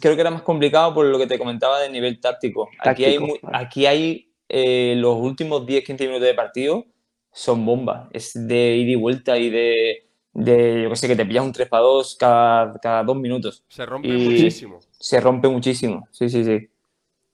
Creo 0.00 0.14
que 0.14 0.20
era 0.20 0.30
más 0.30 0.42
complicado 0.42 0.92
por 0.94 1.06
lo 1.06 1.18
que 1.18 1.26
te 1.26 1.38
comentaba 1.38 1.80
del 1.80 1.92
nivel 1.92 2.20
táctico. 2.20 2.68
Aquí 2.80 3.04
hay, 3.04 3.14
Táctico, 3.18 3.26
mu- 3.26 3.38
vale. 3.42 3.64
aquí 3.64 3.86
hay 3.86 4.30
eh, 4.48 4.94
los 4.96 5.16
últimos 5.16 5.64
10-15 5.66 6.00
minutos 6.06 6.22
de 6.22 6.34
partido 6.34 6.84
son 7.32 7.64
bombas. 7.66 8.08
Es 8.12 8.32
de 8.34 8.76
ida 8.76 8.90
y 8.92 8.94
vuelta 8.96 9.36
y 9.38 9.50
de, 9.50 10.06
de 10.32 10.82
yo 10.84 10.90
que 10.90 10.96
sé, 10.96 11.08
que 11.08 11.16
te 11.16 11.26
pillas 11.26 11.44
un 11.44 11.52
3 11.52 11.68
para 11.68 11.82
2 11.82 12.16
cada, 12.18 12.78
cada 12.80 13.02
dos 13.02 13.16
minutos. 13.16 13.64
Se 13.68 13.84
rompe 13.86 14.08
Y- 14.08 14.12
muchísimo. 14.12 14.80
Se 14.98 15.20
rompe 15.20 15.48
muchísimo. 15.48 16.06
Sí, 16.12 16.28
sí, 16.28 16.44
sí. 16.44 16.68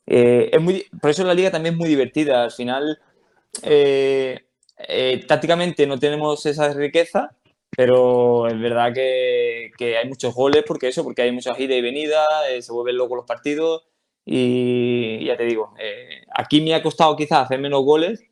Eh, 0.06 0.50
es 0.52 0.60
muy, 0.60 0.86
por 1.00 1.10
eso 1.10 1.22
la 1.24 1.34
liga 1.34 1.50
también 1.50 1.74
es 1.74 1.78
muy 1.78 1.88
divertida. 1.88 2.42
Al 2.44 2.50
final, 2.50 2.98
eh, 3.62 4.40
eh, 4.88 5.24
tácticamente 5.26 5.86
no 5.86 5.98
tenemos 5.98 6.44
esa 6.46 6.72
riqueza, 6.72 7.36
pero 7.76 8.46
es 8.48 8.58
verdad 8.58 8.92
que, 8.92 9.70
que 9.78 9.96
hay 9.96 10.08
muchos 10.08 10.34
goles 10.34 10.64
porque 10.66 10.88
eso, 10.88 11.04
porque 11.04 11.22
hay 11.22 11.32
muchas 11.32 11.58
ida 11.58 11.74
y 11.74 11.80
venida, 11.80 12.24
eh, 12.50 12.62
se 12.62 12.72
vuelven 12.72 12.96
locos 12.96 13.16
los 13.16 13.26
partidos 13.26 13.84
y 14.24 15.24
ya 15.24 15.36
te 15.36 15.44
digo, 15.44 15.74
eh, 15.78 16.22
aquí 16.34 16.60
me 16.60 16.74
ha 16.74 16.82
costado 16.82 17.16
quizás 17.16 17.44
hacer 17.44 17.58
menos 17.60 17.82
goles 17.84 18.22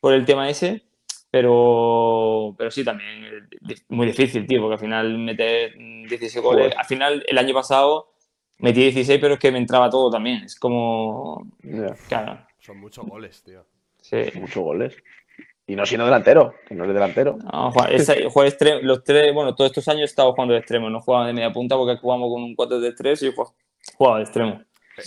por 0.00 0.12
el 0.12 0.24
tema 0.24 0.48
ese, 0.50 0.82
pero, 1.30 2.54
pero 2.58 2.70
sí 2.70 2.84
también 2.84 3.48
es 3.68 3.84
muy 3.88 4.06
difícil, 4.08 4.46
tío, 4.46 4.60
porque 4.60 4.74
al 4.74 4.80
final 4.80 5.18
meter 5.18 5.74
16 5.76 6.42
goles, 6.42 6.64
Joder. 6.66 6.78
al 6.78 6.84
final 6.86 7.24
el 7.28 7.38
año 7.38 7.54
pasado 7.54 8.12
metí 8.58 8.82
16, 8.82 9.18
pero 9.20 9.34
es 9.34 9.40
que 9.40 9.52
me 9.52 9.58
entraba 9.58 9.88
todo 9.88 10.10
también, 10.10 10.42
es 10.44 10.56
como, 10.58 11.46
claro, 12.08 12.46
Son 12.58 12.78
muchos 12.78 13.06
goles, 13.06 13.42
tío. 13.42 13.64
sí. 14.00 14.16
muchos 14.34 14.62
goles. 14.62 14.96
Y 15.70 15.76
no 15.76 15.86
siendo 15.86 16.04
delantero, 16.04 16.54
que 16.66 16.74
no 16.74 16.84
es 16.84 16.92
delantero. 16.92 17.38
No, 17.52 17.70
Juan- 17.70 17.92
esa- 17.92 18.14
juego 18.14 18.42
de 18.42 18.48
extremo- 18.48 18.80
los 18.82 19.04
tres, 19.04 19.32
bueno, 19.32 19.54
todos 19.54 19.70
estos 19.70 19.86
años 19.88 20.02
he 20.02 20.04
estado 20.04 20.32
jugando 20.32 20.54
de 20.54 20.58
extremo, 20.60 20.90
no 20.90 21.00
jugaba 21.00 21.26
de 21.28 21.32
media 21.32 21.52
punta 21.52 21.76
porque 21.76 21.96
jugamos 21.96 22.28
con 22.32 22.42
un 22.42 22.56
4 22.56 22.80
de 22.80 22.92
3 22.92 23.22
y 23.22 23.32
jugaba- 23.96 24.16
de 24.18 24.22
extremo. 24.24 24.62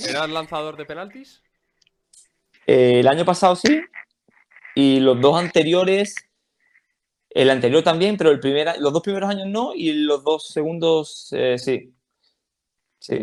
¿Eras 0.10 0.30
lanzador 0.30 0.78
de 0.78 0.86
penaltis? 0.86 1.44
Eh, 2.66 3.02
el 3.02 3.08
año 3.10 3.26
pasado 3.26 3.56
sí, 3.58 3.82
y 4.76 5.02
los 5.02 5.20
dos 5.20 5.38
anteriores, 5.38 6.16
el 7.30 7.50
anterior 7.50 7.84
también, 7.84 8.16
pero 8.16 8.32
el 8.32 8.40
primer, 8.40 8.80
los 8.80 8.94
dos 8.94 9.02
primeros 9.04 9.30
años 9.30 9.48
no, 9.48 9.74
y 9.76 9.92
los 9.92 10.24
dos 10.24 10.48
segundos 10.48 11.28
eh, 11.34 11.58
sí. 11.58 11.94
Sí. 13.00 13.20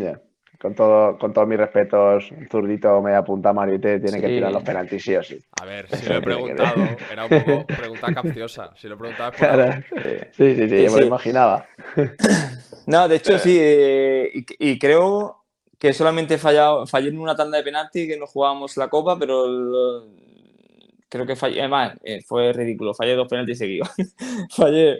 Con, 0.61 0.75
todo, 0.75 1.17
con 1.17 1.33
todos 1.33 1.47
mis 1.47 1.57
respetos, 1.57 2.29
zurdito 2.51 3.01
media 3.01 3.23
punta 3.23 3.51
Mariette 3.51 3.99
tiene 3.99 4.21
que 4.21 4.27
tirar 4.27 4.51
los 4.51 4.61
penaltis 4.61 5.01
sí 5.03 5.15
o 5.15 5.23
sí. 5.23 5.39
A 5.59 5.65
ver, 5.65 5.87
si 5.89 6.05
lo 6.05 6.17
he 6.17 6.21
preguntado, 6.21 6.75
era 7.11 7.25
un 7.25 7.29
poco 7.31 7.65
pregunta 7.75 8.13
capciosa. 8.13 8.71
Si 8.75 8.87
lo 8.87 8.95
preguntabas 8.95 9.31
por 9.33 9.39
Claro. 9.39 9.83
Sí, 10.03 10.09
sí, 10.37 10.55
sí, 10.55 10.69
Sí, 10.69 10.83
yo 10.83 10.91
me 10.91 10.99
lo 10.99 11.05
imaginaba. 11.07 11.65
No, 12.85 13.07
de 13.07 13.15
hecho 13.15 13.39
sí, 13.39 13.57
eh, 13.59 14.29
y, 14.59 14.71
y 14.71 14.77
creo 14.77 15.37
que 15.79 15.93
solamente 15.93 16.35
he 16.35 16.37
fallado, 16.37 16.85
fallé 16.85 17.09
en 17.09 17.17
una 17.17 17.35
tanda 17.35 17.57
de 17.57 17.63
penalti 17.63 18.07
que 18.07 18.17
no 18.17 18.27
jugábamos 18.27 18.77
la 18.77 18.87
copa, 18.87 19.17
pero 19.17 19.47
lo- 19.47 20.05
creo 21.09 21.25
que 21.25 21.35
fallé, 21.35 21.59
además 21.61 21.97
eh, 22.03 22.21
fue 22.21 22.53
ridículo, 22.53 22.93
fallé 22.93 23.15
dos 23.15 23.27
penaltis 23.27 23.57
seguidos. 23.57 23.89
fallé 24.55 24.99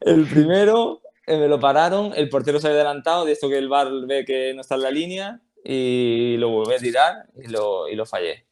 el 0.00 0.26
primero, 0.26 1.01
eh, 1.26 1.38
me 1.38 1.48
lo 1.48 1.60
pararon, 1.60 2.12
el 2.16 2.28
portero 2.28 2.58
se 2.58 2.68
había 2.68 2.80
adelantado, 2.80 3.24
de 3.24 3.32
esto 3.32 3.48
que 3.48 3.58
el 3.58 3.68
VAR 3.68 3.88
ve 4.06 4.24
que 4.24 4.52
no 4.54 4.60
está 4.60 4.74
en 4.76 4.82
la 4.82 4.90
línea, 4.90 5.40
y 5.64 6.36
lo 6.38 6.48
volví 6.48 6.74
a 6.74 6.78
tirar 6.78 7.26
y 7.36 7.48
lo, 7.48 7.88
y 7.88 7.94
lo 7.94 8.04
fallé. 8.06 8.46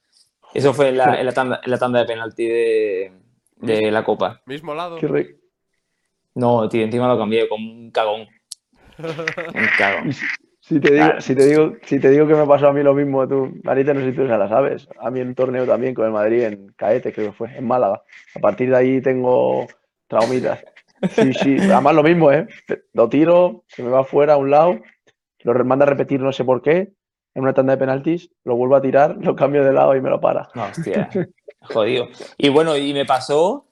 Eso 0.54 0.74
fue 0.74 0.88
en 0.88 0.98
la, 0.98 1.18
en 1.18 1.26
la 1.26 1.32
tanda, 1.32 1.60
en 1.62 1.70
la 1.70 1.78
tanda 1.78 2.00
de 2.00 2.06
penalti 2.06 2.46
de, 2.46 3.12
de 3.56 3.90
la 3.90 4.04
copa. 4.04 4.42
Mismo 4.46 4.74
lado. 4.74 4.98
No, 6.34 6.68
tío, 6.68 6.82
encima 6.82 7.08
lo 7.08 7.18
cambié 7.18 7.48
como 7.48 7.70
un 7.70 7.90
cagón. 7.90 8.28
Un 8.98 9.66
cagón. 9.78 10.12
Si 10.60 10.78
te, 10.78 10.92
digo, 10.92 11.06
Claro. 11.06 11.20
si, 11.20 11.34
te 11.34 11.46
digo, 11.46 11.72
si 11.82 11.98
te 11.98 12.10
digo 12.10 12.28
que 12.28 12.34
me 12.34 12.46
pasó 12.46 12.68
a 12.68 12.72
mí 12.72 12.82
lo 12.82 12.94
mismo, 12.94 13.26
tú, 13.26 13.58
Marita, 13.64 13.92
no 13.92 14.00
sé 14.00 14.10
si 14.10 14.16
tú 14.16 14.26
ya 14.26 14.38
la 14.38 14.48
sabes. 14.48 14.88
A 15.00 15.10
mí 15.10 15.18
en 15.18 15.28
un 15.28 15.34
torneo 15.34 15.66
también 15.66 15.94
con 15.94 16.04
el 16.06 16.12
Madrid, 16.12 16.42
en 16.42 16.72
Caete, 16.76 17.12
creo 17.12 17.28
que 17.28 17.32
fue, 17.32 17.56
en 17.56 17.66
Málaga. 17.66 18.04
A 18.36 18.38
partir 18.38 18.70
de 18.70 18.76
ahí 18.76 19.00
tengo 19.00 19.66
traumitas. 20.06 20.64
Sí, 21.08 21.32
sí, 21.34 21.56
además 21.58 21.94
lo 21.94 22.02
mismo, 22.02 22.30
¿eh? 22.32 22.46
Lo 22.92 23.08
tiro, 23.08 23.64
se 23.68 23.82
me 23.82 23.90
va 23.90 24.04
fuera 24.04 24.34
a 24.34 24.36
un 24.36 24.50
lado, 24.50 24.80
lo 25.42 25.64
manda 25.64 25.84
a 25.84 25.88
repetir 25.88 26.20
no 26.20 26.32
sé 26.32 26.44
por 26.44 26.62
qué, 26.62 26.92
en 27.34 27.42
una 27.42 27.54
tanda 27.54 27.72
de 27.72 27.78
penaltis, 27.78 28.30
lo 28.44 28.56
vuelvo 28.56 28.76
a 28.76 28.82
tirar, 28.82 29.16
lo 29.20 29.36
cambio 29.36 29.64
de 29.64 29.72
lado 29.72 29.94
y 29.96 30.00
me 30.00 30.10
lo 30.10 30.20
para. 30.20 30.48
No, 30.54 30.64
hostia, 30.64 31.08
jodido. 31.62 32.08
Y 32.36 32.48
bueno, 32.48 32.76
y 32.76 32.92
me 32.92 33.06
pasó 33.06 33.66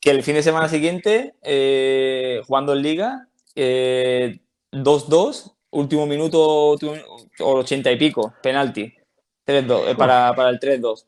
que 0.00 0.10
el 0.10 0.22
fin 0.22 0.34
de 0.34 0.42
semana 0.42 0.68
siguiente, 0.68 1.34
eh, 1.42 2.40
jugando 2.46 2.72
en 2.72 2.82
Liga, 2.82 3.28
eh, 3.54 4.40
2-2, 4.72 5.54
último 5.70 6.06
minuto, 6.06 6.72
último, 6.72 6.94
o 7.40 7.54
80 7.58 7.92
y 7.92 7.96
pico, 7.96 8.34
penalti, 8.42 8.92
3-2, 9.46 9.88
eh, 9.88 9.94
para, 9.94 10.34
para 10.34 10.48
el 10.48 10.58
3-2. 10.58 11.06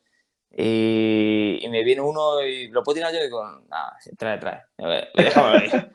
Y, 0.56 1.58
y 1.62 1.68
me 1.68 1.82
viene 1.82 2.00
uno 2.00 2.40
y 2.42 2.68
lo 2.68 2.82
puedo 2.82 2.94
tirar 2.94 3.12
yo 3.12 3.18
y 3.18 3.24
digo, 3.24 3.42
nada, 3.68 3.96
trae, 4.16 4.38
trae, 4.38 4.62
a 4.78 4.86
ver, 4.86 5.08
déjame 5.14 5.58
ver. 5.60 5.90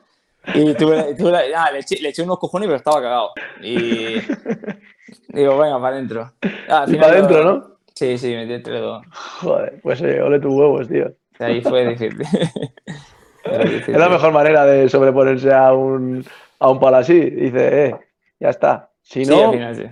Y 0.54 0.74
tuve, 0.74 1.14
tuve 1.14 1.30
la- 1.32 1.48
nada, 1.48 1.72
le, 1.72 1.78
eché, 1.80 2.00
le 2.00 2.08
eché 2.10 2.22
unos 2.22 2.38
cojones, 2.38 2.66
pero 2.66 2.76
estaba 2.76 3.00
cagado. 3.00 3.30
Y 3.62 4.16
digo, 5.28 5.58
venga, 5.58 5.80
para 5.80 5.96
adentro. 5.96 6.32
Ah, 6.68 6.84
para 6.86 7.06
adentro, 7.12 7.44
¿no? 7.44 7.76
Sí, 7.94 8.18
sí, 8.18 8.34
metí 8.34 8.52
el 8.52 8.62
3-2. 8.62 9.02
Joder, 9.40 9.80
pues 9.82 10.00
eh, 10.02 10.20
ole 10.22 10.40
tus 10.40 10.52
huevos, 10.52 10.88
tío. 10.88 11.12
Ahí 11.38 11.60
fue 11.62 11.84
difícil. 11.88 12.22
Es 13.44 13.88
la 13.88 14.08
mejor 14.08 14.32
manera 14.32 14.64
de 14.66 14.88
sobreponerse 14.88 15.52
a 15.52 15.72
un, 15.72 16.24
a 16.58 16.70
un 16.70 16.80
palo 16.80 16.98
así. 16.98 17.18
Dice, 17.18 17.86
eh, 17.86 17.96
ya 18.38 18.50
está. 18.50 18.90
Si 19.02 19.24
Sí, 19.24 19.30
no, 19.30 19.44
al 19.46 19.50
final 19.52 19.76
sí. 19.76 19.84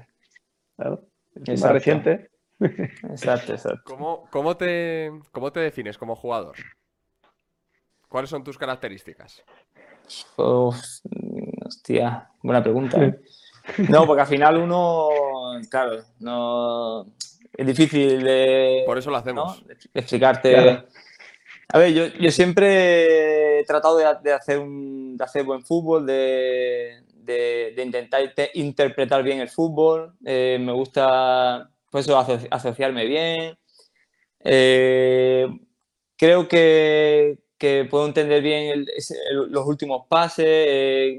claro, 0.77 1.03
es 1.47 1.61
más 1.61 1.73
reciente. 1.73 2.31
Exacto, 2.61 3.53
exacto. 3.53 3.83
¿Cómo, 3.85 4.29
cómo, 4.31 4.57
te, 4.57 5.11
¿Cómo 5.33 5.53
te 5.53 5.61
defines 5.61 5.97
como 5.99 6.17
jugador? 6.17 6.57
¿Cuáles 8.09 8.31
son 8.31 8.43
tus 8.43 8.57
características? 8.59 9.43
Uf, 10.37 10.77
hostia, 11.65 12.31
buena 12.43 12.63
pregunta. 12.63 13.03
¿eh? 13.05 13.19
No, 13.91 14.07
porque 14.07 14.23
al 14.23 14.29
final 14.29 14.57
uno, 14.57 15.09
claro, 15.71 16.03
no 16.21 17.05
es 17.53 17.67
difícil 17.67 18.23
de, 18.25 18.83
Por 18.87 18.97
eso 18.97 19.11
lo 19.11 19.19
hacemos. 19.19 19.63
explicarte. 19.93 20.51
Claro. 20.53 20.87
A 21.71 21.79
ver, 21.79 21.93
yo, 21.93 22.07
yo 22.19 22.31
siempre 22.31 23.61
he 23.61 23.65
tratado 23.65 23.99
de, 23.99 24.07
de 24.23 24.33
hacer 24.33 24.59
un, 24.59 25.19
de 25.19 25.25
hacer 25.25 25.45
buen 25.45 25.63
fútbol, 25.63 26.07
de, 26.07 27.03
de- 27.13 27.75
de 27.77 27.83
intentar 27.85 28.23
te- 28.35 28.51
interpretar 28.55 29.23
bien 29.23 29.41
el 29.41 29.51
fútbol. 29.51 30.15
Eh, 30.25 30.57
me 30.59 30.73
gusta 30.73 31.69
pues 31.91 32.09
asociarme 32.51 33.07
bien. 33.07 33.59
Eh, 34.45 35.49
creo 36.17 36.49
que, 36.49 37.39
puedo 37.91 38.07
entender 38.07 38.43
bien 38.43 38.65
el- 38.73 38.87
los 39.51 39.67
últimos 39.67 40.07
pases, 40.09 41.19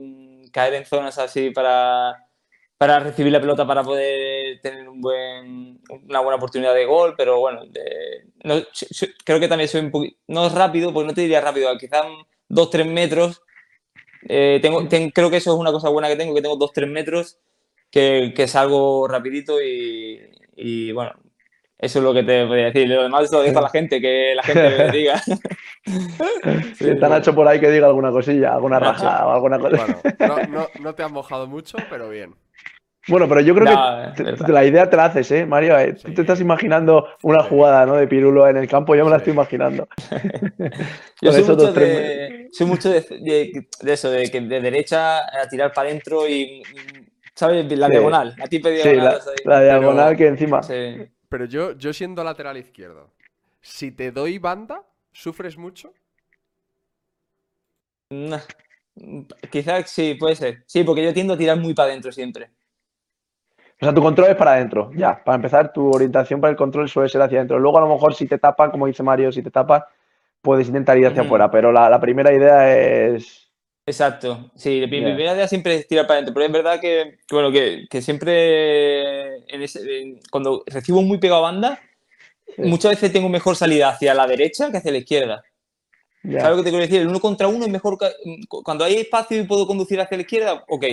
caer 0.54 0.74
en 0.76 0.86
zonas 0.86 1.18
así 1.18 1.52
para, 1.52 2.16
para 2.78 3.00
recibir 3.00 3.32
la 3.34 3.42
pelota 3.42 3.68
para 3.68 3.84
poder 3.84 4.60
tener 4.62 4.88
un 4.90 5.02
buen, 5.02 5.82
una 6.08 6.22
buena 6.22 6.38
oportunidad 6.38 6.74
de 6.76 6.86
gol, 6.86 7.16
pero 7.18 7.40
bueno, 7.40 7.62
creo 9.26 9.40
que 9.40 9.48
también 9.48 9.68
soy 9.70 9.82
un 9.82 9.92
poquito, 9.92 10.18
no 10.28 10.46
es 10.48 10.54
rápido, 10.54 10.94
pues 10.94 11.06
no 11.08 11.14
te 11.14 11.22
diría 11.22 11.42
rápido, 11.42 11.76
quizás 11.78 12.06
dos, 12.48 12.70
tres 12.70 12.86
metros. 12.88 13.42
Eh, 14.28 14.60
tengo, 14.62 14.88
ten- 14.88 15.12
creo 15.12 15.30
que 15.32 15.38
eso 15.38 15.54
es 15.54 15.60
una 15.60 15.72
cosa 15.72 15.90
buena 15.90 16.10
que 16.10 16.16
tengo, 16.16 16.36
que 16.36 16.42
tengo 16.42 16.58
dos, 16.58 16.74
tres 16.74 16.90
metros, 16.90 17.40
que, 17.92 18.34
que 18.36 18.48
salgo 18.48 19.08
rapidito 19.08 19.62
y, 19.62 20.20
y, 20.60 20.92
bueno, 20.92 21.12
eso 21.78 22.00
es 22.00 22.04
lo 22.06 22.14
que 22.14 22.24
te 22.24 22.46
podría 22.46 22.66
decir. 22.66 22.88
Lo 22.90 23.04
demás 23.04 23.32
lo 23.32 23.42
dejo 23.42 23.60
a 23.60 23.64
la 23.64 23.70
gente, 23.70 24.02
que 24.02 24.34
la 24.36 24.44
gente 24.44 24.70
me 24.78 24.92
diga. 24.92 25.22
si 26.76 26.90
está 26.90 27.10
Nacho 27.10 27.34
por 27.34 27.48
ahí 27.48 27.60
que 27.60 27.70
diga 27.72 27.88
alguna 27.88 28.12
cosilla, 28.12 28.54
alguna 28.54 28.80
rajada 28.80 29.28
o 29.28 29.32
alguna 29.32 29.60
cosa. 29.60 29.76
Bueno, 29.78 30.02
no, 30.20 30.48
no, 30.48 30.70
no 30.80 30.96
te 30.96 31.04
has 31.04 31.12
mojado 31.12 31.48
mucho, 31.48 31.78
pero 31.90 32.10
bien. 32.10 32.36
Bueno, 33.08 33.28
pero 33.28 33.42
yo 33.42 33.56
creo 33.56 33.66
No, 33.66 34.14
que 34.14 34.24
te- 34.24 34.52
la 34.52 34.64
idea 34.66 34.88
te 34.88 34.96
la 34.98 35.06
haces, 35.06 35.32
¿eh, 35.32 35.46
Mario? 35.46 35.80
Eh, 35.80 35.94
Tú 35.94 36.14
te 36.14 36.22
estás 36.22 36.42
imaginando 36.42 37.08
una 37.24 37.42
jugada, 37.42 37.86
¿no? 37.88 37.96
De 37.96 38.08
Pirulo 38.08 38.48
en 38.48 38.58
el 38.58 38.68
campo, 38.68 38.94
yo 38.94 39.04
me 39.06 39.10
la 39.10 39.18
estoy 39.18 39.34
imaginando. 39.34 39.88
Yo 41.22 41.32
soy 41.34 41.42
mucho, 41.42 41.56
dos, 41.56 41.74
tres 41.74 41.88
de, 41.98 42.48
soy 42.52 42.68
mucho 42.68 42.90
de, 42.90 43.02
de- 43.02 43.68
de 43.82 43.94
eso, 43.94 44.12
de 44.12 44.30
que 44.30 44.42
de 44.42 44.62
derecha 44.62 45.20
a 45.20 45.48
tirar 45.50 45.74
para 45.74 45.90
adentro 45.90 46.28
y, 46.30 46.62
¿sabes? 47.40 47.66
La 47.78 47.86
Sí. 47.88 47.92
diagonal, 47.92 48.36
tipe 48.50 48.78
Sí, 48.82 48.90
diagonal. 48.90 49.06
la, 49.14 49.18
esa 49.18 49.30
ahí. 49.30 49.36
la 49.46 49.62
diagonal 49.62 50.06
Pero- 50.08 50.18
que 50.18 50.28
encima. 50.28 50.62
Sí. 50.64 51.08
Pero 51.30 51.46
yo, 51.46 51.72
yo 51.78 51.94
siendo 51.94 52.22
lateral 52.24 52.58
izquierdo, 52.58 53.12
si 53.62 53.92
te 53.92 54.12
doy 54.12 54.40
banda, 54.40 54.84
¿sufres 55.14 55.58
mucho? 55.58 55.94
Nah. 58.10 58.40
Quizás 59.50 59.90
sí, 59.90 60.16
puede 60.16 60.36
ser. 60.36 60.64
Sí, 60.66 60.84
porque 60.84 61.04
yo 61.04 61.14
tiendo 61.14 61.36
a 61.36 61.38
tirar 61.38 61.58
muy 61.58 61.74
para 61.74 61.90
adentro 61.90 62.12
siempre. 62.12 62.50
O 63.82 63.86
sea, 63.86 63.94
tu 63.94 64.02
control 64.02 64.32
es 64.32 64.36
para 64.36 64.54
adentro, 64.54 64.92
ya. 64.94 65.24
Para 65.24 65.38
empezar, 65.38 65.72
tu 65.72 65.90
orientación 65.90 66.42
para 66.42 66.52
el 66.52 66.58
control 66.58 66.90
suele 66.90 67.08
ser 67.08 67.22
hacia 67.22 67.38
adentro. 67.38 67.58
Luego, 67.60 67.78
a 67.78 67.82
lo 67.82 67.88
mejor, 67.88 68.14
si 68.14 68.28
te 68.28 68.38
tapan, 68.38 68.72
como 68.72 68.88
dice 68.88 69.04
Mario, 69.04 69.32
si 69.32 69.42
te 69.42 69.52
tapan, 69.52 69.84
puedes 70.42 70.68
intentar 70.68 70.98
ir 70.98 71.08
hacia 71.08 71.22
afuera. 71.22 71.50
Pero 71.50 71.72
la, 71.72 71.90
la 71.90 72.00
primera 72.02 72.34
idea 72.34 72.76
es. 72.76 73.49
Exacto. 73.90 74.52
Sí, 74.56 74.70
mi 74.70 74.82
Ya. 74.82 74.88
primera 74.88 75.34
idea 75.36 75.48
siempre 75.48 75.76
es 75.76 75.88
tirar 75.88 76.06
para 76.06 76.16
adentro, 76.20 76.34
pero 76.34 76.46
es 76.46 76.52
verdad 76.52 76.80
que, 76.80 77.18
que, 77.28 77.36
bueno, 77.36 77.52
que, 77.52 77.86
que 77.90 78.02
siempre 78.02 79.38
en 79.54 79.62
ese- 79.62 80.02
en- 80.02 80.20
cuando 80.32 80.64
recibo 80.68 81.02
muy 81.02 81.18
pegado 81.18 81.40
a 81.46 81.52
banda, 81.52 81.82
muchas 82.58 82.92
veces 82.92 83.12
tengo 83.12 83.30
mejor 83.30 83.56
salida 83.56 83.90
hacia 83.90 84.14
la 84.14 84.28
derecha 84.28 84.70
que 84.72 84.78
hacia 84.78 84.92
la 84.92 84.98
izquierda. 85.00 85.44
¿Sabes 86.22 86.50
lo 86.52 86.58
que 86.58 86.64
te 86.64 86.70
quiero 86.70 86.86
decir? 86.86 87.02
El 87.02 87.08
uno 87.08 87.20
contra 87.20 87.48
uno 87.48 87.66
es 87.66 87.72
mejor. 87.72 87.98
Cuando 88.64 88.84
hay 88.84 88.96
espacio 88.98 89.40
y 89.40 89.44
puedo 89.44 89.66
conducir 89.66 90.00
hacia 90.02 90.18
la 90.18 90.22
izquierda, 90.24 90.64
ok. 90.68 90.86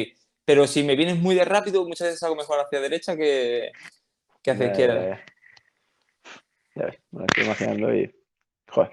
Pero 0.44 0.66
si 0.68 0.82
me 0.84 0.94
vienes 0.96 1.18
muy 1.18 1.34
de 1.34 1.44
rápido, 1.44 1.84
muchas 1.86 2.06
veces 2.08 2.22
hago 2.22 2.36
mejor 2.36 2.60
hacia 2.60 2.80
derecha 2.80 3.16
que, 3.16 3.72
que 4.42 4.50
hacia 4.52 4.66
Ya, 4.66 4.70
izquierda. 4.70 5.24
ya, 6.76 6.84
ves, 6.86 6.94
me 7.10 7.20
lo 7.20 7.26
estoy 7.26 7.44
imaginando 7.44 7.94
y. 7.94 8.14
Joder. 8.68 8.90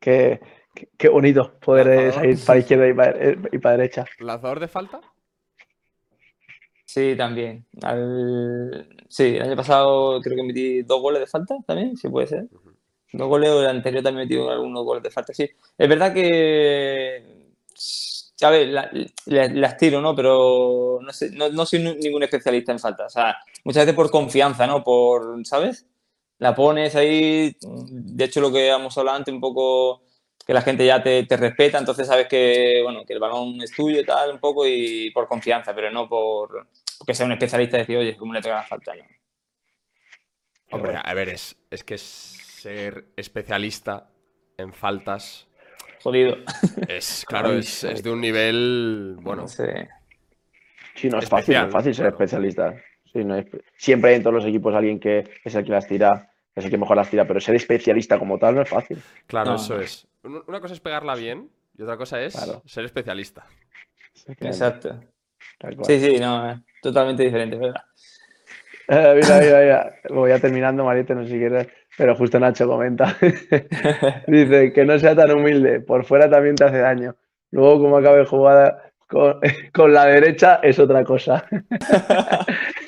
Qué, 0.00 0.40
qué, 0.74 0.88
qué 0.96 1.08
bonito 1.08 1.52
poder 1.60 1.88
eh, 1.88 1.96
Lanzador. 1.96 2.14
salir 2.14 2.38
para 2.46 2.58
izquierda 2.58 2.88
y 2.88 2.94
para, 2.94 3.10
eh, 3.10 3.38
y 3.52 3.58
para 3.58 3.76
derecha. 3.76 4.04
¿Lanzador 4.18 4.60
de 4.60 4.68
falta? 4.68 5.00
Sí, 6.84 7.14
también. 7.16 7.64
Al- 7.82 8.88
Sí, 9.08 9.36
el 9.36 9.42
año 9.42 9.56
pasado 9.56 10.20
creo 10.22 10.36
que 10.36 10.42
metí 10.42 10.82
dos 10.82 11.00
goles 11.02 11.20
de 11.20 11.26
falta 11.26 11.56
también, 11.66 11.96
sí 11.96 12.08
puede 12.08 12.26
ser. 12.26 12.46
Dos 13.12 13.28
goles, 13.28 13.50
o 13.50 13.60
el 13.60 13.66
anterior 13.68 14.02
también 14.02 14.26
metí 14.26 14.40
algunos 14.40 14.84
goles 14.84 15.02
de 15.02 15.10
falta, 15.10 15.34
sí. 15.34 15.48
Es 15.76 15.88
verdad 15.88 16.14
que, 16.14 17.50
a 18.42 18.50
ver, 18.50 18.68
la- 18.68 18.90
la- 19.26 19.48
las 19.48 19.76
tiro, 19.76 20.00
¿no? 20.00 20.14
Pero 20.16 20.98
no, 21.02 21.12
sé, 21.12 21.30
no, 21.32 21.50
no 21.50 21.66
soy 21.66 21.80
ningún 21.80 22.22
especialista 22.22 22.72
en 22.72 22.78
falta. 22.78 23.04
O 23.06 23.10
sea, 23.10 23.36
muchas 23.64 23.84
veces 23.84 23.94
por 23.96 24.10
confianza, 24.10 24.66
¿no? 24.66 24.82
Por, 24.82 25.44
¿sabes? 25.46 25.86
La 26.38 26.54
pones 26.54 26.96
ahí, 26.96 27.54
de 27.60 28.24
hecho 28.24 28.40
lo 28.40 28.50
que 28.50 28.68
hemos 28.70 28.96
hablado 28.96 29.18
antes, 29.18 29.32
un 29.34 29.40
poco 29.42 30.04
que 30.44 30.52
la 30.54 30.62
gente 30.62 30.84
ya 30.84 31.02
te, 31.02 31.24
te 31.24 31.36
respeta, 31.36 31.78
entonces 31.78 32.06
sabes 32.06 32.26
que, 32.28 32.80
bueno, 32.82 33.04
que 33.06 33.12
el 33.12 33.20
balón 33.20 33.60
es 33.62 33.72
tuyo 33.72 34.00
y 34.00 34.04
tal, 34.04 34.32
un 34.32 34.38
poco, 34.40 34.66
y 34.66 35.10
por 35.10 35.28
confianza, 35.28 35.74
pero 35.74 35.90
no 35.90 36.08
por 36.08 36.68
porque 36.98 37.14
sea 37.14 37.26
un 37.26 37.32
especialista 37.32 37.76
y 37.76 37.80
decir, 37.80 37.96
oye, 37.96 38.16
¿cómo 38.16 38.32
le 38.32 38.40
pega 38.40 38.56
la 38.56 38.62
falta? 38.62 38.94
No. 38.94 39.04
Hombre, 40.70 40.98
a 41.02 41.14
ver, 41.14 41.28
es, 41.28 41.56
es 41.70 41.84
que 41.84 41.98
ser 41.98 43.06
especialista 43.16 44.08
en 44.56 44.72
faltas 44.72 45.48
Jodido. 46.02 46.36
es, 46.88 47.24
claro, 47.26 47.52
es, 47.54 47.84
es 47.84 48.02
de 48.02 48.10
un 48.10 48.20
nivel, 48.20 49.16
bueno, 49.20 49.42
No 49.42 49.48
sé. 49.48 49.88
Sí, 50.94 51.08
no 51.08 51.18
es 51.18 51.28
fácil, 51.28 51.54
no 51.54 51.66
es 51.66 51.72
fácil 51.72 51.94
ser 51.94 52.06
especialista. 52.06 52.74
Sí, 53.12 53.24
no 53.24 53.36
es- 53.36 53.46
Siempre 53.76 54.10
hay 54.10 54.16
en 54.16 54.22
todos 54.22 54.34
los 54.34 54.44
equipos 54.46 54.74
alguien 54.74 54.98
que 55.00 55.24
es 55.44 55.54
el 55.54 55.64
que 55.64 55.70
las 55.70 55.86
tira, 55.86 56.31
es 56.54 56.64
el 56.64 56.70
que 56.70 56.78
mejor 56.78 56.96
las 56.96 57.08
tira, 57.10 57.26
pero 57.26 57.40
ser 57.40 57.54
especialista 57.54 58.18
como 58.18 58.38
tal 58.38 58.54
no 58.56 58.62
es 58.62 58.68
fácil. 58.68 59.02
claro, 59.26 59.50
No, 59.50 59.56
eso 59.56 59.78
es. 59.80 60.06
Un- 60.22 60.42
Una 60.46 60.60
cosa 60.60 60.74
es 60.74 60.80
pegarla 60.80 61.14
bien 61.14 61.48
y 61.76 61.82
otra 61.82 61.96
cosa 61.96 62.20
es 62.20 62.34
Claro. 62.34 62.62
ser 62.66 62.84
especialista. 62.84 63.44
Exacto. 64.40 65.00
Sí, 65.84 65.98
sí, 66.00 66.18
no, 66.18 66.50
es 66.50 66.58
totalmente 66.82 67.22
diferente, 67.22 67.56
¿verdad? 67.56 67.82
Eh, 68.88 69.14
mira, 69.22 69.38
mira, 69.40 69.60
mira. 69.60 69.94
Voy 70.10 70.30
ya 70.30 70.38
terminando, 70.38 70.84
Mariette, 70.84 71.10
no 71.14 71.22
sé 71.24 71.30
si 71.30 71.38
quieres, 71.38 71.68
pero 71.96 72.14
justo 72.16 72.38
Nacho 72.38 72.66
comenta. 72.68 73.16
Dice 74.26 74.72
que 74.72 74.84
no 74.84 74.98
sea 74.98 75.14
tan 75.16 75.30
humilde, 75.30 75.80
por 75.80 76.04
fuera 76.04 76.28
también 76.28 76.56
te 76.56 76.64
hace 76.64 76.78
daño. 76.78 77.16
Luego, 77.52 77.80
como 77.80 77.96
acabe 77.98 78.24
jugada 78.26 78.90
con, 79.08 79.40
con 79.72 79.92
la 79.94 80.06
derecha, 80.06 80.56
es 80.62 80.78
otra 80.78 81.04
cosa. 81.04 81.46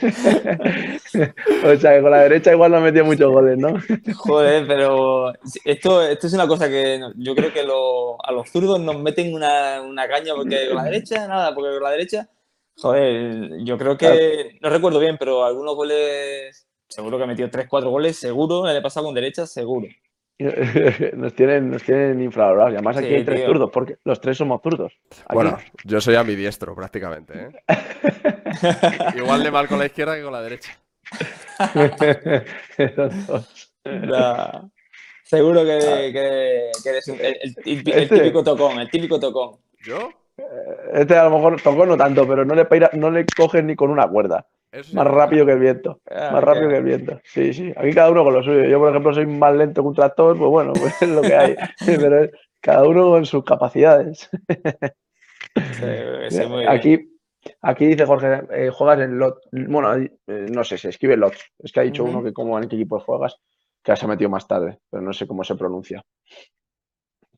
o 1.64 1.76
sea, 1.76 1.96
que 1.96 2.02
con 2.02 2.10
la 2.10 2.22
derecha 2.22 2.52
igual 2.52 2.72
no 2.72 2.80
metía 2.80 3.04
muchos 3.04 3.30
goles, 3.30 3.58
¿no? 3.58 3.74
Joder, 4.16 4.66
pero 4.66 5.32
esto, 5.64 6.02
esto 6.02 6.26
es 6.26 6.32
una 6.32 6.46
cosa 6.48 6.68
que 6.68 7.00
yo 7.16 7.34
creo 7.34 7.52
que 7.52 7.62
lo- 7.62 8.24
a 8.24 8.32
los 8.32 8.48
zurdos 8.50 8.80
nos 8.80 9.00
meten 9.00 9.34
una, 9.34 9.80
una 9.82 10.08
caña 10.08 10.34
porque 10.34 10.66
con 10.68 10.76
la 10.76 10.84
derecha, 10.84 11.28
nada, 11.28 11.54
porque 11.54 11.74
con 11.74 11.82
la 11.82 11.90
derecha, 11.90 12.28
joder, 12.76 13.62
yo 13.64 13.78
creo 13.78 13.96
que, 13.96 14.58
no 14.60 14.70
recuerdo 14.70 14.98
bien, 14.98 15.16
pero 15.18 15.44
algunos 15.44 15.74
goles, 15.76 16.66
seguro 16.88 17.16
que 17.18 17.24
ha 17.24 17.28
metido 17.28 17.48
3-4 17.50 17.90
goles, 17.90 18.16
seguro, 18.16 18.64
el 18.66 18.74
año 18.76 18.82
pasado 18.82 19.06
con 19.06 19.14
derecha, 19.14 19.46
seguro. 19.46 19.86
Nos 21.14 21.34
tienen, 21.34 21.70
nos 21.70 21.82
tienen 21.84 22.20
infravalorados. 22.20 22.72
Y 22.72 22.76
además 22.76 22.96
aquí 22.96 23.06
Sí, 23.08 23.14
hay 23.14 23.24
tres 23.24 23.40
tío. 23.40 23.46
zurdos, 23.48 23.70
porque 23.72 23.96
los 24.04 24.20
tres 24.20 24.36
somos 24.36 24.60
zurdos. 24.62 24.92
Aquí. 25.10 25.34
Bueno, 25.34 25.58
yo 25.84 26.00
soy 26.00 26.16
ambidiestro 26.16 26.74
prácticamente, 26.74 27.34
¿eh? 27.34 27.48
Igual 29.16 29.44
de 29.44 29.50
mal 29.50 29.68
con 29.68 29.78
la 29.78 29.86
izquierda 29.86 30.16
que 30.16 30.22
con 30.22 30.32
la 30.32 30.42
derecha. 30.42 30.76
Los 32.96 33.26
dos. 33.26 33.74
La- 33.84 34.68
Seguro 35.22 35.64
que, 35.64 35.78
que- 36.12 36.70
que 36.82 36.88
eres 36.90 37.08
un- 37.08 37.18
el, 37.20 37.36
el 37.64 37.88
Este- 37.88 38.06
típico 38.18 38.44
tocón, 38.44 38.78
el 38.78 38.90
típico 38.90 39.18
tocón. 39.18 39.58
¿Yo? 39.84 40.10
Este 40.92 41.16
a 41.16 41.24
lo 41.24 41.30
mejor 41.30 41.60
tocó 41.60 41.86
no 41.86 41.96
tanto, 41.96 42.26
pero 42.26 42.44
no 42.44 42.54
le, 42.54 42.64
peira- 42.64 42.90
no 42.94 43.10
le 43.10 43.24
coges 43.36 43.64
ni 43.64 43.76
con 43.76 43.90
una 43.90 44.08
cuerda. 44.08 44.46
Eso 44.72 44.96
Más 44.96 45.06
rápido 45.06 45.46
que 45.46 45.52
el 45.52 45.60
viento. 45.60 46.00
Ah, 46.10 46.30
Más 46.32 46.42
rápido 46.42 46.68
que 46.68 46.76
el 46.78 46.84
viento. 46.84 47.20
Sí, 47.24 47.52
sí. 47.52 47.72
Aquí 47.76 47.92
cada 47.92 48.10
uno 48.10 48.24
con 48.24 48.34
lo 48.34 48.42
suyo. 48.42 48.64
Yo, 48.64 48.80
por 48.80 48.90
ejemplo, 48.90 49.14
soy 49.14 49.26
más 49.26 49.54
lento 49.54 49.82
que 49.82 49.88
un 49.88 49.94
tractor, 49.94 50.36
pues 50.36 50.50
bueno, 50.50 50.72
pues 50.72 51.00
es 51.00 51.08
lo 51.08 51.22
que 51.22 51.34
hay. 51.34 51.54
Pero 51.86 52.24
es 52.24 52.30
cada 52.60 52.86
uno 52.88 53.10
con 53.10 53.24
sus 53.24 53.44
capacidades. 53.44 54.28
Sí, 55.54 55.56
sí, 56.30 56.46
muy 56.46 56.58
bien. 56.60 56.68
Aquí, 56.68 57.16
aquí 57.62 57.86
dice 57.86 58.04
Jorge, 58.04 58.42
eh, 58.50 58.70
juegas 58.70 59.00
en 59.00 59.18
lot. 59.18 59.38
Bueno, 59.52 59.94
eh, 59.96 60.10
no 60.26 60.64
sé, 60.64 60.76
se 60.78 60.88
escribe 60.88 61.16
lots. 61.16 61.52
Es 61.60 61.70
que 61.70 61.80
ha 61.80 61.84
dicho 61.84 62.02
uno 62.04 62.22
que 62.24 62.32
como 62.32 62.58
en 62.58 62.68
qué 62.68 62.74
equipo 62.74 62.98
juegas, 62.98 63.36
que 63.82 63.94
se 63.94 64.04
ha 64.04 64.08
metido 64.08 64.30
más 64.30 64.48
tarde, 64.48 64.78
pero 64.90 65.02
no 65.04 65.12
sé 65.12 65.26
cómo 65.28 65.44
se 65.44 65.54
pronuncia. 65.54 66.02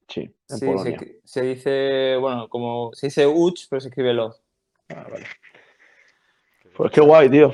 Sí, 0.09 0.21
en 0.23 0.59
Sí, 0.59 0.67
Polonia. 0.67 0.99
se, 0.99 1.21
se 1.25 1.43
dice, 1.43 2.17
bueno, 2.17 2.49
como 2.49 2.93
se 2.95 3.09
dice 3.09 3.27
Uch, 3.27 3.67
pero 3.69 3.81
se 3.81 3.89
escribe 3.89 4.13
Love. 4.15 4.37
Ah, 4.89 5.07
vale. 5.11 5.27
Pues 6.77 6.93
qué 6.93 7.01
guay, 7.01 7.31
tío. 7.31 7.53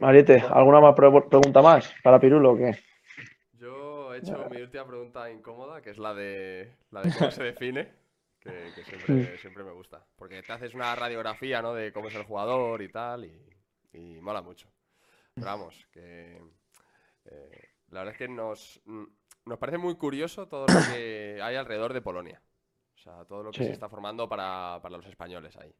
Mariette, 0.00 0.42
¿alguna 0.50 0.80
más 0.80 0.94
pre- 0.94 1.10
pregunta 1.28 1.62
más 1.62 1.92
para 2.02 2.18
Pirulo 2.20 2.52
o 2.52 2.56
qué? 2.56 2.78
Yo 3.52 4.14
he 4.14 4.18
hecho 4.18 4.46
mi 4.46 4.60
última 4.60 4.86
pregunta 4.86 5.30
incómoda, 5.30 5.82
que 5.82 5.90
es 5.90 5.98
la 5.98 6.14
de, 6.14 6.72
la 6.90 7.02
de 7.02 7.12
cómo 7.12 7.30
se 7.30 7.42
define, 7.42 7.92
que, 8.40 8.72
que 8.74 8.84
siempre, 8.84 9.38
siempre 9.38 9.64
me 9.64 9.72
gusta. 9.72 10.06
Porque 10.16 10.42
te 10.42 10.52
haces 10.52 10.74
una 10.74 10.94
radiografía, 10.96 11.60
¿no? 11.62 11.74
De 11.74 11.92
cómo 11.92 12.08
es 12.08 12.14
el 12.14 12.22
jugador 12.24 12.80
y 12.82 12.88
tal, 12.90 13.24
y, 13.24 13.56
y 13.92 14.20
mola 14.20 14.40
mucho. 14.42 14.68
Pero 15.38 15.52
vamos, 15.52 15.86
que 15.92 16.40
eh, 17.26 17.68
la 17.90 18.00
verdad 18.00 18.12
es 18.14 18.18
que 18.18 18.28
nos, 18.28 18.80
mm, 18.86 19.04
nos 19.50 19.58
parece 19.58 19.76
muy 19.78 19.96
curioso 19.96 20.46
todo 20.48 20.66
lo 20.66 20.94
que 20.94 21.38
hay 21.42 21.56
alrededor 21.56 21.92
de 21.92 22.00
Polonia. 22.00 22.40
O 22.94 22.98
sea, 22.98 23.24
todo 23.26 23.42
lo 23.42 23.50
que 23.50 23.58
Sí. 23.58 23.64
se 23.66 23.72
está 23.72 23.88
formando 23.88 24.28
para, 24.28 24.78
para 24.82 24.96
los 24.96 25.06
españoles 25.06 25.56
ahí. 25.56 25.74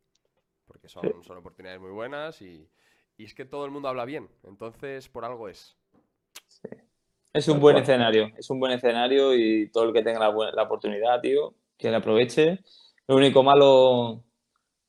Porque 0.66 0.88
son, 0.88 1.02
Sí. 1.02 1.10
son 1.22 1.38
oportunidades 1.38 1.80
muy 1.80 1.90
buenas 1.90 2.40
y, 2.42 2.68
y 3.16 3.24
es 3.24 3.34
que 3.34 3.44
todo 3.44 3.64
el 3.64 3.70
mundo 3.70 3.88
habla 3.88 4.04
bien. 4.04 4.28
Entonces, 4.44 5.08
por 5.08 5.24
algo 5.24 5.48
es. 5.48 5.76
Es 7.32 7.46
un 7.48 7.60
buen 7.60 7.76
escenario, 7.76 8.32
es 8.36 8.50
un 8.50 8.58
buen 8.58 8.72
escenario 8.72 9.34
y 9.34 9.70
todo 9.70 9.84
el 9.84 9.92
que 9.92 10.02
tenga 10.02 10.18
la, 10.18 10.50
la 10.52 10.62
oportunidad, 10.64 11.20
tío, 11.20 11.54
que 11.78 11.90
la 11.90 11.98
aproveche. 11.98 12.58
Lo 13.06 13.16
único 13.16 13.42
malo, 13.44 14.24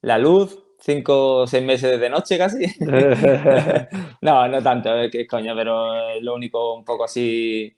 la 0.02 0.18
luz, 0.18 0.58
cinco 0.80 1.42
o 1.42 1.48
seis 1.48 1.64
meses 1.64 2.00
de 2.00 2.10
noche 2.10 2.38
casi. 2.38 2.66
No, 4.22 4.48
no 4.48 4.62
tanto, 4.62 4.90
que 5.12 5.22
es 5.22 5.28
coña, 5.28 5.56
pero 5.56 6.20
lo 6.20 6.36
único 6.36 6.76
un 6.76 6.86
poco 6.86 7.04
así 7.06 7.76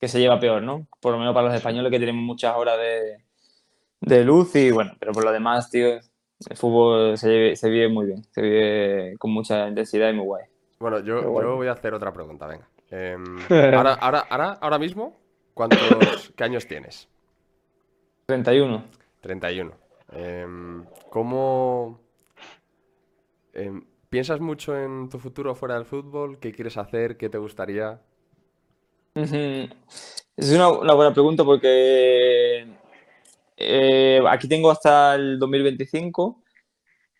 que 0.00 0.08
se 0.08 0.18
lleva 0.20 0.38
peor, 0.40 0.62
¿no? 0.62 0.86
Por 1.00 1.12
lo 1.12 1.18
menos 1.18 1.34
para 1.34 1.48
los 1.48 1.56
españoles 1.56 1.90
que 1.90 1.98
tenemos 1.98 2.22
muchas 2.22 2.54
horas 2.56 2.78
de, 2.78 3.24
de 4.00 4.24
luz 4.24 4.54
y 4.56 4.70
bueno, 4.70 4.92
pero 4.98 5.12
por 5.12 5.24
lo 5.24 5.32
demás, 5.32 5.70
tío, 5.70 5.88
el 5.88 6.56
fútbol 6.56 7.16
se, 7.18 7.28
vive- 7.28 7.56
se 7.56 7.70
vive 7.70 7.88
muy 7.88 8.06
bien, 8.06 8.24
se 8.30 8.42
vive 8.42 9.16
con 9.18 9.32
mucha 9.32 9.68
intensidad 9.68 10.10
y 10.10 10.14
muy 10.14 10.24
guay. 10.24 10.44
Bueno, 10.78 11.00
yo, 11.00 11.30
guay. 11.30 11.46
yo 11.46 11.56
voy 11.56 11.66
a 11.68 11.72
hacer 11.72 11.94
otra 11.94 12.12
pregunta, 12.12 12.46
venga. 12.46 12.68
Em, 12.90 13.24
ahora, 13.74 13.94
ahora, 13.94 14.20
ahora, 14.28 14.58
ahora 14.60 14.78
mismo, 14.78 15.16
¿cuántos, 15.54 16.32
qué 16.36 16.44
años 16.44 16.66
tienes? 16.66 17.08
31. 18.26 18.84
31. 19.22 19.72
Em, 20.12 20.84
¿Cómo 21.10 21.98
em, 23.54 23.84
piensas 24.10 24.40
mucho 24.40 24.76
en 24.76 25.08
tu 25.08 25.18
futuro 25.18 25.54
fuera 25.54 25.74
del 25.76 25.84
fútbol? 25.84 26.38
¿Qué 26.38 26.52
quieres 26.52 26.76
hacer? 26.76 27.16
¿Qué 27.16 27.28
te 27.28 27.38
gustaría? 27.38 28.00
Es 30.36 30.50
una, 30.52 30.68
una 30.70 30.94
buena 30.94 31.12
pregunta 31.14 31.44
porque 31.44 32.66
eh, 33.56 34.22
aquí 34.28 34.48
tengo 34.48 34.70
hasta 34.70 35.14
el 35.16 35.38
2025 35.38 36.42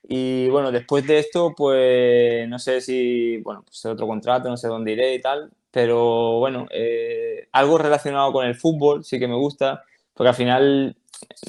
y 0.09 0.49
bueno, 0.51 0.73
después 0.73 1.07
de 1.07 1.19
esto, 1.21 1.55
pues 1.57 2.49
no 2.49 2.59
sé 2.59 2.81
si, 2.83 3.39
bueno, 3.39 3.65
pues 3.67 3.85
otro 3.87 4.07
contrato, 4.09 4.49
no 4.51 4.57
sé 4.57 4.69
dónde 4.69 4.93
iré 4.93 5.15
y 5.17 5.21
tal, 5.21 5.51
pero 5.71 6.39
bueno, 6.41 6.67
eh, 6.73 7.49
algo 7.53 7.79
relacionado 7.79 8.33
con 8.33 8.47
el 8.47 8.55
fútbol 8.57 9.05
sí 9.05 9.19
que 9.21 9.29
me 9.29 9.37
gusta, 9.37 9.85
porque 10.15 10.29
al 10.31 10.35
final 10.37 10.97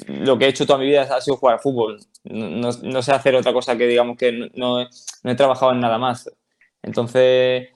lo 0.08 0.38
que 0.38 0.46
he 0.46 0.48
hecho 0.48 0.66
toda 0.66 0.78
mi 0.78 0.86
vida 0.86 1.02
ha 1.02 1.20
sido 1.20 1.36
jugar 1.36 1.60
fútbol. 1.60 1.98
No, 2.24 2.70
no- 2.82 3.02
sé 3.02 3.12
hacer 3.12 3.34
otra 3.36 3.52
cosa 3.52 3.76
que 3.76 3.86
digamos 3.86 4.16
que 4.16 4.32
no, 4.32 4.84
no 4.84 5.30
he 5.30 5.34
trabajado 5.34 5.72
en 5.72 5.80
nada 5.80 5.98
más. 5.98 6.30
Entonces, 6.82 7.68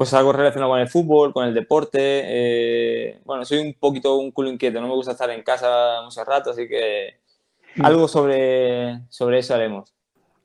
pues 0.00 0.14
algo 0.14 0.32
relacionado 0.32 0.70
con 0.72 0.80
el 0.80 0.88
fútbol, 0.88 1.30
con 1.34 1.46
el 1.46 1.52
deporte. 1.52 1.98
eh, 2.24 3.20
bueno, 3.26 3.44
soy 3.44 3.58
un 3.58 3.74
poquito 3.74 4.16
un 4.16 4.30
culo 4.30 4.48
inquieto, 4.48 4.80
no 4.80 4.88
me 4.88 4.94
gusta 4.94 5.12
estar 5.12 5.28
en 5.28 5.42
casa 5.42 6.00
mucho 6.02 6.24
rato, 6.24 6.52
así 6.52 6.66
que 6.66 7.20
algo 7.82 8.08
sobre, 8.08 9.02
sobre 9.10 9.40
eso 9.40 9.54
haremos. 9.54 9.94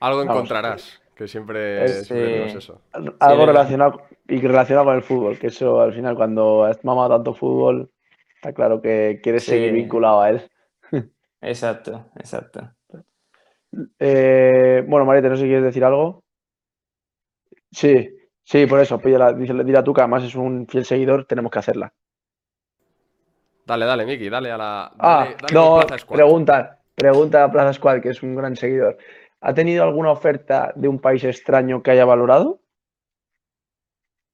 Algo 0.01 0.19
Vamos. 0.25 0.33
encontrarás, 0.35 1.01
que 1.15 1.29
siempre, 1.29 1.85
Es, 1.85 2.05
siempre 2.07 2.31
eh, 2.43 2.47
digo 2.47 2.59
eso. 2.59 2.81
Algo 3.19 3.45
relacionado 3.45 4.01
y 4.27 4.41
relacionado 4.41 4.87
con 4.87 4.95
el 4.97 5.03
fútbol, 5.03 5.39
que 5.39 5.47
eso 5.47 5.79
al 5.79 5.93
final 5.93 6.17
cuando 6.17 6.65
has 6.65 6.83
mamado 6.83 7.15
tanto 7.15 7.33
fútbol, 7.33 7.89
está 8.35 8.51
claro 8.53 8.81
que 8.81 9.21
quieres 9.23 9.45
Sí. 9.45 9.51
seguir 9.51 9.71
vinculado 9.71 10.19
a 10.19 10.31
él. 10.31 10.51
Exacto, 11.41 12.07
exacto. 12.17 12.71
Eh, 13.99 14.83
bueno, 14.85 15.05
Mariette, 15.05 15.29
no 15.29 15.35
sé 15.37 15.43
si 15.43 15.47
quieres 15.47 15.63
decir 15.63 15.85
algo. 15.85 16.25
Sí, 17.71 18.09
sí, 18.45 18.65
por 18.65 18.79
eso, 18.79 18.97
pídela, 18.99 19.33
dile 19.33 19.77
a 19.77 19.83
tú 19.83 19.93
que 19.93 19.99
además 20.01 20.23
es 20.23 20.35
un 20.35 20.65
fiel 20.67 20.85
seguidor, 20.85 21.25
tenemos 21.25 21.51
que 21.51 21.59
hacerla. 21.59 21.91
Dale, 23.65 23.85
dale, 23.85 24.05
Miki, 24.05 24.29
dale 24.29 24.51
a 24.51 24.57
la. 24.57 24.91
Ah, 24.99 25.25
Dale, 25.25 25.37
dale 25.41 25.53
no, 25.53 25.75
Plaza 25.81 25.97
Squad. 25.97 26.15
pregunta, 26.17 26.79
pregunta 26.93 27.43
a 27.43 27.51
Plaza 27.51 27.73
Squad, 27.73 27.99
que 28.01 28.09
es 28.09 28.21
un 28.23 28.35
gran 28.35 28.55
seguidor. 28.55 28.97
¿Ha 29.41 29.53
tenido 29.53 29.83
alguna 29.83 30.11
oferta 30.11 30.71
de 30.75 30.87
un 30.87 30.99
país 30.99 31.23
extraño 31.23 31.81
que 31.83 31.91
haya 31.91 32.05
valorado? 32.05 32.59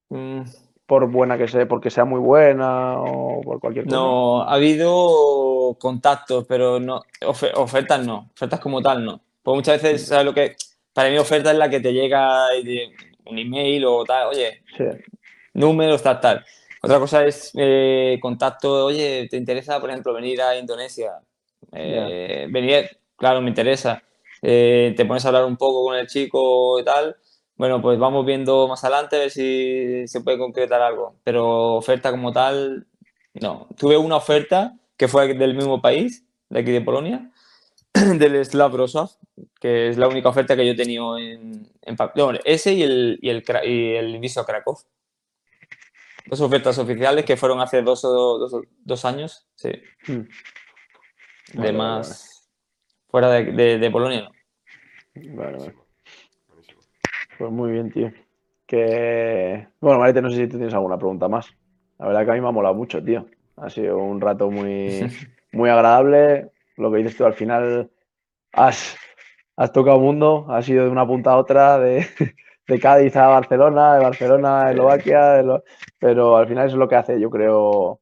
Mm, 0.09 0.41
Por 0.85 1.09
buena 1.09 1.37
que 1.37 1.47
sea, 1.47 1.65
porque 1.67 1.89
sea 1.89 2.03
muy 2.03 2.19
buena 2.19 2.99
o 2.99 3.41
por 3.41 3.59
cualquier 3.61 3.85
cosa. 3.85 3.95
No, 3.95 4.41
ha 4.43 4.53
habido 4.55 5.77
contactos, 5.79 6.45
pero 6.47 6.79
no, 6.81 7.01
ofe- 7.21 7.53
ofertas 7.55 8.05
no, 8.05 8.29
ofertas 8.33 8.59
como 8.59 8.81
tal 8.81 9.05
no. 9.05 9.21
Pues 9.41 9.55
muchas 9.55 9.81
veces, 9.81 10.07
¿sabes 10.07 10.25
lo 10.25 10.33
que? 10.33 10.55
Para 10.93 11.09
mí 11.09 11.17
oferta 11.17 11.51
es 11.51 11.57
la 11.57 11.69
que 11.69 11.79
te 11.79 11.93
llega 11.93 12.53
y 12.57 12.63
te- 12.65 12.91
un 13.25 13.37
email 13.37 13.85
o 13.85 14.03
tal, 14.03 14.27
oye, 14.27 14.63
Sí, 14.77 14.83
números, 15.53 16.01
tal, 16.01 16.19
tal. 16.19 16.45
Otra 16.81 16.99
cosa 16.99 17.25
es 17.25 17.51
eh, 17.55 18.17
contacto, 18.21 18.85
oye, 18.85 19.27
¿te 19.29 19.37
interesa, 19.37 19.79
por 19.79 19.89
ejemplo, 19.89 20.13
venir 20.13 20.41
a 20.41 20.57
Indonesia? 20.57 21.19
Eh, 21.71 22.47
venir, 22.49 22.89
claro, 23.15 23.41
me 23.41 23.49
interesa. 23.49 24.01
Eh, 24.41 24.93
te 24.97 25.05
pones 25.05 25.23
a 25.23 25.27
hablar 25.27 25.45
un 25.45 25.57
poco 25.57 25.83
con 25.85 25.95
el 25.95 26.07
chico 26.07 26.79
y 26.79 26.83
tal. 26.83 27.15
Bueno, 27.55 27.79
pues 27.79 27.99
vamos 27.99 28.25
viendo 28.25 28.67
más 28.67 28.83
adelante 28.83 29.15
a 29.15 29.19
ver 29.19 29.29
si 29.29 30.07
se 30.07 30.21
puede 30.21 30.39
concretar 30.39 30.81
algo. 30.81 31.15
Pero 31.23 31.75
oferta 31.75 32.09
como 32.09 32.31
tal, 32.31 32.87
no. 33.35 33.67
Tuve 33.77 33.97
una 33.97 34.15
oferta 34.15 34.73
que 34.97 35.07
fue 35.07 35.33
del 35.35 35.53
mismo 35.53 35.81
país, 35.81 36.25
de 36.49 36.59
aquí 36.59 36.71
de 36.71 36.81
Polonia, 36.81 37.31
del 38.19 38.45
Slav 38.45 38.75
que 39.59 39.89
es 39.89 39.97
la 39.97 40.07
única 40.07 40.29
oferta 40.29 40.55
que 40.55 40.65
yo 40.65 40.73
he 40.73 40.75
tenido 40.75 41.17
en, 41.17 41.67
en 41.81 41.95
no, 42.15 42.31
ese 42.45 42.73
y 42.73 42.83
el, 42.83 43.19
y 43.21 43.29
el, 43.29 43.43
Kra- 43.43 43.65
y 43.65 43.95
el 43.95 44.19
Wisła 44.19 44.45
Krakow. 44.45 44.77
Dos 46.25 46.41
ofertas 46.41 46.77
oficiales 46.77 47.25
que 47.25 47.35
fueron 47.37 47.59
hace 47.59 47.81
dos, 47.81 48.05
o- 48.05 48.37
dos, 48.37 48.55
dos 48.85 49.05
años, 49.05 49.47
sí. 49.55 49.71
Mm. 50.07 51.59
De 51.61 51.71
vale, 51.71 51.73
fuera 53.09 53.29
de, 53.31 53.51
de- 53.51 53.77
de 53.77 53.91
Polonia, 53.91 54.21
¿no? 54.21 54.29
vale, 55.35 55.57
vale. 55.57 55.73
Buenísimo. 56.47 56.81
Pues 57.37 57.51
muy 57.51 57.71
bien, 57.71 57.91
tío. 57.91 58.11
Que. 58.65 59.67
Bueno, 59.81 59.99
Mariette, 59.99 60.21
no 60.21 60.29
sé 60.29 60.37
si 60.37 60.47
tú 60.47 60.55
tienes 60.57 60.73
alguna 60.73 60.97
pregunta 60.97 61.27
más. 61.27 61.53
La 61.99 62.07
verdad 62.07 62.23
que 62.23 62.31
a 62.31 62.33
mí 62.35 62.41
me 62.41 62.47
ha 62.47 62.51
molado 62.51 62.73
mucho, 62.75 63.03
tío. 63.03 63.27
Ha 63.57 63.69
sido 63.69 63.97
un 63.97 64.21
rato 64.21 64.49
muy, 64.49 65.01
muy 65.51 65.69
agradable. 65.69 66.50
Lo 66.77 66.91
que 66.91 66.97
dices 66.99 67.17
tú 67.17 67.25
al 67.25 67.33
final, 67.33 67.91
has, 68.53 68.95
has 69.55 69.71
tocado 69.71 69.99
mundo, 69.99 70.45
has 70.49 70.67
ido 70.69 70.85
de 70.85 70.89
una 70.89 71.05
punta 71.05 71.31
a 71.31 71.37
otra, 71.37 71.79
de, 71.79 72.05
de 72.67 72.79
Cádiz 72.79 73.15
a 73.15 73.27
Barcelona, 73.27 73.95
de 73.95 74.03
Barcelona 74.03 74.63
a. 74.63 74.71
Eslovaquia, 74.71 75.33
de 75.33 75.61
pero 75.99 76.37
al 76.37 76.47
final 76.47 76.67
eso 76.67 76.75
es 76.75 76.79
lo 76.79 76.87
que 76.87 76.95
hace, 76.95 77.19
yo 77.19 77.29
creo, 77.29 77.99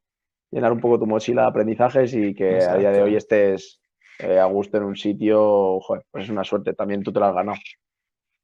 llenar 0.51 0.71
un 0.71 0.79
poco 0.79 0.99
tu 0.99 1.05
mochila 1.05 1.43
de 1.43 1.47
aprendizajes 1.47 2.13
y 2.13 2.33
que 2.33 2.63
a 2.63 2.75
día 2.75 2.91
de 2.91 3.01
hoy 3.01 3.15
estés 3.15 3.79
eh, 4.19 4.39
a 4.39 4.45
gusto 4.45 4.77
en 4.77 4.83
un 4.83 4.95
sitio, 4.95 5.79
joder, 5.79 6.03
pues 6.11 6.25
es 6.25 6.29
una 6.29 6.43
suerte, 6.43 6.73
también 6.73 7.03
tú 7.03 7.11
te 7.11 7.19
lo 7.19 7.25
has 7.25 7.35
ganado. 7.35 7.57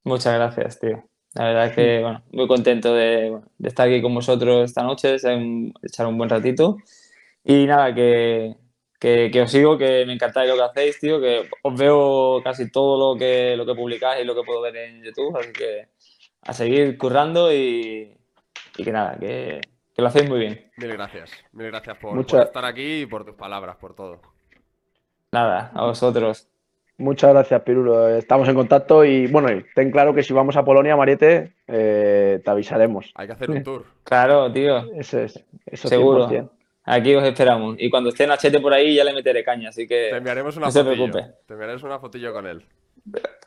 Muchas 0.04 0.36
gracias, 0.36 0.80
tío. 0.80 1.04
La 1.34 1.46
verdad 1.46 1.76
que, 1.76 2.00
bueno, 2.02 2.24
muy 2.32 2.48
contento 2.48 2.94
de, 2.94 3.40
de 3.58 3.68
estar 3.68 3.88
aquí 3.88 4.02
con 4.02 4.14
vosotros 4.14 4.66
esta 4.66 4.84
noche, 4.84 5.18
de 5.18 5.72
echar 5.82 6.08
un 6.08 6.18
buen 6.18 6.30
ratito. 6.30 6.78
Y 7.44 7.66
nada, 7.66 7.94
que, 7.94 8.56
que, 9.00 9.30
que 9.32 9.42
os 9.42 9.52
sigo, 9.52 9.78
que 9.78 10.06
me 10.06 10.14
encantáis 10.14 10.50
lo 10.50 10.56
que 10.56 10.64
hacéis, 10.64 11.00
tío, 11.00 11.20
que 11.20 11.50
os 11.62 11.78
veo 11.78 12.42
casi 12.44 12.72
todo 12.72 13.14
lo 13.14 13.20
que, 13.20 13.56
lo 13.58 13.66
que 13.66 13.76
publicáis 13.76 14.24
y 14.24 14.28
lo 14.28 14.36
que 14.36 14.44
puedo 14.44 14.62
ver 14.62 14.76
en 14.78 15.04
YouTube, 15.04 15.36
así 15.38 15.52
que 15.52 15.88
a 16.42 16.54
seguir 16.54 16.98
currando 16.98 17.52
y, 17.54 18.16
y 18.78 18.84
que 18.84 18.92
nada, 18.92 19.18
que, 19.20 19.62
que 19.94 20.02
lo 20.02 20.08
hacéis 20.08 20.30
muy 20.30 20.40
bien. 20.40 20.72
Mil 20.78 20.94
gracias. 20.94 21.32
Mil 21.54 21.68
gracias 21.68 21.98
por, 21.98 22.14
Mucha- 22.16 22.38
por 22.38 22.46
estar 22.48 22.66
aquí 22.66 23.02
y 23.02 23.06
por 23.06 23.26
tus 23.26 23.36
palabras, 23.36 23.76
por 23.78 23.96
todo. 23.96 24.22
Nada, 25.32 25.72
a 25.74 25.86
vosotros. 25.86 26.48
Muchas 26.98 27.34
gracias, 27.34 27.62
Pirulo. 27.64 28.08
Estamos 28.08 28.48
en 28.48 28.56
contacto 28.56 29.04
y 29.04 29.28
bueno, 29.28 29.50
ten 29.76 29.92
claro 29.92 30.14
que 30.14 30.24
si 30.24 30.32
vamos 30.34 30.56
a 30.56 30.64
Polonia, 30.64 30.96
Mariette, 30.96 31.52
eh, 31.68 32.40
te 32.44 32.50
avisaremos. 32.50 33.12
Hay 33.16 33.28
que 33.28 33.34
hacer 33.34 33.52
un 33.52 33.64
tour. 33.64 33.84
Claro, 34.06 34.50
tío, 34.52 34.78
Eso 34.94 35.20
es, 35.20 35.44
eso 35.66 35.90
seguro. 35.90 36.30
100%. 36.30 36.50
Aquí 36.88 37.16
os 37.16 37.24
esperamos. 37.24 37.76
Y 37.80 37.90
cuando 37.90 38.10
esté 38.10 38.26
en 38.26 38.32
Achete 38.32 38.60
por 38.60 38.72
ahí 38.74 38.96
ya 38.96 39.04
le 39.04 39.14
meteré 39.14 39.44
caña, 39.44 39.70
así 39.70 39.88
que 39.88 40.10
Te 40.12 40.18
enviaremos 40.18 40.56
una 40.58 40.68
no 40.68 40.72
se 40.72 40.84
preocupe. 40.84 41.34
Te 41.48 41.54
enviaremos 41.54 41.84
una 41.84 42.00
fotillo 42.00 42.32
con 42.32 42.46
él. 42.46 42.64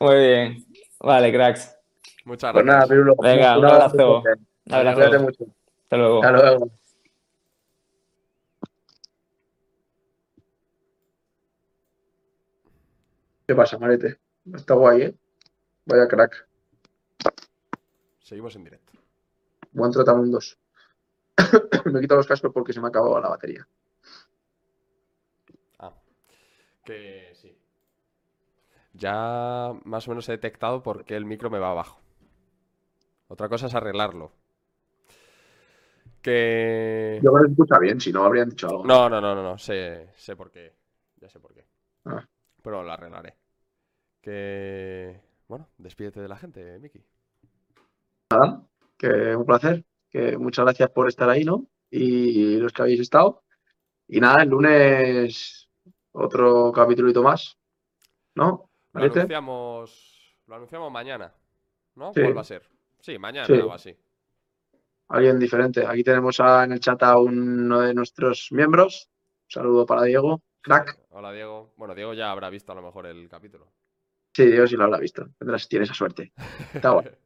Muy 0.01 0.15
bien. 0.15 0.65
Vale, 0.99 1.31
cracks. 1.31 1.77
Muchas 2.25 2.51
Pues 2.51 2.65
gracias. 2.65 2.65
nada, 2.65 2.87
Pirulo. 2.87 3.15
Venga, 3.15 3.57
un 3.57 3.65
abrazo. 3.65 4.21
Un 4.65 4.73
abrazo. 4.73 4.95
Cuídate 4.97 5.19
mucho. 5.19 5.45
Hasta 5.83 5.97
luego. 5.97 6.23
Hasta 6.23 6.31
luego. 6.31 6.71
¿Qué 13.47 13.55
pasa, 13.55 13.79
Marete? 13.79 14.19
Está 14.53 14.75
guay, 14.75 15.01
¿eh? 15.01 15.15
Vaya 15.85 16.07
crack. 16.07 16.47
Seguimos 18.19 18.55
en 18.55 18.63
directo. 18.63 18.93
Buen 19.71 19.91
trotamundos. 19.91 20.58
me 21.85 22.01
quito 22.01 22.15
los 22.15 22.27
cascos 22.27 22.51
porque 22.53 22.73
se 22.73 22.79
me 22.79 22.87
ha 22.87 22.89
acabado 22.89 23.19
la 23.19 23.29
batería. 23.29 23.67
Ah, 25.79 25.93
que 26.83 27.31
sí. 27.33 27.57
Ya 28.93 29.73
más 29.85 30.07
o 30.07 30.11
menos 30.11 30.27
he 30.29 30.33
detectado 30.33 30.83
por 30.83 31.05
qué 31.05 31.15
el 31.15 31.25
micro 31.25 31.49
me 31.49 31.59
va 31.59 31.71
abajo. 31.71 32.01
Otra 33.27 33.47
cosa 33.47 33.67
es 33.67 33.75
arreglarlo. 33.75 34.31
Que... 36.21 37.19
Yo 37.23 37.31
creo 37.31 37.43
que 37.43 37.47
se 37.47 37.53
escucha 37.53 37.79
bien, 37.79 38.01
si 38.01 38.11
no 38.11 38.23
habrían 38.23 38.49
dicho 38.49 38.67
algo. 38.67 38.85
No, 38.85 39.09
no, 39.09 39.21
no, 39.21 39.35
no, 39.35 39.43
no, 39.43 39.57
sé, 39.57 40.09
sé 40.15 40.35
por 40.35 40.51
qué. 40.51 40.75
Ya 41.17 41.29
sé 41.29 41.39
por 41.39 41.53
qué. 41.53 41.65
Ah. 42.05 42.25
Pero 42.61 42.83
lo 42.83 42.91
arreglaré. 42.91 43.37
Que... 44.21 45.21
Bueno, 45.47 45.69
despídete 45.77 46.21
de 46.21 46.27
la 46.27 46.35
gente, 46.35 46.77
Miki. 46.79 47.03
Nada, 48.31 48.63
que 48.97 49.35
un 49.35 49.45
placer. 49.45 49.85
Que 50.09 50.37
muchas 50.37 50.65
gracias 50.65 50.89
por 50.89 51.07
estar 51.07 51.29
ahí, 51.29 51.43
¿no? 51.43 51.67
Y 51.91 52.57
los 52.57 52.73
que 52.73 52.81
habéis 52.81 52.99
estado. 53.01 53.43
Y 54.07 54.19
nada, 54.19 54.43
el 54.43 54.49
lunes 54.49 55.69
otro 56.11 56.71
capítulito 56.71 57.21
más. 57.23 57.57
¿No? 58.35 58.69
Lo 58.93 59.01
anunciamos, 59.03 60.35
lo 60.47 60.55
anunciamos 60.55 60.91
mañana, 60.91 61.33
¿no? 61.95 62.13
Sí. 62.13 62.21
¿Cuál 62.21 62.37
va 62.37 62.41
a 62.41 62.45
ser? 62.45 62.63
Sí, 62.99 63.17
mañana 63.19 63.45
Sí. 63.45 63.53
o 63.53 63.71
así. 63.73 63.95
Alguien 65.09 65.39
diferente. 65.39 65.85
Aquí 65.85 66.03
tenemos 66.03 66.39
a- 66.39 66.63
en 66.63 66.73
el 66.73 66.79
chat 66.79 67.01
a 67.03 67.17
uno 67.17 67.81
de 67.81 67.93
nuestros 67.93 68.49
miembros. 68.51 69.09
Un 69.45 69.51
saludo 69.51 69.85
para 69.85 70.03
Diego. 70.03 70.41
Crack. 70.61 70.99
Hola, 71.09 71.31
Diego. 71.31 71.73
Bueno, 71.77 71.95
Diego 71.95 72.13
ya 72.13 72.31
habrá 72.31 72.49
visto 72.49 72.71
a 72.71 72.75
lo 72.75 72.81
mejor 72.81 73.05
el 73.07 73.27
capítulo. 73.29 73.71
Sí, 74.33 74.45
Diego 74.45 74.67
sí 74.67 74.75
lo 74.75 74.83
habrá 74.85 74.99
visto. 74.99 75.27
Tendrás, 75.37 75.67
tiene 75.67 75.85
esa 75.85 75.93
suerte. 75.93 76.33
Está 76.73 76.91
guay. 76.91 77.05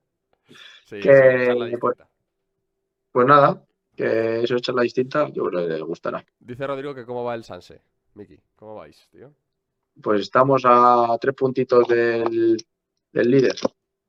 Sí, 0.86 1.00
Que- 1.00 1.78
pues- 3.14 3.28
nada, 3.28 3.64
que 3.96 4.42
eso 4.44 4.56
es 4.56 4.62
charla 4.62 4.82
distinta. 4.82 5.30
Yo 5.30 5.46
creo 5.46 5.68
que 5.68 5.74
le 5.76 5.82
gustará. 5.82 6.26
Dice 6.40 6.68
Rodrigo 6.68 6.94
que 6.94 7.06
cómo 7.06 7.24
va 7.24 7.36
el 7.36 7.44
Sanse. 7.46 7.82
Miki, 8.16 8.38
¿cómo 8.56 8.76
vais, 8.76 9.08
tío? 9.10 9.34
Pues 10.02 10.22
estamos 10.22 10.64
a 10.66 11.16
tres 11.22 11.36
puntitos 11.36 11.88
del, 11.88 12.58
del 13.12 13.32
líder. 13.32 13.56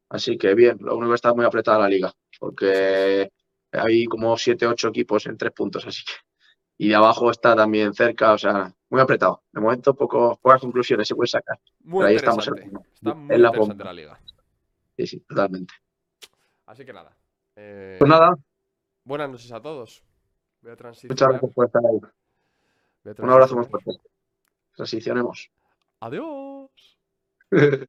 Así 0.09 0.36
que 0.39 0.55
bien, 0.55 0.78
lo 0.81 0.97
único 0.97 1.10
que 1.10 1.16
está 1.16 1.32
muy 1.35 1.44
apretada 1.44 1.78
la 1.81 1.89
liga, 1.89 2.12
porque 2.40 3.31
hay 3.72 4.06
como 4.06 4.36
siete, 4.39 4.66
ocho 4.66 4.89
equipos 4.89 5.26
en 5.26 5.36
tres 5.36 5.52
puntos, 5.52 5.86
así 5.86 6.02
que. 6.05 6.12
Y 6.76 6.89
de 6.89 6.94
abajo 6.97 7.31
está 7.31 7.55
también 7.55 7.94
cerca, 7.94 8.32
o 8.32 8.39
sea, 8.39 8.74
muy 8.90 9.01
apretado. 9.01 9.43
De 9.52 9.60
momento, 9.60 9.94
poco, 9.94 10.39
pocas 10.43 10.60
conclusiones 10.60 11.06
se 11.06 11.14
puede 11.14 11.28
sacar. 11.28 11.59
Muy 11.81 12.01
Pero 12.01 12.09
ahí 12.09 12.16
estamos 12.16 12.48
en- 12.48 12.55
Está 12.93 13.10
en 13.12 13.18
muy 13.18 13.39
la 13.39 13.48
interesante 13.48 13.68
pompa. 13.74 13.85
la 13.85 13.93
liga. 13.93 14.20
Sí, 14.97 15.06
sí, 15.06 15.20
totalmente. 15.20 15.74
Así 16.66 16.85
que 16.85 16.93
nada. 16.93 17.16
eh, 17.56 17.97
Pues 17.98 18.09
nada, 18.09 18.36
Buenas 19.05 19.31
noches 19.31 19.52
a 19.52 19.60
todos. 19.60 20.02
Voy 20.62 20.72
a 20.72 20.76
transicionar. 20.76 21.12
muchas 21.12 21.28
gracias 21.28 21.52
por 21.52 21.66
estar 21.66 21.82
ahí. 21.85 22.01
Un 23.18 23.31
abrazo 23.31 23.56
muy 23.56 23.66
fuerte. 23.66 23.90
Transicionemos. 24.74 25.51
Adiós. 26.01 26.70